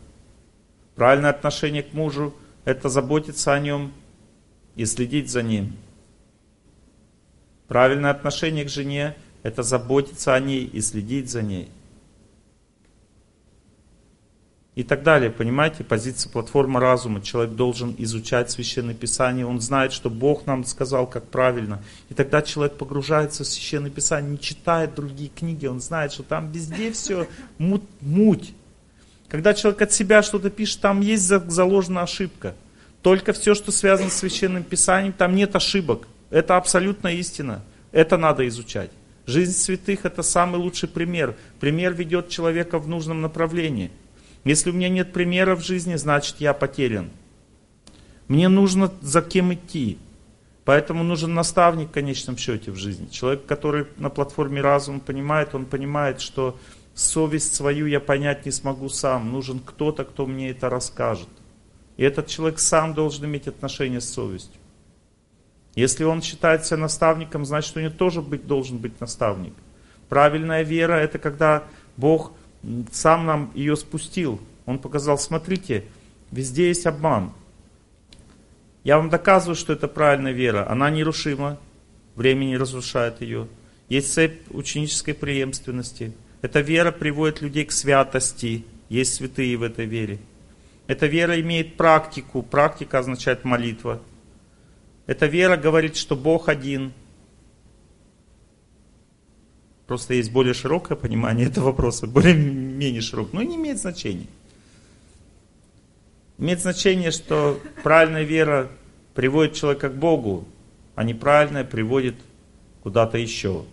Правильное 0.95 1.31
отношение 1.31 1.83
к 1.83 1.93
мужу– 1.93 2.35
это 2.65 2.87
заботиться 2.87 3.53
о 3.53 3.59
нем 3.59 3.93
и 4.75 4.85
следить 4.85 5.29
за 5.29 5.41
ним. 5.41 5.75
Правильное 7.67 8.11
отношение 8.11 8.65
к 8.65 8.69
жене– 8.69 9.15
это 9.43 9.63
заботиться 9.63 10.35
о 10.35 10.39
ней 10.39 10.65
и 10.65 10.81
следить 10.81 11.29
за 11.29 11.41
ней. 11.41 11.69
И 14.79 14.83
так 14.83 15.03
далее, 15.03 15.29
понимаете, 15.29 15.83
позиция 15.83 16.29
платформы 16.29 16.79
разума. 16.79 17.21
Человек 17.21 17.53
должен 17.53 17.93
изучать 17.97 18.49
Священное 18.49 18.93
Писание, 18.93 19.45
он 19.45 19.59
знает, 19.59 19.91
что 19.91 20.09
Бог 20.09 20.45
нам 20.45 20.63
сказал, 20.63 21.05
как 21.05 21.25
правильно. 21.25 21.83
И 22.07 22.13
тогда 22.13 22.41
человек 22.41 22.77
погружается 22.77 23.43
в 23.43 23.47
Священное 23.47 23.89
Писание, 23.89 24.31
не 24.31 24.39
читает 24.39 24.95
другие 24.95 25.29
книги, 25.31 25.65
он 25.65 25.81
знает, 25.81 26.13
что 26.13 26.23
там 26.23 26.49
везде 26.53 26.93
все 26.93 27.27
муть. 27.57 27.83
муть. 27.99 28.53
Когда 29.27 29.53
человек 29.53 29.81
от 29.81 29.91
себя 29.91 30.23
что-то 30.23 30.49
пишет, 30.49 30.79
там 30.79 31.01
есть 31.01 31.23
заложена 31.23 32.03
ошибка. 32.03 32.55
Только 33.01 33.33
все, 33.33 33.55
что 33.55 33.73
связано 33.73 34.09
с 34.09 34.13
Священным 34.19 34.63
Писанием, 34.63 35.11
там 35.11 35.35
нет 35.35 35.57
ошибок. 35.57 36.07
Это 36.29 36.55
абсолютная 36.55 37.15
истина. 37.15 37.63
Это 37.91 38.15
надо 38.15 38.47
изучать. 38.47 38.91
Жизнь 39.25 39.51
святых 39.51 40.05
это 40.05 40.23
самый 40.23 40.55
лучший 40.55 40.87
пример. 40.87 41.35
Пример 41.59 41.93
ведет 41.93 42.29
человека 42.29 42.79
в 42.79 42.87
нужном 42.87 43.19
направлении. 43.19 43.91
Если 44.43 44.69
у 44.69 44.73
меня 44.73 44.89
нет 44.89 45.13
примера 45.13 45.55
в 45.55 45.63
жизни, 45.63 45.95
значит 45.95 46.37
я 46.39 46.53
потерян. 46.53 47.09
Мне 48.27 48.47
нужно 48.47 48.91
за 49.01 49.21
кем 49.21 49.53
идти. 49.53 49.97
Поэтому 50.65 51.03
нужен 51.03 51.33
наставник 51.33 51.89
в 51.89 51.91
конечном 51.91 52.37
счете 52.37 52.71
в 52.71 52.75
жизни. 52.75 53.07
Человек, 53.07 53.45
который 53.45 53.87
на 53.97 54.09
платформе 54.09 54.61
разума 54.61 54.99
понимает, 54.99 55.55
он 55.55 55.65
понимает, 55.65 56.21
что 56.21 56.59
совесть 56.93 57.55
свою 57.55 57.87
я 57.87 57.99
понять 57.99 58.45
не 58.45 58.51
смогу 58.51 58.87
сам. 58.89 59.31
Нужен 59.31 59.59
кто-то, 59.59 60.05
кто 60.05 60.27
мне 60.27 60.51
это 60.51 60.69
расскажет. 60.69 61.29
И 61.97 62.03
этот 62.03 62.27
человек 62.27 62.59
сам 62.59 62.93
должен 62.93 63.25
иметь 63.25 63.47
отношение 63.47 63.99
с 63.99 64.09
совестью. 64.09 64.61
Если 65.75 66.03
он 66.03 66.21
считает 66.21 66.65
себя 66.65 66.77
наставником, 66.77 67.45
значит, 67.45 67.75
у 67.75 67.79
него 67.79 67.93
тоже 67.93 68.21
быть, 68.21 68.45
должен 68.45 68.77
быть 68.77 68.99
наставник. 69.01 69.53
Правильная 70.07 70.63
вера– 70.63 70.93
это 70.95 71.19
когда 71.19 71.63
Бог 71.97 72.33
сам 72.91 73.25
нам 73.25 73.51
ее 73.55 73.75
спустил. 73.75 74.39
Он 74.65 74.79
показал, 74.79 75.17
смотрите, 75.17 75.85
везде 76.31 76.67
есть 76.67 76.85
обман. 76.85 77.31
Я 78.83 78.97
вам 78.97 79.09
доказываю, 79.09 79.55
что 79.55 79.73
это 79.73 79.87
правильная 79.87 80.31
вера. 80.31 80.69
Она 80.69 80.89
нерушима, 80.89 81.57
время 82.15 82.45
не 82.45 82.57
разрушает 82.57 83.21
ее. 83.21 83.47
Есть 83.87 84.13
цепь 84.13 84.41
ученической 84.49 85.13
преемственности. 85.13 86.13
Эта 86.41 86.61
вера 86.61 86.91
приводит 86.91 87.41
людей 87.41 87.65
к 87.65 87.71
святости. 87.71 88.65
Есть 88.87 89.15
святые 89.15 89.57
в 89.57 89.63
этой 89.63 89.85
вере. 89.85 90.19
Эта 90.87 91.07
вера 91.07 91.39
имеет 91.39 91.75
практику. 91.75 92.41
Практика 92.41 92.99
означает 92.99 93.43
молитва. 93.43 94.01
Эта 95.05 95.25
вера 95.25 95.57
говорит, 95.57 95.95
что 95.95 96.15
Бог 96.15 96.49
один. 96.49 96.93
Просто 99.89 100.13
есть 100.13 100.31
более 100.31 100.53
широкое 100.53 100.95
понимание 100.95 101.47
этого 101.47 101.65
вопроса, 101.65 102.05
более-менее 102.05 103.01
широкое. 103.01 103.33
Но 103.33 103.41
не 103.41 103.55
имеет 103.55 103.79
значения. 103.79 104.27
Имеет 106.37 106.61
значение, 106.61 107.09
что 107.09 107.59
правильная 107.81 108.21
вера 108.21 108.69
приводит 109.15 109.55
человека 109.55 109.89
к 109.89 109.95
Богу, 109.95 110.47
а 110.93 111.03
неправильная 111.03 111.63
приводит 111.63 112.13
куда-то 112.83 113.17
еще. 113.17 113.65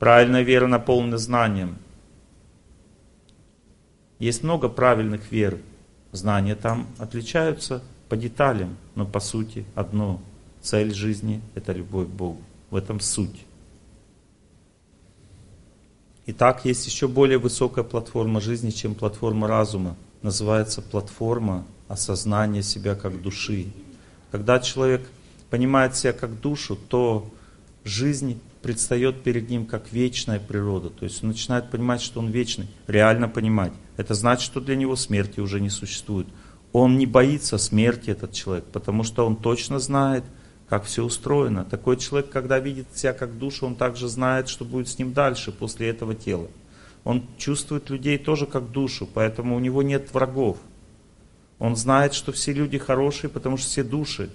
Правильная 0.00 0.42
вера 0.42 0.66
наполнена 0.66 1.16
знанием. 1.16 1.78
Есть 4.18 4.42
много 4.42 4.68
правильных 4.68 5.30
вер. 5.30 5.60
Знания 6.10 6.56
там 6.56 6.88
отличаются 6.98 7.84
по 8.08 8.16
деталям, 8.16 8.76
но 8.96 9.06
по 9.06 9.20
сути 9.20 9.64
одно. 9.76 10.20
Цель 10.60 10.92
жизни– 10.92 11.40
это 11.54 11.72
любовь 11.72 12.08
к 12.08 12.10
Богу. 12.10 12.40
В 12.70 12.74
этом 12.74 12.98
суть. 12.98 13.46
Итак, 16.28 16.64
есть 16.64 16.84
еще 16.86 17.06
более 17.06 17.38
высокая 17.38 17.84
платформа 17.84 18.40
жизни, 18.40 18.70
чем 18.70 18.96
платформа 18.96 19.46
разума. 19.46 19.96
Называется 20.22 20.82
платформа 20.82 21.64
осознания 21.86 22.64
себя 22.64 22.96
как 22.96 23.22
души. 23.22 23.66
Когда 24.32 24.58
человек 24.58 25.08
понимает 25.50 25.94
себя 25.94 26.12
как 26.12 26.40
душу, 26.40 26.74
то 26.74 27.32
жизнь 27.84 28.40
предстает 28.60 29.22
перед 29.22 29.48
ним 29.48 29.66
как 29.66 29.92
вечная 29.92 30.40
природа. 30.40 30.90
То 30.90 31.04
есть 31.04 31.22
он 31.22 31.28
начинает 31.28 31.70
понимать, 31.70 32.02
что 32.02 32.18
он 32.18 32.30
вечный, 32.30 32.66
реально 32.88 33.28
понимать. 33.28 33.72
Это 33.96 34.14
значит, 34.14 34.44
что 34.46 34.60
для 34.60 34.74
него 34.74 34.96
смерти 34.96 35.38
уже 35.38 35.60
не 35.60 35.70
существует. 35.70 36.26
Он 36.72 36.98
не 36.98 37.06
боится 37.06 37.56
смерти, 37.56 38.10
этот 38.10 38.32
человек, 38.32 38.64
потому 38.72 39.04
что 39.04 39.24
он 39.24 39.36
точно 39.36 39.78
знает, 39.78 40.24
как 40.68 40.84
все 40.84 41.04
устроено. 41.04 41.64
Такой 41.64 41.96
человек, 41.96 42.30
когда 42.30 42.58
видит 42.58 42.86
себя 42.94 43.12
как 43.12 43.38
душу, 43.38 43.66
он 43.66 43.76
также 43.76 44.08
знает, 44.08 44.48
что 44.48 44.64
будет 44.64 44.88
с 44.88 44.98
ним 44.98 45.12
дальше, 45.12 45.52
после 45.52 45.88
этого 45.88 46.14
тела. 46.14 46.48
Он 47.04 47.24
чувствует 47.38 47.88
людей 47.88 48.18
тоже 48.18 48.46
как 48.46 48.72
душу, 48.72 49.08
поэтому 49.12 49.54
у 49.54 49.60
него 49.60 49.82
нет 49.82 50.12
врагов. 50.12 50.58
Он 51.58 51.76
знает, 51.76 52.14
что 52.14 52.32
все 52.32 52.52
люди 52.52 52.78
хорошие, 52.78 53.30
потому 53.30 53.56
что 53.56 53.68
все 53.68 53.84
души. 53.84 54.28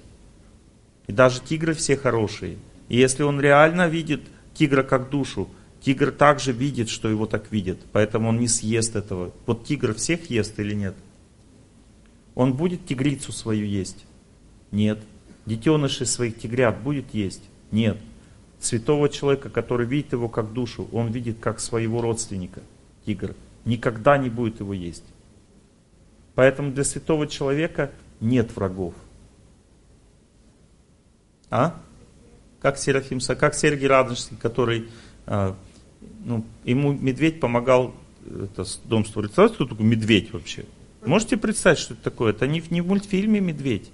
И 1.07 1.11
даже 1.11 1.41
тигры 1.41 1.73
все 1.73 1.97
хорошие. 1.97 2.57
И 2.87 2.97
если 2.97 3.23
он 3.23 3.41
реально 3.41 3.89
видит 3.89 4.21
тигра 4.53 4.83
как 4.83 5.09
душу, 5.09 5.49
тигр 5.81 6.11
также 6.11 6.53
видит, 6.53 6.87
что 6.89 7.09
его 7.09 7.25
так 7.25 7.51
видят. 7.51 7.79
Поэтому 7.91 8.29
он 8.29 8.39
не 8.39 8.47
съест 8.47 8.95
этого. 8.95 9.33
Вот 9.45 9.65
тигр 9.65 9.93
всех 9.93 10.29
ест 10.29 10.57
или 10.59 10.73
нет? 10.73 10.95
Он 12.35 12.53
будет 12.53 12.85
тигрицу 12.85 13.33
свою 13.33 13.65
есть? 13.65 14.05
Нет 14.71 14.99
детенышей 15.45 16.05
своих 16.05 16.39
тигрят 16.39 16.81
будет 16.81 17.13
есть? 17.13 17.43
Нет. 17.71 17.97
Святого 18.59 19.09
человека, 19.09 19.49
который 19.49 19.87
видит 19.87 20.13
его 20.13 20.29
как 20.29 20.53
душу, 20.53 20.87
он 20.91 21.11
видит 21.11 21.37
как 21.39 21.59
своего 21.59 22.01
родственника, 22.01 22.61
тигра. 23.05 23.33
Никогда 23.65 24.17
не 24.17 24.29
будет 24.29 24.59
его 24.59 24.73
есть. 24.73 25.03
Поэтому 26.35 26.71
для 26.71 26.83
святого 26.83 27.27
человека 27.27 27.91
нет 28.19 28.55
врагов. 28.55 28.93
А? 31.49 31.79
Как 32.61 32.77
Серафим, 32.77 33.19
как 33.19 33.55
Сергий 33.55 33.87
Радонежский, 33.87 34.37
который, 34.37 34.89
а, 35.25 35.55
ну, 36.23 36.45
ему 36.63 36.93
медведь 36.93 37.39
помогал, 37.39 37.93
это 38.25 38.63
дом 38.85 39.05
строить. 39.05 39.33
Знаете, 39.33 39.55
кто 39.55 39.65
такой 39.65 39.85
медведь 39.85 40.31
вообще? 40.31 40.65
Можете 41.05 41.37
представить, 41.37 41.79
что 41.79 41.95
это 41.95 42.03
такое? 42.03 42.31
Это 42.31 42.47
не, 42.47 42.63
не 42.69 42.81
в 42.81 42.87
мультфильме 42.87 43.39
медведь. 43.39 43.91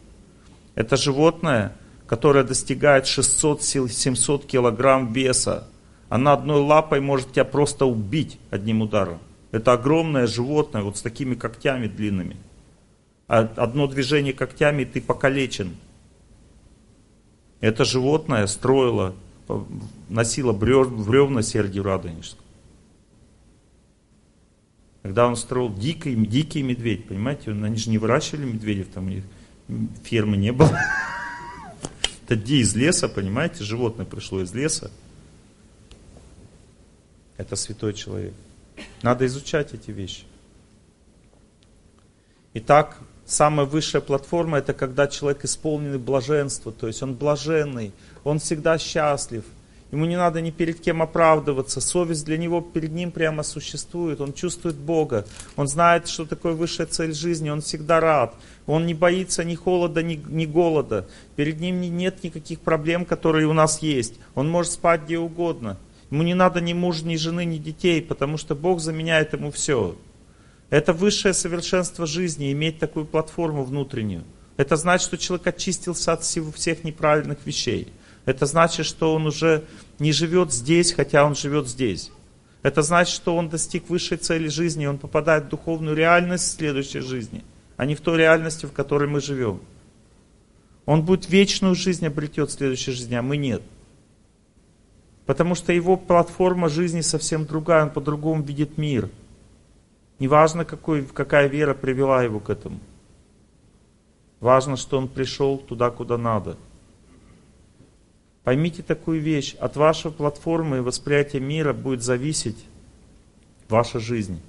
Это 0.78 0.96
животное, 0.96 1.76
которое 2.06 2.44
достигает 2.44 3.06
600-700 3.06 4.46
килограмм 4.46 5.12
веса. 5.12 5.68
Она 6.08 6.34
одной 6.34 6.62
лапой 6.62 7.02
может 7.02 7.32
тебя 7.32 7.46
просто 7.46 7.88
убить 7.88 8.38
одним 8.52 8.84
ударом. 8.84 9.18
Это 9.50 9.74
огромное 9.74 10.28
животное, 10.28 10.84
вот 10.84 10.98
с 10.98 11.02
такими 11.02 11.34
когтями 11.34 11.88
длинными. 11.88 12.38
А 13.28 13.40
одно 13.40 13.88
движение 13.88 14.34
когтями, 14.34 14.84
и 14.84 14.86
ты 14.86 15.02
покалечен. 15.02 15.76
Это 17.60 17.84
животное 17.84 18.46
строило, 18.46 19.16
носило 20.10 20.54
бревна 20.54 21.42
Сергию 21.42 21.86
Радонежскому. 21.86 22.44
Когда 25.02 25.26
он 25.26 25.36
строил 25.36 25.74
дикий, 25.74 26.14
дикий 26.14 26.62
медведь, 26.62 27.08
понимаете, 27.08 27.50
они 27.50 27.78
же 27.78 27.90
не 27.90 27.98
выращивали 27.98 28.46
медведев, 28.46 28.90
там 28.94 29.08
у 29.08 29.10
них 29.10 29.24
фермы 30.04 30.38
не 30.38 30.52
было. 30.52 30.78
Это 32.26 32.36
где 32.36 32.58
из 32.58 32.76
леса, 32.76 33.08
понимаете, 33.08 33.64
животное 33.64 34.06
пришло 34.06 34.42
из 34.42 34.54
леса. 34.54 34.92
Это 37.38 37.56
святой 37.56 37.94
человек. 37.94 38.34
Надо 39.02 39.26
изучать 39.26 39.74
эти 39.74 39.92
вещи. 39.92 40.24
Итак, 42.54 42.98
самая 43.26 43.68
высшая 43.68 44.02
платформа 44.02 44.58
это 44.58 44.74
когда 44.74 45.08
человек 45.08 45.46
исполненный 45.46 46.00
блаженства, 46.00 46.72
то 46.72 46.88
есть 46.88 47.04
он 47.04 47.14
блаженный, 47.14 47.94
он 48.24 48.40
всегда 48.40 48.78
счастлив. 48.78 49.44
ему 49.92 50.06
не 50.06 50.18
надо 50.18 50.42
ни 50.42 50.52
перед 50.52 50.80
кем 50.80 51.02
оправдываться. 51.02 51.80
Совесть 51.80 52.26
для 52.26 52.38
него 52.38 52.62
перед 52.62 52.92
ним 52.92 53.12
прямо 53.12 53.44
существует. 53.44 54.20
Он 54.20 54.34
чувствует 54.34 54.76
Бога. 54.76 55.26
Он 55.56 55.68
знает, 55.68 56.08
что 56.08 56.26
такое 56.26 56.54
высшая 56.54 56.88
цель 56.88 57.14
жизни. 57.14 57.50
Он 57.50 57.62
всегда 57.62 58.00
рад. 58.00 58.36
Он 58.68 58.86
не 58.86 58.94
боится 58.94 59.44
ни 59.44 59.56
холода, 59.56 60.04
ни, 60.04 60.22
ни 60.28 60.46
голода. 60.46 61.08
Перед 61.36 61.60
ним 61.60 61.82
нет 61.82 62.24
никаких 62.24 62.60
проблем, 62.60 63.06
которые 63.06 63.48
у 63.48 63.54
нас 63.54 63.82
есть. 63.82 64.16
Он 64.36 64.50
может 64.50 64.74
спать 64.74 65.06
где 65.06 65.18
угодно. 65.18 65.78
Ему 66.12 66.24
не 66.24 66.34
надо 66.34 66.62
ни 66.62 66.74
мужа, 66.74 67.06
ни 67.06 67.16
жены, 67.16 67.46
ни 67.46 67.58
детей, 67.58 68.02
потому 68.02 68.38
что 68.38 68.56
Бог 68.56 68.80
заменяет 68.80 69.34
ему 69.34 69.52
все. 69.52 69.98
Это 70.70 70.94
высшее 70.94 71.34
совершенство 71.34 72.06
жизни, 72.06 72.52
иметь 72.52 72.78
такую 72.78 73.06
платформу 73.06 73.64
внутреннюю. 73.64 74.24
Это 74.58 74.76
значит, 74.76 75.08
что 75.08 75.18
человек 75.18 75.48
очистился 75.48 76.14
от 76.14 76.24
всех 76.24 76.84
неправильных 76.84 77.40
вещей. 77.46 77.88
Это 78.26 78.46
значит, 78.46 78.86
что 78.86 79.14
он 79.14 79.28
уже 79.28 79.64
не 80.00 80.12
живет 80.12 80.52
здесь, 80.52 80.92
хотя 80.92 81.24
он 81.24 81.36
живет 81.36 81.68
здесь. 81.68 82.12
Это 82.64 82.82
значит, 82.82 83.16
что 83.16 83.36
он 83.38 83.48
достиг 83.48 83.90
высшей 83.90 84.18
цели 84.18 84.50
жизни, 84.50 84.86
он 84.86 84.98
попадает 84.98 85.46
в 85.46 85.50
духовную 85.50 85.96
реальность 85.96 86.52
следующей 86.52 87.00
жизни, 87.00 87.46
а 87.78 87.86
не 87.86 87.96
в 87.96 88.02
той 88.02 88.18
реальности, 88.18 88.66
в 88.66 88.74
которой 88.74 89.08
мы 89.08 89.22
живем. 89.22 89.62
Он 90.86 91.04
будет 91.04 91.30
вечную 91.30 91.76
жизнь 91.76 92.06
обретет 92.06 92.50
в 92.50 92.54
следующей 92.54 92.92
жизни, 92.92 93.16
а 93.16 93.22
мы 93.22 93.38
нет. 93.38 93.62
Потому 95.26 95.56
что 95.56 95.74
его 95.74 95.96
платформа 95.96 96.70
жизни 96.70 97.02
совсем 97.02 97.46
другая, 97.46 97.84
он 97.84 97.92
по-другому 97.92 98.42
видит 98.42 98.78
мир. 98.78 99.10
Неважно, 100.20 100.66
какой, 100.66 101.06
какая 101.06 101.48
вера 101.48 101.74
привела 101.74 102.24
его 102.24 102.40
к 102.40 102.50
этому. 102.50 102.80
Важно, 104.40 104.78
что 104.78 104.98
он 104.98 105.08
пришел 105.08 105.58
туда, 105.58 105.90
куда 105.92 106.18
надо. 106.18 106.58
Поймите 108.44 108.82
такую 108.82 109.20
вещь. 109.20 109.56
От 109.56 109.76
вашей 109.76 110.10
платформы 110.12 110.78
и 110.78 110.82
восприятия 110.82 111.42
мира 111.42 111.74
будет 111.74 112.02
зависеть 112.02 112.66
ваша 113.68 114.00
жизнь. 114.00 114.40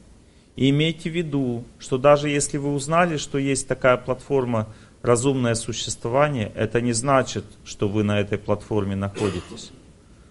И 0.58 0.70
имейте 0.70 1.08
в 1.08 1.14
виду, 1.14 1.64
что 1.78 1.98
даже 1.98 2.28
если 2.28 2.56
вы 2.56 2.74
узнали, 2.74 3.16
что 3.16 3.38
есть 3.38 3.68
такая 3.68 3.96
платформа 3.96 4.66
разумное 5.02 5.54
существование, 5.54 6.50
это 6.56 6.80
не 6.80 6.92
значит, 6.92 7.44
что 7.64 7.88
вы 7.88 8.02
на 8.02 8.18
этой 8.18 8.38
платформе 8.38 8.96
находитесь. 8.96 9.70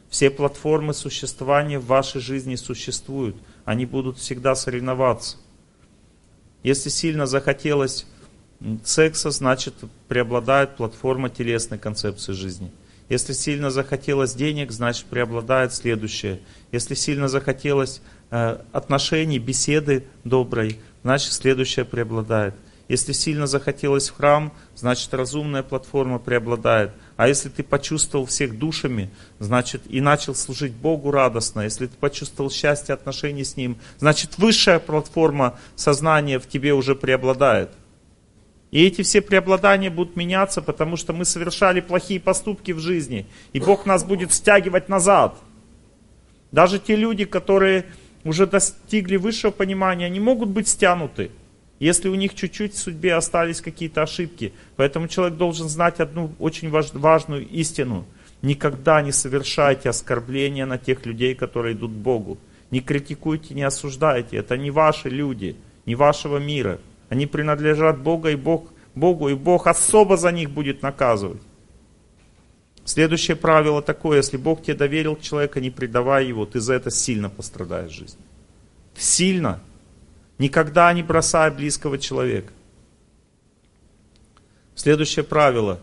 Все 0.09 0.29
платформы 0.29 0.93
существования 0.93 1.79
в 1.79 1.85
вашей 1.85 2.19
жизни 2.19 2.55
существуют. 2.55 3.37
Они 3.63 3.85
будут 3.85 4.17
всегда 4.17 4.53
соревноваться. 4.55 5.37
Если 6.61 6.89
сильно 6.89 7.25
захотелось 7.25 8.05
секса, 8.83 9.31
значит 9.31 9.75
преобладает 10.09 10.75
платформа 10.75 11.29
телесной 11.29 11.77
концепции 11.77 12.33
жизни. 12.33 12.73
Если 13.07 13.31
сильно 13.31 13.71
захотелось 13.71 14.33
денег, 14.33 14.73
значит 14.73 15.05
преобладает 15.05 15.73
следующее. 15.73 16.41
Если 16.73 16.95
сильно 16.95 17.29
захотелось 17.29 18.01
отношений, 18.29 19.39
беседы 19.39 20.05
доброй, 20.23 20.79
значит 21.03 21.31
следующее 21.33 21.85
преобладает. 21.85 22.55
Если 22.87 23.11
сильно 23.11 23.47
захотелось 23.47 24.09
в 24.09 24.15
храм, 24.15 24.53
значит 24.75 25.13
разумная 25.13 25.61
платформа 25.61 26.19
преобладает. 26.19 26.91
А 27.17 27.27
если 27.27 27.49
ты 27.49 27.61
почувствовал 27.61 28.25
всех 28.25 28.57
душами, 28.57 29.09
значит 29.39 29.81
и 29.89 29.99
начал 29.99 30.33
служить 30.35 30.71
Богу 30.71 31.11
радостно, 31.11 31.61
если 31.61 31.87
ты 31.87 31.97
почувствовал 31.97 32.49
счастье 32.49 32.93
отношений 32.93 33.43
с 33.43 33.57
Ним, 33.57 33.77
значит 33.99 34.37
высшая 34.37 34.79
платформа 34.79 35.59
сознания 35.75 36.39
в 36.39 36.47
тебе 36.47 36.73
уже 36.73 36.95
преобладает. 36.95 37.71
И 38.71 38.85
эти 38.85 39.01
все 39.01 39.21
преобладания 39.21 39.89
будут 39.89 40.15
меняться, 40.15 40.61
потому 40.61 40.95
что 40.95 41.11
мы 41.11 41.25
совершали 41.25 41.81
плохие 41.81 42.19
поступки 42.19 42.71
в 42.71 42.79
жизни, 42.79 43.25
и 43.51 43.59
Бог 43.59 43.85
нас 43.85 44.03
будет 44.03 44.33
стягивать 44.33 44.87
назад. 44.87 45.35
Даже 46.51 46.79
те 46.79 46.95
люди, 46.95 47.25
которые 47.25 47.85
уже 48.23 48.45
достигли 48.45 49.17
высшего 49.17 49.51
понимания, 49.51 50.05
они 50.05 50.19
могут 50.19 50.49
быть 50.49 50.67
стянуты 50.67 51.31
если 51.79 52.09
у 52.09 52.15
них 52.15 52.33
чуть-чуть 52.33 52.73
в 52.73 52.79
судьбе 52.79 53.13
остались 53.13 53.61
какие-то 53.61 54.01
ошибки. 54.01 54.53
Поэтому 54.75 55.07
человек 55.07 55.37
должен 55.37 55.69
знать 55.69 55.99
одну 55.99 56.31
очень 56.39 56.69
важную 56.69 57.47
истину. 57.47 58.05
Никогда 58.41 59.01
не 59.01 59.11
совершайте 59.11 59.89
оскорбления 59.89 60.65
на 60.65 60.77
тех 60.77 61.05
людей, 61.05 61.35
которые 61.35 61.75
идут 61.75 61.91
к 61.91 61.95
Богу. 61.95 62.37
Не 62.71 62.81
критикуйте, 62.81 63.53
не 63.53 63.63
осуждайте. 63.63 64.37
Это 64.37 64.57
не 64.57 64.71
ваши 64.71 65.09
люди, 65.09 65.55
не 65.85 65.95
вашего 65.95 66.37
мира. 66.37 66.79
Они 67.09 67.25
принадлежат 67.25 67.99
Богу, 67.99 68.27
и 68.27 68.35
Бог, 68.35 68.67
Богу, 68.95 69.29
и 69.29 69.35
Бог 69.35 69.67
особо 69.67 70.17
за 70.17 70.31
них 70.31 70.49
будет 70.49 70.81
наказывать. 70.81 71.41
Следующее 72.87 73.35
правило 73.35 73.81
такое, 73.81 74.15
если 74.15 74.37
Бог 74.37 74.63
тебе 74.63 74.73
доверил 74.73 75.17
человека, 75.17 75.59
не 75.59 75.69
предавай 75.69 76.25
его, 76.25 76.45
ты 76.45 76.61
за 76.61 76.73
это 76.73 76.89
сильно 76.89 77.29
пострадаешь 77.29 77.91
в 77.91 77.95
жизни. 77.95 78.21
Сильно. 78.95 79.59
Никогда 80.37 80.93
не 80.93 81.03
бросай 81.03 81.51
близкого 81.51 81.97
человека. 81.97 82.53
Следующее 84.73 85.25
правило. 85.25 85.81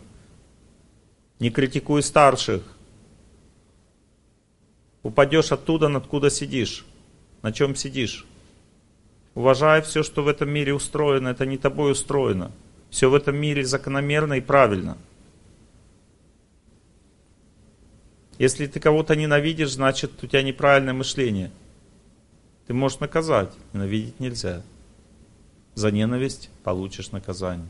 Не 1.41 1.51
критикуй 1.51 2.03
старших. 2.03 2.63
Упадешь 5.03 5.53
оттуда, 5.53 5.95
откуда 5.95 6.31
сидишь. 6.31 6.87
На 7.43 7.53
чем 7.53 7.77
сидишь. 7.77 8.25
Уважай 9.35 9.83
все, 9.83 10.03
что 10.03 10.23
в 10.23 10.29
этом 10.29 10.49
мире 10.49 10.73
устроено. 10.73 11.29
Это 11.29 11.45
не 11.45 11.59
тобой 11.59 11.93
устроено. 11.93 12.51
Все 12.89 13.11
в 13.11 13.15
этом 13.15 13.37
мире 13.37 13.63
закономерно 13.63 14.35
и 14.35 14.41
правильно. 14.41 14.97
Если 18.39 18.67
ты 18.67 18.81
кого-то 18.81 19.17
ненавидишь, 19.17 19.73
значит 19.73 20.23
у 20.23 20.27
тебя 20.27 20.43
неправильное 20.43 20.95
мышление– 20.95 21.51
ты 22.67 22.73
можешь 22.73 23.01
наказать, 23.01 23.53
ненавидеть 23.73 24.21
нельзя. 24.21 24.63
За 25.75 25.91
ненависть 25.91 26.51
получишь 26.63 27.11
наказание. 27.11 27.69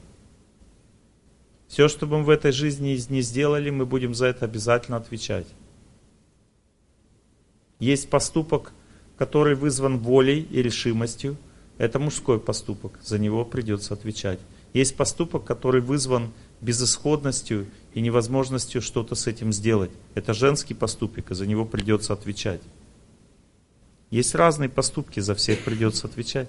Все, 1.66 1.88
что 1.88 2.06
мы 2.06 2.22
в 2.22 2.30
этой 2.30 2.52
жизни 2.52 2.98
не 3.08 3.22
сделали, 3.22 3.70
мы 3.70 3.86
будем 3.86 4.14
за 4.14 4.26
это 4.26 4.44
обязательно 4.44 4.98
отвечать. 4.98 5.46
Есть 7.80 8.08
поступок, 8.08 8.72
который 9.18 9.56
вызван 9.56 9.98
волей 9.98 10.42
и 10.42 10.62
решимостью. 10.62 11.36
Это 11.78 11.98
мужской 11.98 12.38
поступок, 12.38 13.00
за 13.02 13.18
него 13.18 13.44
придется 13.44 13.94
отвечать. 13.94 14.38
Есть 14.74 14.96
поступок, 14.96 15.44
который 15.44 15.80
вызван 15.80 16.32
безысходностью 16.64 17.66
и 17.92 18.00
невозможностью 18.00 18.80
что-то 18.80 19.14
с 19.14 19.26
этим 19.26 19.52
сделать. 19.52 19.90
Это 20.14 20.32
женский 20.32 20.74
поступок, 20.74 21.30
и 21.30 21.34
за 21.34 21.46
него 21.46 21.64
придется 21.64 22.12
отвечать. 22.14 22.62
Есть 24.10 24.34
разные 24.34 24.68
поступки, 24.68 25.20
за 25.20 25.34
всех 25.34 25.62
придется 25.64 26.06
отвечать. 26.06 26.48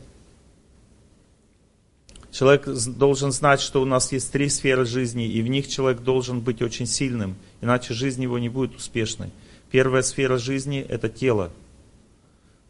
Человек 2.31 2.65
должен 2.65 3.31
знать, 3.31 3.61
что 3.61 3.81
у 3.81 3.85
нас 3.85 4.11
есть 4.11 4.31
три 4.31 4.49
сферы 4.49 4.85
жизни, 4.85 5.27
и 5.27 5.41
в 5.41 5.47
них 5.47 5.67
человек 5.67 6.01
должен 6.01 6.41
быть 6.41 6.61
очень 6.61 6.85
сильным, 6.85 7.35
иначе 7.61 7.93
жизнь 7.93 8.21
его 8.23 8.39
не 8.39 8.49
будет 8.49 8.75
успешной. 8.75 9.29
Первая 9.71 10.01
сфера 10.01 10.37
жизни– 10.37 10.85
это 10.89 11.09
тело. 11.09 11.51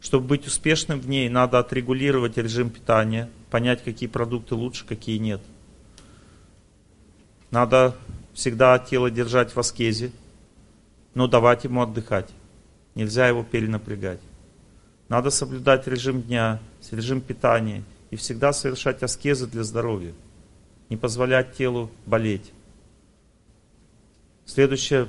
Чтобы 0.00 0.26
быть 0.26 0.46
успешным 0.46 1.00
в 1.00 1.08
ней, 1.08 1.28
надо 1.28 1.58
отрегулировать 1.58 2.36
режим 2.36 2.70
питания, 2.70 3.28
понять, 3.50 3.82
какие 3.82 4.08
продукты 4.08 4.54
лучше, 4.54 4.84
какие 4.86 5.18
нет. 5.18 5.40
Надо 7.50 7.96
всегда 8.34 8.78
тело 8.78 9.10
держать 9.10 9.54
в 9.54 9.58
аскезе, 9.58 10.12
но 11.14 11.26
давать 11.26 11.64
ему 11.64 11.82
отдыхать. 11.82 12.28
Нельзя 12.94 13.28
его 13.28 13.42
перенапрягать. 13.42 14.20
Надо 15.08 15.30
соблюдать 15.30 15.86
режим 15.86 16.22
дня, 16.22 16.60
режим 16.90 17.20
питания 17.20 17.84
и 18.10 18.16
всегда 18.16 18.52
совершать 18.52 19.02
аскезы 19.02 19.46
для 19.46 19.62
здоровья. 19.62 20.12
Не 20.88 20.96
позволять 20.96 21.54
телу 21.54 21.90
болеть. 22.06 22.52
Следующая 24.44 25.08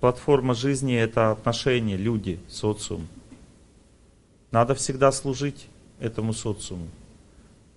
платформа 0.00 0.54
жизни– 0.54 0.94
это 0.96 1.30
отношения, 1.30 1.96
люди, 1.96 2.38
социум. 2.48 3.08
Надо 4.50 4.74
всегда 4.74 5.12
служить 5.12 5.68
этому 5.98 6.32
социуму. 6.32 6.88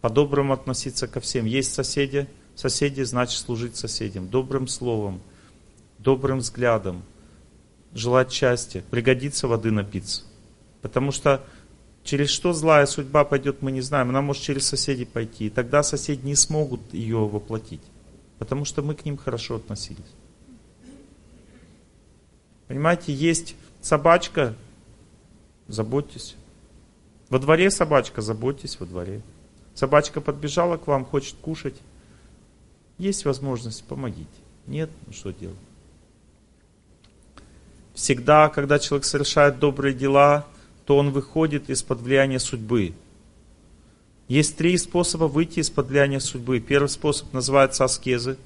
По-доброму 0.01 0.53
относиться 0.53 1.07
ко 1.07 1.19
всем. 1.19 1.45
Есть 1.45 1.73
соседи, 1.73 2.27
соседи 2.60 3.02
значит 3.03 3.40
служить 3.40 3.77
соседям. 3.77 4.27
Добрым 4.27 4.68
словом, 4.68 5.22
добрым 5.98 6.40
взглядом, 6.40 7.03
желать 7.94 8.34
счастья, 8.34 8.84
пригодится 8.91 9.48
воды 9.48 9.72
напиться. 9.72 10.23
Потому 10.81 11.14
что 11.14 11.41
через 12.03 12.30
что 12.30 12.52
злая 12.52 12.86
судьба 12.86 13.23
пойдет, 13.23 13.61
мы 13.61 13.72
не 13.72 13.80
знаем. 13.80 14.10
Она 14.10 14.22
может 14.22 14.44
через 14.44 14.68
соседей 14.68 15.06
пойти. 15.06 15.45
И 15.45 15.49
тогда 15.49 15.84
соседи 15.84 16.26
не 16.26 16.36
смогут 16.36 16.81
ее 16.91 17.19
воплотить. 17.19 17.81
Потому 18.40 18.65
что 18.65 18.81
мы 18.81 18.94
к 18.94 19.06
ним 19.06 19.15
хорошо 19.15 19.56
относились. 19.56 20.11
Понимаете, 22.68 23.14
есть 23.14 23.56
собачка, 23.81 24.53
заботьтесь. 25.69 26.36
Во 27.30 27.40
дворе 27.40 27.72
собачка, 27.72 28.22
заботьтесь 28.22 28.80
во 28.81 28.86
дворе. 28.86 29.22
Собачка 29.76 30.19
подбежала 30.19 30.76
к 30.76 30.88
вам, 30.88 31.06
хочет 31.06 31.36
кушать. 31.41 31.76
Есть 32.99 33.26
возможность, 33.26 33.84
помогите. 33.85 34.27
Нет, 34.67 34.89
ну 35.07 35.13
что 35.13 35.31
делать? 35.31 35.57
Всегда, 37.95 38.49
когда 38.49 38.77
человек 38.77 39.05
совершает 39.05 39.57
добрые 39.57 39.95
дела, 39.95 40.45
то 40.85 40.97
он 40.97 41.11
выходит 41.11 41.69
из-под 41.69 42.01
влияния 42.01 42.39
судьбы. 42.39 42.93
Есть 44.27 44.57
три 44.57 44.77
способа 44.77 45.26
выйти 45.26 45.59
из-под 45.59 45.88
влияния 45.88 46.19
судьбы. 46.19 46.59
Первый 46.59 46.88
способ 46.88 47.34
называется 47.34 47.85
аскезы. 47.85 48.38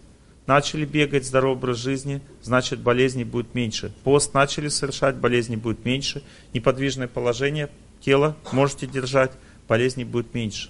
Начали 0.46 0.86
бегать 0.86 1.26
здоровый 1.26 1.58
образ 1.58 1.78
жизни, 1.78 2.22
значит 2.42 2.80
болезней 2.80 3.24
будет 3.24 3.56
меньше. 3.56 3.94
Пост 4.04 4.34
начали 4.34 4.68
совершать, 4.68 5.16
болезней 5.16 5.56
будет 5.56 5.86
меньше. 5.86 6.22
Неподвижное 6.54 7.08
положение 7.08 7.70
тела 8.02 8.36
можете 8.52 8.86
держать, 8.86 9.32
болезней 9.68 10.04
будет 10.04 10.34
меньше. 10.34 10.70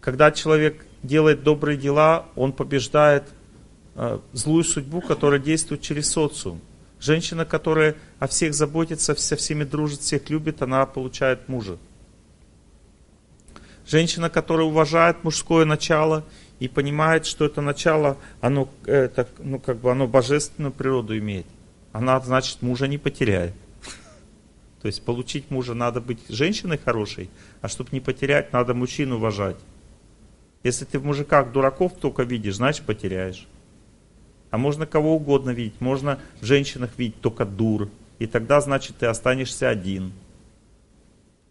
Когда 0.00 0.30
человек 0.30 0.86
делает 1.02 1.42
добрые 1.42 1.78
дела, 1.78 2.26
он 2.34 2.52
побеждает 2.52 3.24
э, 3.94 4.18
злую 4.32 4.64
судьбу, 4.64 5.00
которая 5.00 5.40
действует 5.40 5.80
через 5.80 6.10
социум. 6.10 6.60
Женщина, 7.00 7.44
которая 7.44 7.94
о 8.18 8.26
всех 8.26 8.54
заботится, 8.54 9.14
со 9.14 9.36
всеми 9.36 9.64
дружит, 9.64 10.00
всех 10.00 10.30
любит, 10.30 10.62
она 10.62 10.84
получает 10.86 11.48
мужа. 11.48 11.78
Женщина, 13.86 14.28
которая 14.28 14.66
уважает 14.66 15.22
мужское 15.24 15.64
начало 15.64 16.24
и 16.58 16.68
понимает, 16.68 17.24
что 17.24 17.46
это 17.46 17.60
начало, 17.62 18.18
оно, 18.40 18.68
это, 18.84 19.28
ну, 19.38 19.58
как 19.58 19.78
бы 19.78 19.90
оно 19.90 20.06
божественную 20.06 20.72
природу 20.72 21.16
имеет. 21.16 21.46
Она, 21.92 22.20
значит, 22.20 22.60
мужа 22.60 22.86
не 22.88 22.98
потеряет. 22.98 23.54
То 24.82 24.88
есть 24.88 25.02
получить 25.02 25.50
мужа 25.50 25.74
надо 25.74 26.00
быть 26.00 26.18
женщиной 26.28 26.78
хорошей, 26.78 27.30
а 27.62 27.68
чтобы 27.68 27.90
не 27.92 28.00
потерять, 28.00 28.52
надо 28.52 28.74
мужчину 28.74 29.16
уважать. 29.16 29.56
Если 30.62 30.84
ты 30.84 30.98
в 30.98 31.04
мужиках 31.04 31.52
дураков 31.52 31.92
только 32.00 32.22
видишь, 32.22 32.56
значит 32.56 32.84
потеряешь. 32.84 33.46
А 34.50 34.58
можно 34.58 34.86
кого 34.86 35.14
угодно 35.14 35.50
видеть. 35.50 35.80
Можно 35.80 36.18
в 36.40 36.44
женщинах 36.44 36.90
видеть 36.96 37.20
только 37.20 37.44
дур. 37.44 37.90
И 38.18 38.26
тогда, 38.26 38.60
значит, 38.60 38.96
ты 38.98 39.06
останешься 39.06 39.68
один. 39.68 40.12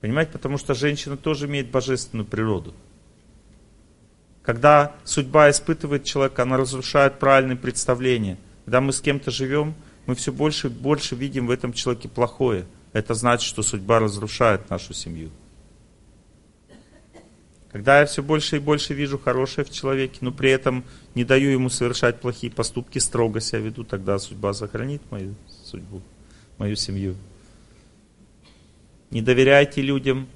Понимаете? 0.02 0.32
Потому 0.34 0.58
что 0.58 0.74
женщина 0.74 1.16
тоже 1.16 1.46
имеет 1.48 1.72
божественную 1.72 2.26
природу. 2.26 2.74
Когда 4.44 4.96
судьба 5.04 5.50
испытывает 5.50 6.04
человека, 6.04 6.44
она 6.44 6.58
разрушает 6.58 7.20
правильные 7.20 7.58
представления. 7.58 8.38
Когда 8.66 8.82
мы 8.82 8.94
с 8.94 9.02
кем-то 9.02 9.32
живем, 9.32 9.76
мы 10.06 10.16
все 10.16 10.32
больше 10.32 10.68
и 10.68 10.70
больше 10.70 11.16
видим 11.16 11.48
в 11.48 11.52
этом 11.52 11.74
человеке 11.74 12.08
плохое. 12.08 12.66
Это 12.94 13.14
значит, 13.14 13.48
что 13.48 13.62
судьба 13.62 14.00
разрушает 14.00 14.70
нашу 14.70 14.94
семью. 14.94 15.30
Когда 17.78 18.00
я 18.00 18.08
все 18.08 18.24
больше 18.24 18.56
и 18.56 18.60
больше 18.60 18.96
вижу 18.96 19.20
хорошее 19.20 19.64
в 19.64 19.70
человеке, 19.70 20.18
но 20.22 20.32
при 20.32 20.50
этом 20.50 20.84
не 21.14 21.24
даю 21.24 21.52
ему 21.52 21.70
совершать 21.70 22.20
плохие 22.20 22.52
поступки, 22.52 22.98
строго 22.98 23.40
себя 23.40 23.60
веду, 23.60 23.84
тогда 23.84 24.18
судьба 24.18 24.54
сохранит 24.54 25.00
мою 25.12 25.36
судьбу, 25.64 26.02
мою 26.58 26.76
семью. 26.76 27.16
Не 29.12 29.22
доверяйте 29.22 29.84
людям 29.84 30.28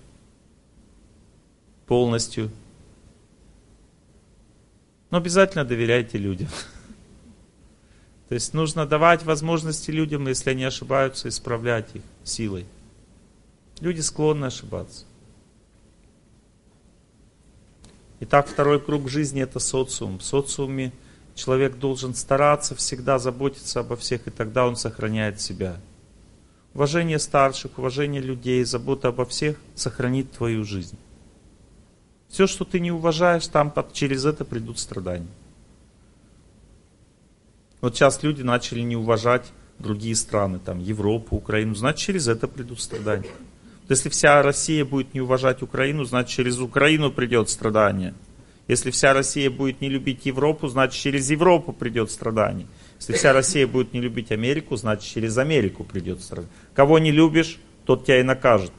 полностью. 1.88 2.52
Но 5.10 5.18
обязательно 5.18 5.66
доверяйте 5.66 6.20
людям. 6.20 6.48
То 8.30 8.36
есть 8.36 8.54
нужно 8.54 8.86
давать 8.86 9.24
возможности 9.24 9.90
людям, 9.90 10.28
если 10.28 10.52
они 10.52 10.64
ошибаются, 10.64 11.28
исправлять 11.28 11.88
их 11.96 12.04
силой. 12.24 12.68
Люди 13.80 14.02
склонны 14.02 14.46
ошибаться. 14.46 15.06
Итак, 18.24 18.48
второй 18.48 18.80
круг 18.80 19.10
жизни 19.10 19.42
это 19.42 19.58
социум. 19.60 20.20
В 20.20 20.24
социуме 20.24 20.94
человек 21.34 21.80
должен 21.80 22.14
стараться 22.14 22.76
всегда 22.76 23.18
заботиться 23.18 23.80
обо 23.80 23.96
всех, 23.96 24.28
и 24.28 24.30
тогда 24.30 24.68
он 24.68 24.76
сохраняет 24.76 25.42
себя. 25.42 25.78
Уважение 26.76 27.18
старших, 27.18 27.80
уважение 27.80 28.22
людей, 28.22 28.64
забота 28.64 29.08
обо 29.08 29.26
всех 29.26 29.58
сохранит 29.74 30.32
твою 30.32 30.64
жизнь. 30.64 31.00
Все, 32.30 32.46
что 32.46 32.64
ты 32.64 32.80
не 32.80 32.92
уважаешь, 32.92 33.48
там 33.48 33.74
через 33.92 34.24
это 34.24 34.46
придут 34.46 34.78
страдания. 34.78 35.28
Вот 37.82 37.96
сейчас 37.96 38.22
люди 38.22 38.44
начали 38.44 38.82
не 38.82 38.96
уважать 38.96 39.52
другие 39.80 40.16
страны, 40.16 40.60
там 40.60 40.78
Европу, 40.78 41.38
Украину, 41.38 41.74
значит 41.74 41.98
через 41.98 42.28
это 42.28 42.48
придут 42.48 42.82
страдания. 42.82 43.32
Если 43.90 44.10
вся 44.10 44.42
Россия 44.42 44.86
будет 44.86 45.14
не 45.14 45.22
уважать 45.22 45.62
Украину, 45.62 46.06
значит 46.06 46.30
через 46.30 46.60
Украину 46.60 47.12
придет 47.12 47.50
страдание. 47.50 48.14
Если 48.68 48.92
вся 48.92 49.14
Россия 49.14 49.50
будет 49.50 49.82
не 49.82 49.90
любить 49.90 50.26
Европу, 50.26 50.68
значит 50.68 51.00
через 51.00 51.30
Европу 51.30 51.74
придет 51.74 52.10
страдание. 52.10 52.68
Если 53.00 53.14
вся 53.14 53.34
Россия 53.34 53.68
будет 53.68 53.94
не 53.94 54.00
любить 54.00 54.32
Америку, 54.32 54.76
значит 54.76 55.12
через 55.12 55.38
Америку 55.38 55.84
придет 55.84 56.22
страдание. 56.22 56.54
Кого 56.74 57.00
не 57.00 57.12
любишь, 57.12 57.60
тот 57.86 58.06
тебя 58.06 58.20
и 58.20 58.24
накажет. 58.24 58.72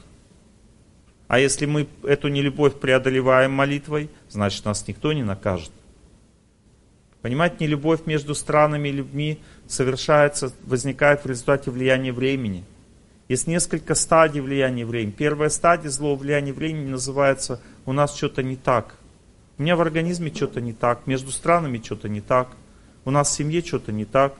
А 1.29 1.39
если 1.39 1.67
мы 1.67 1.89
эту 2.05 2.29
нелюбовь 2.29 2.75
преодолеваем 2.75 3.53
молитвой, 3.53 4.11
значит 4.29 4.65
нас 4.65 4.87
никто 4.87 5.13
не 5.13 5.23
накажет. 5.23 5.73
Понимаете, 7.23 7.57
нелюбовь 7.61 8.07
между 8.07 8.35
странами 8.35 8.89
и 8.89 8.93
людьми 8.93 9.41
совершается, 9.67 10.53
возникает 10.65 11.25
в 11.25 11.27
результате 11.27 11.71
влияния 11.71 12.13
времени. 12.13 12.65
Есть 13.29 13.47
несколько 13.47 13.95
стадий 13.95 14.41
влияния 14.41 14.85
времени. 14.85 15.13
Первая 15.13 15.49
стадия 15.49 15.91
злого 15.91 16.19
влияния 16.19 16.53
времени 16.53 16.89
называется 16.89 17.61
«у 17.87 17.93
нас 17.93 18.15
что-то 18.17 18.43
не 18.43 18.57
так». 18.57 18.97
У 19.59 19.63
меня 19.63 19.77
в 19.77 19.81
организме 19.81 20.33
что-то 20.35 20.61
не 20.61 20.73
так, 20.73 21.07
между 21.07 21.31
странами 21.31 21.81
что-то 21.83 22.09
не 22.09 22.21
так, 22.21 22.49
у 23.05 23.11
нас 23.11 23.31
в 23.31 23.33
семье 23.35 23.63
что-то 23.63 23.93
не 23.93 24.05
так. 24.05 24.35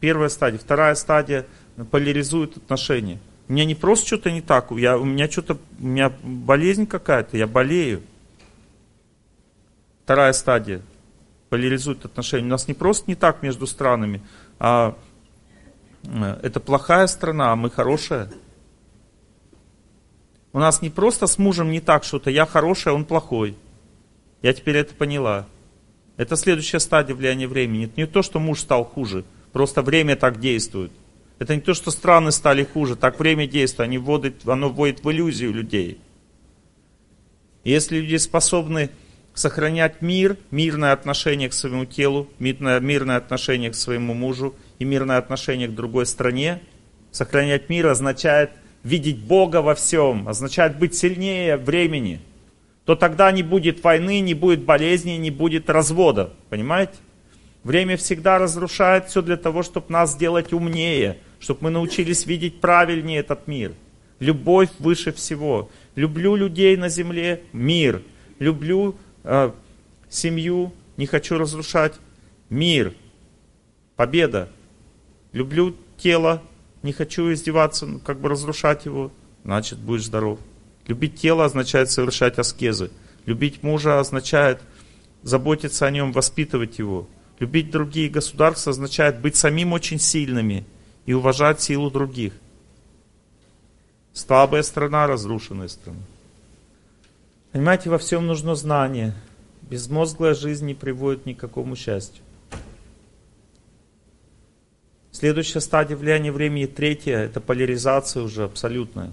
Первая 0.00 0.28
стадия. 0.28 0.58
Вторая 0.58 0.94
стадия 0.94 1.46
поляризует 1.90 2.56
отношения. 2.56 3.18
У 3.48 3.52
меня 3.52 3.64
не 3.64 3.74
просто 3.74 4.06
что-то 4.06 4.30
не 4.30 4.42
так, 4.42 4.70
я, 4.72 4.98
у 4.98 5.04
меня 5.04 5.28
что-то, 5.28 5.58
у 5.80 5.86
меня 5.86 6.12
болезнь 6.22 6.86
какая-то, 6.86 7.36
я 7.36 7.46
болею. 7.46 8.02
Вторая 10.04 10.32
стадия 10.34 10.82
поляризует 11.48 12.04
отношения. 12.04 12.44
У 12.44 12.50
нас 12.50 12.68
не 12.68 12.74
просто 12.74 13.04
не 13.06 13.14
так 13.14 13.42
между 13.42 13.66
странами, 13.66 14.22
а 14.58 14.96
это 16.42 16.60
плохая 16.60 17.06
страна, 17.06 17.52
а 17.52 17.56
мы 17.56 17.70
хорошая. 17.70 18.30
У 20.52 20.58
нас 20.58 20.80
не 20.80 20.90
просто 20.90 21.26
с 21.26 21.38
мужем 21.38 21.70
не 21.70 21.80
так 21.80 22.04
что-то, 22.04 22.30
я 22.30 22.46
хорошая, 22.46 22.94
он 22.94 23.04
плохой. 23.04 23.56
Я 24.42 24.52
теперь 24.52 24.76
это 24.76 24.94
поняла. 24.94 25.46
Это 26.16 26.36
следующая 26.36 26.80
стадия 26.80 27.14
влияния 27.14 27.46
времени. 27.46 27.84
Это 27.84 27.94
не 27.96 28.06
то, 28.06 28.22
что 28.22 28.40
муж 28.40 28.60
стал 28.60 28.84
хуже, 28.84 29.24
просто 29.52 29.82
время 29.82 30.16
так 30.16 30.40
действует. 30.40 30.90
Это 31.38 31.54
не 31.54 31.60
то, 31.60 31.74
что 31.74 31.90
страны 31.90 32.32
стали 32.32 32.64
хуже, 32.64 32.96
так 32.96 33.20
время 33.20 33.46
действует, 33.46 33.88
они 33.88 33.98
вводят, 33.98 34.46
оно 34.48 34.70
вводит 34.70 35.04
в 35.04 35.10
иллюзию 35.10 35.52
людей. 35.52 36.00
Если 37.62 37.98
люди 37.98 38.16
способны 38.16 38.90
сохранять 39.34 40.02
мир, 40.02 40.36
мирное 40.50 40.92
отношение 40.92 41.48
к 41.48 41.52
своему 41.52 41.84
телу, 41.84 42.28
мирное, 42.40 42.80
мирное 42.80 43.16
отношение 43.16 43.70
к 43.70 43.76
своему 43.76 44.14
мужу 44.14 44.54
и 44.78 44.84
мирное 44.84 45.18
отношение 45.18 45.68
к 45.68 45.74
другой 45.74 46.06
стране, 46.06 46.60
сохранять 47.10 47.68
мир 47.68 47.86
означает 47.88 48.50
видеть 48.82 49.18
Бога 49.18 49.62
во 49.62 49.74
всем, 49.74 50.28
означает 50.28 50.78
быть 50.78 50.94
сильнее 50.94 51.56
времени, 51.56 52.20
то 52.84 52.94
тогда 52.94 53.32
не 53.32 53.42
будет 53.42 53.82
войны, 53.84 54.20
не 54.20 54.34
будет 54.34 54.62
болезни, 54.62 55.12
не 55.12 55.30
будет 55.30 55.68
развода. 55.68 56.32
Понимаете? 56.48 56.94
Время 57.64 57.96
всегда 57.96 58.38
разрушает 58.38 59.08
все 59.08 59.20
для 59.20 59.36
того, 59.36 59.62
чтобы 59.62 59.86
нас 59.90 60.12
сделать 60.12 60.52
умнее– 60.52 61.18
чтобы 61.40 61.64
мы 61.64 61.70
научились 61.70 62.26
видеть 62.26 62.60
правильнее 62.60 63.20
этот 63.20 63.46
мир. 63.46 63.72
Любовь 64.18 64.70
выше 64.78 65.12
всего. 65.12 65.70
Люблю 65.94 66.34
людей 66.34 66.76
на 66.76 66.88
земле, 66.88 67.42
мир. 67.52 68.02
Люблю 68.38 68.96
э, 69.24 69.52
семью, 70.08 70.72
не 70.96 71.06
хочу 71.06 71.38
разрушать, 71.38 71.94
мир. 72.50 72.92
Победа. 73.96 74.48
Люблю 75.32 75.74
тело, 75.96 76.42
не 76.82 76.92
хочу 76.92 77.32
издеваться, 77.32 77.86
ну, 77.86 77.98
как 77.98 78.20
бы 78.20 78.28
разрушать 78.28 78.86
его, 78.86 79.12
значит 79.44 79.78
будешь 79.78 80.06
здоров. 80.06 80.38
Любить 80.86 81.16
тело 81.16 81.44
означает 81.44 81.90
совершать 81.90 82.38
аскезы. 82.38 82.90
Любить 83.26 83.62
мужа 83.62 84.00
означает 84.00 84.60
заботиться 85.22 85.86
о 85.86 85.90
нем, 85.90 86.12
воспитывать 86.12 86.78
его. 86.78 87.08
Любить 87.38 87.70
другие 87.70 88.08
государства 88.08 88.70
означает 88.70 89.20
быть 89.20 89.36
самим 89.36 89.72
очень 89.72 89.98
сильными– 89.98 90.66
и 91.08 91.14
уважать 91.14 91.62
силу 91.62 91.90
других. 91.90 92.34
Слабая 94.12 94.62
страна, 94.62 95.06
разрушенная 95.06 95.68
страна. 95.68 96.02
Понимаете, 97.50 97.88
во 97.88 97.96
всем 97.96 98.26
нужно 98.26 98.54
знание. 98.54 99.14
Безмозглая 99.62 100.34
жизнь 100.34 100.66
не 100.66 100.74
приводит 100.74 101.24
ни 101.24 101.32
к 101.32 101.38
какому 101.38 101.76
счастью. 101.76 102.22
Следующая 105.18 105.60
стадия 105.60 105.96
влияния 105.96 106.30
времени, 106.30 106.66
третья, 106.66 107.16
это 107.16 107.40
поляризация 107.40 108.22
уже 108.22 108.44
абсолютная. 108.44 109.12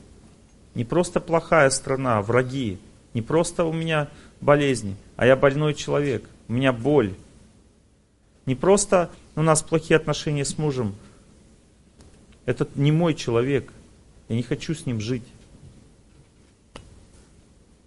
Не 0.76 0.86
просто 0.86 1.19
плохая 1.19 1.72
страна, 1.72 2.22
враги. 2.22 2.77
Не 3.15 3.23
просто 3.23 3.65
у 3.65 3.73
меня 3.73 4.10
болезни, 4.40 4.98
а 5.15 5.26
я 5.26 5.36
больной 5.36 5.73
человек. 5.73 6.30
У 6.48 6.53
меня 6.53 6.72
боль. 6.73 7.15
Не 8.45 8.53
просто 8.53 9.10
у 9.36 9.41
нас 9.41 9.64
плохие 9.64 9.98
отношения 9.98 10.45
с 10.45 10.60
мужем, 10.60 10.94
Этот 12.45 12.76
не 12.76 12.91
мой 12.91 13.15
человек. 13.15 13.73
Я 14.30 14.36
не 14.36 14.44
хочу 14.44 14.76
с 14.76 14.86
ним 14.86 15.02
жить. 15.02 15.26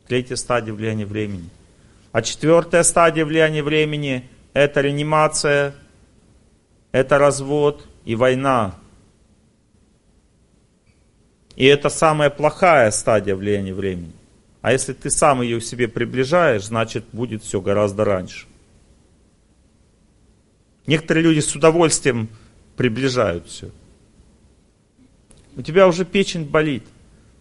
Третья 0.08 0.34
стадия 0.34 0.74
влияния 0.74 1.06
времени. 1.06 1.50
А 2.10 2.22
четвертая 2.22 2.82
стадия 2.82 3.24
влияния 3.24 3.62
времени– 3.62 4.28
это 4.54 4.80
реанимация, 4.80 5.72
это 6.90 7.18
развод 7.18 7.87
и 8.08 8.14
война. 8.14 8.74
И 11.56 11.66
это 11.66 11.90
самая 11.90 12.30
плохая 12.30 12.90
стадия 12.90 13.36
влияния 13.36 13.74
времени. 13.74 14.12
А 14.62 14.72
если 14.72 14.94
ты 14.94 15.10
сам 15.10 15.42
ее 15.42 15.60
к 15.60 15.62
себе 15.62 15.88
приближаешь, 15.88 16.64
значит 16.64 17.04
будет 17.12 17.42
все 17.42 17.60
гораздо 17.60 18.06
раньше. 18.06 18.46
Некоторые 20.86 21.22
люди 21.22 21.40
с 21.40 21.54
удовольствием 21.54 22.30
приближают 22.78 23.46
все. 23.46 23.70
У 25.54 25.60
тебя 25.60 25.86
уже 25.86 26.06
печень 26.06 26.46
болит. 26.46 26.84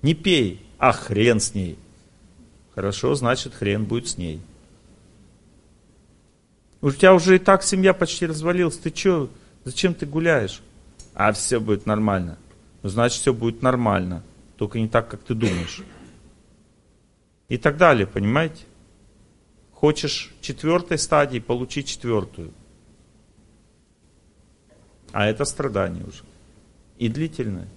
Не 0.01 0.15
пей, 0.15 0.65
а 0.77 0.91
хрен 0.91 1.39
с 1.39 1.55
ней. 1.55 1.79
Хорошо, 2.75 3.15
значит 3.15 3.53
хрен 3.53 3.85
будет 3.85 4.09
с 4.09 4.17
ней. 4.17 4.41
У 6.81 6.91
тебя 6.91 7.13
уже 7.13 7.37
и 7.37 7.39
так 7.39 7.63
семья 7.63 7.93
почти 7.93 8.25
развалилась. 8.25 8.75
Ты 8.75 8.93
что, 8.93 9.29
зачем 9.67 9.93
ты 9.93 10.05
гуляешь? 10.05 10.61
А 11.13 11.33
все 11.33 11.59
будет 11.59 11.85
нормально. 11.85 12.37
Ну, 12.83 12.89
значит, 12.89 13.19
все 13.19 13.33
будет 13.33 13.61
нормально. 13.61 14.23
Только 14.55 14.79
не 14.79 14.87
так, 14.87 15.09
как 15.09 15.23
ты 15.23 15.33
думаешь. 15.33 15.81
И 17.49 17.57
так 17.57 17.75
далее, 17.75 18.07
понимаете? 18.07 18.63
Хочешь 19.73 20.33
четвертой 20.39 20.97
стадии, 20.97 21.39
получи 21.39 21.83
четвертую. 21.83 22.53
А 25.11 25.25
это 25.25 25.43
страдание 25.43 26.05
уже. 26.05 26.23
И 26.97 27.09
длительное. 27.09 27.67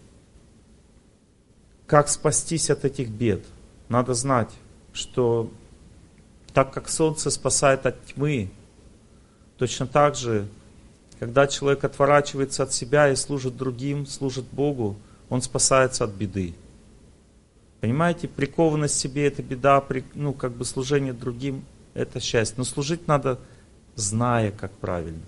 Как 1.89 2.09
спастись 2.09 2.71
от 2.71 2.85
этих 2.85 3.09
бед? 3.09 3.45
Надо 3.89 4.15
знать, 4.15 4.53
что 4.93 5.51
так 6.53 6.73
как 6.73 6.89
солнце 6.89 7.31
спасает 7.31 7.85
от 7.85 8.05
тьмы, 8.07 8.53
точно 9.59 9.89
так 9.89 10.15
же, 10.15 10.47
когда 11.21 11.47
человек 11.47 11.85
отворачивается 11.85 12.63
от 12.63 12.73
себя 12.73 13.11
и 13.11 13.15
служит 13.15 13.55
другим, 13.55 14.07
служит 14.07 14.47
Богу, 14.51 14.97
он 15.29 15.43
спасается 15.43 16.05
от 16.05 16.13
беды. 16.13 16.55
Понимаете, 17.83 18.27
прикованность 18.27 18.99
себе 18.99 19.27
это 19.27 19.43
беда, 19.43 19.85
ну, 20.15 20.33
как 20.33 20.53
бы 20.53 20.65
служение 20.65 21.13
другим 21.13 21.63
это 21.93 22.21
счастье. 22.21 22.55
Но 22.57 22.65
служить 22.65 23.07
надо, 23.07 23.39
зная, 23.97 24.51
как 24.51 24.73
правильно. 24.73 25.21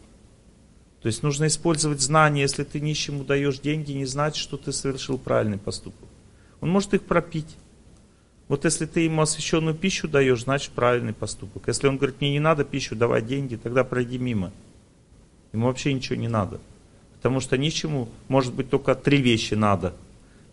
То 1.02 1.08
есть 1.08 1.22
нужно 1.22 1.46
использовать 1.46 2.00
знания. 2.00 2.40
Если 2.40 2.64
ты 2.64 2.80
нищему 2.80 3.22
даешь 3.22 3.58
деньги, 3.58 3.92
не 3.92 4.06
значит, 4.06 4.42
что 4.42 4.56
ты 4.56 4.72
совершил 4.72 5.18
правильный 5.18 5.58
поступок. 5.58 6.08
Он 6.62 6.70
может 6.70 6.94
их 6.94 7.02
пропить. 7.02 7.56
Вот 8.48 8.64
если 8.64 8.86
ты 8.86 9.00
ему 9.00 9.20
освященную 9.20 9.74
пищу 9.74 10.08
даешь, 10.08 10.44
значит 10.44 10.72
правильный 10.72 11.12
поступок. 11.12 11.64
Если 11.66 11.86
он 11.86 11.98
говорит, 11.98 12.18
мне 12.20 12.30
не 12.30 12.40
надо 12.40 12.64
пищу, 12.64 12.96
давай 12.96 13.20
деньги, 13.20 13.56
тогда 13.56 13.84
пройди 13.84 14.16
мимо. 14.16 14.52
Ему 15.52 15.66
вообще 15.66 15.92
ничего 15.92 16.16
не 16.16 16.28
надо. 16.28 16.60
Потому 17.16 17.40
что 17.40 17.56
нищему 17.56 18.08
может 18.28 18.54
быть 18.54 18.70
только 18.70 18.94
три 18.94 19.20
вещи 19.20 19.54
надо. 19.54 19.94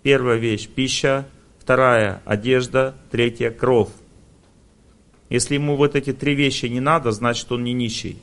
Первая 0.03 0.37
вещь– 0.37 0.67
пища, 0.75 1.27
вторая– 1.59 2.21
одежда, 2.25 2.95
третья– 3.11 3.49
кровь. 3.51 3.89
Если 5.29 5.55
ему 5.55 5.75
вот 5.75 5.95
эти 5.95 6.13
три 6.13 6.35
вещи 6.35 6.65
не 6.65 6.79
надо, 6.79 7.11
значит 7.11 7.51
он 7.51 7.63
не 7.63 7.73
нищий. 7.73 8.17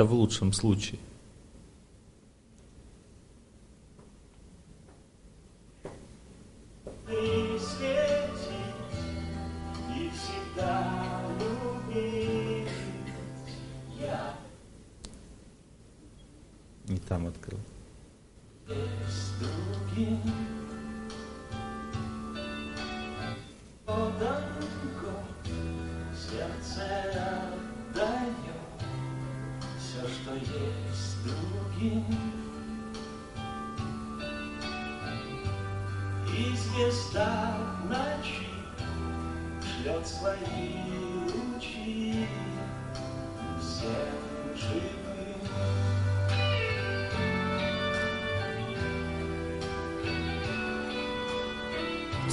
Это 0.00 0.06
в 0.06 0.14
лучшем 0.14 0.54
случае. 0.54 0.98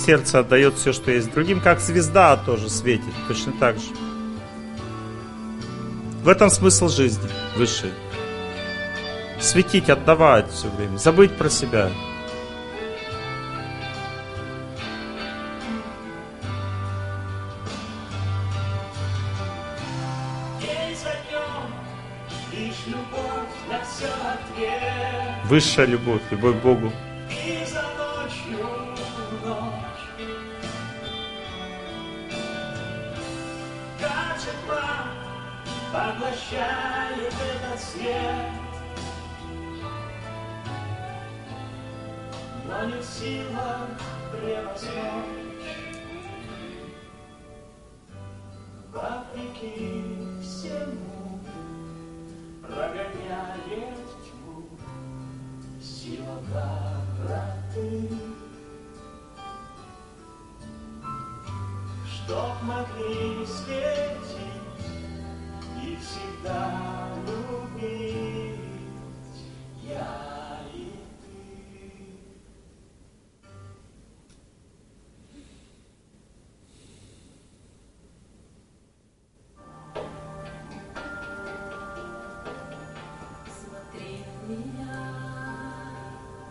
Сердце 0.08 0.40
отдает 0.40 0.76
все, 0.76 0.94
что 0.94 1.12
есть 1.12 1.34
другим, 1.34 1.60
как 1.60 1.82
звезда 1.82 2.38
тоже 2.38 2.70
светит, 2.70 3.14
точно 3.28 3.52
так 3.60 3.76
же. 3.76 3.90
В 6.24 6.30
этом 6.30 6.50
смысл 6.50 6.88
жизни 6.88 7.30
высший. 7.58 7.92
Светить, 9.42 9.90
отдавать 9.90 10.50
все 10.50 10.70
время, 10.70 10.96
забыть 10.98 11.36
про 11.36 11.50
себя. 11.50 11.90
Высшая 25.50 25.86
любовь, 25.86 26.22
любовь 26.32 26.60
к 26.60 26.64
Богу. 26.64 26.94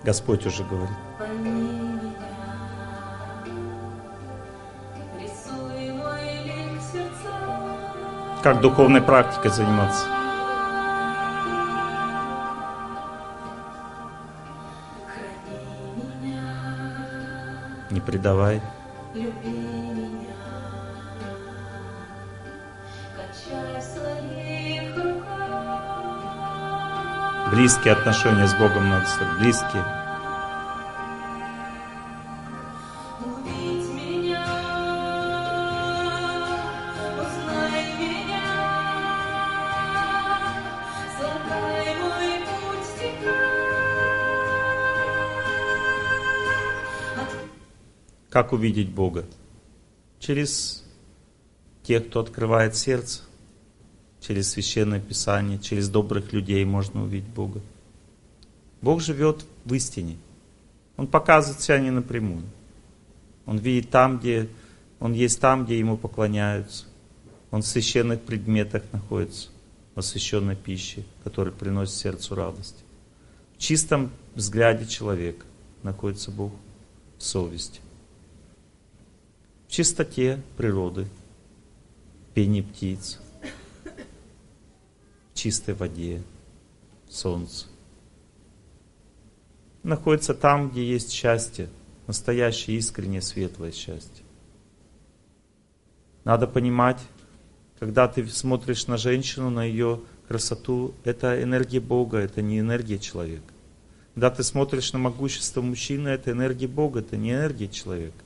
Господь 0.07 0.47
уже 0.47 0.63
говорит. 0.63 0.97
Как 8.41 8.61
духовной 8.61 9.03
практикой 9.03 9.51
заниматься. 9.51 10.07
Не 17.91 18.01
предавай. 18.01 18.63
Близкие 27.57 27.95
отношения 27.95 28.47
с 28.47 28.53
Богом 28.53 28.91
надо 28.91 29.07
строить. 29.07 29.39
Близкие. 29.39 29.83
Как 48.29 48.53
увидеть 48.53 48.91
Бога? 48.91 49.25
Через 50.19 50.85
тех, 51.85 52.07
кто 52.09 52.21
открывает 52.21 52.77
сердце, 52.77 53.23
через 54.27 54.51
священное 54.51 55.01
писание, 55.01 55.59
через 55.59 55.89
добрых 55.89 56.33
людей 56.33 56.65
можно 56.65 57.05
увидеть 57.05 57.29
Бога. 57.29 57.61
Бог 58.83 59.01
живет 59.01 59.45
в 59.65 59.75
истине. 59.75 60.17
Он 60.97 61.07
показывает 61.07 61.61
себя 61.61 61.79
не 61.79 61.91
напрямую. 61.91 62.43
Он 63.45 63.59
видит 63.59 63.91
там, 63.91 64.19
где 64.19 64.49
Он 64.99 65.13
есть 65.13 65.41
там, 65.41 65.65
где 65.65 65.79
Ему 65.79 65.97
поклоняются. 65.97 66.87
Он 67.51 67.63
в 67.63 67.67
священных 67.67 68.23
предметах 68.23 68.83
находится, 68.93 69.49
в 69.95 70.01
освященной 70.01 70.57
пище, 70.57 71.05
которая 71.23 71.53
приносит 71.53 71.95
сердцу 71.95 72.35
радость. 72.35 72.85
В 73.57 73.59
чистом 73.59 74.11
взгляде 74.35 74.87
человека 74.87 75.45
находится 75.83 76.31
Бог 76.31 76.53
в 77.19 77.23
совести 77.23 77.81
в 79.67 79.73
чистоте 79.73 80.41
природы, 80.57 81.09
пении 82.35 82.63
птиц, 82.63 83.19
чистой 85.47 85.75
воде, 85.75 86.25
солнце. 87.09 87.67
Находится 89.85 90.35
там, 90.35 90.71
где 90.71 90.85
есть 90.85 91.13
счастье, 91.13 91.69
настоящее, 92.09 92.79
искреннее, 92.79 93.23
светлое 93.23 93.71
счастье. 93.71 94.25
Надо 96.25 96.49
понимать, 96.49 97.01
когда 97.79 98.09
ты 98.09 98.27
смотришь 98.27 98.89
на 98.89 98.97
женщину, 98.97 99.49
на 99.49 99.63
ее 99.63 100.01
красоту, 100.27 100.95
это 101.05 101.41
энергия 101.41 101.79
Бога, 101.79 102.19
это 102.19 102.43
не 102.43 102.59
энергия 102.59 102.99
человека. 102.99 103.55
Когда 104.15 104.31
ты 104.31 104.43
смотришь 104.43 104.93
на 104.93 104.99
могущество 104.99 105.63
мужчины, 105.63 106.09
это 106.09 106.33
энергия 106.33 106.67
Бога, 106.67 106.99
это 106.99 107.17
не 107.17 107.31
энергия 107.31 107.69
человека. 107.69 108.25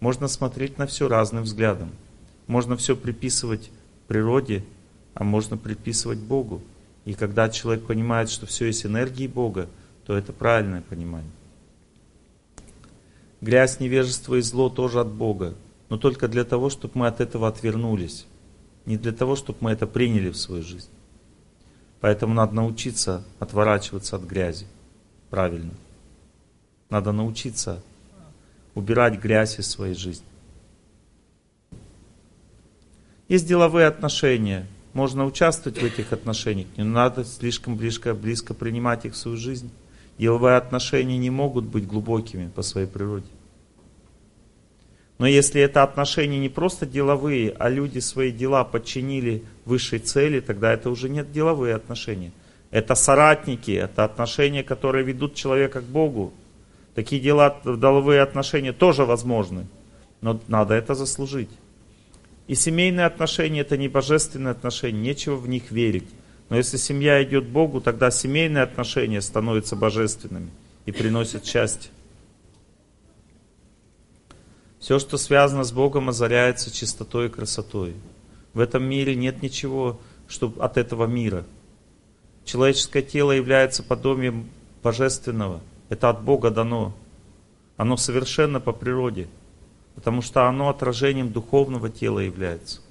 Можно 0.00 0.28
смотреть 0.28 0.76
на 0.76 0.86
все 0.86 1.08
разным 1.08 1.44
взглядом. 1.44 1.92
Можно 2.46 2.76
все 2.76 2.94
приписывать 2.94 3.70
природе, 4.06 4.66
а 5.18 5.24
можно 5.24 5.56
приписывать 5.56 6.20
Богу. 6.20 6.62
И 7.04 7.12
когда 7.12 7.48
человек 7.48 7.84
понимает, 7.84 8.30
что 8.30 8.46
все 8.46 8.66
есть 8.66 8.86
энергии 8.86 9.26
Бога, 9.26 9.68
то 10.06 10.16
это 10.16 10.32
правильное 10.32 10.80
понимание. 10.80 11.30
Грязь, 13.40 13.80
невежество 13.80 14.36
и 14.36 14.40
зло 14.40 14.68
тоже 14.68 15.00
от 15.00 15.08
Бога, 15.08 15.54
но 15.88 15.98
только 15.98 16.28
для 16.28 16.44
того, 16.44 16.70
чтобы 16.70 16.92
мы 17.00 17.08
от 17.08 17.20
этого 17.20 17.48
отвернулись. 17.48 18.26
Не 18.86 18.96
для 18.96 19.10
того, 19.10 19.34
чтобы 19.34 19.58
мы 19.60 19.72
это 19.72 19.88
приняли 19.88 20.30
в 20.30 20.36
свою 20.36 20.62
жизнь. 20.62 20.88
Поэтому 22.00 22.32
надо 22.32 22.54
научиться 22.54 23.24
отворачиваться 23.40 24.16
от 24.16 24.22
грязи. 24.22 24.66
Правильно. 25.30 25.72
Надо 26.90 27.10
научиться 27.10 27.82
убирать 28.76 29.18
грязь 29.20 29.58
из 29.58 29.68
своей 29.68 29.94
жизни. 29.94 30.24
Есть 33.26 33.48
деловые 33.48 33.88
отношения. 33.88 34.68
Можно 34.98 35.26
участвовать 35.26 35.80
в 35.80 35.84
этих 35.84 36.12
отношениях, 36.12 36.66
не 36.76 36.82
надо 36.82 37.24
слишком 37.24 37.76
близко, 37.76 38.14
близко 38.14 38.52
принимать 38.52 39.04
их 39.04 39.12
в 39.12 39.16
свою 39.16 39.36
жизнь. 39.36 39.70
Деловые 40.18 40.56
отношения 40.56 41.16
не 41.18 41.30
могут 41.30 41.66
быть 41.66 41.86
глубокими 41.86 42.48
по 42.48 42.62
своей 42.62 42.88
природе. 42.88 43.28
Но 45.18 45.28
если 45.28 45.60
это 45.60 45.84
отношения 45.84 46.40
не 46.40 46.48
просто 46.48 46.84
деловые, 46.84 47.54
а 47.60 47.68
люди 47.68 48.00
свои 48.00 48.32
дела 48.32 48.64
подчинили 48.64 49.44
высшей 49.66 50.00
цели, 50.00 50.40
тогда 50.40 50.72
это 50.72 50.90
уже 50.90 51.08
нет 51.08 51.30
деловые 51.30 51.76
отношения. 51.76 52.32
Это 52.72 52.96
соратники, 52.96 53.70
это 53.70 54.02
отношения, 54.02 54.64
которые 54.64 55.04
ведут 55.04 55.36
человека 55.36 55.80
к 55.80 55.84
Богу. 55.84 56.32
Такие 56.96 57.22
дела, 57.22 57.56
деловые 57.64 58.20
отношения 58.20 58.72
тоже 58.72 59.04
возможны, 59.04 59.68
но 60.22 60.40
надо 60.48 60.74
это 60.74 60.96
заслужить. 60.96 61.50
И 62.48 62.56
семейные 62.56 63.06
отношения 63.06 63.60
это 63.60 63.76
не 63.76 63.88
божественные 63.88 64.52
отношения, 64.52 64.98
нечего 64.98 65.36
в 65.36 65.48
них 65.48 65.70
верить. 65.70 66.08
Но 66.48 66.56
если 66.56 66.76
семья 66.76 67.22
идет 67.22 67.46
Богу, 67.46 67.80
тогда 67.80 68.10
семейные 68.10 68.64
отношения 68.64 69.20
становятся 69.20 69.76
божественными 69.76 70.50
и 70.86 70.90
приносят 70.92 71.46
счастье. 71.46 71.90
Все, 74.80 74.98
что 74.98 75.18
связано 75.18 75.62
с 75.62 75.72
Богом, 75.72 76.08
озаряется 76.08 76.74
чистотой 76.74 77.26
и 77.26 77.30
красотой. 77.30 77.94
В 78.54 78.60
этом 78.60 78.82
мире 78.82 79.14
нет 79.14 79.42
ничего 79.42 80.00
что 80.28 80.52
от 80.58 80.76
этого 80.76 81.06
мира. 81.06 81.44
Человеческое 82.44 83.02
тело 83.02 83.32
является 83.32 83.82
подобием 83.82 84.48
божественного. 84.82 85.60
Это 85.88 86.10
от 86.10 86.22
Бога 86.22 86.50
дано. 86.50 86.94
Оно 87.76 87.96
совершенно 87.96 88.60
по 88.60 88.72
природе, 88.72 89.28
потому 89.98 90.22
что 90.22 90.46
оно 90.46 90.68
отражением 90.68 91.32
духовного 91.32 91.90
тела 91.90 92.20
является. 92.20 92.82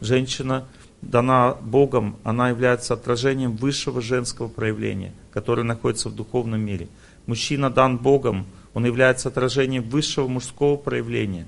Женщина 0.00 0.66
дана 1.02 1.54
Богом, 1.54 2.16
она 2.24 2.48
является 2.48 2.94
отражением 2.94 3.54
высшего 3.54 4.00
женского 4.00 4.48
проявления, 4.48 5.12
которое 5.30 5.62
находится 5.62 6.08
в 6.08 6.16
духовном 6.16 6.60
мире. 6.60 6.88
Мужчина 7.26 7.70
дан 7.70 7.96
Богом, 7.96 8.44
Он 8.74 8.84
является 8.84 9.28
отражением 9.28 9.84
высшего 9.84 10.26
мужского 10.26 10.76
проявления. 10.76 11.46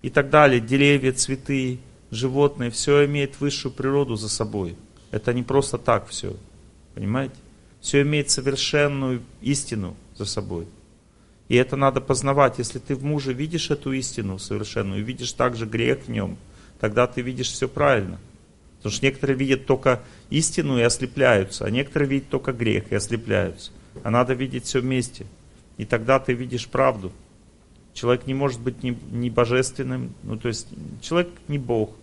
И 0.00 0.10
так 0.10 0.30
далее. 0.30 0.60
Деревья, 0.60 1.12
цветы, 1.12 1.80
животные, 2.12 2.70
все 2.70 3.04
имеет 3.06 3.40
высшую 3.40 3.72
природу 3.72 4.14
за 4.14 4.28
собой. 4.28 4.76
Это 5.10 5.34
не 5.34 5.42
просто 5.42 5.76
так 5.76 6.06
все. 6.06 6.36
Понимаете? 6.94 7.34
Все 7.80 8.02
имеет 8.02 8.30
совершенную 8.30 9.22
истину 9.40 9.96
за 10.16 10.24
собой. 10.24 10.68
И 11.50 11.56
это 11.56 11.74
надо 11.74 12.00
познавать. 12.00 12.58
Если 12.58 12.78
ты 12.78 12.94
в 12.94 13.02
муже 13.02 13.32
видишь 13.32 13.72
эту 13.72 13.92
истину 13.92 14.38
совершенную, 14.38 15.04
видишь 15.04 15.32
также 15.32 15.66
грех 15.66 16.04
в 16.04 16.08
нем, 16.08 16.38
тогда 16.78 17.08
ты 17.08 17.22
видишь 17.22 17.48
все 17.48 17.66
правильно. 17.66 18.20
Потому 18.76 18.92
что 18.92 19.04
некоторые 19.04 19.36
видят 19.36 19.66
только 19.66 20.00
истину 20.30 20.78
и 20.78 20.82
ослепляются, 20.82 21.64
а 21.64 21.70
некоторые 21.70 22.08
видят 22.08 22.28
только 22.28 22.52
грех 22.52 22.92
и 22.92 22.94
ослепляются. 22.94 23.72
А 24.04 24.10
надо 24.10 24.32
видеть 24.34 24.66
все 24.66 24.78
вместе. 24.78 25.26
И 25.76 25.84
тогда 25.84 26.20
ты 26.20 26.34
видишь 26.34 26.68
правду. 26.68 27.10
Человек 27.94 28.28
не 28.28 28.34
может 28.34 28.60
быть 28.60 28.84
не, 28.84 28.96
не 29.10 29.28
божественным, 29.28 30.14
ну 30.22 30.36
то 30.36 30.46
есть 30.46 30.68
человек 31.02 31.30
не 31.48 31.58
Бог, 31.58 31.96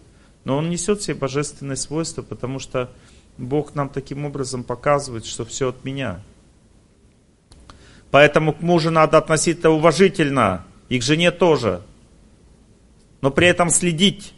но 0.43 0.57
он 0.57 0.69
несет 0.69 0.99
в 0.99 1.03
себе 1.05 1.15
божественные 1.15 1.77
свойства, 1.77 2.21
потому 2.21 2.59
что 2.59 2.91
Бог 3.37 3.75
нам 3.75 3.87
таким 3.87 4.25
образом 4.25 4.65
показывает, 4.65 5.25
что 5.25 5.45
все 5.45 5.69
от 5.69 5.85
меня. 5.85 6.21
Поэтому 8.11 8.53
к 8.53 8.61
мужу 8.61 8.89
надо 8.89 9.17
относиться 9.17 9.69
уважительно, 9.69 10.65
и 10.89 10.99
к 10.99 11.03
жене 11.03 11.31
тоже. 11.31 11.81
Но 13.21 13.31
при 13.31 13.47
этом 13.47 13.69
следить. 13.69 14.33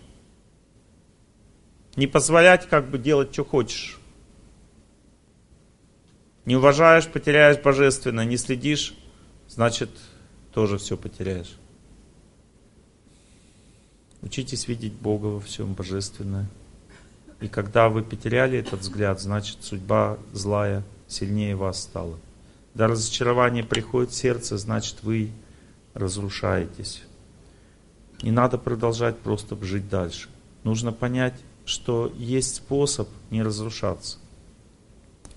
Не 1.95 2.07
позволять 2.07 2.67
как 2.67 2.89
бы 2.89 2.97
делать, 2.97 3.33
что 3.33 3.43
хочешь. 3.43 3.99
Не 6.45 6.55
уважаешь, 6.55 7.07
потеряешь 7.07 7.61
божественно, 7.61 8.25
не 8.25 8.37
следишь, 8.37 8.95
значит, 9.47 9.91
тоже 10.53 10.77
все 10.77 10.97
потеряешь. 10.97 11.55
Учитесь 14.21 14.67
видеть 14.67 14.93
Бога 14.93 15.27
во 15.27 15.39
всем 15.39 15.73
божественное. 15.73 16.47
И 17.39 17.47
когда 17.47 17.87
вы 17.87 18.03
потеряли 18.03 18.57
этот 18.57 18.81
взгляд, 18.81 19.21
значит 19.21 19.63
судьба 19.63 20.17
злая 20.33 20.83
сильнее 21.07 21.55
вас 21.55 21.83
стала. 21.83 22.17
Когда 22.73 22.87
разочарование 22.87 23.63
приходит 23.63 24.11
в 24.11 24.15
сердце, 24.15 24.57
значит 24.57 25.03
вы 25.03 25.31
разрушаетесь. 25.93 27.03
Не 28.21 28.31
надо 28.31 28.57
продолжать 28.57 29.17
просто 29.19 29.57
жить 29.63 29.89
дальше. 29.89 30.29
Нужно 30.63 30.91
понять, 30.91 31.35
что 31.65 32.11
есть 32.15 32.55
способ 32.55 33.07
не 33.29 33.41
разрушаться. 33.43 34.17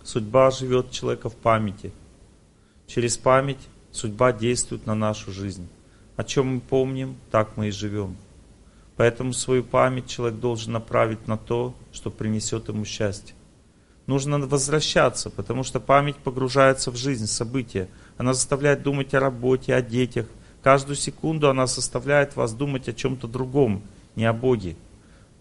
Судьба 0.03 0.51
живет 0.51 0.91
человека 0.91 1.29
в 1.31 1.37
памяти. 1.37 1.93
Через 2.87 3.17
память 3.17 3.61
судьба 3.93 4.33
действует 4.33 4.87
на 4.87 4.95
нашу 4.95 5.31
жизнь. 5.31 5.69
О 6.17 6.25
чем 6.25 6.55
мы 6.55 6.61
помним, 6.61 7.17
так 7.31 7.57
мы 7.57 7.69
и 7.69 7.71
живем. 7.71 8.17
Поэтому 8.97 9.33
свою 9.33 9.65
память 9.65 10.09
человек 10.09 10.39
должен 10.39 10.73
направить 10.73 11.27
на 11.27 11.39
то, 11.39 11.75
что 11.93 12.11
принесет 12.11 12.69
ему 12.69 12.85
счастье. 12.85 13.35
Нужно 14.07 14.39
возвращаться, 14.39 15.31
потому 15.31 15.63
что 15.63 15.79
память 15.81 16.17
погружается 16.17 16.91
в 16.91 16.97
жизнь, 16.97 17.27
события. 17.27 17.89
Она 18.17 18.35
заставляет 18.35 18.83
думать 18.83 19.15
о 19.15 19.21
работе, 19.21 19.75
о 19.75 19.83
детях. 19.83 20.27
Каждую 20.63 20.97
секунду 20.97 21.49
она 21.49 21.67
заставляет 21.67 22.35
вас 22.37 22.53
думать 22.53 22.89
о 22.89 22.93
чем-то 22.93 23.29
другом, 23.29 23.83
не 24.17 24.25
о 24.25 24.33
Боге. 24.33 24.77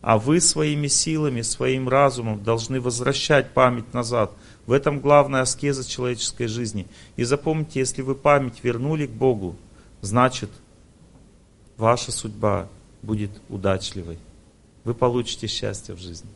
А 0.02 0.18
вы 0.18 0.42
своими 0.42 0.88
силами, 0.88 1.42
своим 1.42 1.88
разумом 1.88 2.44
должны 2.44 2.82
возвращать 2.82 3.52
память 3.52 3.94
назад. 3.94 4.32
В 4.66 4.72
этом 4.72 5.00
главная 5.00 5.42
аскеза 5.42 5.88
человеческой 5.88 6.48
жизни. 6.48 6.88
И 7.16 7.24
запомните, 7.24 7.80
если 7.80 8.02
вы 8.02 8.16
память 8.16 8.64
вернули 8.64 9.06
к 9.06 9.12
Богу, 9.12 9.56
значит, 10.02 10.50
ваша 11.78 12.12
судьба 12.12 12.68
будет 13.02 13.32
удачливой. 13.50 14.18
Вы 14.84 14.94
получите 14.94 15.48
счастье 15.48 15.94
в 15.94 16.00
жизни. 16.00 16.30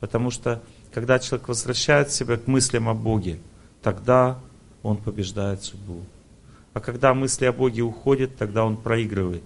Потому 0.00 0.30
что, 0.30 0.62
когда 0.92 1.18
человек 1.18 1.48
возвращает 1.48 2.10
себя 2.10 2.36
к 2.36 2.46
мыслям 2.46 2.88
о 2.88 2.94
Боге, 2.94 3.38
тогда 3.82 4.38
он 4.82 4.96
побеждает 4.96 5.62
судьбу. 5.62 6.02
А 6.74 6.80
когда 6.80 7.14
мысли 7.14 7.44
о 7.46 7.52
Боге 7.52 7.82
уходят, 7.82 8.36
тогда 8.36 8.64
он 8.64 8.76
проигрывает. 8.76 9.42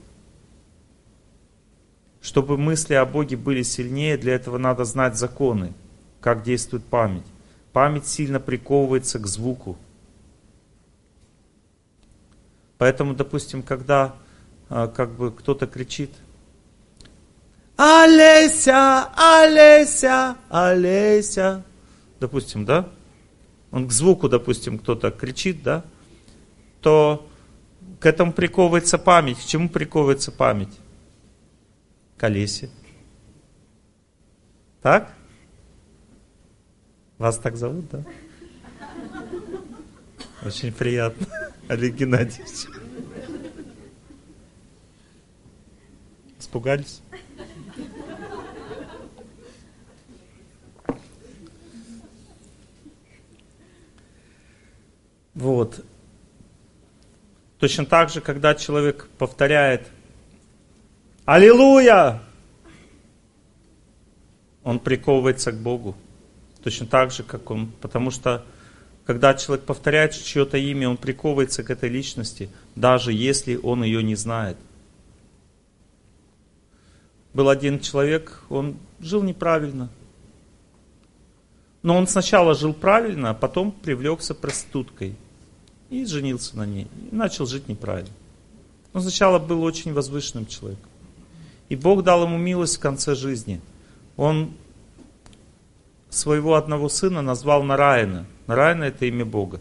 Чтобы 2.21 2.59
мысли 2.59 2.95
о 2.95 3.07
Боге 3.07 3.37
были 3.37 3.63
сильнее, 3.63 4.17
для 4.17 4.35
этого 4.35 4.59
надо 4.59 4.85
знать 4.85 5.17
законы, 5.17 5.73
как 6.21 6.43
действует 6.43 6.85
память. 6.85 7.27
Память 7.73 8.07
сильно 8.07 8.41
приковывается 8.41 9.19
к 9.19 9.27
звуку. 9.27 9.77
Поэтому, 12.79 13.15
допустим, 13.15 13.63
когда 13.63 14.17
а, 14.69 14.89
как 14.89 15.11
бы 15.13 15.31
кто-то 15.31 15.67
кричит– 15.67 16.11
Олеся, 17.77 19.11
Олеся, 19.15 20.37
Олеся. 20.49 21.63
Допустим, 22.21 22.65
да? 22.65 22.89
Он 23.71 23.87
к 23.87 23.93
звуку, 23.93 24.29
допустим, 24.29 24.79
кто-то 24.79 25.11
кричит, 25.11 25.63
да? 25.63 25.85
То 26.81 27.29
к 28.01 28.07
этому 28.07 28.33
приковывается 28.33 28.97
память. 28.97 29.39
К 29.39 29.45
чему 29.45 29.69
приковывается 29.69 30.33
память? 30.33 30.75
К 32.17 32.25
Олесе. 32.25 32.71
Так? 34.81 35.13
Вас 37.19 37.39
так 37.39 37.57
зовут, 37.57 37.91
да? 37.91 38.05
Очень 40.45 40.73
приятно, 40.73 41.27
Олег 41.69 41.95
Геннадьевич. 41.95 42.69
Испугались? 46.39 47.03
Вот. 55.37 55.85
Точно 57.59 57.85
так 57.85 58.09
же, 58.09 58.23
когда 58.23 58.55
человек 58.55 59.07
повторяет 59.19 59.87
«Аллилуйя!», 61.27 62.23
он 64.65 64.79
приковывается 64.79 65.53
к 65.53 65.57
Богу. 65.57 65.95
Точно 66.65 66.87
так 66.87 67.11
же, 67.13 67.23
как 67.23 67.51
он. 67.51 67.71
Потому 67.83 68.11
что, 68.11 68.47
когда 69.05 69.35
человек 69.35 69.67
повторяет 69.67 70.15
чье-то 70.15 70.57
имя, 70.57 70.89
он 70.89 70.97
приковывается 70.97 71.63
к 71.63 71.71
этой 71.71 71.91
личности, 71.91 72.49
даже 72.75 73.13
если 73.13 73.57
он 73.57 73.85
ее 73.85 74.03
не 74.03 74.15
знает. 74.15 74.57
Был 77.35 77.51
один 77.51 77.79
человек, 77.81 78.41
он 78.49 78.79
жил 79.01 79.23
неправильно. 79.23 79.91
Но 81.83 81.95
он 81.95 82.09
сначала 82.09 82.55
жил 82.55 82.73
правильно, 82.73 83.31
а 83.31 83.35
потом 83.35 83.71
привлекся 83.71 84.35
проституткой– 84.35 85.15
и 85.91 86.05
женился 86.05 86.57
на 86.57 86.67
ней. 86.67 86.89
И 87.11 87.15
начал 87.15 87.47
жить 87.47 87.69
неправильно. 87.69 88.13
Он 88.93 89.03
сначала 89.03 89.39
был 89.39 89.63
очень 89.63 89.93
возвышенным 89.93 90.47
человеком. 90.47 90.89
И 91.69 91.77
Бог 91.77 92.03
дал 92.03 92.25
ему 92.25 92.39
милость 92.39 92.77
в 92.77 92.81
конце 92.81 93.15
жизни. 93.15 93.61
Он 94.17 94.53
своего 96.09 96.55
одного 96.55 96.89
сына 96.89 97.23
назвал 97.23 97.63
Нараина. 97.63 98.27
Нараина 98.47 98.85
это 98.85 99.07
имя 99.07 99.25
Бога. 99.25 99.61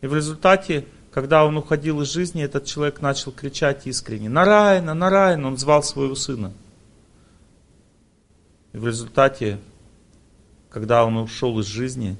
И 0.00 0.06
в 0.06 0.14
результате, 0.14 0.84
когда 1.12 1.44
он 1.44 1.56
уходил 1.56 2.00
из 2.02 2.12
жизни, 2.12 2.42
этот 2.42 2.64
человек 2.64 3.00
начал 3.00 3.30
кричать 3.30 3.86
искренне. 3.86 4.28
Нараина, 4.28 4.94
Нараина, 4.94 5.46
он 5.46 5.56
звал 5.56 5.82
своего 5.82 6.16
сына. 6.16 6.52
И 8.72 8.78
в 8.78 8.86
результате, 8.86 9.58
когда 10.70 11.04
он 11.04 11.16
ушел 11.16 11.58
из 11.60 11.66
жизни, 11.66 12.16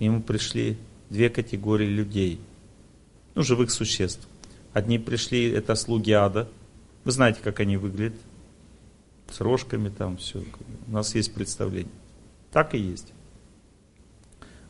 нему 0.00 0.22
пришли 0.22 0.78
две 1.10 1.28
категории 1.30 1.86
людей, 1.86 2.40
ну, 3.34 3.42
живых 3.42 3.70
существ. 3.70 4.26
Одни 4.72 4.98
пришли, 4.98 5.50
это 5.50 5.74
слуги 5.74 6.12
ада. 6.12 6.48
Вы 7.04 7.12
знаете, 7.12 7.40
как 7.42 7.60
они 7.60 7.76
выглядят. 7.76 8.18
С 9.30 9.40
рожками 9.40 9.88
там 9.88 10.16
все. 10.16 10.42
У 10.86 10.92
нас 10.92 11.14
есть 11.14 11.32
представление. 11.34 11.92
Так 12.50 12.74
и 12.74 12.78
есть. 12.78 13.12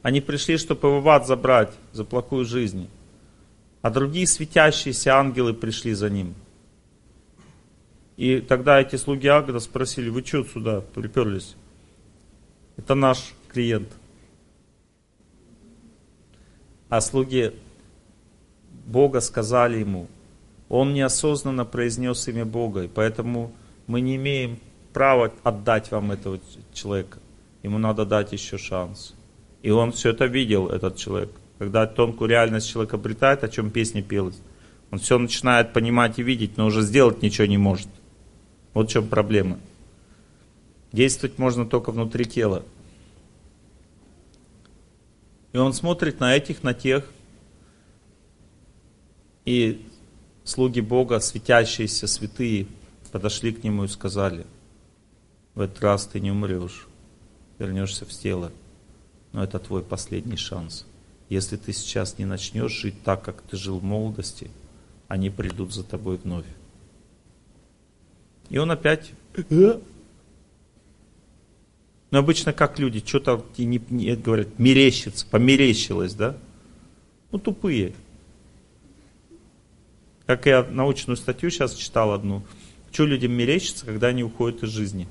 Они 0.03 0.21
пришли, 0.21 0.57
чтобы 0.57 0.89
его 0.89 1.01
в 1.01 1.09
ад 1.09 1.27
забрать 1.27 1.73
за 1.93 2.05
плохую 2.05 2.45
жизнь. 2.45 2.89
А 3.83 3.91
другие 3.91 4.27
светящиеся 4.27 5.17
ангелы 5.17 5.55
пришли 5.55 5.95
за 5.95 6.11
ним. 6.11 6.35
И 8.17 8.41
тогда 8.41 8.81
эти 8.81 8.97
слуги 8.97 9.27
ада 9.27 9.59
спросили, 9.59 10.09
вы 10.09 10.25
что 10.25 10.45
сюда 10.45 10.81
приперлись? 10.81 11.57
Это 12.77 12.95
наш 12.95 13.33
клиент 13.49 13.89
а 16.93 17.01
слуги 17.01 17.55
Бога 18.85 19.21
сказали 19.21 19.79
ему, 19.79 20.09
он 20.69 20.93
неосознанно 20.93 21.65
произнес 21.65 22.29
имя 22.29 22.45
Бога, 22.45 22.83
и 22.83 22.87
поэтому 22.87 23.51
мы 23.87 24.03
не 24.03 24.17
имеем 24.17 24.59
права 24.93 25.33
отдать 25.43 25.91
вам 25.91 26.13
этого 26.13 26.39
человека. 26.75 27.19
Ему 27.63 27.79
надо 27.79 28.05
дать 28.05 28.35
еще 28.35 28.59
шанс. 28.59 29.15
И 29.63 29.71
он 29.71 29.93
все 29.93 30.11
это 30.11 30.27
видел, 30.27 30.69
этот 30.69 30.97
человек. 30.97 31.31
Когда 31.59 31.87
тонкую 31.87 32.29
реальность 32.29 32.69
человек 32.69 32.93
обретает, 32.93 33.43
о 33.43 33.49
чем 33.49 33.71
песня 33.71 34.03
пелась, 34.03 34.39
он 34.91 34.99
все 34.99 35.17
начинает 35.19 35.73
понимать 35.73 36.19
и 36.19 36.23
видеть, 36.23 36.59
но 36.59 36.67
уже 36.67 36.83
сделать 36.83 37.23
ничего 37.23 37.47
не 37.47 37.57
может. 37.57 37.89
Вот 38.75 38.91
в 38.91 38.93
чем 38.93 39.09
проблема. 39.09 39.59
Действовать 40.93 41.39
можно 41.39 41.65
только 41.65 41.91
внутри 41.91 42.27
тела. 42.27 42.63
И 45.53 45.59
он 45.59 45.73
смотрит 45.73 46.21
на 46.21 46.35
этих, 46.35 46.63
на 46.63 46.75
тех. 46.75 47.11
И 49.45 49.87
слуги 50.45 50.81
Бога, 50.81 51.21
светящиеся, 51.21 52.07
святые, 52.07 52.67
подошли 53.11 53.53
к 53.53 53.63
нему 53.63 53.85
и 53.85 53.89
сказали, 53.89 54.47
в 55.55 55.61
этот 55.61 55.81
раз 55.83 56.07
ты 56.07 56.21
не 56.21 56.31
умрешь, 56.31 56.87
вернешься 57.59 58.07
в 58.07 58.09
тело, 58.09 58.51
но 59.33 59.45
это 59.45 59.59
твой 59.59 59.83
последний 59.83 60.37
шанс. 60.37 60.87
Если 61.29 61.57
ты 61.57 61.73
сейчас 61.73 62.19
не 62.19 62.25
начнешь 62.25 62.73
жить 62.73 63.03
так, 63.03 63.23
как 63.23 63.43
ты 63.43 63.57
жил 63.57 63.79
в 63.79 63.85
молодости, 63.85 64.51
они 65.09 65.29
придут 65.29 65.75
за 65.75 65.85
тобой 65.85 66.17
вновь. 66.17 66.47
И 68.49 68.59
он 68.59 68.71
опять 68.71 69.13
но 72.13 72.19
обычно 72.19 72.53
как 72.53 72.79
люди, 72.79 73.03
что-то 73.05 73.43
не, 73.57 73.83
не, 73.89 74.15
говорят, 74.15 74.59
мерещится, 74.59 75.27
померещилось, 75.27 76.13
да? 76.13 76.37
Ну, 77.31 77.39
тупые. 77.39 77.95
Как 80.27 80.45
я 80.45 80.63
научную 80.63 81.17
статью 81.17 81.51
сейчас 81.51 81.75
читал 81.75 82.13
одну. 82.13 82.43
Что 82.93 83.07
людям 83.07 83.33
мерещится, 83.33 83.87
когда 83.87 84.09
они 84.09 84.23
уходят 84.23 84.63
из 84.63 84.69
жизни? 84.69 85.09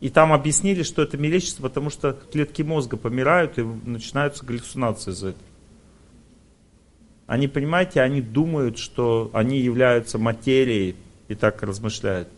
И 0.00 0.08
там 0.08 0.32
объяснили, 0.32 0.82
что 0.82 1.02
это 1.02 1.18
мерещится, 1.18 1.60
потому 1.60 1.90
что 1.90 2.14
клетки 2.32 2.62
мозга 2.62 2.96
помирают 2.96 3.58
и 3.58 3.62
начинаются 3.62 4.42
галлюцинации 4.42 5.10
за 5.10 5.28
это. 5.28 5.40
Они, 7.26 7.46
понимаете, 7.46 8.00
они 8.00 8.22
думают, 8.22 8.78
что 8.78 9.30
они 9.34 9.60
являются 9.60 10.16
материей 10.16 10.96
и 11.28 11.34
так 11.34 11.62
размышляют. 11.62 12.28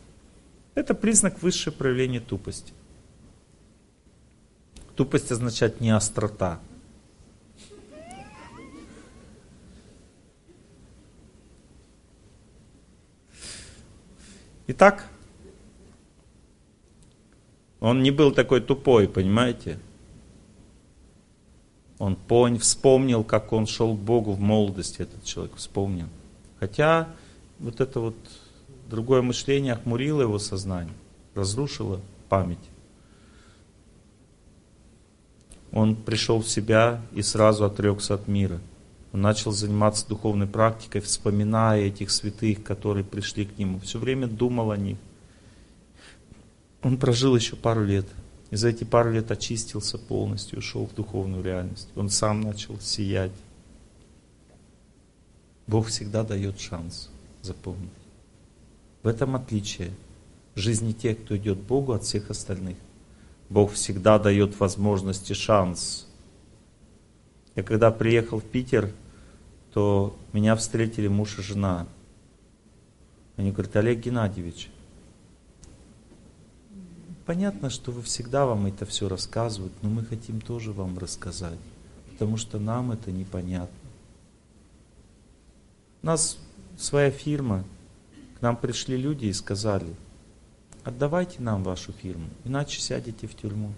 Это 0.76 0.94
признак 0.94 1.42
высшего 1.42 1.72
проявления 1.72 2.20
тупости. 2.20 2.74
Тупость 4.94 5.32
означает 5.32 5.80
не 5.80 5.90
острота. 5.90 6.60
Итак, 14.66 15.06
он 17.80 18.02
не 18.02 18.10
был 18.10 18.30
такой 18.32 18.60
тупой, 18.60 19.08
понимаете? 19.08 19.78
Он 21.98 22.16
понял, 22.16 22.58
вспомнил, 22.58 23.24
как 23.24 23.54
он 23.54 23.66
шел 23.66 23.96
к 23.96 24.00
Богу 24.00 24.32
в 24.32 24.40
молодости, 24.40 25.00
этот 25.00 25.24
человек 25.24 25.56
вспомнил. 25.56 26.08
Хотя 26.60 27.08
вот 27.60 27.80
это 27.80 28.00
вот 28.00 28.16
другое 28.88 29.22
мышление 29.22 29.74
охмурило 29.74 30.22
его 30.22 30.38
сознание, 30.38 30.94
разрушило 31.34 32.00
память. 32.28 32.58
Он 35.72 35.94
пришел 35.94 36.40
в 36.40 36.48
себя 36.48 37.02
и 37.12 37.22
сразу 37.22 37.64
отрекся 37.64 38.14
от 38.14 38.28
мира. 38.28 38.60
Он 39.12 39.20
начал 39.20 39.52
заниматься 39.52 40.08
духовной 40.08 40.46
практикой, 40.46 41.00
вспоминая 41.00 41.82
этих 41.82 42.10
святых, 42.10 42.62
которые 42.62 43.04
пришли 43.04 43.44
к 43.44 43.58
нему. 43.58 43.80
Все 43.80 43.98
время 43.98 44.26
думал 44.26 44.70
о 44.70 44.76
них. 44.76 44.98
Он 46.82 46.96
прожил 46.98 47.34
еще 47.36 47.56
пару 47.56 47.84
лет. 47.84 48.06
И 48.50 48.56
за 48.56 48.68
эти 48.68 48.84
пару 48.84 49.12
лет 49.12 49.30
очистился 49.30 49.98
полностью, 49.98 50.60
ушел 50.60 50.86
в 50.86 50.94
духовную 50.94 51.42
реальность. 51.42 51.88
Он 51.96 52.08
сам 52.10 52.42
начал 52.42 52.78
сиять. 52.80 53.32
Бог 55.66 55.88
всегда 55.88 56.22
дает 56.22 56.60
шанс, 56.60 57.10
запомнить. 57.42 57.90
В 59.06 59.08
этом 59.08 59.36
отличие 59.36 59.92
жизни 60.56 60.90
тех, 60.90 61.22
кто 61.22 61.36
идет 61.36 61.58
Богу, 61.58 61.92
от 61.92 62.02
всех 62.02 62.28
остальных. 62.28 62.76
Бог 63.48 63.70
всегда 63.70 64.18
дает 64.18 64.58
возможность 64.58 65.30
и 65.30 65.34
шанс. 65.34 66.08
Я 67.54 67.62
когда 67.62 67.92
приехал 67.92 68.40
в 68.40 68.42
Питер, 68.42 68.90
то 69.72 70.16
меня 70.32 70.56
встретили 70.56 71.06
муж 71.06 71.38
и 71.38 71.42
жена. 71.42 71.86
Они 73.36 73.52
говорят, 73.52 73.76
Олег 73.76 74.00
Геннадьевич, 74.00 74.70
понятно, 77.26 77.70
что 77.70 77.92
вы 77.92 78.02
всегда 78.02 78.44
вам 78.44 78.66
это 78.66 78.86
все 78.86 79.08
рассказывают, 79.08 79.72
но 79.82 79.88
мы 79.88 80.04
хотим 80.04 80.40
тоже 80.40 80.72
вам 80.72 80.98
рассказать, 80.98 81.60
потому 82.10 82.36
что 82.36 82.58
нам 82.58 82.90
это 82.90 83.12
непонятно. 83.12 83.78
У 86.02 86.06
нас 86.06 86.38
своя 86.76 87.12
фирма, 87.12 87.62
к 88.38 88.42
нам 88.42 88.56
пришли 88.56 88.96
люди 88.96 89.26
и 89.26 89.32
сказали, 89.32 89.94
отдавайте 90.84 91.40
нам 91.40 91.62
вашу 91.62 91.92
фирму, 91.92 92.28
иначе 92.44 92.80
сядете 92.80 93.26
в 93.26 93.34
тюрьму. 93.34 93.72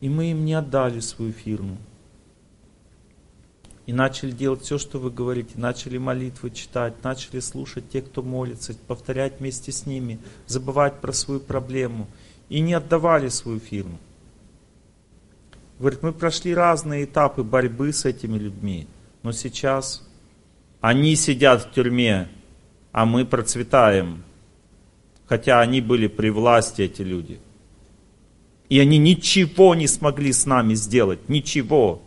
И 0.00 0.08
мы 0.08 0.30
им 0.30 0.44
не 0.44 0.54
отдали 0.54 1.00
свою 1.00 1.32
фирму. 1.32 1.78
И 3.86 3.92
начали 3.92 4.30
делать 4.30 4.62
все, 4.62 4.78
что 4.78 4.98
вы 4.98 5.10
говорите, 5.10 5.52
начали 5.56 5.98
молитвы 5.98 6.50
читать, 6.50 7.02
начали 7.02 7.40
слушать 7.40 7.90
тех, 7.90 8.06
кто 8.06 8.22
молится, 8.22 8.74
повторять 8.86 9.40
вместе 9.40 9.72
с 9.72 9.84
ними, 9.84 10.20
забывать 10.46 11.00
про 11.00 11.12
свою 11.12 11.40
проблему. 11.40 12.06
И 12.48 12.60
не 12.60 12.74
отдавали 12.74 13.28
свою 13.28 13.58
фирму. 13.58 13.98
Говорит, 15.78 16.02
мы 16.02 16.12
прошли 16.12 16.54
разные 16.54 17.04
этапы 17.04 17.42
борьбы 17.42 17.92
с 17.92 18.04
этими 18.04 18.38
людьми, 18.38 18.86
но 19.22 19.32
сейчас 19.32 20.06
они 20.80 21.14
сидят 21.16 21.62
в 21.62 21.72
тюрьме, 21.72 22.28
а 22.92 23.04
мы 23.04 23.24
процветаем. 23.24 24.22
Хотя 25.26 25.60
они 25.60 25.80
были 25.80 26.08
при 26.08 26.30
власти, 26.30 26.82
эти 26.82 27.02
люди. 27.02 27.38
И 28.68 28.78
они 28.78 28.98
ничего 28.98 29.74
не 29.74 29.86
смогли 29.86 30.32
с 30.32 30.46
нами 30.46 30.74
сделать. 30.74 31.28
Ничего. 31.28 32.02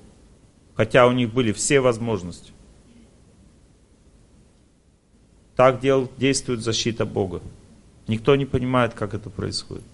Хотя 0.75 1.07
у 1.07 1.11
них 1.11 1.33
были 1.33 1.51
все 1.51 1.79
возможности. 1.79 2.51
Так 5.55 5.79
дел, 5.79 6.09
действует 6.17 6.61
защита 6.61 7.05
Бога. 7.05 7.41
Никто 8.07 8.35
не 8.35 8.45
понимает, 8.45 8.93
как 8.93 9.13
это 9.13 9.29
происходит. 9.29 9.85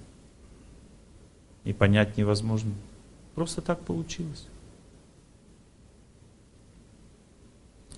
И 1.66 1.74
понять 1.74 2.18
невозможно. 2.18 2.72
Просто 3.36 3.62
так 3.62 3.82
получилось. 3.82 4.48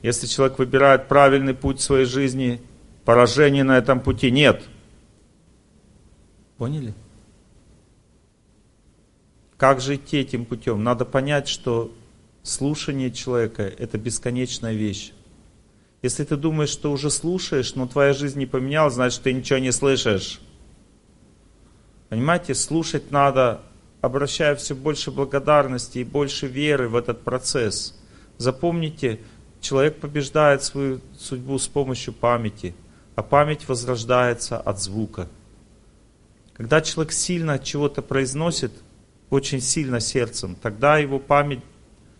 Если 0.01 0.27
человек 0.27 0.57
выбирает 0.57 1.07
правильный 1.07 1.53
путь 1.53 1.79
в 1.79 1.83
своей 1.83 2.05
жизни, 2.05 2.61
поражения 3.05 3.63
на 3.63 3.77
этом 3.77 3.99
пути 3.99 4.31
нет. 4.31 4.63
Поняли? 6.57 6.93
Как 9.57 9.79
же 9.79 9.95
идти 9.95 10.17
этим 10.17 10.45
путем? 10.45 10.83
Надо 10.83 11.05
понять, 11.05 11.47
что 11.47 11.93
слушание 12.41 13.11
человека– 13.11 13.63
это 13.77 13.99
бесконечная 13.99 14.73
вещь. 14.73 15.13
Если 16.01 16.23
ты 16.23 16.35
думаешь, 16.35 16.69
что 16.69 16.91
уже 16.91 17.11
слушаешь, 17.11 17.75
но 17.75 17.87
твоя 17.87 18.13
жизнь 18.13 18.39
не 18.39 18.47
поменялась, 18.47 18.95
значит, 18.95 19.21
ты 19.21 19.33
ничего 19.33 19.59
не 19.59 19.71
слышишь. 19.71 20.41
Понимаете, 22.09 22.55
слушать 22.55 23.11
надо, 23.11 23.61
обращая 24.01 24.55
все 24.55 24.75
больше 24.75 25.11
благодарности 25.11 25.99
и 25.99 26.03
больше 26.03 26.47
веры 26.47 26.89
в 26.89 26.95
этот 26.95 27.21
процесс. 27.21 27.95
Запомните, 28.37 29.19
Человек 29.61 29.99
побеждает 29.99 30.63
свою 30.63 31.01
судьбу 31.17 31.57
с 31.59 31.67
помощью 31.67 32.13
памяти, 32.13 32.73
а 33.15 33.21
память 33.21 33.67
возрождается 33.69 34.59
от 34.59 34.81
звука. 34.81 35.29
Когда 36.53 36.81
человек 36.81 37.13
сильно 37.13 37.59
чего-то 37.59 38.01
произносит, 38.01 38.73
очень 39.29 39.61
сильно 39.61 39.99
сердцем, 39.99 40.55
тогда 40.61 40.97
его 40.97 41.19
память, 41.19 41.61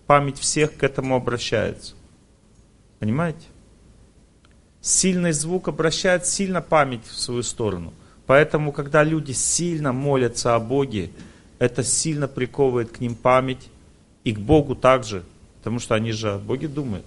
память 0.05 0.37
всех 0.37 0.77
к 0.77 0.83
этому 0.83 1.15
обращается. 1.15 1.95
Понимаете? 2.99 3.47
Сильный 4.79 5.31
звук 5.31 5.67
обращает 5.67 6.27
сильно 6.27 6.61
память 6.61 7.05
в 7.05 7.19
свою 7.19 7.43
сторону. 7.43 7.91
Поэтому, 8.27 8.71
когда 8.71 9.03
люди 9.03 9.31
сильно 9.31 9.91
молятся 9.91 10.55
о 10.55 10.59
Боге, 10.59 11.09
это 11.57 11.83
сильно 11.83 12.27
приковывает 12.27 12.91
к 12.91 12.99
ним 12.99 13.15
память 13.15 13.69
и 14.23 14.31
к 14.31 14.39
Богу 14.39 14.75
также, 14.75 15.23
потому 15.57 15.79
что 15.79 15.95
они 15.95 16.11
же 16.11 16.33
о 16.33 16.39
Боге 16.39 16.67
думают. 16.67 17.05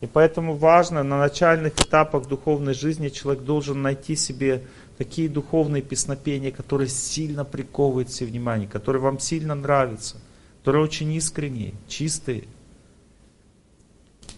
И 0.00 0.06
поэтому 0.06 0.56
важно 0.56 1.02
на 1.02 1.18
начальных 1.18 1.74
этапах 1.74 2.28
духовной 2.28 2.74
жизни 2.74 3.08
человек 3.08 3.44
должен 3.44 3.80
найти 3.80 4.14
себе 4.14 4.64
такие 4.98 5.28
духовные 5.28 5.82
песнопения, 5.82 6.50
которые 6.50 6.88
сильно 6.88 7.44
приковывают 7.44 8.10
все 8.10 8.26
внимание, 8.26 8.68
которые 8.68 9.00
вам 9.00 9.18
сильно 9.18 9.54
нравятся, 9.54 10.16
которые 10.58 10.84
очень 10.84 11.12
искренние, 11.12 11.74
чистые. 11.88 12.44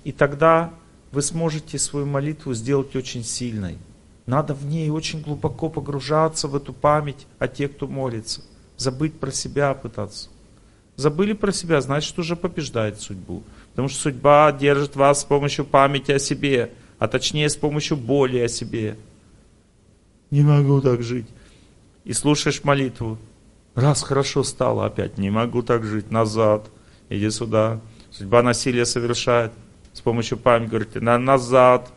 И 0.04 0.12
тогда 0.12 0.72
вы 1.10 1.22
сможете 1.22 1.78
свою 1.78 2.06
молитву 2.06 2.54
сделать 2.54 2.94
очень 2.94 3.24
сильной. 3.24 3.78
Надо 4.26 4.54
в 4.54 4.64
ней 4.66 4.90
очень 4.90 5.22
глубоко 5.22 5.70
погружаться 5.70 6.48
в 6.48 6.54
эту 6.54 6.72
память 6.72 7.26
о 7.38 7.48
тех, 7.48 7.74
кто 7.74 7.86
молится. 7.86 8.42
Забыть 8.76 9.18
про 9.18 9.32
себя 9.32 9.74
пытаться. 9.74 10.28
Забыли 10.96 11.32
про 11.32 11.50
себя, 11.50 11.80
значит 11.80 12.18
уже 12.18 12.36
побеждает 12.36 13.00
судьбу. 13.00 13.42
Потому 13.78 13.90
что 13.90 14.00
судьба 14.00 14.50
держит 14.50 14.96
вас 14.96 15.20
с 15.20 15.24
помощью 15.24 15.64
памяти 15.64 16.10
о 16.10 16.18
себе, 16.18 16.72
а 16.98 17.06
точнее 17.06 17.48
с 17.48 17.54
помощью 17.54 17.96
боли 17.96 18.38
о 18.38 18.48
себе. 18.48 18.96
Не 20.32 20.42
могу 20.42 20.80
так 20.80 21.00
жить. 21.00 21.28
И 22.02 22.12
слушаешь 22.12 22.64
молитву. 22.64 23.18
Раз 23.76 24.02
хорошо 24.02 24.42
стало, 24.42 24.84
опять 24.84 25.16
не 25.16 25.30
могу 25.30 25.62
так 25.62 25.84
жить, 25.84 26.10
назад, 26.10 26.68
иди 27.08 27.30
сюда. 27.30 27.80
Судьба 28.10 28.42
насилие 28.42 28.84
совершает 28.84 29.52
с 29.92 30.00
помощью 30.00 30.38
памяти, 30.38 30.70
говорит, 30.70 30.94
на 30.96 31.16
назад, 31.16 31.88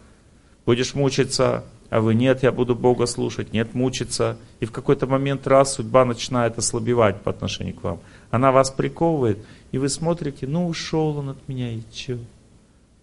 будешь 0.67 0.93
мучиться, 0.93 1.63
а 1.89 1.99
вы 1.99 2.13
нет, 2.13 2.43
я 2.43 2.51
буду 2.51 2.75
Бога 2.75 3.07
слушать, 3.07 3.53
нет, 3.53 3.73
мучиться. 3.73 4.37
И 4.59 4.65
в 4.65 4.71
какой-то 4.71 5.07
момент 5.07 5.47
раз 5.47 5.73
судьба 5.73 6.05
начинает 6.05 6.59
ослабевать 6.59 7.21
по 7.23 7.31
отношению 7.31 7.73
к 7.73 7.83
вам. 7.83 7.99
Она 8.29 8.51
вас 8.51 8.69
приковывает, 8.69 9.43
и 9.71 9.77
вы 9.77 9.89
смотрите, 9.89 10.47
ну 10.47 10.67
ушел 10.67 11.17
он 11.17 11.29
от 11.29 11.47
меня, 11.47 11.71
и 11.71 11.81
че? 11.93 12.19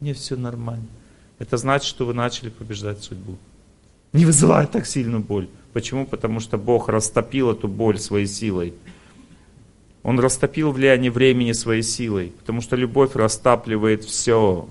Мне 0.00 0.14
все 0.14 0.36
нормально. 0.36 0.86
Это 1.38 1.56
значит, 1.56 1.88
что 1.88 2.04
вы 2.04 2.14
начали 2.14 2.50
побеждать 2.50 3.02
судьбу. 3.02 3.36
Не 4.12 4.24
вызывает 4.24 4.70
так 4.70 4.86
сильную 4.86 5.22
боль. 5.22 5.48
Почему? 5.72 6.06
Потому 6.06 6.40
что 6.40 6.58
Бог 6.58 6.88
растопил 6.88 7.50
эту 7.50 7.68
боль 7.68 7.98
своей 7.98 8.26
силой. 8.26 8.74
Он 10.02 10.18
растопил 10.18 10.72
влияние 10.72 11.10
времени 11.10 11.52
своей 11.52 11.82
силой, 11.82 12.32
потому 12.38 12.60
что 12.60 12.76
любовь 12.76 13.14
растапливает 13.14 14.04
все. 14.04 14.68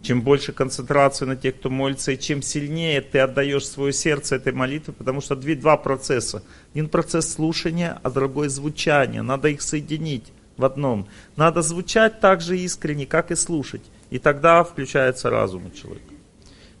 Чем 0.00 0.22
больше 0.22 0.52
концентрации 0.52 1.24
на 1.24 1.36
тех, 1.36 1.56
кто 1.56 1.70
молится, 1.70 2.12
и 2.12 2.18
чем 2.18 2.40
сильнее 2.40 3.00
ты 3.00 3.18
отдаешь 3.18 3.66
свое 3.66 3.92
сердце 3.92 4.36
этой 4.36 4.52
молитве, 4.52 4.94
потому 4.94 5.20
что 5.20 5.34
два 5.34 5.76
процесса. 5.76 6.42
Один 6.72 6.88
процесс 6.88 7.32
слушания, 7.32 7.98
а 8.02 8.10
другой 8.10 8.48
звучания. 8.48 9.22
Надо 9.22 9.48
их 9.48 9.60
соединить 9.60 10.32
в 10.56 10.64
одном. 10.64 11.08
Надо 11.36 11.62
звучать 11.62 12.20
так 12.20 12.40
же 12.40 12.58
искренне, 12.58 13.06
как 13.06 13.30
и 13.30 13.34
слушать. 13.34 13.82
И 14.10 14.18
тогда 14.18 14.62
включается 14.62 15.30
разум 15.30 15.66
у 15.66 15.70
человека. 15.70 16.14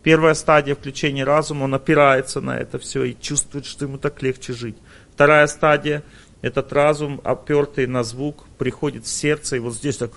Первая 0.02 0.34
стадия 0.34 0.74
включения 0.74 1.24
разума, 1.24 1.64
он 1.64 1.74
опирается 1.74 2.40
на 2.40 2.56
это 2.56 2.78
все 2.78 3.04
и 3.04 3.16
чувствует, 3.20 3.66
что 3.66 3.84
ему 3.84 3.98
так 3.98 4.22
легче 4.22 4.52
жить. 4.52 4.76
Вторая 5.12 5.46
стадия, 5.48 6.04
этот 6.40 6.72
разум, 6.72 7.20
опертый 7.24 7.86
на 7.86 8.04
звук, 8.04 8.44
приходит 8.58 9.04
в 9.04 9.08
сердце, 9.08 9.56
и 9.56 9.58
вот 9.58 9.74
здесь 9.74 9.96
так 9.96 10.12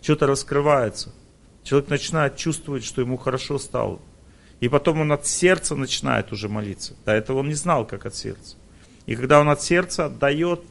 что-то 0.00 0.26
раскрывается. 0.26 1.12
Человек 1.68 1.90
начинает 1.90 2.36
чувствовать, 2.36 2.82
что 2.82 3.02
ему 3.02 3.18
хорошо 3.18 3.58
стало. 3.58 4.00
И 4.58 4.70
потом 4.70 5.02
он 5.02 5.12
от 5.12 5.26
сердца 5.26 5.76
начинает 5.76 6.32
уже 6.32 6.48
молиться. 6.48 6.94
До 7.04 7.12
этого 7.12 7.40
он 7.40 7.48
не 7.48 7.54
знал, 7.54 7.86
как 7.86 8.06
от 8.06 8.14
сердца. 8.14 8.56
И 9.04 9.14
когда 9.14 9.38
он 9.38 9.50
от 9.50 9.60
сердца 9.60 10.06
отдает 10.06 10.62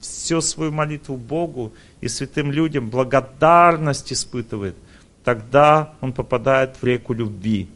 всю 0.00 0.42
свою 0.42 0.70
молитву 0.70 1.16
Богу 1.16 1.72
и 2.02 2.08
святым 2.08 2.52
людям, 2.52 2.90
благодарность 2.90 4.12
испытывает, 4.12 4.76
тогда 5.24 5.94
он 6.02 6.12
попадает 6.12 6.76
в 6.76 6.84
реку 6.84 7.14
любви. 7.14 7.70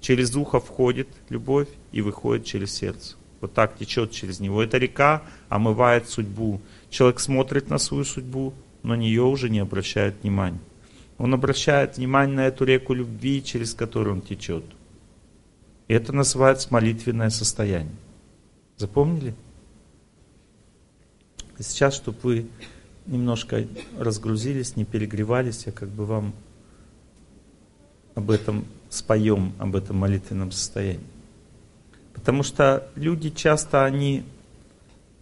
Через 0.00 0.34
ухо 0.34 0.58
входит 0.58 1.08
любовь 1.28 1.68
и 1.92 2.00
выходит 2.00 2.46
через 2.46 2.74
сердце. 2.74 3.16
Вот 3.42 3.52
так 3.52 3.76
течет 3.76 4.10
через 4.10 4.40
него. 4.40 4.62
Эта 4.62 4.78
река 4.78 5.22
омывает 5.50 6.08
судьбу. 6.08 6.62
Человек 6.88 7.20
смотрит 7.20 7.68
на 7.68 7.76
свою 7.76 8.04
судьбу, 8.04 8.54
но 8.82 8.94
на 8.94 8.98
нее 8.98 9.24
уже 9.24 9.50
не 9.50 9.58
обращает 9.58 10.22
внимания. 10.22 10.60
Он 11.20 11.34
обращает 11.34 11.98
внимание 11.98 12.34
на 12.34 12.46
эту 12.46 12.64
реку 12.64 12.94
любви, 12.94 13.44
через 13.44 13.74
которую 13.74 14.16
он 14.16 14.22
течет. 14.22 14.64
Это 15.86 16.14
называется 16.14 16.68
молитвенное 16.70 17.28
состояние. 17.28 17.94
Запомнили? 18.78 19.34
Сейчас, 21.58 21.94
чтобы 21.94 22.18
вы 22.22 22.46
немножко 23.04 23.66
разгрузились, 23.98 24.76
не 24.76 24.86
перегревались, 24.86 25.66
я 25.66 25.72
как 25.72 25.90
бы 25.90 26.06
вам 26.06 26.32
об 28.14 28.30
этом 28.30 28.64
споем, 28.88 29.52
об 29.58 29.76
этом 29.76 29.98
молитвенном 29.98 30.52
состоянии. 30.52 31.04
Потому 32.14 32.42
что 32.42 32.88
люди 32.94 33.28
часто, 33.28 33.84
они 33.84 34.24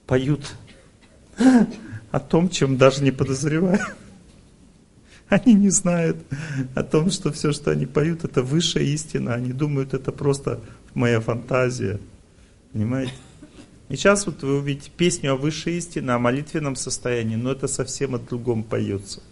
поют 0.07 0.55
о 2.13 2.21
том, 2.21 2.49
чем 2.51 2.77
даже 2.77 3.03
не 3.03 3.11
подозревают. 3.11 3.83
Они 5.31 5.55
не 5.55 5.71
знают 5.71 6.17
о 6.75 6.83
том, 6.83 7.11
что 7.11 7.33
все, 7.33 7.53
что 7.53 7.71
они 7.71 7.87
поют, 7.87 8.25
это 8.25 8.43
высшая 8.43 8.85
истина. 8.85 9.35
Они 9.35 9.53
думают, 9.53 9.93
это 9.93 10.11
просто 10.11 10.61
моя 10.95 11.21
фантазия. 11.21 12.01
Понимаете? 12.73 13.13
И 13.89 13.97
сейчас 13.97 14.27
вот 14.27 14.43
вы 14.43 14.59
увидите 14.59 14.91
песню 14.95 15.33
о 15.33 15.37
высшей 15.37 15.77
истине, 15.79 16.11
о 16.11 16.19
молитвенном 16.19 16.77
состоянии, 16.77 17.37
но 17.37 17.53
это 17.53 17.69
совсем 17.69 18.15
о 18.15 18.19
другом 18.19 18.63
поется. 18.63 19.23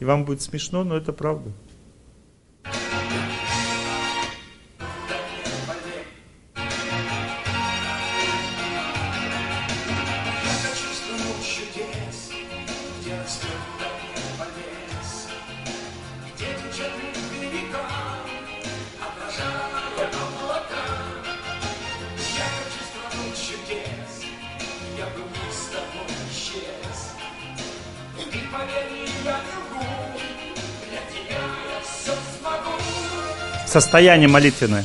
И 0.00 0.04
вам 0.04 0.24
будет 0.24 0.42
смешно, 0.42 0.84
но 0.84 0.96
это 0.96 1.12
правда. 1.12 1.50
Состояние 33.74 34.28
молитвенное. 34.28 34.84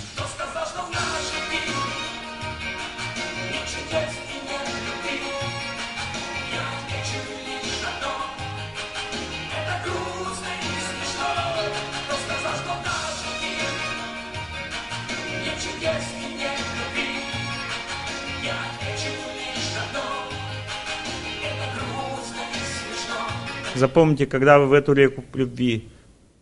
Запомните, 23.76 24.26
когда 24.26 24.58
вы 24.58 24.66
в 24.66 24.74
эту 24.74 24.94
реку 24.94 25.24
любви 25.36 25.88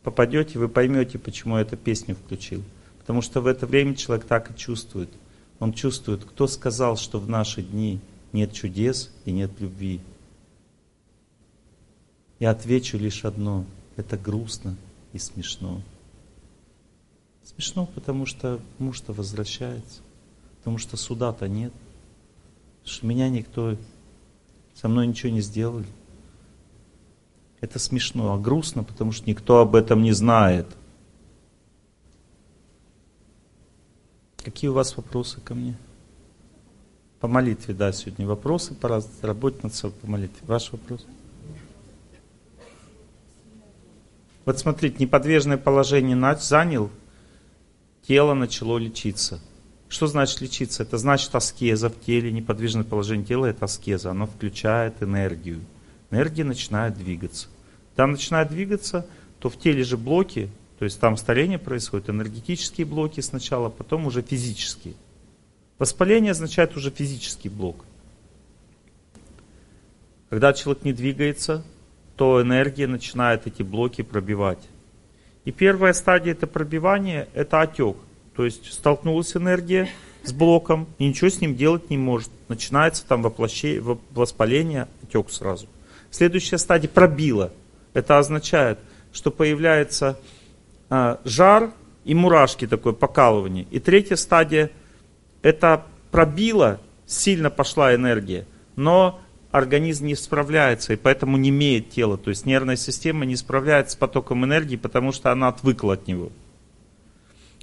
попадете, 0.07 0.57
вы 0.57 0.69
поймете, 0.69 1.19
почему 1.19 1.57
я 1.57 1.63
эту 1.63 1.75
песню 1.75 2.15
включил. 2.15 2.63
Потому 2.99 3.21
что 3.21 3.41
в 3.41 3.45
это 3.45 3.67
время 3.67 3.93
человек 3.93 4.25
так 4.25 4.49
и 4.49 4.57
чувствует. 4.57 5.09
Он 5.59 5.73
чувствует, 5.73 6.23
кто 6.23 6.47
сказал, 6.47 6.95
что 6.95 7.19
в 7.19 7.27
наши 7.27 7.61
дни 7.61 7.99
нет 8.31 8.53
чудес 8.53 9.11
и 9.25 9.33
нет 9.33 9.51
любви. 9.59 9.99
Я 12.39 12.51
отвечу 12.51 12.97
лишь 12.97 13.25
одно. 13.25 13.65
Это 13.97 14.17
грустно 14.17 14.77
и 15.11 15.17
смешно. 15.19 15.81
Смешно, 17.43 17.85
потому 17.85 18.25
что 18.25 18.61
муж-то 18.79 19.11
возвращается. 19.11 19.99
Потому 20.59 20.77
что 20.77 20.95
суда-то 20.95 21.49
нет. 21.49 21.73
Что 22.85 23.05
меня 23.05 23.27
никто, 23.27 23.75
со 24.73 24.87
мной 24.87 25.05
ничего 25.05 25.33
не 25.33 25.41
сделали. 25.41 25.87
Это 27.59 27.79
смешно, 27.79 28.33
а 28.33 28.37
грустно, 28.37 28.83
потому 28.83 29.11
что 29.11 29.29
никто 29.29 29.59
об 29.59 29.75
этом 29.75 30.03
не 30.03 30.11
знает. 30.11 30.67
Какие 34.37 34.69
у 34.69 34.73
вас 34.73 34.95
вопросы 34.95 35.41
ко 35.41 35.55
мне? 35.55 35.75
По 37.19 37.27
молитве, 37.27 37.73
да, 37.73 37.91
сегодня 37.91 38.27
вопросы, 38.27 38.75
пора 38.75 39.01
работать 39.21 39.63
над 39.63 39.73
собой 39.73 39.97
по 39.99 40.07
молитве. 40.07 40.37
Ваш 40.43 40.71
вопрос? 40.71 41.05
Вот 44.45 44.59
смотрите, 44.59 44.97
неподвижное 44.99 45.57
положение 45.57 46.37
занял, 46.39 46.91
тело 48.03 48.35
начало 48.35 48.77
лечиться. 48.77 49.41
Что 49.89 50.05
значит 50.05 50.41
лечиться? 50.41 50.83
Это 50.83 50.97
значит 50.97 51.33
аскеза 51.33 51.89
в 51.89 51.99
теле, 51.99 52.31
неподвижное 52.31 52.83
положение 52.83 53.25
тела– 53.25 53.45
это 53.47 53.65
аскеза. 53.65 54.11
Оно 54.11 54.27
включает 54.27 55.01
энергию 55.01 55.61
энергия 56.11 56.43
начинает 56.43 56.97
двигаться. 56.97 57.47
Там 57.95 58.11
начинает 58.11 58.49
двигаться, 58.49 59.07
то 59.39 59.49
в 59.49 59.57
теле 59.57 59.83
же 59.83 59.97
блоки, 59.97 60.49
то 60.79 60.85
есть 60.85 60.99
там 60.99 61.17
старение 61.17 61.57
происходит, 61.57 62.09
энергетические 62.09 62.85
блоки 62.85 63.21
сначала, 63.21 63.69
потом 63.69 64.05
уже 64.05 64.21
физические. 64.21 64.93
Воспаление 65.79 66.31
означает 66.31 66.75
уже 66.75 66.91
физический 66.91 67.49
блок. 67.49 67.85
Когда 70.29 70.53
человек 70.53 70.83
не 70.83 70.93
двигается, 70.93 71.63
то 72.15 72.41
энергия 72.41 72.87
начинает 72.87 73.47
эти 73.47 73.63
блоки 73.63 74.01
пробивать. 74.01 74.59
И 75.45 75.51
первая 75.51 75.93
стадия 75.93 76.33
это 76.33 76.47
пробивание, 76.47 77.29
это 77.33 77.61
отек. 77.61 77.95
То 78.35 78.43
есть 78.43 78.71
столкнулась 78.73 79.35
энергия 79.35 79.87
с 80.23 80.33
блоком, 80.33 80.87
и 80.97 81.07
ничего 81.07 81.29
с 81.29 81.39
ним 81.39 81.55
делать 81.55 81.89
не 81.89 81.97
может. 81.97 82.29
Начинается 82.49 83.05
там 83.05 83.21
воплощение, 83.21 83.81
воспаление, 84.11 84.87
отек 85.03 85.29
сразу. 85.29 85.67
Следующая 86.17 86.57
стадия 86.57 86.89
пробила. 86.89 87.53
Это 87.93 88.17
означает, 88.17 88.79
что 89.13 89.29
появляется 89.29 90.17
а, 90.89 91.21
жар 91.25 91.73
и 92.05 92.15
мурашки, 92.15 92.65
такое 92.65 92.93
покалывание. 92.93 93.67
И 93.69 93.79
третья 93.79 94.15
стадия, 94.15 94.71
это 95.43 95.85
пробило, 96.09 96.81
сильно 97.05 97.51
пошла 97.51 97.93
энергия, 97.93 98.47
но 98.75 99.19
организм 99.51 100.07
не 100.07 100.15
справляется, 100.15 100.93
и 100.93 100.95
поэтому 100.95 101.37
не 101.37 101.49
имеет 101.49 101.91
тела. 101.91 102.17
То 102.17 102.31
есть 102.31 102.47
нервная 102.47 102.77
система 102.77 103.23
не 103.23 103.35
справляется 103.35 103.93
с 103.93 103.95
потоком 103.95 104.43
энергии, 104.43 104.75
потому 104.75 105.11
что 105.11 105.31
она 105.31 105.49
отвыкла 105.49 105.93
от 105.93 106.07
него. 106.07 106.31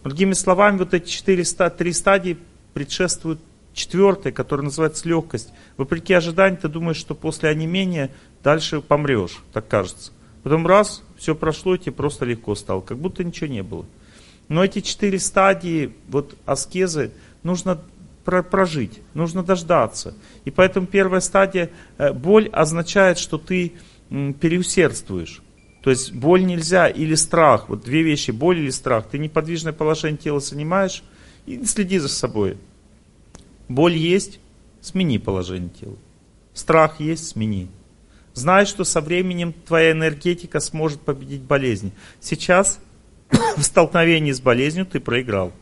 Другими 0.05 0.35
словами, 0.35 0.79
вот 0.79 0.95
эти 0.95 1.09
четыре, 1.09 1.43
три 1.43 1.93
стадии 1.93 2.39
предшествуют 2.73 3.41
четвертой, 3.75 4.33
которая 4.33 4.65
называется 4.65 5.09
легкость. 5.09 5.53
Вопреки 5.77 6.15
ожиданиям, 6.15 6.61
ты 6.61 6.69
думаешь, 6.69 6.97
что 6.97 7.15
после 7.15 7.51
онемения 7.51 8.11
дальше 8.43 8.81
помрешь, 8.81 9.43
так 9.53 9.69
кажется. 9.69 10.13
Потом 10.43 10.67
раз, 10.67 11.03
все 11.17 11.35
прошло, 11.35 11.75
и 11.75 11.79
тебе 11.79 11.93
просто 11.93 12.25
легко 12.25 12.55
стало, 12.55 12.81
как 12.81 12.99
будто 12.99 13.25
ничего 13.25 13.49
не 13.49 13.63
было. 13.63 13.85
Но 14.49 14.65
эти 14.65 14.81
четыре 14.81 15.19
стадии, 15.19 15.95
вот 16.09 16.37
аскезы, 16.47 17.13
нужно 17.43 17.81
прожить, 18.25 19.01
нужно 19.15 19.43
дождаться. 19.43 20.15
И 20.45 20.51
поэтому 20.51 20.87
первая 20.87 21.21
стадия, 21.21 21.71
э, 21.99 22.13
боль 22.13 22.49
означает, 22.49 23.19
что 23.19 23.39
ты 23.39 23.75
переусердствуешь. 24.09 25.43
То 25.83 25.91
есть 25.91 26.13
боль 26.13 26.45
нельзя 26.45 26.89
или 26.89 27.15
страх, 27.15 27.69
вот 27.69 27.85
две 27.85 28.03
вещи, 28.03 28.31
боль 28.31 28.59
или 28.59 28.71
страх. 28.71 29.07
Ты 29.11 29.19
неподвижное 29.19 29.73
положение 29.73 30.19
тела 30.19 30.41
занимаешь 30.41 31.03
и 31.47 31.65
следи 31.67 31.99
за 31.99 32.09
собой. 32.09 32.57
Боль 33.69 33.97
есть, 33.97 34.41
смени 34.81 35.19
положение 35.19 35.71
тела. 35.71 35.97
Страх 36.53 37.01
есть, 37.01 37.29
смени. 37.29 37.69
Знай, 38.35 38.67
что 38.67 38.85
со 38.85 39.01
временем 39.01 39.53
твоя 39.53 39.93
энергетика 39.93 40.61
сможет 40.61 41.01
победить 41.01 41.43
болезнь. 41.43 41.93
Сейчас 42.21 42.81
в 43.57 43.63
столкновении 43.63 44.33
с 44.33 44.41
болезнью 44.41 44.87
ты 44.87 45.01
проиграл. 45.01 45.53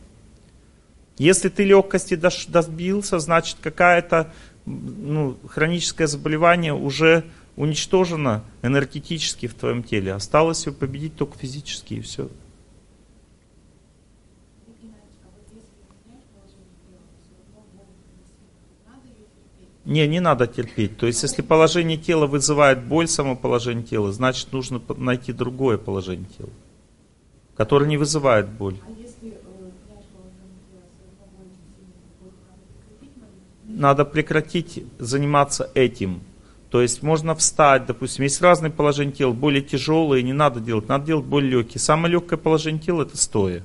Если 1.17 1.49
ты 1.49 1.63
легкости 1.63 2.15
добился, 2.15 3.19
значит 3.19 3.57
какая-то 3.61 4.33
ну, 4.65 5.37
хроническое 5.47 6.07
заболевание 6.07 6.73
уже 6.73 7.23
уничтожено 7.55 8.43
энергетически 8.63 9.47
в 9.47 9.53
твоем 9.53 9.83
теле. 9.83 10.13
Осталось 10.13 10.65
его 10.65 10.75
победить 10.75 11.15
только 11.15 11.37
физически 11.37 11.95
и 11.95 12.01
все. 12.01 12.29
Не, 19.85 20.07
не 20.07 20.19
надо 20.19 20.47
терпеть. 20.47 20.97
То 20.97 21.07
есть, 21.07 21.23
если 21.23 21.41
положение 21.41 21.97
тела 21.97 22.25
вызывает 22.25 22.83
боль, 22.83 23.07
само 23.07 23.35
положение 23.35 23.83
тела, 23.83 24.11
значит, 24.13 24.53
нужно 24.53 24.81
найти 24.97 25.33
другое 25.33 25.77
положение 25.77 26.27
тела, 26.37 26.49
которое 27.55 27.87
не 27.87 27.97
вызывает 27.97 28.47
боль. 28.49 28.77
А 28.87 29.03
надо 33.73 34.05
прекратить 34.05 34.83
заниматься 34.99 35.69
этим. 35.73 36.21
То 36.69 36.81
есть 36.81 37.03
можно 37.03 37.35
встать, 37.35 37.85
допустим, 37.85 38.23
есть 38.23 38.41
разные 38.41 38.71
положения 38.71 39.11
тела, 39.11 39.31
более 39.31 39.61
тяжелые, 39.61 40.23
не 40.23 40.33
надо 40.33 40.59
делать, 40.59 40.87
надо 40.87 41.05
делать 41.05 41.25
более 41.25 41.51
легкие. 41.51 41.79
Самое 41.79 42.13
легкое 42.13 42.37
положение 42.37 42.81
тела 42.81 43.03
это 43.03 43.17
стоя. 43.17 43.63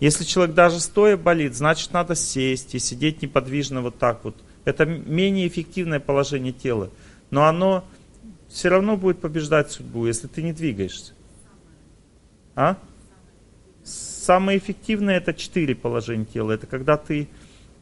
Если 0.00 0.24
человек 0.24 0.54
даже 0.54 0.80
стоя 0.80 1.16
болит, 1.16 1.54
значит 1.54 1.92
надо 1.92 2.14
сесть 2.14 2.74
и 2.74 2.78
сидеть 2.78 3.22
неподвижно 3.22 3.82
вот 3.82 3.98
так 3.98 4.24
вот. 4.24 4.36
Это 4.64 4.84
менее 4.84 5.46
эффективное 5.48 6.00
положение 6.00 6.52
тела. 6.52 6.90
Но 7.30 7.46
оно 7.46 7.84
все 8.48 8.68
равно 8.68 8.96
будет 8.96 9.20
побеждать 9.20 9.70
судьбу, 9.70 10.06
если 10.06 10.26
ты 10.26 10.42
не 10.42 10.52
двигаешься. 10.52 11.12
А? 12.54 12.78
Самое 13.82 14.58
эффективное 14.58 15.16
это 15.16 15.34
четыре 15.34 15.74
положения 15.74 16.24
тела. 16.24 16.52
Это 16.52 16.66
когда 16.66 16.96
ты 16.96 17.28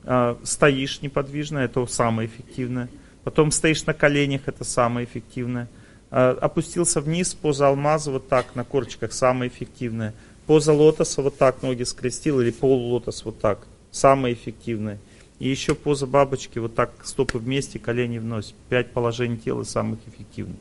э, 0.05 0.37
стоишь 0.43 1.03
неподвижно, 1.03 1.59
это 1.59 1.85
самое 1.87 2.29
эффективное. 2.29 2.89
Потом 3.23 3.53
стоишь 3.53 3.87
на 3.87 3.95
коленях, 3.95 4.43
это 4.47 4.65
самое 4.65 5.07
эффективное. 5.07 5.69
Э, 6.11 6.37
опустился 6.41 7.01
вниз, 7.01 7.35
поза 7.35 7.69
алмаза, 7.69 8.11
вот 8.11 8.29
так, 8.29 8.57
на 8.57 8.65
корочках, 8.65 9.13
самое 9.13 9.51
эффективное. 9.51 10.15
Поза 10.47 10.73
лотоса, 10.73 11.23
вот 11.23 11.39
так, 11.39 11.63
ноги 11.63 11.85
скрестил, 11.85 12.41
или 12.41 12.51
полулотос, 12.51 13.25
вот 13.25 13.39
так, 13.39 13.67
самое 13.93 14.35
эффективное. 14.35 14.99
И 15.43 15.49
еще 15.49 15.75
поза 15.75 16.07
бабочки, 16.07 16.61
вот 16.61 16.77
так, 16.77 16.93
стопы 17.03 17.39
вместе, 17.39 17.81
колени 17.81 18.19
вновь. 18.19 18.55
Пять 18.69 18.93
положений 18.93 19.39
тела 19.39 19.65
самых 19.65 19.99
эффективных. 20.07 20.61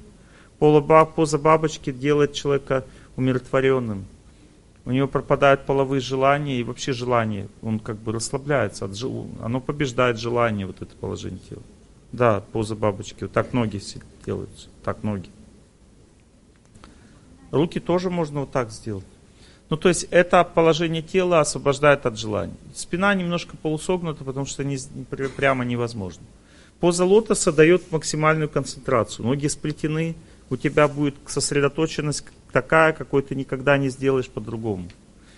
Поза 0.57 1.37
бабочки 1.37 1.91
делает 1.91 2.33
человека 2.33 2.83
умиротворенным 3.15 4.07
у 4.83 4.91
него 4.91 5.07
пропадают 5.07 5.65
половые 5.67 6.01
желания 6.01 6.59
и 6.59 6.63
вообще 6.63 6.93
желание. 6.93 7.47
Он 7.61 7.79
как 7.79 7.97
бы 7.97 8.11
расслабляется, 8.11 8.85
от 8.85 8.97
оно 9.41 9.61
побеждает 9.61 10.19
желание, 10.19 10.65
вот 10.65 10.81
это 10.81 10.95
положение 10.95 11.39
тела. 11.47 11.61
Да, 12.11 12.43
поза 12.51 12.75
бабочки. 12.75 13.23
Вот 13.25 13.31
так 13.31 13.53
ноги 13.53 13.79
делаются, 14.25 14.69
так 14.83 15.03
ноги. 15.03 15.29
Руки 17.51 17.79
тоже 17.79 18.09
можно 18.09 18.39
вот 18.41 18.51
так 18.51 18.71
сделать. 18.71 19.05
Ну, 19.71 19.77
то 19.77 19.87
есть 19.87 20.05
это 20.11 20.43
положение 20.43 21.01
тела 21.01 21.39
освобождает 21.39 22.05
от 22.05 22.19
желаний. 22.19 22.53
Спина 22.75 23.15
немножко 23.15 23.55
полусогнута, 23.55 24.25
потому 24.25 24.45
что 24.45 24.65
не, 24.65 24.77
прямо 25.37 25.63
невозможно. 25.63 26.23
Поза 26.81 27.05
лотоса 27.05 27.53
дает 27.53 27.89
максимальную 27.89 28.49
концентрацию. 28.49 29.25
Ноги 29.25 29.47
сплетены, 29.47 30.15
у 30.49 30.57
тебя 30.57 30.89
будет 30.89 31.15
сосредоточенность 31.25 32.25
такая, 32.51 32.91
какой 32.91 33.21
ты 33.21 33.33
никогда 33.33 33.77
не 33.77 33.87
сделаешь 33.87 34.27
по-другому. 34.27 34.89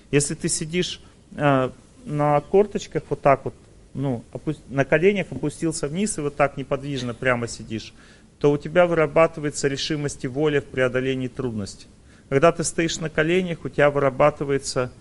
Если 0.10 0.34
ты 0.34 0.49
сидишь 0.49 0.99
э, 1.35 1.69
на 2.05 2.41
корточках 2.41 3.03
вот 3.10 3.22
так 3.22 3.45
вот, 3.45 3.53
ну, 3.93 4.23
опу- 4.34 4.57
на 4.68 4.84
коленях 4.84 5.27
опустился 5.30 5.88
вниз 5.88 6.18
и 6.18 6.22
вот 6.22 6.35
так 6.35 6.57
неподвижно 6.57 7.14
прямо 7.14 7.47
сидишь, 7.47 7.93
то 8.39 8.51
у 8.51 8.57
тебя 8.57 8.88
вырабатывается 8.88 9.68
решимость 9.68 10.23
и 10.23 10.27
воля 10.27 10.60
в 10.60 10.65
преодолении 10.65 11.27
трудностей. 11.27 11.85
Когда 12.34 12.51
ты 12.51 12.64
стоишь 12.64 12.97
на 12.97 13.11
коленях, 13.11 13.64
у 13.64 13.69
тебя 13.69 13.91
вырабатывается 13.91 14.91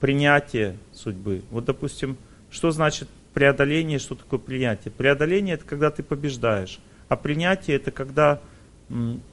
принятие 0.00 0.78
судьбы. 0.90 1.42
Вот, 1.50 1.66
допустим, 1.66 2.16
что 2.50 2.70
значит 2.70 3.10
преодоление, 3.34 3.98
что 3.98 4.14
такое 4.14 4.38
принятие? 4.38 4.90
Преодоление 4.90 5.56
это 5.56 5.66
когда 5.66 5.90
ты 5.90 6.02
побеждаешь, 6.02 6.80
а 7.10 7.16
принятие 7.16 7.76
это 7.76 7.90
когда 7.90 8.40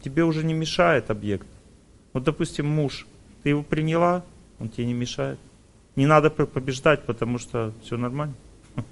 тебе 0.03 0.25
уже 0.25 0.43
не 0.43 0.53
мешает 0.53 1.09
объект. 1.09 1.47
Вот, 2.11 2.25
допустим, 2.25 2.67
муж, 2.67 3.07
ты 3.41 3.47
его 3.47 3.63
приняла, 3.63 4.25
он 4.59 4.67
тебе 4.67 4.85
не 4.85 4.93
мешает. 4.93 5.39
Не 5.95 6.07
надо 6.07 6.29
побеждать, 6.29 7.05
потому 7.05 7.37
что 7.37 7.73
все 7.85 7.95
нормально. 7.95 8.35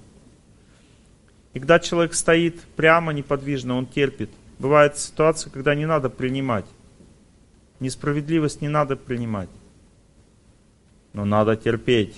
И 1.52 1.58
когда 1.58 1.78
человек 1.78 2.14
стоит 2.14 2.62
прямо, 2.76 3.12
неподвижно, 3.12 3.76
он 3.76 3.84
терпит. 3.84 4.30
Бывает 4.58 4.96
ситуация, 4.96 5.50
когда 5.50 5.74
не 5.74 5.84
надо 5.84 6.08
принимать. 6.08 6.64
Несправедливость 7.80 8.60
не 8.60 8.68
надо 8.68 8.96
принимать. 8.96 9.48
Но 11.12 11.24
надо 11.24 11.56
терпеть. 11.56 12.14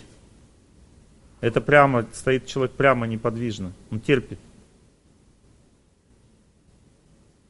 Это 1.41 1.61
прямо, 1.61 2.07
стоит 2.13 2.47
человек 2.47 2.73
прямо 2.77 3.07
неподвижно. 3.07 3.73
Он 3.91 4.01
терпит. 4.01 4.39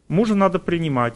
Мужа 0.08 0.34
надо 0.34 0.58
принимать 0.58 1.14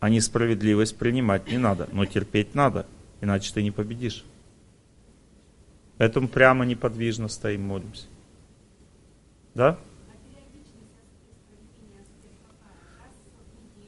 а 0.00 0.08
несправедливость 0.08 0.96
принимать 0.96 1.46
не 1.46 1.58
надо, 1.58 1.88
но 1.92 2.06
терпеть 2.06 2.54
надо, 2.54 2.86
иначе 3.20 3.52
ты 3.52 3.62
не 3.62 3.70
победишь. 3.70 4.24
Поэтому 5.98 6.26
прямо 6.26 6.64
неподвижно 6.64 7.28
стоим, 7.28 7.66
молимся. 7.66 8.06
Да? 9.54 9.78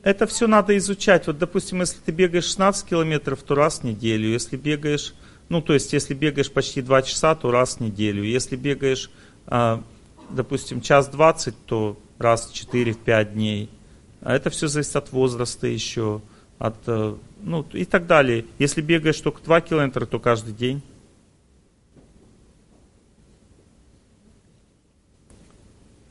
Это 0.03 0.27
все 0.27 0.49
надо 0.49 0.77
изучать. 0.79 1.27
Вот, 1.29 1.39
допустим, 1.39 1.81
если 1.81 1.99
ты 2.01 2.11
бегаешь 2.11 2.45
16 2.45 2.89
километров, 2.89 3.43
то 3.43 3.55
раз 3.55 3.81
в 3.81 3.85
неделю. 3.85 4.31
Если 4.31 4.57
бегаешь, 4.57 5.15
ну, 5.49 5.63
то 5.63 5.75
есть, 5.75 5.93
если 5.93 6.15
бегаешь 6.15 6.51
почти 6.51 6.83
2 6.83 7.03
часа, 7.03 7.35
то 7.37 7.51
раз 7.53 7.77
в 7.77 7.81
неделю. 7.81 8.25
Если 8.25 8.57
бегаешь, 8.57 9.11
а, 9.47 9.83
допустим, 10.29 10.81
час 10.81 11.09
20, 11.09 11.55
то 11.67 11.97
раз 12.19 12.51
в 12.51 12.53
4-5 12.53 13.33
дней. 13.33 13.71
А 14.21 14.35
это 14.35 14.51
все 14.51 14.67
зависит 14.67 14.97
от 14.97 15.13
возраста 15.13 15.69
еще, 15.69 16.21
от, 16.59 16.77
э, 16.87 17.15
ну 17.41 17.67
и 17.73 17.85
так 17.85 18.07
далее. 18.07 18.47
Если 18.59 18.81
бегаешь 18.81 19.21
только 19.21 19.43
2 19.43 19.61
километра, 19.61 20.07
то 20.07 20.19
каждый 20.19 20.53
день. 20.53 20.83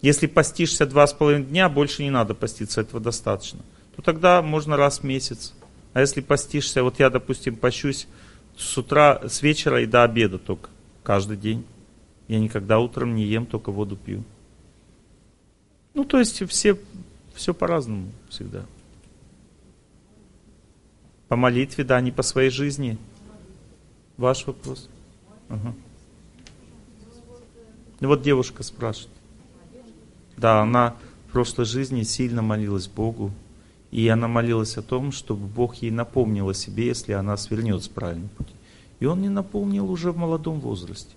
Если 0.02 0.28
постишься 0.28 0.88
два 0.88 1.06
с 1.06 1.14
половиной 1.14 1.46
дня, 1.46 1.70
больше 1.70 2.02
не 2.02 2.10
надо 2.10 2.34
поститься, 2.34 2.82
этого 2.82 3.00
достаточно. 3.00 3.60
То 3.96 4.02
тогда 4.02 4.42
можно 4.42 4.78
раз 4.78 5.00
в 5.00 5.04
месяц. 5.04 5.54
А 5.94 6.00
если 6.00 6.22
постишься, 6.22 6.84
вот 6.84 7.00
я, 7.00 7.10
допустим, 7.10 7.56
пощусь 7.56 8.08
с 8.58 8.78
утра, 8.78 9.22
с 9.28 9.42
вечера 9.42 9.82
и 9.82 9.86
до 9.86 10.04
обеда 10.04 10.38
только, 10.40 10.70
каждый 11.04 11.38
день. 11.38 11.66
Я 12.28 12.40
никогда 12.40 12.80
утром 12.80 13.16
не 13.16 13.26
ем, 13.26 13.46
только 13.46 13.72
воду 13.72 13.98
пью. 13.98 14.24
Ну, 15.94 16.06
то 16.06 16.20
есть 16.20 16.48
все, 16.50 16.80
все 17.34 17.54
по-разному 17.54 18.12
всегда. 18.30 18.66
По 21.28 21.36
молитве, 21.36 21.84
да, 21.84 22.00
не 22.00 22.12
по 22.12 22.24
своей 22.24 22.50
жизни. 22.50 22.98
Ваш 24.18 24.46
вопрос. 24.48 24.90
Ага. 25.50 25.74
Ну, 28.00 28.08
вот 28.08 28.22
девушка 28.22 28.64
спрашивает. 28.64 29.16
Да, 30.38 30.62
она 30.62 30.96
в 31.28 31.32
прошлой 31.32 31.66
жизни 31.66 32.04
сильно 32.04 32.42
молилась 32.42 32.88
Богу. 32.88 33.32
И 33.92 34.08
она 34.08 34.30
молилась 34.30 34.78
о 34.78 34.82
том, 34.82 35.12
чтобы 35.12 35.46
Бог 35.48 35.76
ей 35.76 35.92
напомнил 35.92 36.50
о 36.50 36.54
себе, 36.54 36.88
если 36.88 37.12
она 37.12 37.36
свернет 37.36 37.84
с 37.84 37.90
правильного 37.90 38.30
пути. 38.30 38.54
И 39.02 39.06
он 39.06 39.22
не 39.22 39.30
напомнил 39.30 39.92
уже 39.92 40.12
в 40.12 40.18
молодом 40.18 40.62
возрасте. 40.62 41.14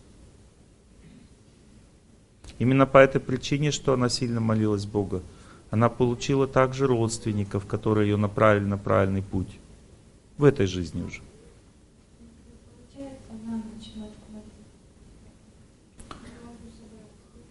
Именно 2.59 2.87
по 2.87 2.99
этой 2.99 3.21
причине, 3.21 3.71
что 3.71 3.93
она 3.93 4.09
сильно 4.09 4.41
молилась 4.41 4.87
Бога, 4.87 5.23
она 5.71 5.89
получила 5.89 6.47
также 6.47 6.87
родственников, 6.87 7.67
которые 7.67 8.11
ее 8.11 8.17
направили 8.17 8.65
на 8.65 8.79
правильный 8.79 9.23
путь. 9.23 9.59
В 10.37 10.45
этой 10.45 10.67
жизни 10.67 11.03
уже. 11.03 11.21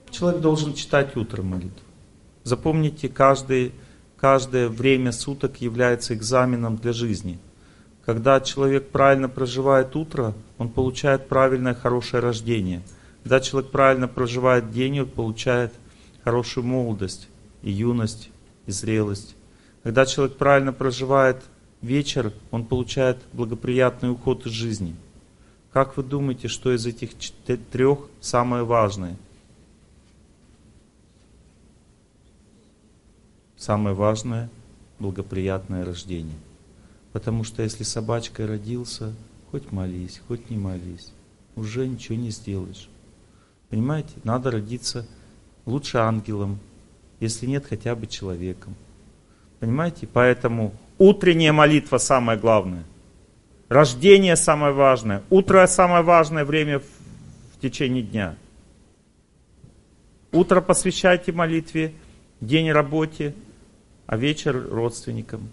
Человек 0.10 0.42
должен 0.42 0.74
читать 0.74 1.16
утром 1.18 1.48
молитву. 1.48 1.80
Запомните, 2.44 3.10
каждый, 3.10 3.74
каждое 4.24 4.70
время 4.70 5.12
суток 5.12 5.60
является 5.60 6.14
экзаменом 6.14 6.78
для 6.78 6.94
жизни. 6.94 7.40
Когда 8.06 8.40
человек 8.40 8.88
правильно 8.88 9.28
проживает 9.28 9.98
утро, 9.98 10.34
он 10.58 10.70
получает 10.70 11.28
правильное, 11.28 11.74
хорошее 11.74 12.24
рождение. 12.24 12.84
Когда 13.24 13.42
человек 13.42 13.70
правильно 13.72 14.08
проживает 14.08 14.72
день, 14.72 15.02
он 15.02 15.08
получает 15.08 15.74
хорошую 16.24 16.66
молодость, 16.66 17.28
и 17.64 17.72
юность, 17.72 18.30
и 18.66 18.72
зрелость. 18.72 19.36
Когда 19.84 20.06
человек 20.06 20.38
правильно 20.38 20.72
проживает 20.72 21.44
вечер, 21.82 22.32
он 22.50 22.64
получает 22.64 23.18
благоприятный 23.34 24.10
уход 24.10 24.46
из 24.46 24.54
жизни. 24.54 24.96
Как 25.74 25.98
вы 25.98 26.04
думаете, 26.04 26.48
что 26.48 26.74
из 26.74 26.86
этих 26.86 27.10
трех 27.74 28.00
самое 28.22 28.64
важное? 28.64 29.18
Самое 33.64 33.96
важное– 33.96 34.50
благоприятное 35.00 35.86
рождение. 35.86 36.36
Потому 37.14 37.46
что 37.46 37.64
если 37.64 37.84
собачкой 37.84 38.46
родился, 38.46 39.14
хоть 39.52 39.72
молись, 39.72 40.22
хоть 40.28 40.50
не 40.50 40.58
молись, 40.58 41.14
уже 41.56 41.88
ничего 41.88 42.18
не 42.18 42.30
сделаешь. 42.32 42.90
Понимаете, 43.70 44.12
надо 44.26 44.52
родиться 44.52 45.08
лучше 45.66 46.00
ангелом, 46.00 46.60
если 47.22 47.46
нет, 47.46 47.66
хотя 47.66 47.96
бы 47.96 48.06
человеком. 48.06 48.76
Понимаете, 49.62 50.10
поэтому 50.12 50.74
утренняя 50.98 51.54
молитва 51.54 52.00
самое 52.00 52.38
главное. 52.38 52.84
Рождение 53.70 54.36
самое 54.36 54.74
важное. 54.74 55.24
Утро 55.30 55.66
самое 55.68 56.04
важное 56.04 56.44
время 56.44 56.80
в, 56.80 57.62
течение 57.62 58.04
дня. 58.04 58.36
Утро 60.34 60.60
посвящайте 60.60 61.32
молитве, 61.32 61.94
день 62.42 62.70
работе, 62.70 63.34
а 64.06 64.18
вечер 64.18 64.68
родственникам. 64.70 65.50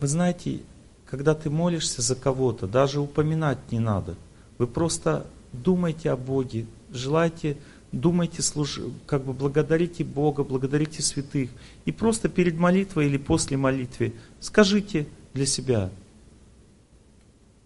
Вы 0.00 0.08
знаете, 0.08 0.62
когда 1.06 1.34
ты 1.34 1.48
молишься 1.48 2.02
за 2.02 2.16
кого-то, 2.16 2.66
даже 2.66 3.00
упоминать 3.00 3.58
не 3.70 3.78
надо. 3.78 4.16
Вы 4.58 4.66
просто 4.66 5.26
думайте 5.52 6.10
о 6.10 6.16
Боге, 6.16 6.66
желайте, 6.90 7.56
думайте, 7.92 8.42
служ... 8.42 8.80
как 9.06 9.24
бы 9.24 9.32
благодарите 9.32 10.02
Бога, 10.02 10.42
благодарите 10.42 11.02
святых. 11.02 11.50
И 11.84 11.92
просто 11.92 12.28
перед 12.28 12.58
молитвой 12.58 13.06
или 13.06 13.16
после 13.16 13.56
молитвы 13.56 14.14
скажите 14.40 15.06
для 15.34 15.46
себя, 15.46 15.90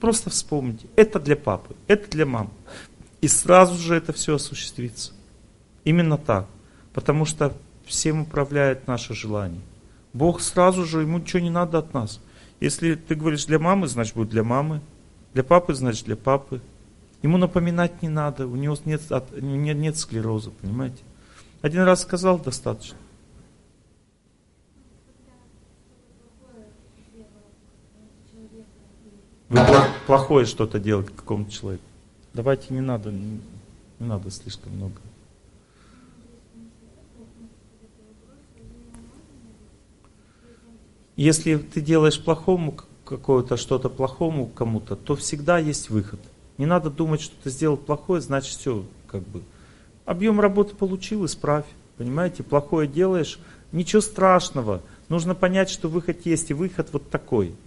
Просто 0.00 0.30
вспомните, 0.30 0.88
это 0.96 1.18
для 1.18 1.36
папы, 1.36 1.74
это 1.86 2.10
для 2.10 2.26
мамы. 2.26 2.50
И 3.20 3.28
сразу 3.28 3.76
же 3.76 3.94
это 3.94 4.12
все 4.12 4.34
осуществится. 4.34 5.12
Именно 5.84 6.18
так. 6.18 6.46
Потому 6.92 7.24
что 7.24 7.54
всем 7.84 8.22
управляет 8.22 8.86
наше 8.86 9.14
желание. 9.14 9.60
Бог 10.12 10.40
сразу 10.40 10.84
же, 10.84 11.00
ему 11.00 11.18
ничего 11.18 11.40
не 11.40 11.50
надо 11.50 11.78
от 11.78 11.94
нас. 11.94 12.20
Если 12.60 12.94
ты 12.94 13.14
говоришь 13.14 13.46
для 13.46 13.58
мамы, 13.58 13.86
значит 13.86 14.14
будет 14.14 14.30
для 14.30 14.44
мамы. 14.44 14.80
Для 15.34 15.44
папы, 15.44 15.74
значит 15.74 16.06
для 16.06 16.16
папы. 16.16 16.60
Ему 17.22 17.38
напоминать 17.38 18.02
не 18.02 18.08
надо, 18.08 18.46
у 18.46 18.56
него 18.56 18.76
нет, 18.84 19.02
нет, 19.40 19.76
нет 19.76 19.96
склероза, 19.96 20.50
понимаете? 20.50 21.02
Один 21.62 21.82
раз 21.82 22.02
сказал, 22.02 22.38
достаточно. 22.38 22.96
Вы 29.48 29.60
плохое 30.06 30.46
что-то 30.46 30.78
делаете 30.78 31.10
какому-то 31.14 31.50
человеку. 31.50 31.84
Давайте 32.32 32.72
не 32.72 32.80
надо, 32.80 33.10
не, 33.10 33.40
не 33.98 34.06
надо 34.06 34.30
слишком 34.30 34.72
много. 34.72 34.94
Если 41.16 41.56
ты 41.56 41.80
делаешь 41.80 42.22
плохому 42.22 42.76
какое-то 43.04 43.56
что-то 43.56 43.88
плохому 43.88 44.46
кому-то, 44.46 44.96
то 44.96 45.16
всегда 45.16 45.58
есть 45.58 45.88
выход. 45.88 46.20
Не 46.58 46.66
надо 46.66 46.90
думать, 46.90 47.20
что 47.20 47.34
ты 47.42 47.50
сделал 47.50 47.76
плохое, 47.76 48.20
значит 48.20 48.58
все, 48.58 48.84
как 49.06 49.22
бы. 49.22 49.42
Объем 50.04 50.40
работы 50.40 50.74
получил, 50.74 51.24
исправь. 51.24 51.66
Понимаете, 51.96 52.42
плохое 52.42 52.86
делаешь, 52.86 53.38
ничего 53.72 54.02
страшного. 54.02 54.82
Нужно 55.08 55.34
понять, 55.34 55.70
что 55.70 55.88
выход 55.88 56.26
есть, 56.26 56.50
и 56.50 56.54
выход 56.54 56.88
вот 56.92 57.10
такой– 57.10 57.54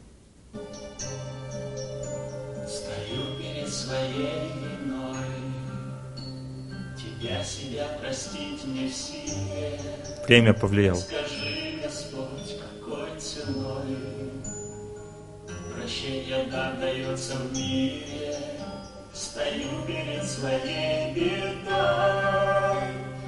Время 10.29 10.53
повлияло. 10.53 10.99
Скажи, 10.99 11.79
Господь, 11.83 12.59
какой 12.59 13.19
ценой 13.19 13.97
прощение 15.73 16.45
дается 16.79 17.35
в 17.35 17.57
мире, 17.57 18.37
стою 19.11 19.85
перед 19.87 20.23
своей 20.23 21.13
бедой, 21.13 21.69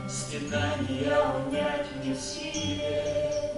стенания 0.07 1.17
унять 1.47 1.87
не 2.03 2.13
в 2.13 2.19
силе. 2.19 3.51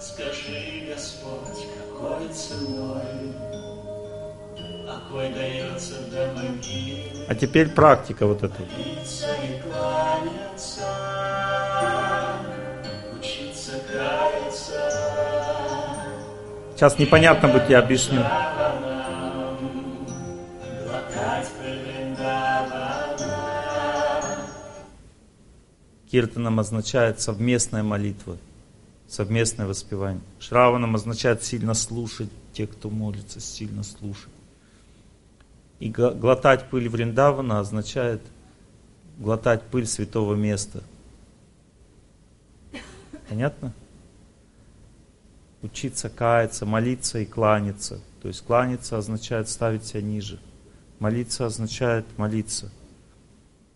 Скажи, 0.00 0.88
Господь, 0.92 1.68
какой 1.78 2.28
ценой 2.28 3.32
А 7.28 7.34
теперь 7.34 7.68
практика 7.68 8.26
вот 8.26 8.42
эта. 8.42 8.62
Сейчас 16.74 16.98
непонятно 16.98 17.48
будет, 17.48 17.70
я 17.70 17.78
объясню. 17.78 18.22
Киртаном 26.10 26.60
означает 26.60 27.20
совместная 27.20 27.82
молитва, 27.82 28.36
совместное 29.08 29.66
воспевание. 29.66 30.20
Шраваном 30.40 30.94
означает 30.94 31.42
сильно 31.42 31.72
слушать, 31.72 32.28
те, 32.52 32.66
кто 32.66 32.90
молится, 32.90 33.40
сильно 33.40 33.82
слушать. 33.82 34.28
И 35.82 35.88
глотать 35.88 36.70
пыль 36.70 36.88
Вриндавана 36.88 37.58
означает 37.58 38.22
глотать 39.18 39.62
пыль 39.64 39.84
святого 39.84 40.36
места. 40.36 40.80
Понятно? 43.28 43.72
учиться 45.60 46.08
каяться, 46.08 46.66
молиться 46.66 47.18
и 47.18 47.24
кланяться. 47.24 48.00
То 48.20 48.28
есть 48.28 48.44
кланяться 48.46 48.96
означает 48.96 49.48
ставить 49.48 49.84
себя 49.84 50.02
ниже. 50.02 50.38
Молиться 51.00 51.46
означает 51.46 52.06
молиться. 52.16 52.70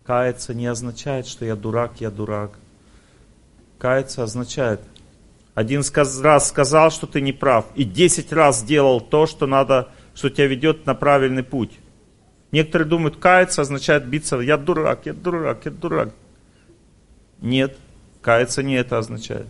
Каяться 0.05 0.53
не 0.53 0.67
означает, 0.67 1.27
что 1.27 1.43
я 1.43 1.57
дурак, 1.57 1.99
я 1.99 2.09
дурак. 2.09 2.57
Каяться 3.79 4.23
означает, 4.23 4.79
один 5.55 5.83
раз 6.21 6.47
сказал, 6.47 6.89
что 6.89 7.05
ты 7.05 7.19
не 7.19 7.33
прав, 7.33 7.65
и 7.75 7.83
десять 7.83 8.31
раз 8.31 8.59
сделал 8.61 9.01
то, 9.01 9.25
что 9.25 9.45
надо, 9.45 9.89
что 10.15 10.29
тебя 10.29 10.47
ведет 10.47 10.85
на 10.85 10.95
правильный 10.95 11.43
путь. 11.43 11.77
Некоторые 12.51 12.87
думают, 12.87 13.17
каяться 13.17 13.61
означает 13.61 14.07
биться, 14.07 14.37
я 14.37 14.57
дурак, 14.57 15.05
я 15.05 15.13
дурак, 15.13 15.65
я 15.65 15.71
дурак. 15.71 16.13
Нет, 17.41 17.77
каяться 18.21 18.63
не 18.63 18.75
это 18.75 18.97
означает. 18.97 19.47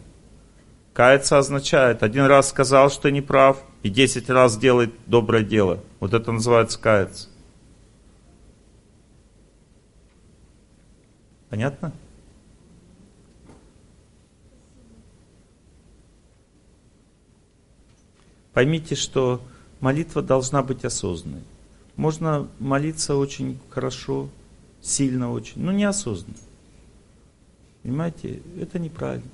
Каяться 0.93 1.37
означает, 1.37 2.01
один 2.01 2.25
раз 2.25 2.49
сказал, 2.49 2.89
что 2.89 3.11
не 3.11 3.21
прав, 3.21 3.63
и 3.83 3.89
десять 3.89 4.31
раз 4.31 4.57
делает 4.57 4.93
доброе 5.05 5.43
дело. 5.43 5.83
Вот 5.99 6.13
это 6.13 6.31
называется 6.31 6.79
каяться. 6.79 7.29
Понятно? 11.49 11.93
Поймите, 18.53 18.95
что 18.95 19.39
молитва 19.79 20.23
должна 20.23 20.63
быть 20.63 20.83
осознанной. 20.83 21.43
Можно 21.97 22.47
молиться 22.59 23.15
очень 23.15 23.59
хорошо, 23.69 24.29
сильно 24.81 25.31
очень, 25.31 25.61
но 25.61 25.71
неосознанно. 25.71 26.37
Понимаете, 27.81 28.39
это 28.61 28.77
неправильно. 28.77 29.29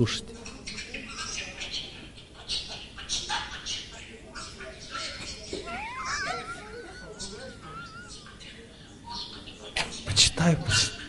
Слушайте. 0.00 0.34
Почитаю, 10.06 10.56
почитаю. 10.56 11.00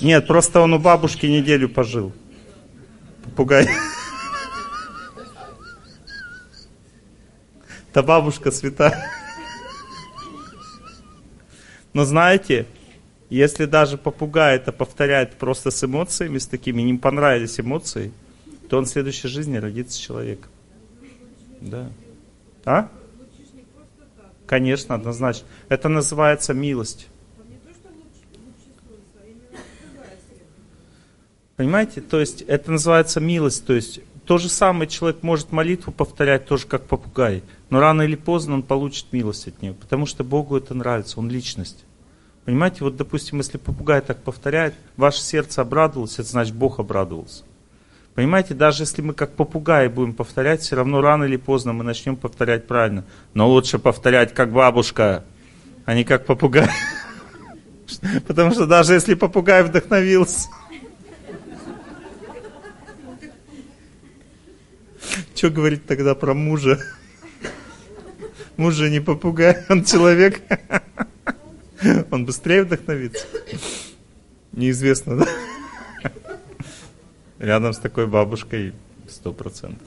Нет, 0.00 0.26
просто 0.26 0.60
он 0.60 0.72
у 0.72 0.78
бабушки 0.78 1.26
неделю 1.26 1.68
пожил. 1.68 2.14
Попугай. 3.24 3.68
Та 7.92 8.02
бабушка 8.02 8.50
святая. 8.50 9.23
Но 11.94 12.04
знаете, 12.04 12.66
если 13.30 13.64
даже 13.64 13.96
попугай 13.96 14.56
это 14.56 14.72
повторяет 14.72 15.34
просто 15.36 15.70
с 15.70 15.82
эмоциями, 15.82 16.38
с 16.38 16.46
такими, 16.46 16.82
не 16.82 16.94
понравились 16.94 17.58
эмоции, 17.58 18.12
то 18.68 18.78
он 18.78 18.84
в 18.84 18.88
следующей 18.88 19.28
жизни 19.28 19.56
родится 19.56 19.98
человеком. 20.00 20.50
Да. 21.60 21.88
А? 22.64 22.88
Конечно, 24.46 24.96
однозначно. 24.96 25.46
Это 25.68 25.88
называется 25.88 26.52
милость. 26.52 27.08
Понимаете? 31.56 32.00
То 32.00 32.20
есть 32.20 32.42
это 32.42 32.72
называется 32.72 33.20
милость. 33.20 33.64
То 33.64 33.74
есть 33.74 34.00
то 34.26 34.38
же 34.38 34.48
самое 34.48 34.88
человек 34.88 35.22
может 35.22 35.52
молитву 35.52 35.92
повторять 35.92 36.46
тоже 36.46 36.66
как 36.66 36.86
попугай, 36.86 37.42
но 37.70 37.80
рано 37.80 38.02
или 38.02 38.16
поздно 38.16 38.54
он 38.54 38.62
получит 38.62 39.06
милость 39.12 39.48
от 39.48 39.62
нее, 39.62 39.74
потому 39.74 40.06
что 40.06 40.24
Богу 40.24 40.56
это 40.56 40.74
нравится, 40.74 41.18
он 41.18 41.30
личность. 41.30 41.84
Понимаете, 42.44 42.78
вот 42.80 42.96
допустим, 42.96 43.38
если 43.38 43.56
попугай 43.56 44.00
так 44.00 44.22
повторяет, 44.22 44.74
ваше 44.96 45.20
сердце 45.20 45.62
обрадовалось, 45.62 46.18
это 46.18 46.28
значит 46.28 46.54
Бог 46.54 46.78
обрадовался. 46.78 47.44
Понимаете, 48.14 48.54
даже 48.54 48.82
если 48.82 49.02
мы 49.02 49.12
как 49.12 49.32
попугаи 49.32 49.88
будем 49.88 50.12
повторять, 50.12 50.60
все 50.60 50.76
равно 50.76 51.00
рано 51.00 51.24
или 51.24 51.36
поздно 51.36 51.72
мы 51.72 51.82
начнем 51.82 52.16
повторять 52.16 52.66
правильно. 52.66 53.04
Но 53.32 53.48
лучше 53.48 53.78
повторять 53.78 54.32
как 54.34 54.52
бабушка, 54.52 55.24
а 55.84 55.94
не 55.94 56.04
как 56.04 56.24
попугай. 56.26 56.68
Потому 58.26 58.52
что 58.52 58.66
даже 58.66 58.92
если 58.92 59.14
попугай 59.14 59.64
вдохновился, 59.64 60.48
Что 65.34 65.50
говорить 65.50 65.86
тогда 65.86 66.14
про 66.14 66.34
мужа? 66.34 66.78
Муж 68.56 68.74
же 68.74 68.88
не 68.88 69.00
попугай, 69.00 69.64
он 69.68 69.84
человек. 69.84 70.42
Он 72.10 72.24
быстрее 72.24 72.62
вдохновится. 72.62 73.26
Неизвестно, 74.52 75.18
да? 75.18 75.28
Рядом 77.38 77.72
с 77.72 77.78
такой 77.78 78.06
бабушкой 78.06 78.72
сто 79.08 79.32
процентов. 79.32 79.86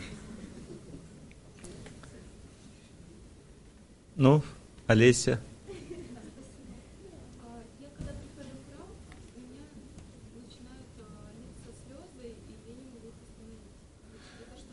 Ну, 4.16 4.44
Олеся. 4.88 5.40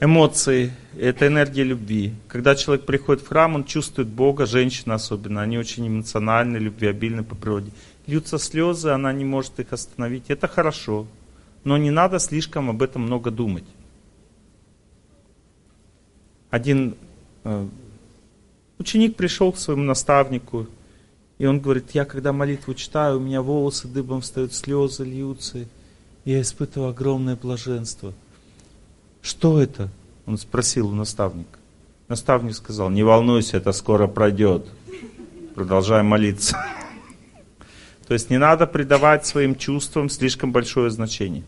Эмоции– 0.01 0.73
это 0.99 1.27
энергия 1.27 1.65
любви. 1.65 2.15
Когда 2.29 2.55
человек 2.55 2.87
приходит 2.87 3.23
в 3.23 3.29
храм, 3.29 3.55
он 3.55 3.65
чувствует 3.65 4.09
Бога, 4.09 4.47
женщина 4.47 4.95
особенно, 4.95 5.43
они 5.43 5.59
очень 5.59 5.87
эмоциональны, 5.89 6.57
любвеобильны 6.59 7.23
по 7.23 7.35
природе. 7.35 7.71
Льются 8.07 8.39
слезы, 8.39 8.91
она 8.91 9.13
не 9.13 9.25
может 9.25 9.59
их 9.61 9.73
остановить. 9.73 10.25
Это 10.29 10.49
хорошо, 10.49 11.07
но 11.65 11.77
не 11.77 11.91
надо 11.91 12.19
слишком 12.19 12.71
об 12.71 12.83
этом 12.83 13.03
много 13.03 13.31
думать. 13.31 13.65
Один 16.51 16.97
э, 17.45 17.69
ученик 18.79 19.17
пришел 19.17 19.53
к 19.53 19.59
своему 19.59 19.83
наставнику, 19.83 20.69
и 21.39 21.47
он 21.47 21.61
говорит, 21.61 21.91
я 21.93 22.05
когда 22.05 22.33
молитву 22.33 22.75
читаю, 22.75 23.17
у 23.17 23.21
меня 23.21 23.43
волосы 23.43 23.89
дыбом 23.89 24.21
встают, 24.21 24.55
слезы 24.55 25.05
льются, 25.05 25.59
и 25.59 25.67
я 26.25 26.41
испытываю 26.41 26.91
огромное 26.91 27.37
блаженство– 27.37 28.13
что 29.25 29.59
это? 29.59 29.89
Он 30.27 30.39
спросил 30.39 30.89
у 30.89 30.95
наставника. 30.95 31.59
Наставник 32.09 32.55
сказал, 32.55 32.91
не 32.91 33.03
волнуйся, 33.03 33.57
это 33.57 33.73
скоро 33.73 34.07
пройдет. 34.07 34.67
Продолжай 35.55 36.03
молиться. 36.03 36.57
То 38.07 38.15
есть 38.15 38.31
не 38.31 38.39
надо 38.39 38.67
придавать 38.67 39.27
своим 39.27 39.55
чувствам 39.55 40.11
слишком 40.11 40.53
большое 40.53 40.91
значение. 40.91 41.45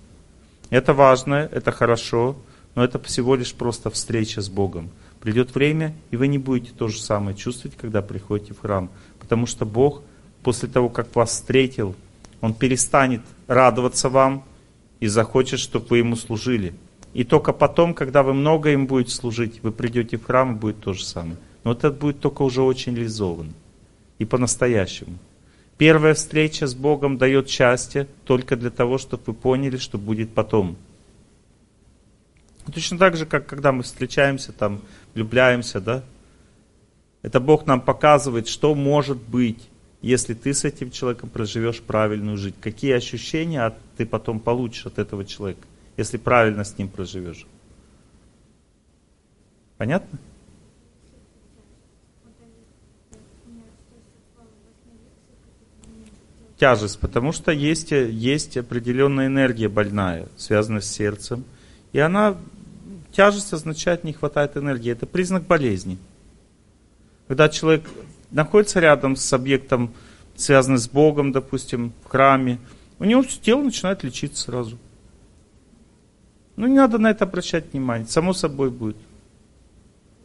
Это 0.70 0.94
важно, 0.94 1.48
это 1.52 1.70
хорошо, 1.72 2.36
но 2.74 2.82
это 2.82 2.98
всего 2.98 3.34
лишь 3.34 3.52
просто 3.52 3.90
встреча 3.90 4.40
с 4.40 4.48
Богом. 4.48 4.90
Придет 5.20 5.55
время, 5.55 5.94
и 6.10 6.16
вы 6.16 6.28
не 6.28 6.38
будете 6.38 6.72
то 6.76 6.88
же 6.88 7.00
самое 7.00 7.36
чувствовать, 7.36 7.76
когда 7.76 8.02
приходите 8.02 8.55
в 8.55 8.60
храм. 8.60 8.90
Потому 9.18 9.46
что 9.46 9.66
Бог 9.66 10.02
после 10.42 10.68
того, 10.68 10.88
как 10.88 11.14
вас 11.14 11.30
встретил, 11.30 11.94
Он 12.40 12.55
перестанет 12.55 13.22
радоваться 13.46 14.08
вам 14.08 14.44
и 15.00 15.06
захочет, 15.06 15.58
чтобы 15.60 15.86
вы 15.88 15.98
Ему 15.98 16.16
служили. 16.16 16.74
И 17.17 17.25
только 17.25 17.55
потом, 17.55 17.95
когда 17.95 18.23
вы 18.23 18.35
много 18.35 18.73
им 18.73 18.86
будете 18.86 19.15
служить, 19.15 19.62
вы 19.62 19.73
придете 19.73 20.19
в 20.19 20.25
храм, 20.27 20.53
и 20.53 20.59
будет 20.59 20.81
то 20.81 20.93
же 20.93 21.03
самое. 21.03 21.39
Но 21.65 21.70
вот 21.70 21.78
это 21.78 21.91
будет 21.91 22.20
только 22.20 22.43
уже 22.43 22.61
очень 22.61 22.95
реализовано. 22.95 23.55
И 24.19 24.27
по-настоящему. 24.27 25.17
Первая 25.78 26.12
встреча 26.12 26.67
с 26.67 26.75
Богом 26.75 27.17
дает 27.17 27.49
счастье 27.49 28.07
только 28.27 28.55
для 28.55 28.69
того, 28.69 28.99
чтобы 28.99 29.23
вы 29.28 29.33
поняли, 29.33 29.78
что 29.78 29.97
будет 29.97 30.35
потом. 30.35 30.77
Точно 32.70 32.99
так 32.99 33.17
же, 33.17 33.25
как 33.25 33.47
когда 33.47 33.73
мы 33.73 33.83
встречаемся, 33.83 34.53
там, 34.53 34.83
влюбляемся, 35.15 35.81
да? 35.81 36.03
Это 37.23 37.41
Бог 37.41 37.65
нам 37.65 37.81
показывает, 37.81 38.47
что 38.47 38.75
может 38.75 39.17
быть, 39.17 39.67
если 40.03 40.35
ты 40.35 40.53
с 40.53 40.67
этим 40.67 40.91
человеком 40.91 41.31
проживешь 41.31 41.81
правильную 41.81 42.36
жизнь. 42.36 42.57
Какие 42.61 42.93
ощущения 42.93 43.75
ты 43.97 44.05
потом 44.05 44.39
получишь 44.39 44.85
от 44.85 44.99
этого 44.99 45.25
человека 45.25 45.67
если 45.97 46.16
правильно 46.16 46.65
с 46.65 46.76
ним 46.78 46.89
проживешь. 46.89 47.47
Понятно? 49.76 50.18
Тяжесть, 56.58 56.99
потому 57.00 57.33
что 57.33 57.52
есть, 57.52 57.91
есть 57.91 58.57
определенная 58.57 59.26
энергия 59.26 59.68
больная, 59.68 60.26
связанная 60.39 60.81
с 60.81 60.91
сердцем. 60.91 61.44
И 61.92 61.99
она, 61.99 62.36
тяжесть 63.12 63.52
означает 63.52 64.05
не 64.05 64.15
хватает 64.15 64.57
энергии. 64.57 64.91
Это 64.91 65.05
признак 65.05 65.42
болезни. 65.44 65.99
Когда 67.28 67.50
человек 67.50 67.84
находится 68.31 68.81
рядом 68.81 69.16
с 69.16 69.33
объектом, 69.34 69.92
связанным 70.34 70.78
с 70.78 70.89
Богом, 70.89 71.33
допустим, 71.33 71.92
в 72.05 72.08
храме, 72.08 72.58
у 72.99 73.05
него 73.05 73.23
тело 73.23 73.62
начинает 73.62 74.02
лечиться 74.02 74.44
сразу. 74.44 74.78
Ну, 76.57 76.67
не 76.67 76.76
надо 76.76 76.99
на 76.99 77.10
это 77.10 77.25
обращать 77.25 77.73
внимание. 77.73 78.07
Само 78.09 78.33
собой 78.33 78.70
будет. 78.70 78.97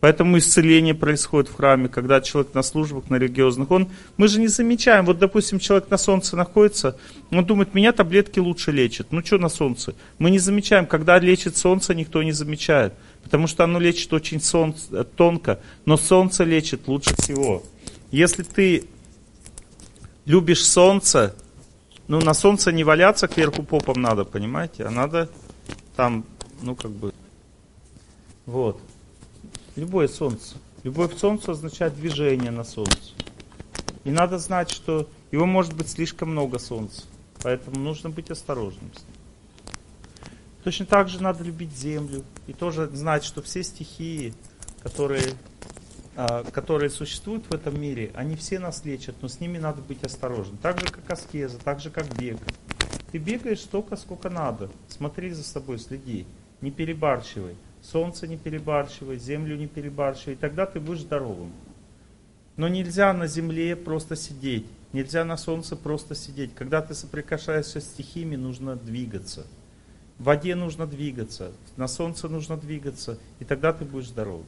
Поэтому 0.02 0.40
исцеление 0.40 0.96
происходит 0.96 1.48
в 1.48 1.56
храме, 1.56 1.88
когда 1.88 2.22
человек 2.22 2.56
на 2.56 2.64
службах, 2.64 3.12
на 3.12 3.18
религиозных. 3.18 3.70
Он, 3.70 3.88
мы 4.18 4.28
же 4.28 4.40
не 4.40 4.48
замечаем, 4.48 5.06
вот 5.06 5.20
допустим, 5.20 5.60
человек 5.60 5.92
на 5.92 5.98
солнце 5.98 6.36
находится, 6.36 6.98
он 7.30 7.46
думает, 7.46 7.76
меня 7.76 7.92
таблетки 7.92 8.40
лучше 8.40 8.72
лечат. 8.72 9.12
Ну 9.12 9.24
что 9.24 9.38
на 9.38 9.48
солнце? 9.48 9.94
Мы 10.18 10.32
не 10.32 10.40
замечаем, 10.40 10.88
когда 10.88 11.20
лечит 11.20 11.56
солнце, 11.56 11.94
никто 11.94 12.24
не 12.24 12.32
замечает. 12.32 12.94
Потому 13.24 13.46
что 13.46 13.64
оно 13.64 13.80
лечит 13.80 14.12
очень 14.12 14.42
солнце, 14.42 15.04
тонко, 15.04 15.60
но 15.86 15.98
солнце 15.98 16.46
лечит 16.46 16.88
лучше 16.88 17.16
всего. 17.18 17.62
Если 18.10 18.42
ты 18.42 18.86
любишь 20.26 20.66
солнце, 20.66 21.36
ну 22.08 22.20
на 22.22 22.34
солнце 22.34 22.72
не 22.72 22.84
валяться 22.84 23.28
кверху 23.28 23.62
попом 23.62 24.02
надо, 24.02 24.26
понимаете, 24.26 24.84
а 24.86 24.90
надо 24.90 25.30
там, 26.02 26.26
ну 26.64 26.76
как 26.76 26.90
бы, 26.90 27.14
вот. 28.48 28.82
Любое 29.76 30.08
солнце. 30.08 30.56
Любовь 30.82 31.14
к 31.14 31.20
солнцу 31.20 31.52
означает 31.52 31.96
движение 31.96 32.50
на 32.50 32.64
солнце. 32.64 33.14
И 34.04 34.10
надо 34.10 34.40
знать, 34.40 34.72
что 34.72 35.08
его 35.32 35.46
может 35.46 35.76
быть 35.76 35.88
слишком 35.88 36.32
много 36.32 36.58
солнца. 36.58 37.04
Поэтому 37.44 37.80
нужно 37.80 38.10
быть 38.10 38.32
осторожным 38.32 38.92
с 38.96 38.98
ним. 38.98 39.86
Точно 40.64 40.88
так 40.88 41.08
же 41.08 41.22
надо 41.22 41.44
любить 41.44 41.72
землю. 41.72 42.24
И 42.48 42.54
тоже 42.54 42.88
знать, 42.88 43.24
что 43.24 43.44
все 43.44 43.62
стихии, 43.62 44.34
которые, 44.82 45.36
а, 46.16 46.44
которые 46.46 46.90
существуют 46.90 47.46
в 47.46 47.54
этом 47.54 47.80
мире, 47.80 48.10
они 48.16 48.36
все 48.36 48.58
нас 48.58 48.84
лечат, 48.86 49.18
но 49.22 49.28
с 49.28 49.40
ними 49.40 49.60
надо 49.60 49.84
быть 49.84 50.04
осторожным. 50.04 50.58
Так 50.58 50.80
же, 50.80 50.88
как 50.88 51.12
аскеза, 51.12 51.60
так 51.60 51.80
же, 51.80 51.92
как 51.92 52.08
бег. 52.18 52.40
Ты 53.12 53.18
бегаешь 53.18 53.62
столько, 53.62 53.96
сколько 53.96 54.30
надо. 54.30 54.70
Смотри 54.88 55.32
за 55.32 55.44
собой, 55.44 55.80
следи. 55.80 56.26
Не 56.62 56.72
перебарщивай. 56.72 57.56
Солнце 57.82 58.28
не 58.28 58.38
перебарщивай, 58.38 59.18
землю 59.18 59.58
не 59.58 59.68
перебарщивай, 59.68 60.36
тогда 60.36 60.66
ты 60.66 60.80
будешь 60.80 61.02
здоровым. 61.02 61.52
Но 62.56 62.68
нельзя 62.68 63.12
на 63.14 63.28
земле 63.28 63.76
просто 63.76 64.16
сидеть, 64.16 64.68
нельзя 64.94 65.26
на 65.26 65.36
солнце 65.36 65.76
просто 65.76 66.14
сидеть. 66.14 66.54
Когда 66.54 66.82
ты 66.82 66.94
соприкасаешься 66.94 67.82
с 67.82 67.86
стихиями, 67.86 68.36
нужно 68.36 68.76
двигаться. 68.76 69.48
В 70.20 70.26
воде 70.26 70.54
нужно 70.54 70.86
двигаться, 70.86 71.52
на 71.78 71.88
солнце 71.88 72.30
нужно 72.30 72.56
двигаться, 72.56 73.18
и 73.40 73.46
тогда 73.46 73.74
ты 73.74 73.84
будешь 73.84 74.10
здоровым. 74.10 74.46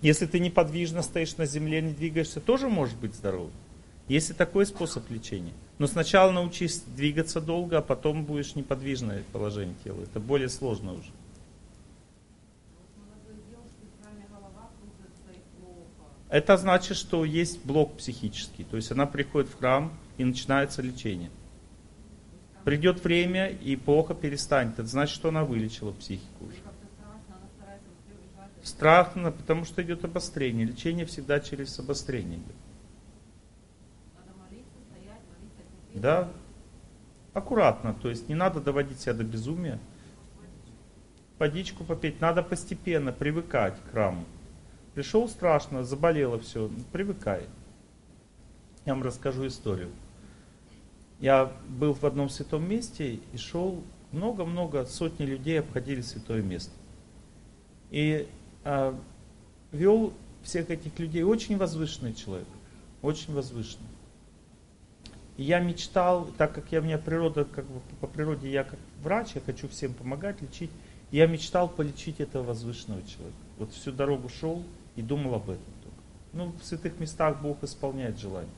Если 0.00 0.26
ты 0.26 0.38
неподвижно 0.38 1.02
стоишь 1.02 1.36
на 1.38 1.46
земле, 1.46 1.82
не 1.82 1.92
двигаешься, 1.92 2.40
тоже 2.40 2.68
можешь 2.68 2.94
быть 2.94 3.16
здоровым. 3.16 3.50
Есть 4.06 4.30
и 4.30 4.34
такой 4.34 4.64
способ 4.66 5.10
лечения. 5.10 5.54
Но 5.78 5.86
сначала 5.86 6.32
научись 6.32 6.80
двигаться 6.80 7.40
долго, 7.40 7.78
а 7.78 7.82
потом 7.82 8.24
будешь 8.24 8.56
неподвижное 8.56 9.22
положение 9.32 9.76
тела. 9.84 10.02
Это 10.02 10.18
более 10.18 10.48
сложно 10.48 10.94
уже. 10.94 11.10
Это 16.28 16.56
значит, 16.58 16.96
что 16.96 17.24
есть 17.24 17.64
блок 17.64 17.96
психический. 17.96 18.64
То 18.64 18.76
есть 18.76 18.90
она 18.90 19.06
приходит 19.06 19.50
в 19.50 19.58
храм 19.58 19.92
и 20.18 20.24
начинается 20.24 20.82
лечение. 20.82 21.30
Придет 22.64 23.02
время 23.02 23.48
и 23.48 23.76
плохо 23.76 24.14
перестанет. 24.14 24.78
Это 24.78 24.88
значит, 24.88 25.14
что 25.14 25.28
она 25.28 25.44
вылечила 25.44 25.92
психику 25.92 26.44
уже. 26.44 26.56
Страшно, 28.62 29.30
потому 29.30 29.64
что 29.64 29.82
идет 29.82 30.04
обострение. 30.04 30.66
Лечение 30.66 31.06
всегда 31.06 31.40
через 31.40 31.78
обострение 31.78 32.38
идет. 32.38 32.56
Да, 35.94 36.28
аккуратно, 37.32 37.94
то 37.94 38.08
есть 38.08 38.28
не 38.28 38.34
надо 38.34 38.60
доводить 38.60 39.00
себя 39.00 39.14
до 39.14 39.24
безумия. 39.24 39.78
Водичку 41.38 41.84
попить, 41.84 42.20
надо 42.20 42.42
постепенно 42.42 43.12
привыкать 43.12 43.74
к 43.80 43.90
храму. 43.92 44.24
Пришел 44.94 45.28
страшно, 45.28 45.84
заболело 45.84 46.38
все, 46.40 46.70
привыкай. 46.92 47.44
Я 48.84 48.94
вам 48.94 49.02
расскажу 49.02 49.46
историю. 49.46 49.90
Я 51.20 51.52
был 51.68 51.94
в 51.94 52.04
одном 52.04 52.28
святом 52.28 52.68
месте 52.68 53.20
и 53.32 53.36
шел, 53.36 53.82
много-много, 54.12 54.86
сотни 54.86 55.24
людей 55.24 55.60
обходили 55.60 56.00
святое 56.00 56.42
место. 56.42 56.72
И 57.90 58.26
а, 58.64 58.98
вел 59.72 60.12
всех 60.42 60.70
этих 60.70 60.98
людей 60.98 61.22
очень 61.22 61.58
возвышенный 61.58 62.14
человек, 62.14 62.48
очень 63.02 63.34
возвышенный. 63.34 63.88
Я 65.38 65.60
мечтал, 65.60 66.26
так 66.36 66.52
как 66.52 66.72
я, 66.72 66.80
у 66.80 66.82
меня 66.82 66.98
природа, 66.98 67.44
как 67.44 67.64
бы 67.64 67.80
по 68.00 68.08
природе 68.08 68.50
я 68.50 68.64
как 68.64 68.78
врач, 69.04 69.36
я 69.36 69.40
хочу 69.40 69.68
всем 69.68 69.94
помогать, 69.94 70.42
лечить. 70.42 70.70
Я 71.12 71.28
мечтал 71.28 71.68
полечить 71.68 72.18
этого 72.18 72.42
возвышенного 72.42 73.02
человека. 73.06 73.38
Вот 73.56 73.72
всю 73.72 73.92
дорогу 73.92 74.28
шел 74.28 74.64
и 74.96 75.00
думал 75.00 75.34
об 75.34 75.48
этом 75.48 75.72
только. 75.84 75.98
Ну, 76.32 76.52
в 76.60 76.64
святых 76.64 76.98
местах 76.98 77.40
Бог 77.40 77.62
исполняет 77.62 78.18
желание. 78.18 78.50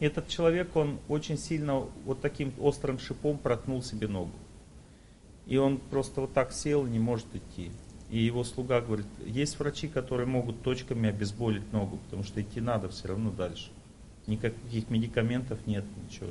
И 0.00 0.04
этот 0.04 0.28
человек, 0.28 0.76
он 0.76 0.98
очень 1.08 1.38
сильно 1.38 1.78
вот 2.04 2.20
таким 2.20 2.52
острым 2.60 2.98
шипом 2.98 3.38
проткнул 3.38 3.82
себе 3.82 4.06
ногу. 4.06 4.36
И 5.46 5.56
он 5.56 5.78
просто 5.78 6.20
вот 6.20 6.34
так 6.34 6.52
сел 6.52 6.86
и 6.86 6.90
не 6.90 6.98
может 6.98 7.26
идти. 7.34 7.72
И 8.10 8.18
его 8.18 8.44
слуга 8.44 8.82
говорит, 8.82 9.06
есть 9.24 9.58
врачи, 9.58 9.88
которые 9.88 10.26
могут 10.26 10.62
точками 10.62 11.08
обезболить 11.08 11.72
ногу, 11.72 11.96
потому 12.04 12.22
что 12.22 12.42
идти 12.42 12.60
надо 12.60 12.90
все 12.90 13.08
равно 13.08 13.30
дальше 13.30 13.70
никаких 14.30 14.88
медикаментов 14.88 15.58
нет, 15.66 15.84
ничего. 16.02 16.28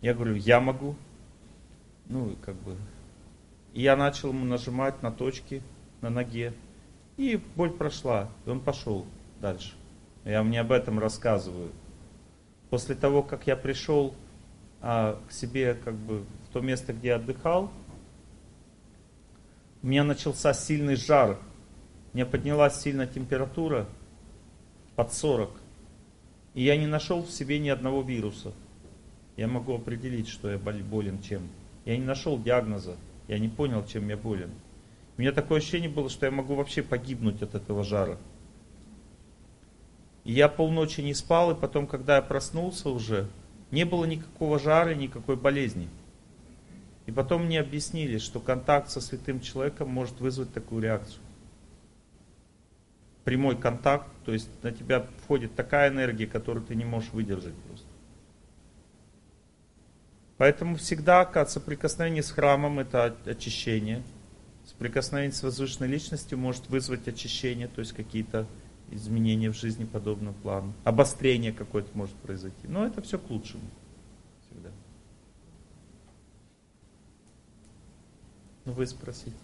Я 0.00 0.14
говорю, 0.14 0.34
я 0.34 0.60
могу. 0.60 0.96
Ну, 2.06 2.36
как 2.42 2.54
бы. 2.56 2.76
И 3.72 3.82
я 3.82 3.96
начал 3.96 4.28
ему 4.30 4.44
нажимать 4.44 5.02
на 5.02 5.10
точки 5.10 5.62
на 6.00 6.10
ноге. 6.10 6.54
И 7.16 7.40
боль 7.56 7.70
прошла. 7.70 8.28
И 8.46 8.50
он 8.50 8.60
пошел 8.60 9.06
дальше. 9.40 9.72
Я 10.24 10.42
мне 10.42 10.60
об 10.60 10.72
этом 10.72 10.98
рассказываю. 10.98 11.70
После 12.70 12.94
того, 12.94 13.22
как 13.22 13.46
я 13.46 13.56
пришел 13.56 14.14
а, 14.80 15.20
к 15.28 15.32
себе 15.32 15.74
как 15.74 15.94
бы 15.94 16.20
в 16.20 16.52
то 16.52 16.60
место, 16.60 16.92
где 16.92 17.08
я 17.08 17.16
отдыхал, 17.16 17.70
у 19.82 19.86
меня 19.86 20.04
начался 20.04 20.54
сильный 20.54 20.96
жар. 20.96 21.38
У 22.12 22.16
меня 22.16 22.26
поднялась 22.26 22.80
сильная 22.80 23.06
температура 23.06 23.86
под 24.96 25.12
40. 25.12 25.63
И 26.54 26.62
я 26.62 26.76
не 26.76 26.86
нашел 26.86 27.22
в 27.22 27.30
себе 27.30 27.58
ни 27.58 27.68
одного 27.68 28.02
вируса. 28.02 28.52
Я 29.36 29.48
могу 29.48 29.74
определить, 29.74 30.28
что 30.28 30.50
я 30.50 30.58
болен 30.58 31.20
чем. 31.20 31.48
Я 31.84 31.96
не 31.96 32.04
нашел 32.04 32.40
диагноза. 32.40 32.96
Я 33.26 33.38
не 33.38 33.48
понял, 33.48 33.84
чем 33.84 34.08
я 34.08 34.16
болен. 34.16 34.50
У 35.16 35.20
меня 35.20 35.32
такое 35.32 35.58
ощущение 35.58 35.90
было, 35.90 36.08
что 36.08 36.26
я 36.26 36.32
могу 36.32 36.54
вообще 36.54 36.82
погибнуть 36.82 37.42
от 37.42 37.54
этого 37.54 37.82
жара. 37.84 38.18
И 40.24 40.32
я 40.32 40.48
полночи 40.48 41.00
не 41.00 41.14
спал, 41.14 41.50
и 41.50 41.60
потом, 41.60 41.86
когда 41.86 42.16
я 42.16 42.22
проснулся 42.22 42.88
уже, 42.88 43.28
не 43.70 43.84
было 43.84 44.04
никакого 44.04 44.58
жара, 44.58 44.94
никакой 44.94 45.36
болезни. 45.36 45.88
И 47.06 47.12
потом 47.12 47.46
мне 47.46 47.60
объяснили, 47.60 48.18
что 48.18 48.40
контакт 48.40 48.90
со 48.90 49.00
святым 49.00 49.40
человеком 49.40 49.88
может 49.90 50.20
вызвать 50.20 50.52
такую 50.52 50.82
реакцию 50.82 51.23
прямой 53.24 53.56
контакт, 53.56 54.06
то 54.24 54.32
есть 54.32 54.48
на 54.62 54.70
тебя 54.70 55.06
входит 55.24 55.54
такая 55.54 55.90
энергия, 55.90 56.26
которую 56.26 56.64
ты 56.64 56.74
не 56.74 56.84
можешь 56.84 57.10
выдержать 57.10 57.54
просто. 57.54 57.86
Поэтому 60.36 60.76
всегда 60.76 61.24
соприкосновение 61.46 62.22
с 62.22 62.30
храмом 62.30 62.80
это 62.80 63.16
очищение. 63.24 64.02
Соприкосновение 64.66 65.32
с 65.32 65.42
возвышенной 65.42 65.88
личностью 65.88 66.38
может 66.38 66.68
вызвать 66.68 67.06
очищение, 67.06 67.68
то 67.68 67.80
есть 67.80 67.92
какие-то 67.92 68.46
изменения 68.90 69.50
в 69.50 69.56
жизни 69.56 69.84
подобного 69.84 70.34
плана. 70.34 70.72
Обострение 70.84 71.52
какое-то 71.52 71.90
может 71.96 72.14
произойти. 72.16 72.66
Но 72.66 72.86
это 72.86 73.00
все 73.02 73.18
к 73.18 73.30
лучшему. 73.30 73.64
Всегда. 74.46 74.70
Ну 78.64 78.72
вы 78.72 78.86
спросите. 78.86 79.36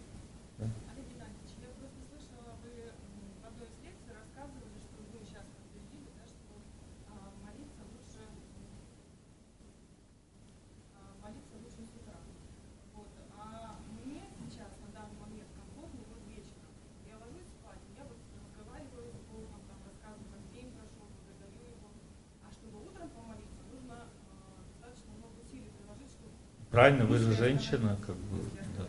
Правильно, 26.80 27.04
вы 27.04 27.18
же 27.18 27.32
женщина, 27.32 27.98
как 28.06 28.16
бы, 28.16 28.38
да. 28.78 28.86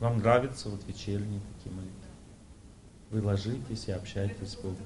Вам 0.00 0.18
нравятся 0.18 0.68
вот 0.68 0.84
вечерние 0.88 1.40
такие 1.54 1.72
молитвы. 1.72 1.94
Вы 3.10 3.22
ложитесь 3.22 3.86
и 3.86 3.92
общаетесь 3.92 4.54
с 4.54 4.56
Богом. 4.56 4.84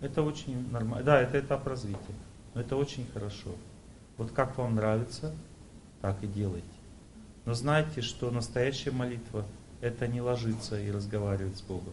Это 0.00 0.22
очень 0.22 0.70
нормально. 0.70 1.04
Да, 1.04 1.20
это 1.20 1.38
этап 1.38 1.66
развития. 1.66 2.14
Но 2.54 2.62
это 2.62 2.76
очень 2.76 3.06
хорошо. 3.12 3.50
Вот 4.16 4.30
как 4.30 4.56
вам 4.56 4.76
нравится, 4.76 5.34
так 6.00 6.24
и 6.24 6.26
делайте. 6.26 6.64
Но 7.44 7.52
знайте, 7.52 8.00
что 8.00 8.30
настоящая 8.30 8.92
молитва 8.92 9.44
это 9.82 10.08
не 10.08 10.22
ложиться 10.22 10.80
и 10.80 10.90
разговаривать 10.90 11.58
с 11.58 11.60
Богом. 11.60 11.92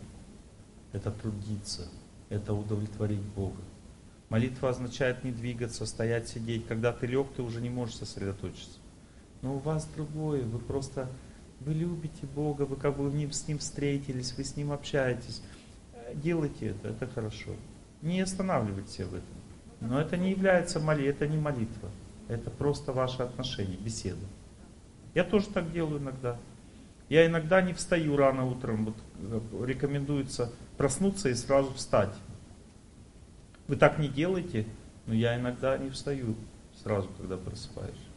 Это 0.94 1.12
трудиться, 1.12 1.90
это 2.30 2.54
удовлетворить 2.54 3.20
Бога. 3.20 3.62
Молитва 4.30 4.70
означает 4.70 5.26
не 5.26 5.34
двигаться, 5.34 5.86
стоять, 5.86 6.30
сидеть. 6.30 6.66
Когда 6.68 6.94
ты 6.94 7.06
лег, 7.06 7.28
ты 7.36 7.42
уже 7.42 7.60
не 7.60 7.70
можешь 7.70 7.98
сосредоточиться. 7.98 8.80
Но 9.42 9.56
у 9.56 9.60
вас 9.60 9.88
другое, 9.96 10.44
вы 10.44 10.60
просто, 10.60 11.08
вы 11.62 11.74
любите 11.74 12.26
Бога, 12.36 12.64
вы 12.64 12.76
как 12.76 12.98
бы 12.98 13.10
с 13.32 13.48
Ним 13.48 13.60
встретились, 13.60 14.34
вы 14.38 14.44
с 14.44 14.56
Ним 14.56 14.72
общаетесь. 14.72 15.42
Э, 15.94 16.14
делайте 16.14 16.68
это, 16.68 16.90
это 16.90 17.08
хорошо. 17.08 17.52
Не 18.02 18.22
останавливайтесь 18.22 19.00
в 19.00 19.14
этом. 19.14 19.40
Но 19.82 20.00
это 20.00 20.18
не 20.18 20.32
является 20.32 20.80
молитвой, 20.80 21.10
это 21.10 21.28
не 21.28 21.38
молитва. 21.38 21.90
Это 22.28 22.50
просто 22.50 22.92
ваши 22.92 23.24
отношения, 23.24 23.78
беседа. 23.78 24.26
Я 25.16 25.24
тоже 25.24 25.48
так 25.48 25.72
делаю 25.72 26.00
иногда. 26.00 26.38
Я 27.08 27.26
иногда 27.26 27.62
не 27.62 27.74
встаю 27.74 28.16
рано 28.18 28.46
утром. 28.46 28.86
Вот 28.86 28.96
э, 29.18 29.66
рекомендуется 29.66 30.52
проснуться 30.78 31.30
и 31.30 31.34
сразу 31.34 31.74
встать. 31.74 32.14
Вы 33.68 33.78
так 33.78 34.00
не 34.00 34.08
делаете, 34.08 34.68
но 35.06 35.14
я 35.14 35.38
иногда 35.38 35.78
не 35.78 35.90
встаю 35.90 36.36
сразу, 36.84 37.10
когда 37.18 37.38
просыпаюсь. 37.38 38.09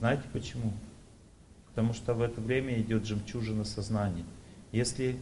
Знаете 0.00 0.22
почему? 0.32 0.72
Потому 1.68 1.92
что 1.92 2.14
в 2.14 2.22
это 2.22 2.40
время 2.40 2.80
идет 2.80 3.04
жемчужина 3.04 3.64
сознания. 3.64 4.24
Если 4.72 5.16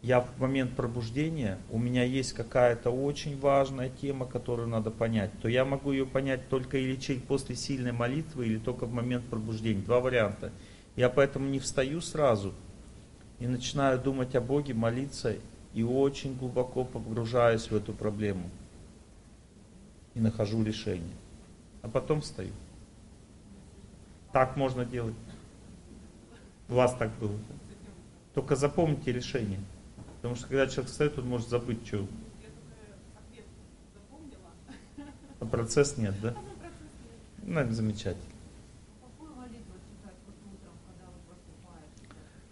я 0.00 0.22
в 0.22 0.40
момент 0.40 0.74
пробуждения, 0.74 1.58
у 1.70 1.78
меня 1.78 2.02
есть 2.02 2.32
какая-то 2.32 2.90
очень 2.90 3.38
важная 3.38 3.90
тема, 3.90 4.24
которую 4.24 4.68
надо 4.68 4.90
понять, 4.90 5.30
то 5.42 5.48
я 5.48 5.66
могу 5.66 5.92
ее 5.92 6.06
понять 6.06 6.48
только 6.48 6.78
или 6.78 6.96
через 6.96 7.20
после 7.22 7.54
сильной 7.54 7.92
молитвы, 7.92 8.46
или 8.46 8.58
только 8.58 8.86
в 8.86 8.92
момент 8.92 9.26
пробуждения. 9.26 9.82
Два 9.82 10.00
варианта. 10.00 10.50
Я 10.96 11.10
поэтому 11.10 11.50
не 11.50 11.58
встаю 11.58 12.00
сразу 12.00 12.54
и 13.38 13.46
начинаю 13.46 14.00
думать 14.00 14.34
о 14.34 14.40
Боге, 14.40 14.72
молиться, 14.72 15.36
и 15.74 15.82
очень 15.82 16.36
глубоко 16.36 16.84
погружаюсь 16.84 17.70
в 17.70 17.76
эту 17.76 17.92
проблему. 17.92 18.48
И 20.14 20.20
нахожу 20.20 20.64
решение. 20.64 21.14
А 21.82 21.88
потом 21.88 22.22
встаю. 22.22 22.52
Так 24.32 24.56
можно 24.56 24.84
делать. 24.84 25.14
У 26.68 26.74
вас 26.74 26.94
так 26.94 27.10
было. 27.18 27.36
Только 28.34 28.54
запомните 28.54 29.12
решение. 29.12 29.58
Потому 30.16 30.36
что 30.36 30.46
когда 30.46 30.66
человек 30.66 30.90
встает, 30.90 31.18
он 31.18 31.28
может 31.28 31.48
забыть, 31.48 31.84
что. 31.86 32.06
А 35.40 35.46
процесс 35.46 35.96
нет, 35.96 36.14
да? 36.20 36.34
Ну, 37.42 37.72
замечательно. 37.72 38.24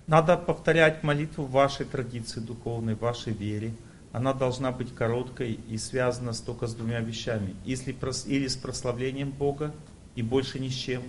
Надо 0.06 0.38
повторять 0.38 1.02
молитву 1.02 1.44
вашей 1.44 1.84
традиции 1.84 2.40
духовной, 2.40 2.94
вашей 2.94 3.34
вере. 3.34 3.74
Она 4.10 4.32
должна 4.32 4.72
быть 4.72 4.94
короткой 4.94 5.60
и 5.68 5.76
связана 5.76 6.32
только 6.32 6.66
с 6.66 6.74
двумя 6.74 7.00
вещами. 7.00 7.54
Если, 7.66 7.94
или 8.26 8.46
с 8.46 8.56
прославлением 8.56 9.30
Бога, 9.30 9.74
и 10.14 10.22
больше 10.22 10.58
ни 10.58 10.70
с 10.70 10.72
чем, 10.72 11.02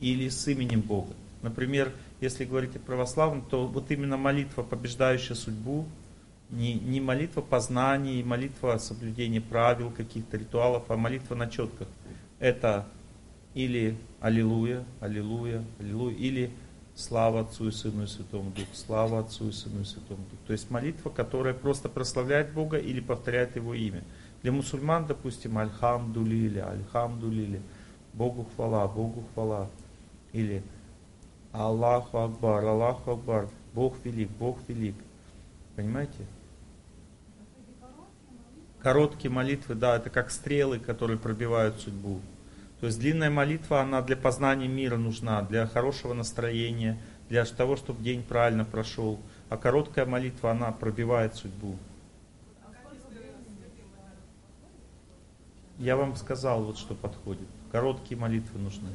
или 0.00 0.28
с 0.28 0.46
именем 0.48 0.80
Бога. 0.80 1.12
Например, 1.42 1.92
если 2.20 2.44
говорить 2.44 2.76
о 2.76 2.78
православном, 2.78 3.42
то 3.42 3.66
вот 3.66 3.90
именно 3.90 4.16
молитва, 4.16 4.62
побеждающая 4.62 5.34
судьбу, 5.34 5.86
не, 6.50 6.74
не 6.74 7.00
молитва 7.00 7.40
познания, 7.40 8.22
молитва 8.24 8.78
соблюдения 8.78 9.40
правил, 9.40 9.90
каких-то 9.90 10.36
ритуалов, 10.36 10.84
а 10.88 10.96
молитва 10.96 11.34
на 11.34 11.48
четках. 11.48 11.88
Это 12.38 12.86
или 13.54 13.96
Аллилуйя, 14.20 14.84
Аллилуйя, 15.00 15.64
Аллилуйя, 15.78 16.14
или 16.16 16.50
Слава 16.94 17.40
Отцу 17.40 17.68
и 17.68 17.72
Сыну 17.72 18.04
и 18.04 18.06
Святому 18.06 18.50
Духу, 18.50 18.68
слава 18.72 19.20
Отцу 19.20 19.48
и 19.48 19.52
Сыну 19.52 19.80
и 19.80 19.84
Святому 19.84 20.22
Духу. 20.30 20.42
То 20.46 20.52
есть 20.52 20.70
молитва, 20.70 21.10
которая 21.10 21.52
просто 21.52 21.88
прославляет 21.88 22.52
Бога 22.52 22.78
или 22.78 23.00
повторяет 23.00 23.56
Его 23.56 23.74
имя. 23.74 24.02
Для 24.42 24.52
мусульман, 24.52 25.06
допустим, 25.06 25.58
Альхамдулили, 25.58 26.60
Альхамдулили, 26.60 27.60
Богу 28.12 28.46
хвала, 28.54 28.86
Богу 28.86 29.24
хвала. 29.34 29.68
Или 30.34 30.64
Аллаху 31.52 32.18
Акбар, 32.18 32.64
Аллаху 32.64 33.12
Акбар, 33.12 33.48
Бог 33.72 33.94
велик, 34.04 34.28
Бог 34.30 34.58
велик. 34.66 34.96
Понимаете? 35.76 36.26
Короткие 38.82 39.30
молитвы, 39.30 39.76
да, 39.76 39.96
это 39.96 40.10
как 40.10 40.30
стрелы, 40.30 40.80
которые 40.80 41.18
пробивают 41.18 41.80
судьбу. 41.80 42.20
То 42.80 42.86
есть 42.86 42.98
длинная 42.98 43.30
молитва, 43.30 43.80
она 43.80 44.02
для 44.02 44.16
познания 44.16 44.68
мира 44.68 44.96
нужна, 44.96 45.40
для 45.42 45.66
хорошего 45.66 46.12
настроения, 46.12 47.00
для 47.28 47.44
того, 47.44 47.76
чтобы 47.76 48.02
день 48.02 48.22
правильно 48.22 48.64
прошел. 48.64 49.20
А 49.48 49.56
короткая 49.56 50.04
молитва, 50.04 50.50
она 50.50 50.72
пробивает 50.72 51.36
судьбу. 51.36 51.78
Я 55.78 55.96
вам 55.96 56.16
сказал, 56.16 56.64
вот 56.64 56.76
что 56.76 56.94
подходит. 56.94 57.48
Короткие 57.70 58.18
молитвы 58.18 58.58
нужны. 58.58 58.90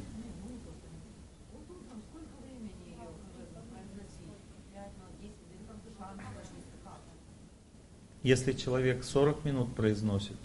Если 8.22 8.52
человек 8.52 9.02
40 9.02 9.44
минут 9.44 9.74
произносит, 9.74 10.36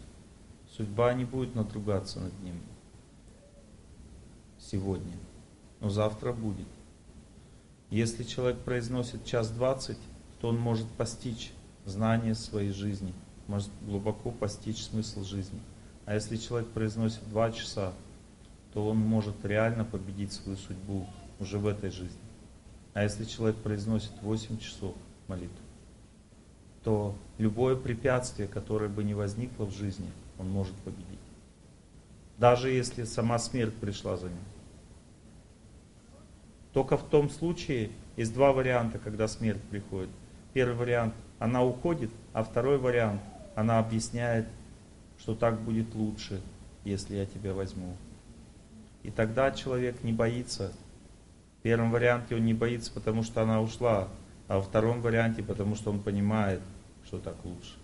судьба 0.75 1.13
не 1.13 1.25
будет 1.25 1.55
надругаться 1.55 2.19
над 2.19 2.33
ним 2.41 2.55
сегодня, 4.59 5.13
но 5.81 5.89
завтра 5.89 6.31
будет. 6.31 6.67
Если 7.89 8.23
человек 8.23 8.59
произносит 8.59 9.25
час 9.25 9.51
двадцать, 9.51 9.99
то 10.39 10.47
он 10.47 10.57
может 10.57 10.87
постичь 10.87 11.51
знание 11.85 12.33
своей 12.33 12.71
жизни, 12.71 13.13
может 13.47 13.69
глубоко 13.81 14.31
постичь 14.31 14.83
смысл 14.83 15.23
жизни. 15.23 15.59
А 16.05 16.13
если 16.13 16.37
человек 16.37 16.69
произносит 16.69 17.27
два 17.29 17.51
часа, 17.51 17.93
то 18.73 18.87
он 18.87 18.97
может 18.97 19.43
реально 19.43 19.85
победить 19.85 20.33
свою 20.33 20.57
судьбу 20.57 21.07
уже 21.39 21.59
в 21.59 21.67
этой 21.67 21.91
жизни. 21.91 22.19
А 22.93 23.03
если 23.03 23.25
человек 23.25 23.57
произносит 23.57 24.11
8 24.21 24.57
часов 24.57 24.95
молитву, 25.27 25.64
то 26.85 27.15
любое 27.39 27.75
препятствие, 27.75 28.47
которое 28.47 28.89
бы 28.89 29.03
не 29.03 29.15
возникло 29.15 29.65
в 29.65 29.75
жизни, 29.75 30.09
он 30.37 30.49
может 30.51 30.75
победить. 30.75 31.19
Даже 32.37 32.69
если 32.69 33.05
сама 33.05 33.39
смерть 33.39 33.73
пришла 33.73 34.17
за 34.17 34.27
ним. 34.27 34.37
Только 36.73 36.95
в 36.95 37.03
том 37.03 37.31
случае 37.31 37.89
есть 38.17 38.35
два 38.35 38.53
варианта, 38.53 38.99
когда 38.99 39.27
смерть 39.27 39.63
приходит. 39.63 40.11
Первый 40.53 40.75
вариант, 40.75 41.15
она 41.39 41.63
уходит, 41.63 42.11
а 42.33 42.43
второй 42.43 42.77
вариант, 42.77 43.21
она 43.55 43.79
объясняет, 43.79 44.45
что 45.17 45.33
так 45.33 45.59
будет 45.61 45.95
лучше, 45.95 46.39
если 46.83 47.15
я 47.15 47.25
тебя 47.25 47.55
возьму. 47.55 47.95
И 49.01 49.09
тогда 49.09 49.49
человек 49.51 50.03
не 50.03 50.13
боится. 50.13 50.71
В 51.59 51.63
первом 51.63 51.89
варианте 51.89 52.35
он 52.35 52.45
не 52.45 52.53
боится, 52.53 52.91
потому 52.91 53.23
что 53.23 53.41
она 53.41 53.59
ушла, 53.59 54.07
а 54.47 54.57
во 54.57 54.61
втором 54.61 55.01
варианте, 55.01 55.41
потому 55.41 55.75
что 55.75 55.89
он 55.89 55.99
понимает, 55.99 56.61
что 57.05 57.19
так 57.19 57.35
лучше. 57.43 57.75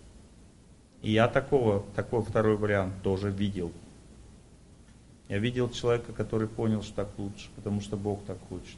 И 1.02 1.10
я 1.12 1.28
такого, 1.28 1.84
такой 1.96 2.22
второй 2.22 2.56
вариант 2.56 2.94
тоже 3.02 3.30
видел. 3.30 3.72
Я 5.28 5.38
видел 5.38 5.70
человека, 5.70 6.12
который 6.12 6.46
понял, 6.46 6.82
что 6.82 6.96
так 6.96 7.18
лучше, 7.18 7.48
потому 7.56 7.80
что 7.80 7.96
Бог 7.96 8.24
так 8.24 8.38
хочет. 8.48 8.76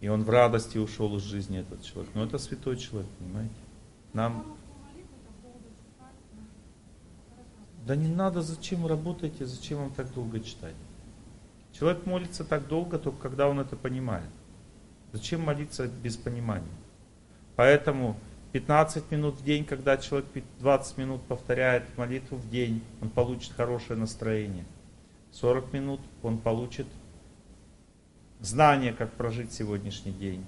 И 0.00 0.08
он 0.08 0.24
в 0.24 0.30
радости 0.30 0.76
ушел 0.76 1.16
из 1.16 1.22
жизни, 1.22 1.60
этот 1.60 1.82
человек. 1.82 2.10
Но 2.14 2.24
это 2.24 2.36
святой 2.38 2.76
человек, 2.76 3.10
понимаете? 3.18 3.54
Нам... 4.12 4.56
Да 7.86 7.96
не 7.96 8.08
надо, 8.08 8.42
зачем 8.42 8.86
работаете, 8.86 9.46
зачем 9.46 9.78
вам 9.78 9.92
так 9.92 10.12
долго 10.12 10.40
читать? 10.40 10.74
Человек 11.72 12.06
молится 12.06 12.44
так 12.44 12.68
долго, 12.68 12.98
только 12.98 13.18
когда 13.18 13.48
он 13.48 13.60
это 13.60 13.76
понимает. 13.76 14.28
Зачем 15.12 15.42
молиться 15.42 15.86
без 15.86 16.16
понимания? 16.16 16.66
Поэтому 17.56 18.16
15 18.54 19.10
минут 19.10 19.34
в 19.34 19.44
день, 19.44 19.64
когда 19.64 19.96
человек 19.96 20.28
20 20.60 20.98
минут 20.98 21.22
повторяет 21.22 21.82
молитву 21.98 22.36
в 22.36 22.48
день, 22.48 22.84
он 23.02 23.10
получит 23.10 23.52
хорошее 23.52 23.98
настроение. 23.98 24.64
40 25.32 25.72
минут 25.72 26.00
он 26.22 26.38
получит 26.38 26.86
знание, 28.38 28.92
как 28.92 29.10
прожить 29.14 29.52
сегодняшний 29.52 30.12
день 30.12 30.46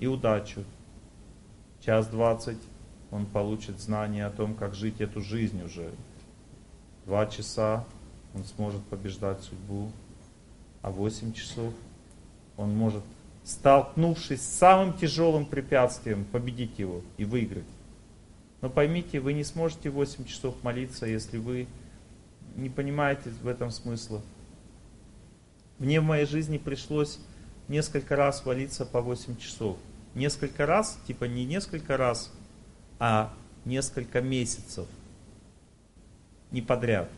и 0.00 0.08
удачу. 0.08 0.64
Час 1.80 2.08
двадцать 2.08 2.58
он 3.12 3.24
получит 3.24 3.78
знание 3.78 4.26
о 4.26 4.32
том, 4.32 4.56
как 4.56 4.74
жить 4.74 5.00
эту 5.00 5.20
жизнь 5.20 5.62
уже. 5.62 5.92
Два 7.06 7.24
часа 7.26 7.84
он 8.34 8.42
сможет 8.42 8.82
побеждать 8.86 9.42
судьбу, 9.42 9.92
а 10.82 10.90
восемь 10.90 11.32
часов 11.32 11.72
он 12.56 12.76
может 12.76 13.04
столкнувшись 13.48 14.42
с 14.42 14.58
самым 14.58 14.92
тяжелым 14.92 15.46
препятствием, 15.46 16.26
победить 16.26 16.78
его 16.78 17.00
и 17.16 17.24
выиграть. 17.24 17.64
Но 18.60 18.68
поймите, 18.68 19.20
вы 19.20 19.32
не 19.32 19.42
сможете 19.42 19.88
8 19.88 20.26
часов 20.26 20.54
молиться, 20.62 21.06
если 21.06 21.38
вы 21.38 21.66
не 22.56 22.68
понимаете 22.68 23.30
в 23.42 23.48
этом 23.48 23.70
смысла. 23.70 24.20
Мне 25.78 26.02
в 26.02 26.04
моей 26.04 26.26
жизни 26.26 26.58
пришлось 26.58 27.18
несколько 27.68 28.16
раз 28.16 28.44
молиться 28.44 28.84
по 28.84 29.00
8 29.00 29.38
часов. 29.38 29.78
Несколько 30.14 30.66
раз, 30.66 30.98
типа 31.06 31.24
не 31.24 31.46
несколько 31.46 31.96
раз, 31.96 32.30
а 32.98 33.32
несколько 33.64 34.20
месяцев. 34.20 34.86
Не 36.50 36.60
подряд. 36.60 37.08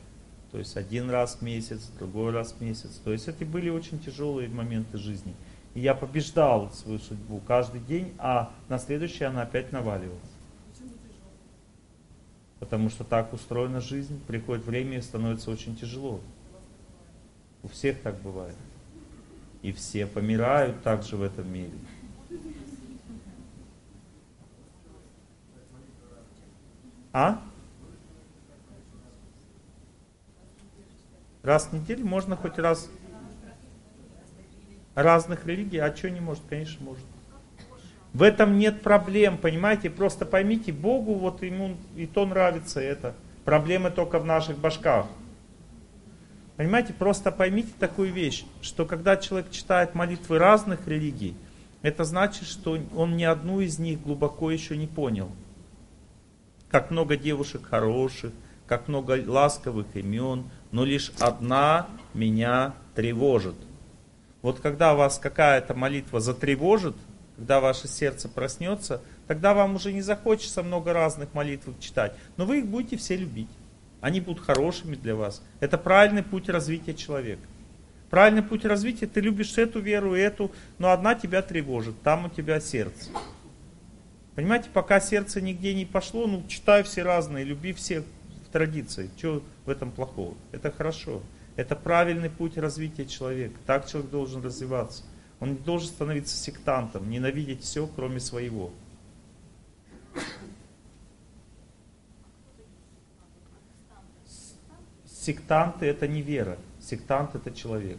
То 0.52 0.58
есть 0.58 0.76
один 0.76 1.10
раз 1.10 1.38
в 1.40 1.42
месяц, 1.42 1.90
другой 1.98 2.30
раз 2.30 2.52
в 2.52 2.60
месяц. 2.60 3.00
То 3.02 3.12
есть 3.12 3.26
это 3.26 3.44
были 3.44 3.68
очень 3.68 3.98
тяжелые 3.98 4.48
моменты 4.48 4.96
жизни. 4.96 5.34
И 5.74 5.80
я 5.80 5.94
побеждал 5.94 6.70
свою 6.72 6.98
судьбу 6.98 7.40
каждый 7.46 7.80
день, 7.80 8.12
а 8.18 8.50
на 8.68 8.78
следующий 8.78 9.24
она 9.24 9.42
опять 9.42 9.72
наваливалась. 9.72 10.20
Потому 12.58 12.90
что 12.90 13.04
так 13.04 13.32
устроена 13.32 13.80
жизнь, 13.80 14.20
приходит 14.26 14.64
время 14.64 14.98
и 14.98 15.02
становится 15.02 15.50
очень 15.50 15.76
тяжело. 15.76 16.20
У 17.62 17.68
всех 17.68 18.00
так 18.00 18.20
бывает. 18.20 18.56
И 19.62 19.72
все 19.72 20.06
помирают 20.06 20.82
также 20.82 21.16
в 21.16 21.22
этом 21.22 21.50
мире. 21.52 21.72
А? 27.12 27.42
Раз 31.42 31.66
в 31.66 31.72
неделю 31.72 32.04
можно 32.04 32.36
хоть 32.36 32.58
раз 32.58 32.88
разных 34.94 35.46
религий, 35.46 35.78
а 35.78 35.94
что 35.94 36.10
не 36.10 36.20
может? 36.20 36.42
Конечно, 36.48 36.84
может. 36.84 37.04
В 38.12 38.22
этом 38.22 38.58
нет 38.58 38.82
проблем, 38.82 39.38
понимаете? 39.38 39.88
Просто 39.88 40.26
поймите, 40.26 40.72
Богу 40.72 41.14
вот 41.14 41.42
ему 41.42 41.76
и 41.96 42.06
то 42.06 42.26
нравится 42.26 42.80
это. 42.80 43.14
Проблемы 43.44 43.90
только 43.90 44.18
в 44.18 44.24
наших 44.24 44.58
башках. 44.58 45.06
Понимаете, 46.56 46.92
просто 46.92 47.30
поймите 47.30 47.70
такую 47.78 48.12
вещь, 48.12 48.44
что 48.60 48.84
когда 48.84 49.16
человек 49.16 49.50
читает 49.50 49.94
молитвы 49.94 50.38
разных 50.38 50.86
религий, 50.86 51.34
это 51.82 52.04
значит, 52.04 52.46
что 52.46 52.78
он 52.94 53.16
ни 53.16 53.24
одну 53.24 53.60
из 53.60 53.78
них 53.78 54.02
глубоко 54.02 54.50
еще 54.50 54.76
не 54.76 54.86
понял. 54.86 55.30
Как 56.68 56.90
много 56.90 57.16
девушек 57.16 57.64
хороших, 57.64 58.32
как 58.66 58.88
много 58.88 59.22
ласковых 59.26 59.86
имен, 59.94 60.44
но 60.70 60.84
лишь 60.84 61.12
одна 61.18 61.86
меня 62.12 62.74
тревожит. 62.94 63.56
Вот 64.42 64.60
когда 64.60 64.94
вас 64.94 65.18
какая-то 65.18 65.74
молитва 65.74 66.20
затревожит, 66.20 66.96
когда 67.36 67.60
ваше 67.60 67.88
сердце 67.88 68.28
проснется, 68.28 69.02
тогда 69.26 69.54
вам 69.54 69.74
уже 69.74 69.92
не 69.92 70.02
захочется 70.02 70.62
много 70.62 70.92
разных 70.92 71.32
молитв 71.34 71.68
читать, 71.80 72.14
но 72.36 72.44
вы 72.44 72.58
их 72.58 72.66
будете 72.66 72.96
все 72.96 73.16
любить. 73.16 73.48
Они 74.00 74.20
будут 74.20 74.44
хорошими 74.44 74.94
для 74.94 75.14
вас. 75.14 75.42
Это 75.60 75.76
правильный 75.76 76.22
путь 76.22 76.48
развития 76.48 76.94
человека. 76.94 77.42
Правильный 78.08 78.42
путь 78.42 78.64
развития, 78.64 79.06
ты 79.06 79.20
любишь 79.20 79.56
эту 79.56 79.78
веру, 79.78 80.14
эту, 80.14 80.50
но 80.78 80.90
одна 80.90 81.14
тебя 81.14 81.42
тревожит, 81.42 82.02
там 82.02 82.26
у 82.26 82.28
тебя 82.28 82.58
сердце. 82.60 83.10
Понимаете, 84.34 84.68
пока 84.72 85.00
сердце 85.00 85.40
нигде 85.40 85.74
не 85.74 85.84
пошло, 85.84 86.26
ну 86.26 86.42
читай 86.48 86.82
все 86.82 87.02
разные, 87.02 87.44
люби 87.44 87.72
всех 87.72 88.04
в 88.48 88.52
традиции. 88.52 89.10
Что 89.16 89.42
в 89.64 89.70
этом 89.70 89.92
плохого? 89.92 90.34
Это 90.50 90.72
хорошо. 90.72 91.22
Это 91.60 91.76
правильный 91.76 92.30
путь 92.30 92.56
развития 92.56 93.04
человека. 93.04 93.60
Так 93.66 93.86
человек 93.86 94.10
должен 94.10 94.42
развиваться. 94.42 95.02
Он 95.40 95.50
не 95.50 95.58
должен 95.58 95.88
становиться 95.88 96.34
сектантом, 96.34 97.10
ненавидеть 97.10 97.60
все, 97.60 97.86
кроме 97.86 98.18
своего. 98.18 98.70
Сектанты 105.04 105.84
это 105.84 106.08
не 106.08 106.22
вера, 106.22 106.56
сектант 106.80 107.34
это 107.34 107.50
человек. 107.50 107.98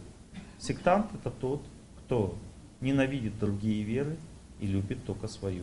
Сектант 0.58 1.14
это 1.14 1.30
тот, 1.30 1.62
кто 1.98 2.36
ненавидит 2.80 3.38
другие 3.38 3.84
веры 3.84 4.16
и 4.58 4.66
любит 4.66 5.04
только 5.06 5.28
свою. 5.28 5.62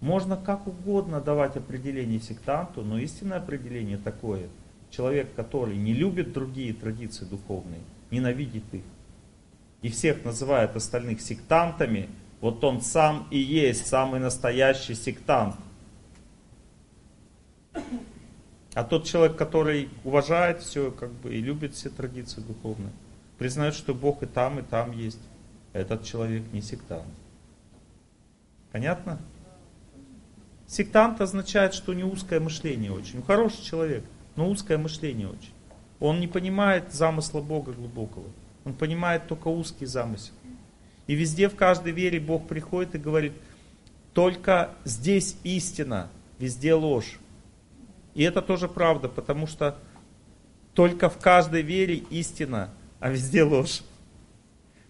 Можно 0.00 0.36
как 0.36 0.66
угодно 0.66 1.20
давать 1.20 1.56
определение 1.56 2.18
сектанту, 2.18 2.82
но 2.82 2.98
истинное 2.98 3.38
определение 3.38 3.98
такое. 3.98 4.48
Человек, 4.94 5.34
который 5.34 5.76
не 5.76 5.92
любит 5.92 6.32
другие 6.32 6.72
традиции 6.72 7.24
духовные, 7.24 7.80
ненавидит 8.12 8.62
их, 8.72 8.84
и 9.82 9.88
всех 9.88 10.24
называет 10.24 10.76
остальных 10.76 11.20
сектантами, 11.20 12.08
вот 12.40 12.62
он 12.62 12.80
сам 12.80 13.26
и 13.32 13.38
есть 13.38 13.88
самый 13.88 14.20
настоящий 14.20 14.94
сектант. 14.94 15.56
А 18.74 18.84
тот 18.84 19.04
человек, 19.04 19.36
который 19.36 19.88
уважает 20.04 20.62
все, 20.62 20.92
как 20.92 21.10
бы, 21.10 21.34
и 21.34 21.40
любит 21.40 21.74
все 21.74 21.90
традиции 21.90 22.40
духовные, 22.40 22.92
признает, 23.36 23.74
что 23.74 23.94
Бог 23.94 24.22
и 24.22 24.26
там, 24.26 24.60
и 24.60 24.62
там 24.62 24.92
есть, 24.92 25.20
этот 25.72 26.04
человек 26.04 26.44
не 26.52 26.62
сектант. 26.62 27.08
Понятно? 28.70 29.18
Сектант 30.68 31.20
означает, 31.20 31.74
что 31.74 31.94
не 31.94 32.04
узкое 32.04 32.38
мышление 32.38 32.92
очень. 32.92 33.22
Хороший 33.22 33.62
человек, 33.62 34.04
но 34.36 34.48
узкое 34.48 34.78
мышление 34.78 35.28
очень. 35.28 35.52
Он 36.00 36.20
не 36.20 36.26
понимает 36.26 36.92
замысла 36.92 37.40
Бога 37.40 37.72
глубокого. 37.72 38.26
Он 38.64 38.74
понимает 38.74 39.26
только 39.26 39.48
узкий 39.48 39.86
замысел. 39.86 40.32
И 41.06 41.14
везде, 41.14 41.48
в 41.48 41.56
каждой 41.56 41.92
вере 41.92 42.18
Бог 42.18 42.48
приходит 42.48 42.94
и 42.94 42.98
говорит, 42.98 43.32
только 44.12 44.70
здесь 44.84 45.36
истина, 45.44 46.08
везде 46.38 46.74
ложь. 46.74 47.18
И 48.14 48.22
это 48.22 48.42
тоже 48.42 48.68
правда, 48.68 49.08
потому 49.08 49.46
что 49.46 49.76
только 50.72 51.08
в 51.08 51.18
каждой 51.18 51.62
вере 51.62 51.96
истина, 52.10 52.70
а 53.00 53.10
везде 53.10 53.42
ложь. 53.42 53.82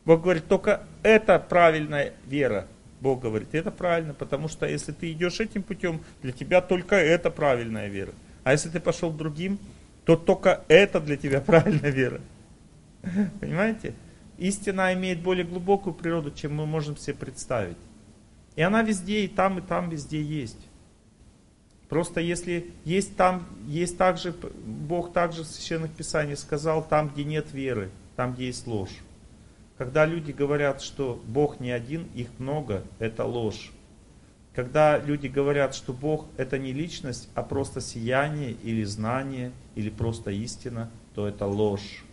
Бог 0.05 0.23
говорит, 0.23 0.47
только 0.47 0.87
это 1.03 1.39
правильная 1.39 2.13
вера. 2.27 2.69
Бог 3.01 3.21
говорит, 3.21 3.55
это 3.55 3.71
правильно, 3.71 4.15
потому 4.15 4.49
что 4.49 4.67
если 4.67 4.93
ты 4.93 5.13
идешь 5.13 5.41
этим 5.41 5.63
путем, 5.63 6.01
для 6.23 6.33
тебя 6.33 6.61
только 6.61 6.97
это 6.97 7.31
правильная 7.31 7.89
вера. 7.89 8.13
А 8.45 8.53
если 8.53 8.69
ты 8.69 8.79
пошел 8.79 9.11
другим, 9.11 9.59
то 10.05 10.17
только 10.17 10.63
это 10.69 11.01
для 11.01 11.17
тебя 11.17 11.41
правильная 11.47 11.91
вера. 11.91 12.21
Понимаете? 13.41 13.95
Истина 14.39 14.93
имеет 14.95 15.21
более 15.21 15.45
глубокую 15.45 15.95
природу, 15.95 16.31
чем 16.31 16.55
мы 16.55 16.67
можем 16.67 16.97
себе 16.97 17.15
представить. 17.15 17.77
И 18.57 18.63
она 18.63 18.83
везде, 18.83 19.25
и 19.25 19.29
там, 19.29 19.59
и 19.59 19.63
там, 19.63 19.91
везде 19.91 20.23
есть. 20.23 20.59
Просто 21.89 22.21
если 22.21 22.73
есть 22.85 23.17
там, 23.17 23.47
есть 23.67 23.97
также, 23.99 24.33
Бог 24.33 25.13
также 25.13 25.43
в 25.43 25.47
Священных 25.47 25.93
Писаниях 25.93 26.39
сказал, 26.39 26.83
там, 26.87 27.09
где 27.09 27.25
нет 27.25 27.53
веры, 27.53 27.91
там, 28.17 28.35
где 28.35 28.47
есть 28.47 28.67
ложь. 28.67 28.97
Когда 29.79 30.07
люди 30.07 30.33
говорят, 30.33 30.83
что 30.83 31.21
Бог 31.27 31.61
не 31.61 31.71
один, 31.71 32.09
их 32.15 32.29
много, 32.39 32.85
это 32.99 33.25
ложь. 33.25 33.71
Когда 34.55 34.99
люди 34.99 35.27
говорят, 35.27 35.75
что 35.75 35.93
Бог 35.93 36.27
это 36.37 36.59
не 36.59 36.73
личность, 36.73 37.29
а 37.35 37.43
просто 37.43 37.81
сияние 37.81 38.53
или 38.53 38.85
знание, 38.85 39.51
или 39.75 39.91
просто 39.91 40.31
истина, 40.31 40.91
то 41.15 41.27
это 41.27 41.47
ложь. 41.47 42.05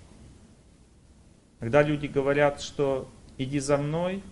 Когда 1.60 1.84
люди 1.84 2.08
говорят, 2.08 2.60
что 2.61 3.08
иди 3.38 3.60
за 3.60 3.78
мной, 3.78 4.24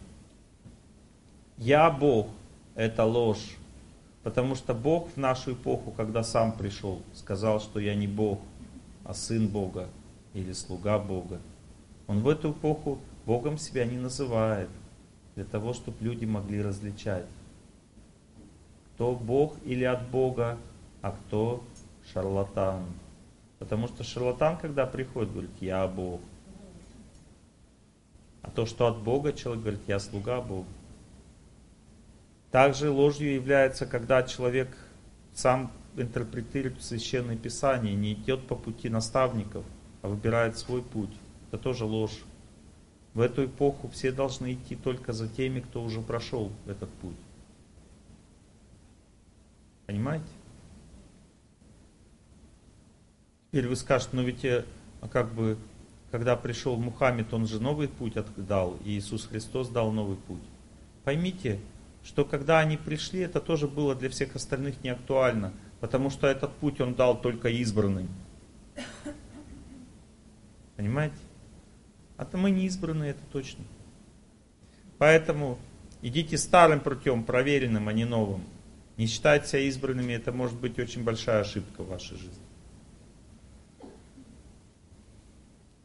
я 1.57 1.91
Бог, 1.91 2.29
это 2.73 3.05
ложь. 3.05 3.55
Потому 4.23 4.55
что 4.55 4.73
Бог 4.73 5.09
в 5.13 5.17
нашу 5.17 5.53
эпоху, 5.53 5.91
когда 5.91 6.23
сам 6.23 6.51
пришел, 6.51 7.03
сказал, 7.13 7.61
что 7.61 7.79
я 7.79 7.93
не 7.93 8.07
Бог, 8.07 8.39
а 9.03 9.13
сын 9.13 9.47
Бога 9.47 9.87
или 10.33 10.51
слуга 10.53 10.97
Бога. 10.97 11.39
Он 12.07 12.21
в 12.21 12.27
эту 12.27 12.51
эпоху 12.51 12.97
Богом 13.25 13.59
себя 13.59 13.85
не 13.85 13.97
называет, 13.97 14.69
для 15.35 15.45
того, 15.45 15.73
чтобы 15.73 15.97
люди 16.01 16.25
могли 16.25 16.61
различать, 16.61 17.25
кто 18.99 19.15
Бог 19.15 19.55
или 19.63 19.85
от 19.85 20.09
Бога, 20.09 20.57
а 21.01 21.11
кто 21.11 21.63
шарлатан. 22.11 22.83
Потому 23.57 23.87
что 23.87 24.03
шарлатан, 24.03 24.57
когда 24.57 24.85
приходит, 24.85 25.31
говорит, 25.31 25.51
я 25.61 25.87
Бог. 25.87 26.19
А 28.41 28.51
то, 28.51 28.65
что 28.65 28.87
от 28.87 28.97
Бога, 28.97 29.31
человек 29.31 29.61
говорит, 29.61 29.81
я 29.87 29.99
слуга 29.99 30.41
Бога. 30.41 30.67
Также 32.51 32.89
ложью 32.89 33.33
является, 33.33 33.85
когда 33.85 34.21
человек 34.23 34.67
сам 35.33 35.71
интерпретирует 35.95 36.83
священное 36.83 37.37
писание, 37.37 37.95
не 37.95 38.11
идет 38.11 38.47
по 38.47 38.55
пути 38.55 38.89
наставников, 38.89 39.63
а 40.01 40.09
выбирает 40.09 40.57
свой 40.57 40.81
путь. 40.81 41.15
Это 41.47 41.57
тоже 41.63 41.85
ложь. 41.85 42.19
В 43.13 43.21
эту 43.21 43.45
эпоху 43.45 43.87
все 43.87 44.11
должны 44.11 44.55
идти 44.55 44.75
только 44.75 45.13
за 45.13 45.29
теми, 45.29 45.61
кто 45.61 45.81
уже 45.81 46.01
прошел 46.01 46.51
этот 46.67 46.89
путь. 46.95 47.15
Понимаете? 49.89 50.27
Теперь 53.47 53.67
вы 53.67 53.75
скажете, 53.75 54.11
ну 54.13 54.21
ведь 54.21 54.45
э, 54.45 54.63
а 55.01 55.07
как 55.07 55.33
бы, 55.33 55.57
когда 56.11 56.35
пришел 56.35 56.77
Мухаммед, 56.77 57.33
он 57.33 57.47
же 57.47 57.59
новый 57.59 57.87
путь 57.87 58.13
дал, 58.37 58.77
и 58.85 58.91
Иисус 58.91 59.25
Христос 59.25 59.69
дал 59.69 59.91
новый 59.91 60.17
путь. 60.17 60.43
Поймите, 61.03 61.59
что 62.03 62.23
когда 62.23 62.59
они 62.59 62.77
пришли, 62.77 63.21
это 63.21 63.41
тоже 63.41 63.67
было 63.67 63.95
для 63.95 64.11
всех 64.11 64.35
остальных 64.35 64.83
не 64.83 64.91
актуально, 64.91 65.53
потому 65.79 66.11
что 66.11 66.27
этот 66.27 66.53
путь 66.57 66.79
он 66.79 66.93
дал 66.93 67.19
только 67.19 67.49
избранным. 67.49 68.09
Понимаете? 70.75 71.17
А 72.15 72.25
то 72.25 72.37
мы 72.37 72.51
не 72.51 72.67
избранные, 72.67 73.09
это 73.09 73.23
точно. 73.31 73.63
Поэтому 74.99 75.57
идите 76.03 76.37
старым 76.37 76.79
путем, 76.79 77.23
проверенным, 77.23 77.87
а 77.87 77.93
не 77.93 78.05
новым. 78.05 78.43
Не 78.99 79.07
считать 79.07 79.47
себя 79.47 79.61
избранными, 79.61 80.11
это 80.11 80.33
может 80.33 80.59
быть 80.59 80.77
очень 80.77 81.05
большая 81.05 81.39
ошибка 81.39 81.83
в 81.83 81.87
вашей 81.87 82.17
жизни. 82.17 82.43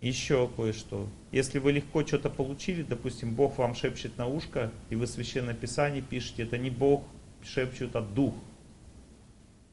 Еще 0.00 0.50
кое-что. 0.56 1.06
Если 1.30 1.60
вы 1.60 1.70
легко 1.70 2.04
что-то 2.04 2.28
получили, 2.28 2.82
допустим, 2.82 3.32
Бог 3.36 3.58
вам 3.58 3.76
шепчет 3.76 4.18
на 4.18 4.26
ушко, 4.26 4.72
и 4.90 4.96
вы 4.96 5.06
в 5.06 5.10
Священном 5.10 5.54
Писании 5.54 6.00
пишете, 6.00 6.42
это 6.42 6.58
не 6.58 6.70
Бог 6.70 7.04
шепчет, 7.44 7.94
а 7.94 8.00
Дух. 8.00 8.34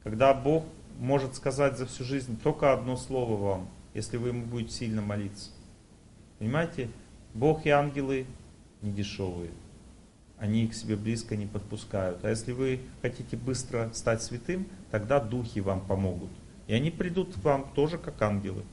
Когда 0.03 0.35
Бог 0.35 0.63
может 0.99 1.33
сказать 1.33 1.79
за 1.79 1.87
всю 1.87 2.03
жизнь 2.03 2.39
только 2.43 2.71
одно 2.71 2.95
слово 2.95 3.37
вам, 3.37 3.69
если 3.95 4.17
вы 4.17 4.27
ему 4.27 4.45
будете 4.45 4.73
сильно 4.73 5.01
молиться. 5.01 5.49
Понимаете? 6.37 6.91
Бог 7.33 7.65
и 7.65 7.69
ангелы 7.69 8.27
не 8.83 8.91
дешевые. 8.91 9.49
Они 10.41 10.63
их 10.63 10.71
к 10.71 10.73
себе 10.73 10.95
близко 10.95 11.35
не 11.37 11.45
подпускают. 11.45 12.25
А 12.25 12.29
если 12.31 12.51
вы 12.51 12.79
хотите 13.03 13.37
быстро 13.37 13.91
стать 13.93 14.23
святым, 14.23 14.67
тогда 14.89 15.19
духи 15.19 15.59
вам 15.59 15.85
помогут. 15.85 16.31
И 16.65 16.73
они 16.73 16.89
придут 16.89 17.35
к 17.35 17.37
вам 17.43 17.71
тоже 17.75 17.99
как 17.99 18.19
ангелы. 18.23 18.63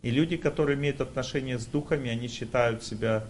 И 0.00 0.10
люди, 0.10 0.38
которые 0.38 0.78
имеют 0.78 1.02
отношение 1.02 1.58
с 1.58 1.66
духами, 1.66 2.08
они 2.08 2.28
считают 2.28 2.82
себя 2.82 3.26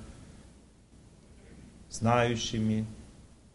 знающими, 1.90 2.86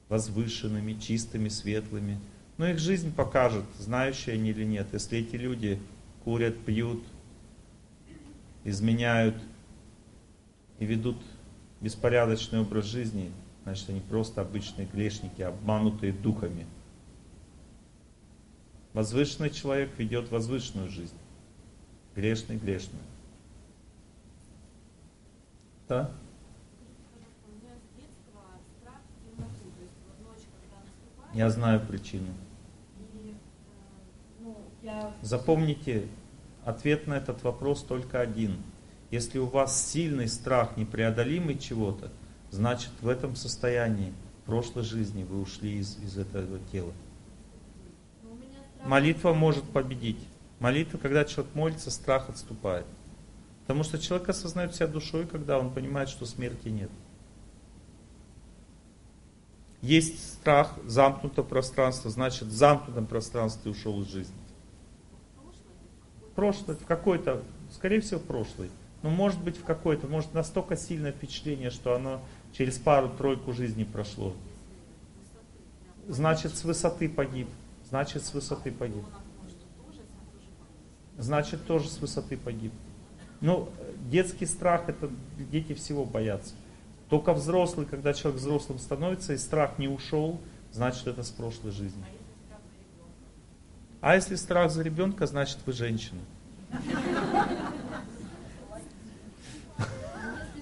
возвышенными, 0.09 0.99
чистыми, 0.99 1.47
светлыми. 1.47 2.19
Но 2.57 2.67
их 2.67 2.79
жизнь 2.79 3.15
покажет, 3.15 3.63
знающие 3.77 4.33
они 4.33 4.49
или 4.49 4.65
нет. 4.65 4.87
Если 4.91 5.19
эти 5.19 5.37
люди 5.37 5.79
курят, 6.25 6.57
пьют, 6.65 7.01
изменяют 8.65 9.37
и 10.79 10.85
ведут 10.85 11.15
беспорядочный 11.81 12.61
образ 12.61 12.85
жизни, 12.85 13.31
значит 13.63 13.89
они 13.89 14.01
просто 14.01 14.41
обычные 14.41 14.87
грешники, 14.87 15.41
обманутые 15.41 16.13
духами. 16.13 16.65
Возвышенный 18.93 19.49
человек 19.49 19.97
ведет 19.97 20.31
возвышенную 20.31 20.89
жизнь. 20.89 21.15
Грешный 22.15 22.57
грешную. 22.57 23.03
Да? 25.87 26.11
Я 31.33 31.49
знаю 31.49 31.79
причину. 31.85 32.33
Ну, 34.39 34.57
я 34.81 35.13
Запомните, 35.21 36.07
ответ 36.65 37.05
на 37.05 37.13
этот 37.13 37.43
вопрос 37.43 37.83
только 37.83 38.19
один. 38.19 38.57
Если 39.11 39.39
у 39.39 39.45
вас 39.45 39.89
сильный 39.89 40.27
страх, 40.27 40.77
непреодолимый 40.77 41.57
чего-то, 41.57 42.11
значит 42.51 42.91
в 43.01 43.07
этом 43.07 43.35
состоянии, 43.35 44.13
прошлой 44.45 44.83
жизни 44.83 45.23
вы 45.23 45.41
ушли 45.41 45.77
из, 45.77 45.97
из 45.97 46.17
этого 46.17 46.59
тела. 46.71 46.93
Молитва 48.83 49.33
может 49.33 49.63
победить. 49.63 50.19
Молитва, 50.59 50.97
когда 50.97 51.25
человек 51.25 51.53
молится, 51.55 51.91
страх 51.91 52.29
отступает. 52.29 52.85
Потому 53.61 53.83
что 53.83 53.99
человек 53.99 54.29
осознает 54.29 54.75
себя 54.75 54.87
душой, 54.87 55.27
когда 55.27 55.59
он 55.59 55.71
понимает, 55.71 56.09
что 56.09 56.25
смерти 56.25 56.69
нет. 56.69 56.89
Есть 59.81 60.33
страх, 60.33 60.73
замкнутое 60.85 61.45
пространство, 61.45 62.09
значит 62.11 62.47
в 62.47 62.51
замкнутом 62.51 63.05
пространстве 63.05 63.71
ушел 63.71 64.01
из 64.01 64.07
жизни. 64.07 64.35
Прошлое, 66.35 66.75
в 66.75 66.85
какой-то, 66.85 67.43
скорее 67.71 68.01
всего, 68.01 68.19
прошлый. 68.19 68.69
Но 69.01 69.09
может 69.09 69.41
быть 69.41 69.57
в 69.57 69.63
какой-то, 69.63 70.07
может 70.07 70.33
настолько 70.33 70.75
сильное 70.75 71.11
впечатление, 71.11 71.69
что 71.69 71.95
оно 71.95 72.21
через 72.53 72.77
пару-тройку 72.77 73.53
жизни 73.53 73.83
прошло. 73.83 74.33
Значит, 76.07 76.55
с 76.55 76.63
высоты 76.63 77.07
погиб. 77.07 77.47
Значит, 77.89 78.23
с 78.25 78.33
высоты 78.33 78.71
погиб. 78.71 79.05
Значит, 81.17 81.65
тоже 81.65 81.89
с 81.89 81.99
высоты 81.99 82.37
погиб. 82.37 82.71
Ну, 83.41 83.69
детский 84.09 84.45
страх, 84.45 84.89
это 84.89 85.09
дети 85.37 85.73
всего 85.73 86.05
боятся. 86.05 86.53
Только 87.09 87.33
взрослый, 87.33 87.85
когда 87.85 88.13
человек 88.13 88.39
взрослым 88.39 88.79
становится, 88.79 89.33
и 89.33 89.37
страх 89.37 89.79
не 89.79 89.87
ушел, 89.87 90.39
значит, 90.71 91.07
это 91.07 91.23
с 91.23 91.29
прошлой 91.29 91.71
жизни. 91.71 92.03
А 94.01 94.15
если 94.15 94.35
страх 94.35 94.71
за 94.71 94.81
ребенка, 94.81 95.25
значит, 95.27 95.57
вы 95.65 95.73
женщина. 95.73 96.21
Если 96.71 96.91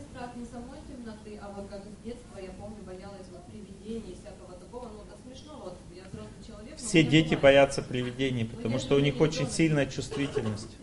страх 0.09 0.35
не 0.35 0.45
самой 0.45 0.80
темноты, 0.88 1.38
а 1.41 1.51
вот 1.56 1.67
как 1.69 1.83
с 1.83 2.06
детства, 2.06 2.40
я 2.40 2.51
помню, 2.51 2.77
боялась 2.85 3.27
вот 3.32 3.45
привидений 3.45 4.14
и 4.14 4.16
всякого 4.16 4.53
такого, 4.57 4.90
ну 4.90 5.03
до 5.03 5.17
смешного, 5.22 5.66
вот 5.66 5.77
я 5.93 6.03
взрослый 6.09 6.43
человек. 6.45 6.76
но 6.76 6.76
Все 6.88 7.03
дети 7.03 7.35
боятся 7.35 7.82
привидений, 7.82 8.45
потому 8.45 8.80
что 8.80 8.95
у 8.95 8.99
них 8.99 9.19
очень 9.19 9.49
сильная 9.49 9.88
чувствительность. 9.88 10.77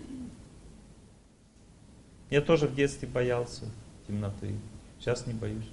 Я 2.28 2.42
тоже 2.42 2.68
в 2.68 2.74
детстве 2.74 3.08
боялся 3.08 3.65
темноты. 4.07 4.55
Сейчас 4.99 5.26
не 5.26 5.33
боюсь. 5.33 5.70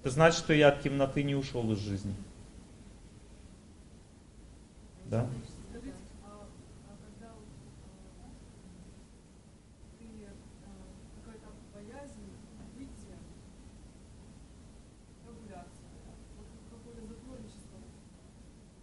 Это 0.00 0.10
значит, 0.10 0.38
что 0.38 0.54
я 0.54 0.68
от 0.68 0.80
темноты 0.80 1.22
не 1.22 1.34
ушел 1.34 1.70
из 1.72 1.80
жизни. 1.80 2.14
Да? 5.04 5.28
Скажите, 5.68 5.92
а, 6.24 6.46
а 6.88 6.96
когда 7.04 7.34
вот, 7.34 7.44
а, 8.20 8.30
ты 9.98 10.06
а, 10.64 10.72
какая-то 11.24 11.48
боязнь 11.74 12.24
выйти, 12.74 13.12
прогуляться, 15.26 15.84
вот 16.38 16.46
какое-то 16.70 17.02
затворничество, 17.06 17.76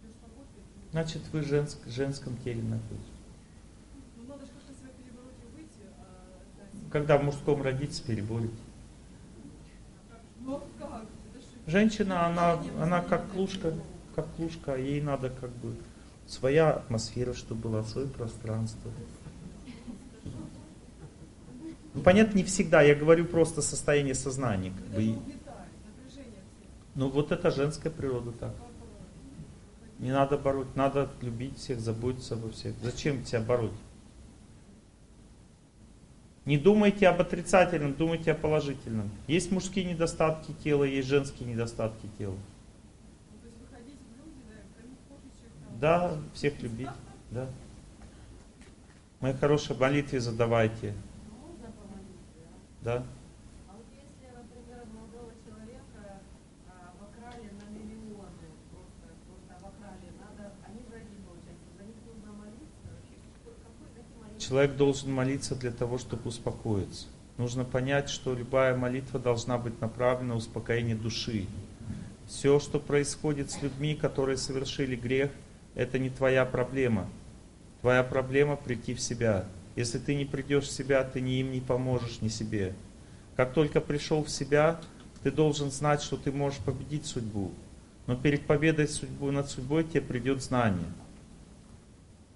идешь 0.02 0.20
работать, 0.22 0.68
и, 0.76 0.77
Значит, 0.92 1.22
вы 1.32 1.40
в 1.40 1.46
женск- 1.46 1.88
женском 1.88 2.36
теле 2.38 2.62
находитесь. 2.62 3.06
ну 4.16 4.24
надо 4.28 4.46
выйти, 5.54 5.86
а. 5.98 6.90
Когда 6.90 7.18
в 7.18 7.24
мужском 7.24 7.62
родитесь, 7.62 8.00
переборете. 8.00 8.54
Ну 10.40 10.62
Женщина, 11.66 12.26
она, 12.26 12.58
она 12.80 13.02
как 13.02 13.30
клушка, 13.32 13.74
как 14.14 14.26
клушка, 14.36 14.76
ей 14.76 15.02
надо 15.02 15.28
как 15.28 15.50
бы 15.50 15.76
своя 16.26 16.70
атмосфера, 16.70 17.34
чтобы 17.34 17.68
была, 17.68 17.84
свое 17.84 18.06
пространство. 18.06 18.90
Ну, 21.92 22.00
понятно, 22.02 22.36
не 22.36 22.44
всегда, 22.44 22.80
я 22.80 22.94
говорю 22.94 23.26
просто 23.26 23.60
состояние 23.60 24.14
сознания. 24.14 24.70
Как 24.70 24.86
бы. 24.86 24.94
в 24.94 24.96
теле. 24.96 25.22
Ну 26.94 27.10
вот 27.10 27.32
это 27.32 27.50
женская 27.50 27.90
природа 27.90 28.32
так. 28.32 28.54
Не 29.98 30.12
надо 30.12 30.38
бороть, 30.38 30.74
надо 30.76 31.10
любить 31.22 31.58
всех, 31.58 31.80
заботиться 31.80 32.34
обо 32.34 32.50
всех. 32.50 32.74
Зачем 32.82 33.24
себя 33.24 33.40
бороть? 33.40 33.72
Не 36.44 36.56
думайте 36.56 37.06
об 37.08 37.20
отрицательном, 37.20 37.94
думайте 37.94 38.32
о 38.32 38.34
положительном. 38.34 39.10
Есть 39.26 39.50
мужские 39.50 39.84
недостатки 39.84 40.52
тела, 40.64 40.84
есть 40.84 41.08
женские 41.08 41.48
недостатки 41.52 42.08
тела. 42.16 42.36
Да, 45.80 46.16
всех 46.32 46.60
любить. 46.62 46.88
Да. 47.30 47.48
Мои 49.20 49.32
хорошие, 49.32 49.76
молитвы 49.76 50.20
задавайте. 50.20 50.94
Да. 52.82 53.02
А 53.68 53.72
вот 53.74 53.84
если, 53.92 54.30
например, 54.34 54.86
молодого 54.94 55.32
человека 55.44 56.22
а, 56.70 56.94
обокрали 56.94 57.50
на 57.58 57.66
миллионы, 57.74 58.48
просто, 58.70 59.18
просто 59.26 59.50
обокрали, 59.58 60.14
надо, 60.16 60.54
они 60.64 60.80
враги, 60.88 61.18
получается, 61.26 61.66
за 61.76 61.84
них 61.84 61.98
нужно 62.06 62.32
молиться 62.32 62.86
вообще? 62.88 63.18
Какой, 63.34 63.54
какой, 63.58 63.88
какие 63.92 64.16
молитвы? 64.16 64.37
Человек 64.48 64.76
должен 64.76 65.12
молиться 65.12 65.54
для 65.54 65.70
того, 65.70 65.98
чтобы 65.98 66.30
успокоиться. 66.30 67.06
Нужно 67.36 67.64
понять, 67.66 68.08
что 68.08 68.34
любая 68.34 68.74
молитва 68.74 69.20
должна 69.20 69.58
быть 69.58 69.78
направлена 69.82 70.30
на 70.30 70.36
успокоение 70.36 70.96
души. 70.96 71.44
Все, 72.26 72.58
что 72.58 72.80
происходит 72.80 73.50
с 73.50 73.60
людьми, 73.60 73.94
которые 73.94 74.38
совершили 74.38 74.96
грех, 74.96 75.30
это 75.74 75.98
не 75.98 76.08
твоя 76.08 76.46
проблема. 76.46 77.10
Твоя 77.82 78.02
проблема 78.02 78.56
прийти 78.56 78.94
в 78.94 79.00
себя. 79.00 79.44
Если 79.76 79.98
ты 79.98 80.14
не 80.14 80.24
придешь 80.24 80.64
в 80.64 80.72
себя, 80.72 81.04
ты 81.04 81.20
ни 81.20 81.40
им 81.40 81.52
не 81.52 81.60
поможешь, 81.60 82.22
ни 82.22 82.28
себе. 82.28 82.72
Как 83.36 83.52
только 83.52 83.82
пришел 83.82 84.24
в 84.24 84.30
себя, 84.30 84.80
ты 85.22 85.30
должен 85.30 85.70
знать, 85.70 86.00
что 86.00 86.16
ты 86.16 86.32
можешь 86.32 86.60
победить 86.60 87.04
судьбу. 87.04 87.52
Но 88.06 88.16
перед 88.16 88.46
победой 88.46 88.88
судьбу, 88.88 89.30
над 89.30 89.50
судьбой 89.50 89.84
тебе 89.84 90.00
придет 90.00 90.42
знание. 90.42 90.88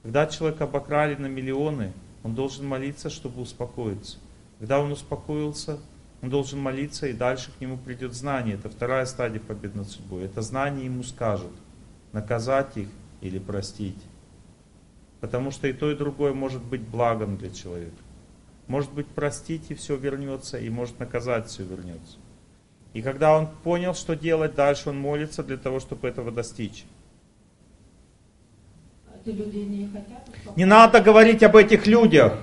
Когда 0.02 0.26
человека 0.26 0.64
обокрали 0.64 1.14
на 1.14 1.26
миллионы, 1.26 1.92
он 2.22 2.34
должен 2.34 2.66
молиться, 2.66 3.10
чтобы 3.10 3.40
успокоиться. 3.40 4.18
Когда 4.58 4.80
он 4.80 4.92
успокоился, 4.92 5.78
он 6.22 6.30
должен 6.30 6.60
молиться, 6.60 7.06
и 7.08 7.12
дальше 7.12 7.50
к 7.50 7.60
нему 7.60 7.76
придет 7.76 8.14
знание. 8.14 8.54
Это 8.54 8.68
вторая 8.68 9.06
стадия 9.06 9.40
победы 9.40 9.78
над 9.78 9.88
судьбой. 9.88 10.24
Это 10.24 10.40
знание 10.42 10.84
ему 10.84 11.02
скажут, 11.02 11.52
наказать 12.12 12.76
их 12.76 12.88
или 13.20 13.38
простить. 13.38 14.00
Потому 15.20 15.50
что 15.50 15.68
и 15.68 15.72
то, 15.72 15.90
и 15.90 15.96
другое 15.96 16.32
может 16.32 16.62
быть 16.62 16.82
благом 16.82 17.36
для 17.36 17.50
человека. 17.50 17.96
Может 18.66 18.92
быть, 18.92 19.06
простить 19.06 19.70
и 19.70 19.74
все 19.74 19.96
вернется, 19.96 20.58
и 20.58 20.70
может 20.70 20.98
наказать 20.98 21.48
все 21.48 21.64
вернется. 21.64 22.18
И 22.92 23.02
когда 23.02 23.36
он 23.36 23.48
понял, 23.48 23.94
что 23.94 24.14
делать, 24.14 24.54
дальше 24.54 24.90
он 24.90 24.98
молится 24.98 25.42
для 25.42 25.56
того, 25.56 25.80
чтобы 25.80 26.08
этого 26.08 26.30
достичь. 26.30 26.84
Не 30.56 30.64
надо 30.64 31.00
говорить 31.00 31.42
об 31.42 31.56
этих 31.56 31.86
людях. 31.86 32.38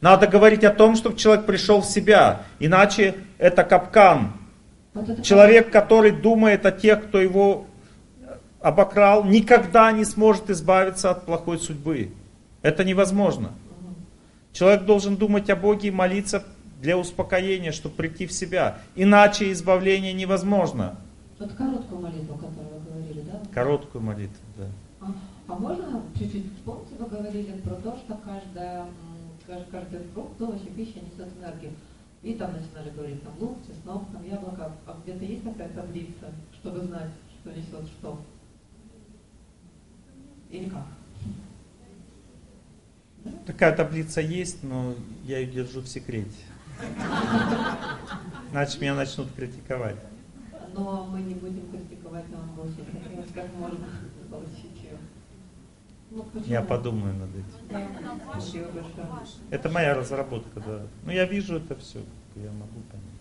Надо 0.00 0.26
говорить 0.26 0.62
о 0.64 0.70
том, 0.70 0.94
чтобы 0.94 1.16
человек 1.16 1.46
пришел 1.46 1.80
в 1.80 1.86
себя. 1.86 2.42
Иначе 2.58 3.14
это 3.38 3.64
капкан. 3.64 4.32
Вот 4.94 5.08
это 5.08 5.22
Человек, 5.22 5.70
который 5.70 6.10
думает 6.10 6.66
о 6.66 6.72
тех, 6.72 7.08
кто 7.08 7.20
его 7.20 7.66
обокрал, 8.60 9.24
никогда 9.24 9.92
не 9.92 10.04
сможет 10.04 10.50
избавиться 10.50 11.10
от 11.10 11.24
плохой 11.24 11.58
судьбы. 11.58 12.10
Это 12.62 12.84
невозможно. 12.84 13.52
Человек 14.52 14.84
должен 14.84 15.16
думать 15.16 15.50
о 15.50 15.56
Боге 15.56 15.88
и 15.88 15.90
молиться 15.90 16.44
для 16.80 16.96
успокоения, 16.96 17.72
чтобы 17.72 17.94
прийти 17.94 18.26
в 18.26 18.32
себя. 18.32 18.78
Иначе 18.94 19.52
избавление 19.52 20.12
невозможно. 20.12 20.96
Вот 21.38 21.52
короткую 21.52 22.00
молитву, 22.00 22.34
которую 22.34 22.80
вы 22.80 22.90
говорили, 22.90 23.20
да? 23.20 23.42
Короткую 23.52 24.02
молитву, 24.02 24.42
да. 24.56 24.64
А, 25.48 25.54
можно 25.54 26.02
чуть-чуть 26.18 26.54
вспомните, 26.56 26.94
вы 26.98 27.06
говорили 27.06 27.60
про 27.60 27.74
то, 27.76 27.96
что 27.96 28.16
каждая, 28.24 28.86
каждый, 29.70 30.00
фрукт, 30.12 30.40
овощ 30.40 30.60
и 30.62 30.70
пища 30.70 31.00
несет 31.00 31.28
энергию. 31.38 31.72
И 32.22 32.34
там 32.34 32.52
начинали 32.52 32.90
говорить, 32.90 33.22
там 33.22 33.32
лук, 33.38 33.58
чеснок, 33.66 34.04
там 34.12 34.24
яблоко. 34.24 34.72
А 34.86 34.98
где-то 35.04 35.24
есть 35.24 35.44
такая 35.44 35.68
таблица, 35.68 36.32
чтобы 36.54 36.80
знать, 36.80 37.10
что 37.40 37.52
несет 37.52 37.86
что? 37.98 38.20
Или 40.50 40.68
как? 40.68 40.86
Такая 43.46 43.76
таблица 43.76 44.20
есть, 44.20 44.62
но 44.62 44.94
я 45.24 45.38
ее 45.38 45.50
держу 45.50 45.80
в 45.80 45.88
секрете. 45.88 46.36
Иначе 48.52 48.78
меня 48.80 48.94
начнут 48.94 49.32
критиковать. 49.32 49.96
Но 50.74 51.06
мы 51.10 51.20
не 51.20 51.34
будем 51.34 51.70
критиковать, 51.70 52.24
но 52.30 52.38
нам 52.38 52.56
хотелось 52.56 53.32
как 53.34 53.54
можно 53.54 53.86
получить. 54.30 54.70
Ну? 54.74 54.75
Я 56.46 56.62
подумаю 56.62 57.14
над 57.14 57.30
этим. 57.30 57.46
Это 59.50 59.68
моя 59.68 59.94
разработка, 59.94 60.60
да. 60.60 60.86
Ну 61.04 61.12
я 61.12 61.24
вижу 61.26 61.56
это 61.56 61.74
все, 61.76 62.00
я 62.36 62.50
могу 62.52 62.80
понять. 62.90 63.16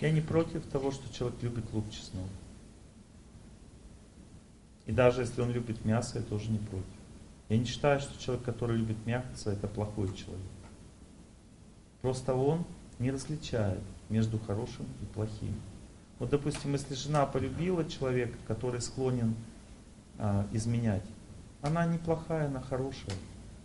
Я 0.00 0.10
не 0.10 0.20
против 0.20 0.66
того, 0.66 0.90
что 0.90 1.12
человек 1.14 1.42
любит 1.42 1.64
лук 1.72 1.90
чеснок. 1.90 2.28
И 4.86 4.92
даже 4.92 5.22
если 5.22 5.40
он 5.40 5.50
любит 5.50 5.84
мясо, 5.84 6.18
я 6.18 6.24
тоже 6.24 6.50
не 6.50 6.58
против. 6.58 6.84
Я 7.48 7.56
не 7.58 7.64
считаю, 7.64 8.00
что 8.00 8.20
человек, 8.22 8.44
который 8.44 8.76
любит 8.76 8.98
мясо, 9.06 9.50
это 9.50 9.66
плохой 9.66 10.08
человек. 10.08 10.44
Просто 12.02 12.34
он 12.34 12.64
не 13.04 13.10
различает 13.10 13.80
между 14.08 14.38
хорошим 14.38 14.86
и 15.02 15.04
плохим. 15.14 15.54
Вот, 16.18 16.30
допустим, 16.30 16.72
если 16.72 16.94
жена 16.94 17.26
полюбила 17.26 17.84
человека, 17.84 18.36
который 18.48 18.80
склонен 18.80 19.34
а, 20.18 20.46
изменять, 20.52 21.04
она 21.60 21.84
не 21.86 21.98
плохая, 21.98 22.46
она 22.46 22.62
хорошая. 22.62 23.16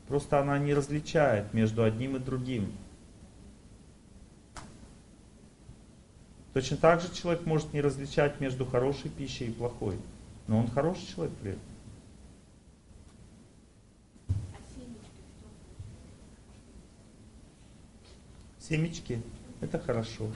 Просто 0.08 0.40
она 0.40 0.60
не 0.60 0.74
различает 0.74 1.54
между 1.54 1.84
одним 1.84 2.18
и 2.18 2.20
другим. 2.20 2.72
Точно 6.54 6.76
так 6.76 7.02
же 7.02 7.14
человек 7.14 7.46
может 7.46 7.74
не 7.74 7.80
различать 7.80 8.42
между 8.42 8.66
хорошей 8.66 9.10
пищей 9.10 9.48
и 9.48 9.52
плохой. 9.52 9.98
Но 10.48 10.60
он 10.60 10.68
хороший 10.70 11.06
человек 11.08 11.34
при 11.42 11.52
этом. 11.52 11.69
Семечки– 18.70 19.20
это 19.62 19.80
хорошо. 19.80 20.28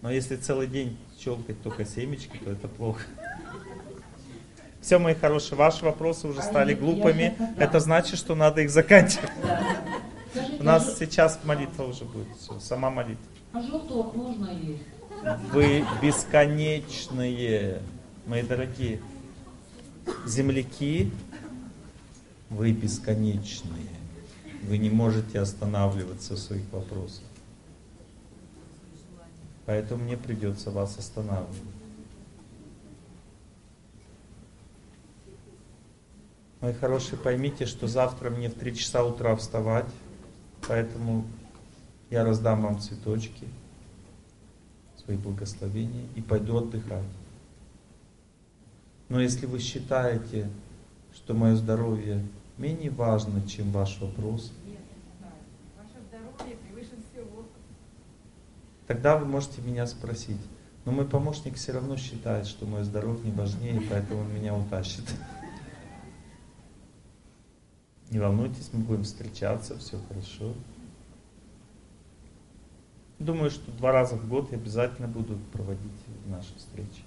Но 0.00 0.12
если 0.12 0.36
целый 0.36 0.68
день 0.68 0.96
щелкать 1.18 1.60
только 1.60 1.84
семечки, 1.84 2.36
то 2.36 2.52
это 2.52 2.68
плохо. 2.68 3.02
Все, 4.80 4.98
мои 4.98 5.14
хорошие, 5.16 5.58
ваши 5.58 5.84
вопросы 5.84 6.28
уже 6.28 6.40
стали 6.40 6.74
глупыми. 6.74 7.36
Это 7.58 7.80
значит, 7.80 8.16
что 8.16 8.36
надо 8.36 8.60
их 8.60 8.70
заканчивать. 8.70 9.28
У 10.60 10.62
нас 10.62 10.96
сейчас 10.98 11.40
молитва 11.42 11.82
уже 11.82 12.04
будет. 12.04 12.28
Все, 12.38 12.60
сама 12.60 12.90
молитва. 12.90 13.26
А 13.52 13.60
желток 13.60 14.14
можно 14.14 14.50
есть? 14.52 14.84
Вы 15.52 15.84
бесконечные, 16.00 17.82
мои 18.24 18.42
дорогие 18.42 19.00
земляки. 20.24 21.10
Вы 22.50 22.70
бесконечные. 22.70 23.97
Вы 24.62 24.78
не 24.78 24.90
можете 24.90 25.40
останавливаться 25.40 26.34
в 26.34 26.38
своих 26.38 26.70
вопросах. 26.72 27.24
Поэтому 29.66 30.04
мне 30.04 30.16
придется 30.16 30.70
вас 30.70 30.98
останавливать. 30.98 31.62
Мои 36.60 36.72
хорошие, 36.72 37.18
поймите, 37.18 37.66
что 37.66 37.86
завтра 37.86 38.30
мне 38.30 38.48
в 38.48 38.54
3 38.54 38.74
часа 38.74 39.04
утра 39.04 39.36
вставать, 39.36 39.86
поэтому 40.66 41.24
я 42.10 42.24
раздам 42.24 42.62
вам 42.62 42.80
цветочки, 42.80 43.46
свои 44.96 45.16
благословения 45.16 46.06
и 46.16 46.20
пойду 46.20 46.56
отдыхать. 46.58 47.04
Но 49.08 49.20
если 49.20 49.46
вы 49.46 49.60
считаете, 49.60 50.50
что 51.14 51.32
мое 51.32 51.54
здоровье 51.54 52.26
менее 52.58 52.90
важно, 52.90 53.46
чем 53.46 53.70
ваш 53.70 54.00
вопрос, 54.00 54.52
Нет. 54.66 54.78
Ваше 55.76 56.04
здоровье 56.08 56.56
превыше 56.56 56.96
всего. 57.10 57.44
тогда 58.86 59.16
вы 59.16 59.26
можете 59.26 59.60
меня 59.62 59.86
спросить. 59.86 60.40
Но 60.84 60.92
мой 60.92 61.06
помощник 61.06 61.56
все 61.56 61.72
равно 61.72 61.96
считает, 61.96 62.46
что 62.46 62.64
мое 62.64 62.84
здоровье 62.84 63.32
важнее, 63.32 63.80
поэтому 63.90 64.22
он 64.22 64.34
меня 64.34 64.56
утащит. 64.56 65.04
Не 68.10 68.18
волнуйтесь, 68.18 68.70
мы 68.72 68.80
будем 68.80 69.04
встречаться, 69.04 69.78
все 69.78 69.98
хорошо. 70.08 70.54
Думаю, 73.18 73.50
что 73.50 73.70
два 73.72 73.92
раза 73.92 74.16
в 74.16 74.26
год 74.28 74.50
я 74.50 74.56
обязательно 74.56 75.08
буду 75.08 75.38
проводить 75.52 75.92
наши 76.26 76.54
встречи. 76.56 77.02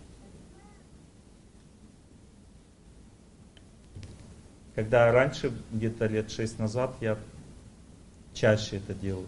Когда 4.82 5.12
раньше, 5.12 5.54
где-то 5.72 6.08
лет 6.08 6.32
шесть 6.32 6.58
назад, 6.58 6.96
я 7.02 7.16
чаще 8.34 8.78
это 8.78 8.96
делал. 8.96 9.28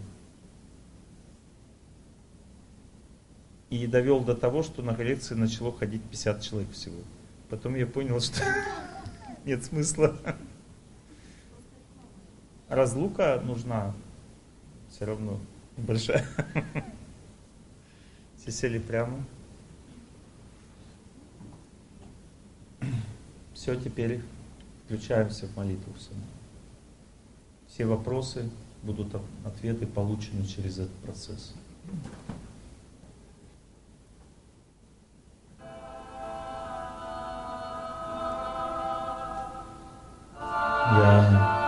И 3.70 3.86
довел 3.86 4.22
до 4.22 4.34
того, 4.34 4.64
что 4.64 4.82
на 4.82 4.96
лекции 4.96 5.36
начало 5.36 5.72
ходить 5.72 6.02
50 6.06 6.42
человек 6.42 6.72
всего. 6.72 7.00
Потом 7.52 7.76
я 7.76 7.86
понял, 7.86 8.20
что 8.20 8.42
нет 9.46 9.64
смысла. 9.64 10.18
Разлука 12.68 13.40
нужна 13.46 13.94
все 14.90 15.06
равно 15.06 15.40
большая. 15.78 16.26
Все 18.38 18.52
сели 18.52 18.80
прямо. 18.80 19.24
Все, 23.54 23.76
теперь 23.80 24.20
включаемся 24.94 25.48
в 25.48 25.58
молитву 25.58 25.92
саму. 25.98 26.22
Все 27.68 27.86
вопросы 27.86 28.48
будут 28.84 29.16
ответы 29.44 29.88
получены 29.88 30.46
через 30.46 30.78
этот 30.78 30.94
процесс. 30.98 31.56
Я 40.96 41.63